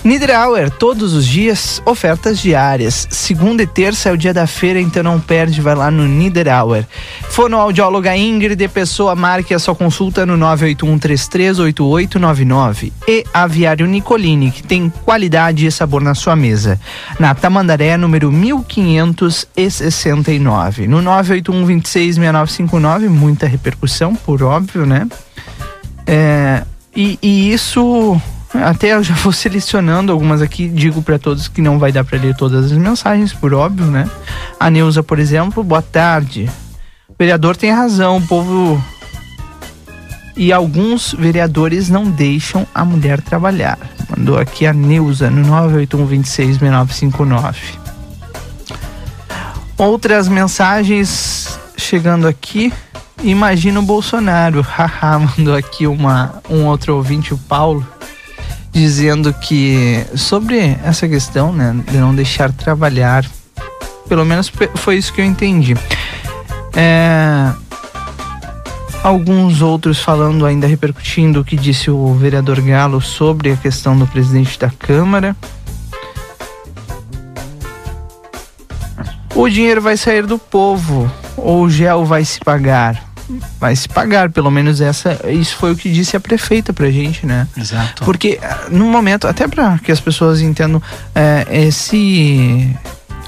Niederauer, 0.02 0.70
todos 0.70 1.12
os 1.12 1.26
dias, 1.26 1.82
ofertas 1.84 2.38
diárias. 2.38 3.06
Segunda 3.10 3.62
e 3.62 3.66
terça 3.66 4.08
é 4.08 4.12
o 4.12 4.16
dia 4.16 4.32
da 4.32 4.46
feira, 4.46 4.80
então 4.80 5.02
não 5.02 5.20
perde, 5.20 5.60
vai 5.60 5.74
lá 5.74 5.90
no 5.90 6.08
Niederauer. 6.08 6.86
Fonoaudióloga 7.28 8.16
Ingrid 8.16 8.66
Pessoa, 8.68 9.14
marque 9.14 9.52
a 9.52 9.58
sua 9.58 9.74
consulta 9.74 10.24
no 10.24 10.38
981338899. 10.38 12.92
E 13.06 13.26
Aviário 13.32 13.86
Nicolini, 13.86 14.50
que 14.50 14.62
tem 14.62 14.90
qualidade 15.04 15.66
e 15.66 15.70
sabor 15.70 16.00
na 16.00 16.14
sua 16.14 16.34
mesa. 16.34 16.80
Na 17.18 17.34
Tamandaré, 17.34 17.98
número 17.98 18.32
1569. 18.32 20.86
No 20.86 21.02
981266959, 21.02 23.10
muita 23.10 23.46
repercussão, 23.46 24.14
por 24.14 24.42
óbvio, 24.42 24.86
né? 24.86 25.06
É, 26.06 26.62
e, 26.96 27.18
e 27.22 27.52
isso 27.52 28.18
até 28.52 28.94
eu 28.94 29.02
já 29.02 29.14
vou 29.14 29.32
selecionando 29.32 30.10
algumas 30.10 30.42
aqui, 30.42 30.68
digo 30.68 31.02
para 31.02 31.18
todos 31.18 31.46
que 31.48 31.62
não 31.62 31.78
vai 31.78 31.92
dar 31.92 32.04
para 32.04 32.18
ler 32.18 32.34
todas 32.34 32.66
as 32.66 32.72
mensagens, 32.72 33.32
por 33.32 33.54
óbvio, 33.54 33.86
né? 33.86 34.10
A 34.58 34.68
Neuza, 34.68 35.02
por 35.02 35.18
exemplo, 35.18 35.62
boa 35.62 35.82
tarde. 35.82 36.50
O 37.08 37.14
vereador 37.18 37.56
tem 37.56 37.70
razão, 37.70 38.16
o 38.16 38.26
povo 38.26 38.82
e 40.36 40.52
alguns 40.52 41.12
vereadores 41.12 41.88
não 41.88 42.04
deixam 42.04 42.66
a 42.74 42.84
mulher 42.84 43.20
trabalhar. 43.20 43.78
Mandou 44.08 44.38
aqui 44.38 44.66
a 44.66 44.72
Neuza 44.72 45.30
no 45.30 45.48
981266959. 45.86 47.54
Outras 49.76 50.26
mensagens 50.28 51.58
chegando 51.76 52.26
aqui. 52.26 52.72
Imagina 53.22 53.78
o 53.80 53.82
Bolsonaro. 53.82 54.62
Haha, 54.66 55.18
mandou 55.18 55.54
aqui 55.54 55.86
uma, 55.86 56.42
um 56.48 56.64
outro 56.66 56.96
ouvinte, 56.96 57.32
o 57.32 57.38
Paulo 57.38 57.86
dizendo 58.72 59.32
que 59.32 60.04
sobre 60.14 60.78
essa 60.84 61.08
questão, 61.08 61.52
né, 61.52 61.74
de 61.90 61.98
não 61.98 62.14
deixar 62.14 62.52
trabalhar, 62.52 63.24
pelo 64.08 64.24
menos 64.24 64.50
foi 64.76 64.96
isso 64.96 65.12
que 65.12 65.20
eu 65.20 65.24
entendi. 65.24 65.76
É, 66.74 67.52
alguns 69.02 69.60
outros 69.60 70.00
falando 70.00 70.46
ainda 70.46 70.66
repercutindo 70.66 71.40
o 71.40 71.44
que 71.44 71.56
disse 71.56 71.90
o 71.90 72.14
vereador 72.14 72.60
Galo 72.60 73.00
sobre 73.00 73.52
a 73.52 73.56
questão 73.56 73.98
do 73.98 74.06
presidente 74.06 74.58
da 74.58 74.70
Câmara. 74.70 75.36
O 79.34 79.48
dinheiro 79.48 79.80
vai 79.80 79.96
sair 79.96 80.26
do 80.26 80.38
povo 80.38 81.10
ou 81.36 81.62
o 81.62 81.70
gel 81.70 82.04
vai 82.04 82.24
se 82.24 82.38
pagar? 82.40 83.09
Vai 83.58 83.74
se 83.76 83.88
pagar, 83.88 84.30
pelo 84.30 84.50
menos 84.50 84.80
essa, 84.80 85.18
isso 85.30 85.56
foi 85.56 85.72
o 85.72 85.76
que 85.76 85.90
disse 85.90 86.16
a 86.16 86.20
prefeita 86.20 86.72
pra 86.72 86.90
gente, 86.90 87.26
né? 87.26 87.46
Exato. 87.56 88.04
Porque 88.04 88.38
no 88.70 88.86
momento, 88.86 89.26
até 89.26 89.46
para 89.46 89.78
que 89.78 89.92
as 89.92 90.00
pessoas 90.00 90.40
entendam, 90.40 90.82
é, 91.14 91.46
esse 91.66 92.74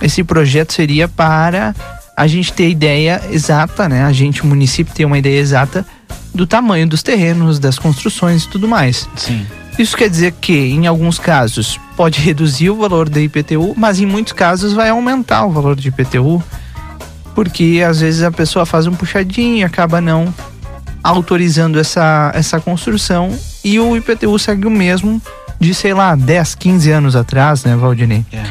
esse 0.01 0.25
projeto 0.25 0.73
seria 0.73 1.07
para 1.07 1.75
a 2.17 2.27
gente 2.27 2.53
ter 2.53 2.69
ideia 2.69 3.23
exata, 3.31 3.89
né? 3.89 4.05
A 4.05 4.13
gente, 4.13 4.43
o 4.43 4.47
município, 4.47 4.93
ter 4.93 5.05
uma 5.05 5.19
ideia 5.19 5.39
exata 5.39 5.87
do 6.35 6.47
tamanho 6.47 6.87
dos 6.87 7.03
terrenos, 7.03 7.59
das 7.59 7.79
construções 7.79 8.45
e 8.45 8.49
tudo 8.49 8.67
mais. 8.67 9.09
Sim. 9.17 9.47
Isso 9.79 9.97
quer 9.97 10.11
dizer 10.11 10.33
que, 10.41 10.53
em 10.53 10.87
alguns 10.87 11.19
casos, 11.19 11.81
pode 11.97 12.21
reduzir 12.21 12.69
o 12.69 12.77
valor 12.77 13.09
da 13.09 13.21
IPTU, 13.21 13.75
mas 13.77 14.01
em 14.01 14.07
muitos 14.07 14.33
casos 14.33 14.73
vai 14.73 14.91
aumentar 14.91 15.47
o 15.47 15.51
valor 15.51 15.77
de 15.77 15.89
IPTU 15.89 16.43
porque 17.35 17.83
às 17.87 18.01
vezes 18.01 18.23
a 18.23 18.31
pessoa 18.31 18.67
faz 18.67 18.87
um 18.87 18.95
puxadinho 18.95 19.59
e 19.59 19.65
acaba 19.65 20.01
não 20.01 20.33
autorizando 21.03 21.79
essa, 21.79 22.31
essa 22.35 22.61
construção 22.61 23.37
e 23.65 23.79
o 23.79 23.97
IPTU 23.97 24.39
segue 24.39 24.67
o 24.67 24.71
mesmo 24.71 25.21
de, 25.59 25.75
sei 25.75 25.95
lá, 25.95 26.15
10, 26.15 26.55
15 26.57 26.91
anos 26.91 27.17
atrás, 27.17 27.65
né, 27.65 27.77
Valdinei? 27.77 28.25
É. 28.33 28.43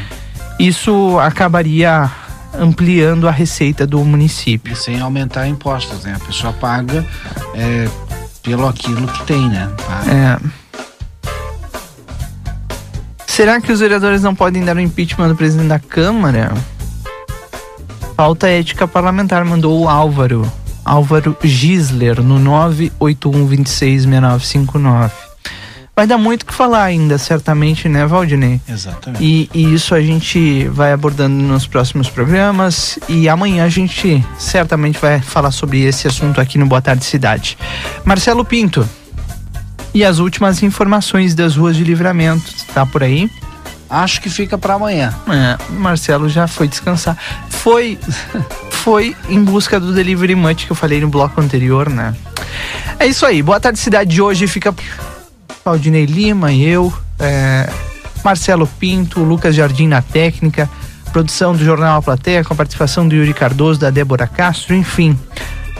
Isso 0.58 1.18
acabaria 1.18 2.10
ampliando 2.58 3.28
a 3.28 3.30
receita 3.30 3.86
do 3.86 4.02
município. 4.04 4.72
E 4.72 4.76
sem 4.76 5.00
aumentar 5.00 5.46
impostos, 5.46 6.04
né? 6.04 6.14
A 6.16 6.24
pessoa 6.24 6.52
paga 6.52 7.04
é, 7.54 7.88
pelo 8.42 8.66
aquilo 8.66 9.06
que 9.08 9.24
tem, 9.24 9.48
né? 9.48 9.70
Paga. 9.86 10.12
É. 10.12 10.62
Será 13.26 13.60
que 13.60 13.72
os 13.72 13.80
vereadores 13.80 14.22
não 14.22 14.34
podem 14.34 14.62
dar 14.64 14.76
o 14.76 14.80
impeachment 14.80 15.28
do 15.28 15.36
presidente 15.36 15.68
da 15.68 15.78
Câmara? 15.78 16.52
Falta 18.22 18.46
ética 18.46 18.86
parlamentar, 18.86 19.44
mandou 19.44 19.80
o 19.80 19.88
Álvaro. 19.88 20.46
Álvaro 20.84 21.36
Gisler, 21.42 22.22
no 22.22 22.38
981266959. 23.00 25.10
Vai 25.96 26.06
dar 26.06 26.18
muito 26.18 26.44
o 26.44 26.46
que 26.46 26.54
falar 26.54 26.84
ainda, 26.84 27.18
certamente, 27.18 27.88
né, 27.88 28.06
Valdinei? 28.06 28.60
Exatamente. 28.68 29.24
E, 29.24 29.50
e 29.52 29.74
isso 29.74 29.92
a 29.92 30.00
gente 30.00 30.68
vai 30.68 30.92
abordando 30.92 31.34
nos 31.34 31.66
próximos 31.66 32.08
programas. 32.08 32.96
E 33.08 33.28
amanhã 33.28 33.64
a 33.64 33.68
gente 33.68 34.24
certamente 34.38 35.00
vai 35.00 35.20
falar 35.20 35.50
sobre 35.50 35.82
esse 35.82 36.06
assunto 36.06 36.40
aqui 36.40 36.56
no 36.56 36.66
Boa 36.66 36.80
Tarde 36.80 37.04
Cidade. 37.04 37.58
Marcelo 38.04 38.44
Pinto. 38.44 38.88
E 39.92 40.04
as 40.04 40.20
últimas 40.20 40.62
informações 40.62 41.34
das 41.34 41.56
ruas 41.56 41.74
de 41.74 41.82
livramento. 41.82 42.54
Tá 42.72 42.86
por 42.86 43.02
aí? 43.02 43.28
Acho 43.92 44.22
que 44.22 44.30
fica 44.30 44.56
para 44.56 44.72
amanhã. 44.72 45.14
É, 45.28 45.72
Marcelo 45.74 46.26
já 46.26 46.46
foi 46.46 46.66
descansar. 46.66 47.14
Foi, 47.50 47.98
foi 48.70 49.14
em 49.28 49.44
busca 49.44 49.78
do 49.78 49.92
Delivery 49.92 50.34
Much 50.34 50.64
que 50.64 50.72
eu 50.72 50.76
falei 50.76 50.98
no 50.98 51.08
bloco 51.08 51.38
anterior, 51.38 51.90
né? 51.90 52.14
É 52.98 53.06
isso 53.06 53.26
aí. 53.26 53.42
Boa 53.42 53.60
tarde, 53.60 53.78
cidade 53.78 54.08
de 54.08 54.22
hoje. 54.22 54.46
Fica 54.46 54.74
Claudinei 55.62 56.06
Lima 56.06 56.50
e 56.52 56.64
eu, 56.64 56.90
é, 57.18 57.70
Marcelo 58.24 58.66
Pinto, 58.66 59.20
Lucas 59.20 59.54
Jardim 59.54 59.88
na 59.88 60.00
técnica, 60.00 60.70
produção 61.12 61.54
do 61.54 61.62
Jornal 61.62 61.98
A 61.98 62.02
Plateia, 62.02 62.42
com 62.42 62.54
a 62.54 62.56
participação 62.56 63.06
do 63.06 63.14
Yuri 63.14 63.34
Cardoso, 63.34 63.78
da 63.78 63.90
Débora 63.90 64.26
Castro, 64.26 64.74
enfim. 64.74 65.18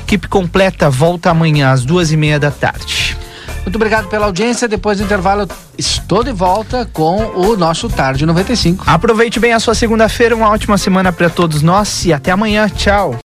Equipe 0.03 0.29
completa 0.29 0.91
volta 0.91 1.31
amanhã 1.31 1.71
às 1.71 1.83
duas 1.83 2.13
e 2.13 2.17
meia 2.19 2.39
da 2.39 2.51
tarde. 2.51 3.12
Muito 3.65 3.77
obrigado 3.77 4.09
pela 4.09 4.27
audiência. 4.27 4.69
Depois 4.69 4.99
do 4.99 5.05
intervalo, 5.05 5.49
estou 5.79 6.23
de 6.23 6.33
volta 6.33 6.89
com 6.93 7.17
o 7.37 7.57
nosso 7.57 7.89
Tarde 7.89 8.27
95. 8.27 8.85
Aproveite 8.87 9.41
bem 9.41 9.53
a 9.53 9.61
sua 9.61 9.75
segunda-feira, 9.75 10.35
uma 10.37 10.51
ótima 10.51 10.77
semana 10.77 11.13
para 11.13 11.31
todos 11.31 11.63
nós 11.63 12.05
e 12.05 12.13
até 12.13 12.31
amanhã. 12.31 12.69
Tchau. 12.69 13.17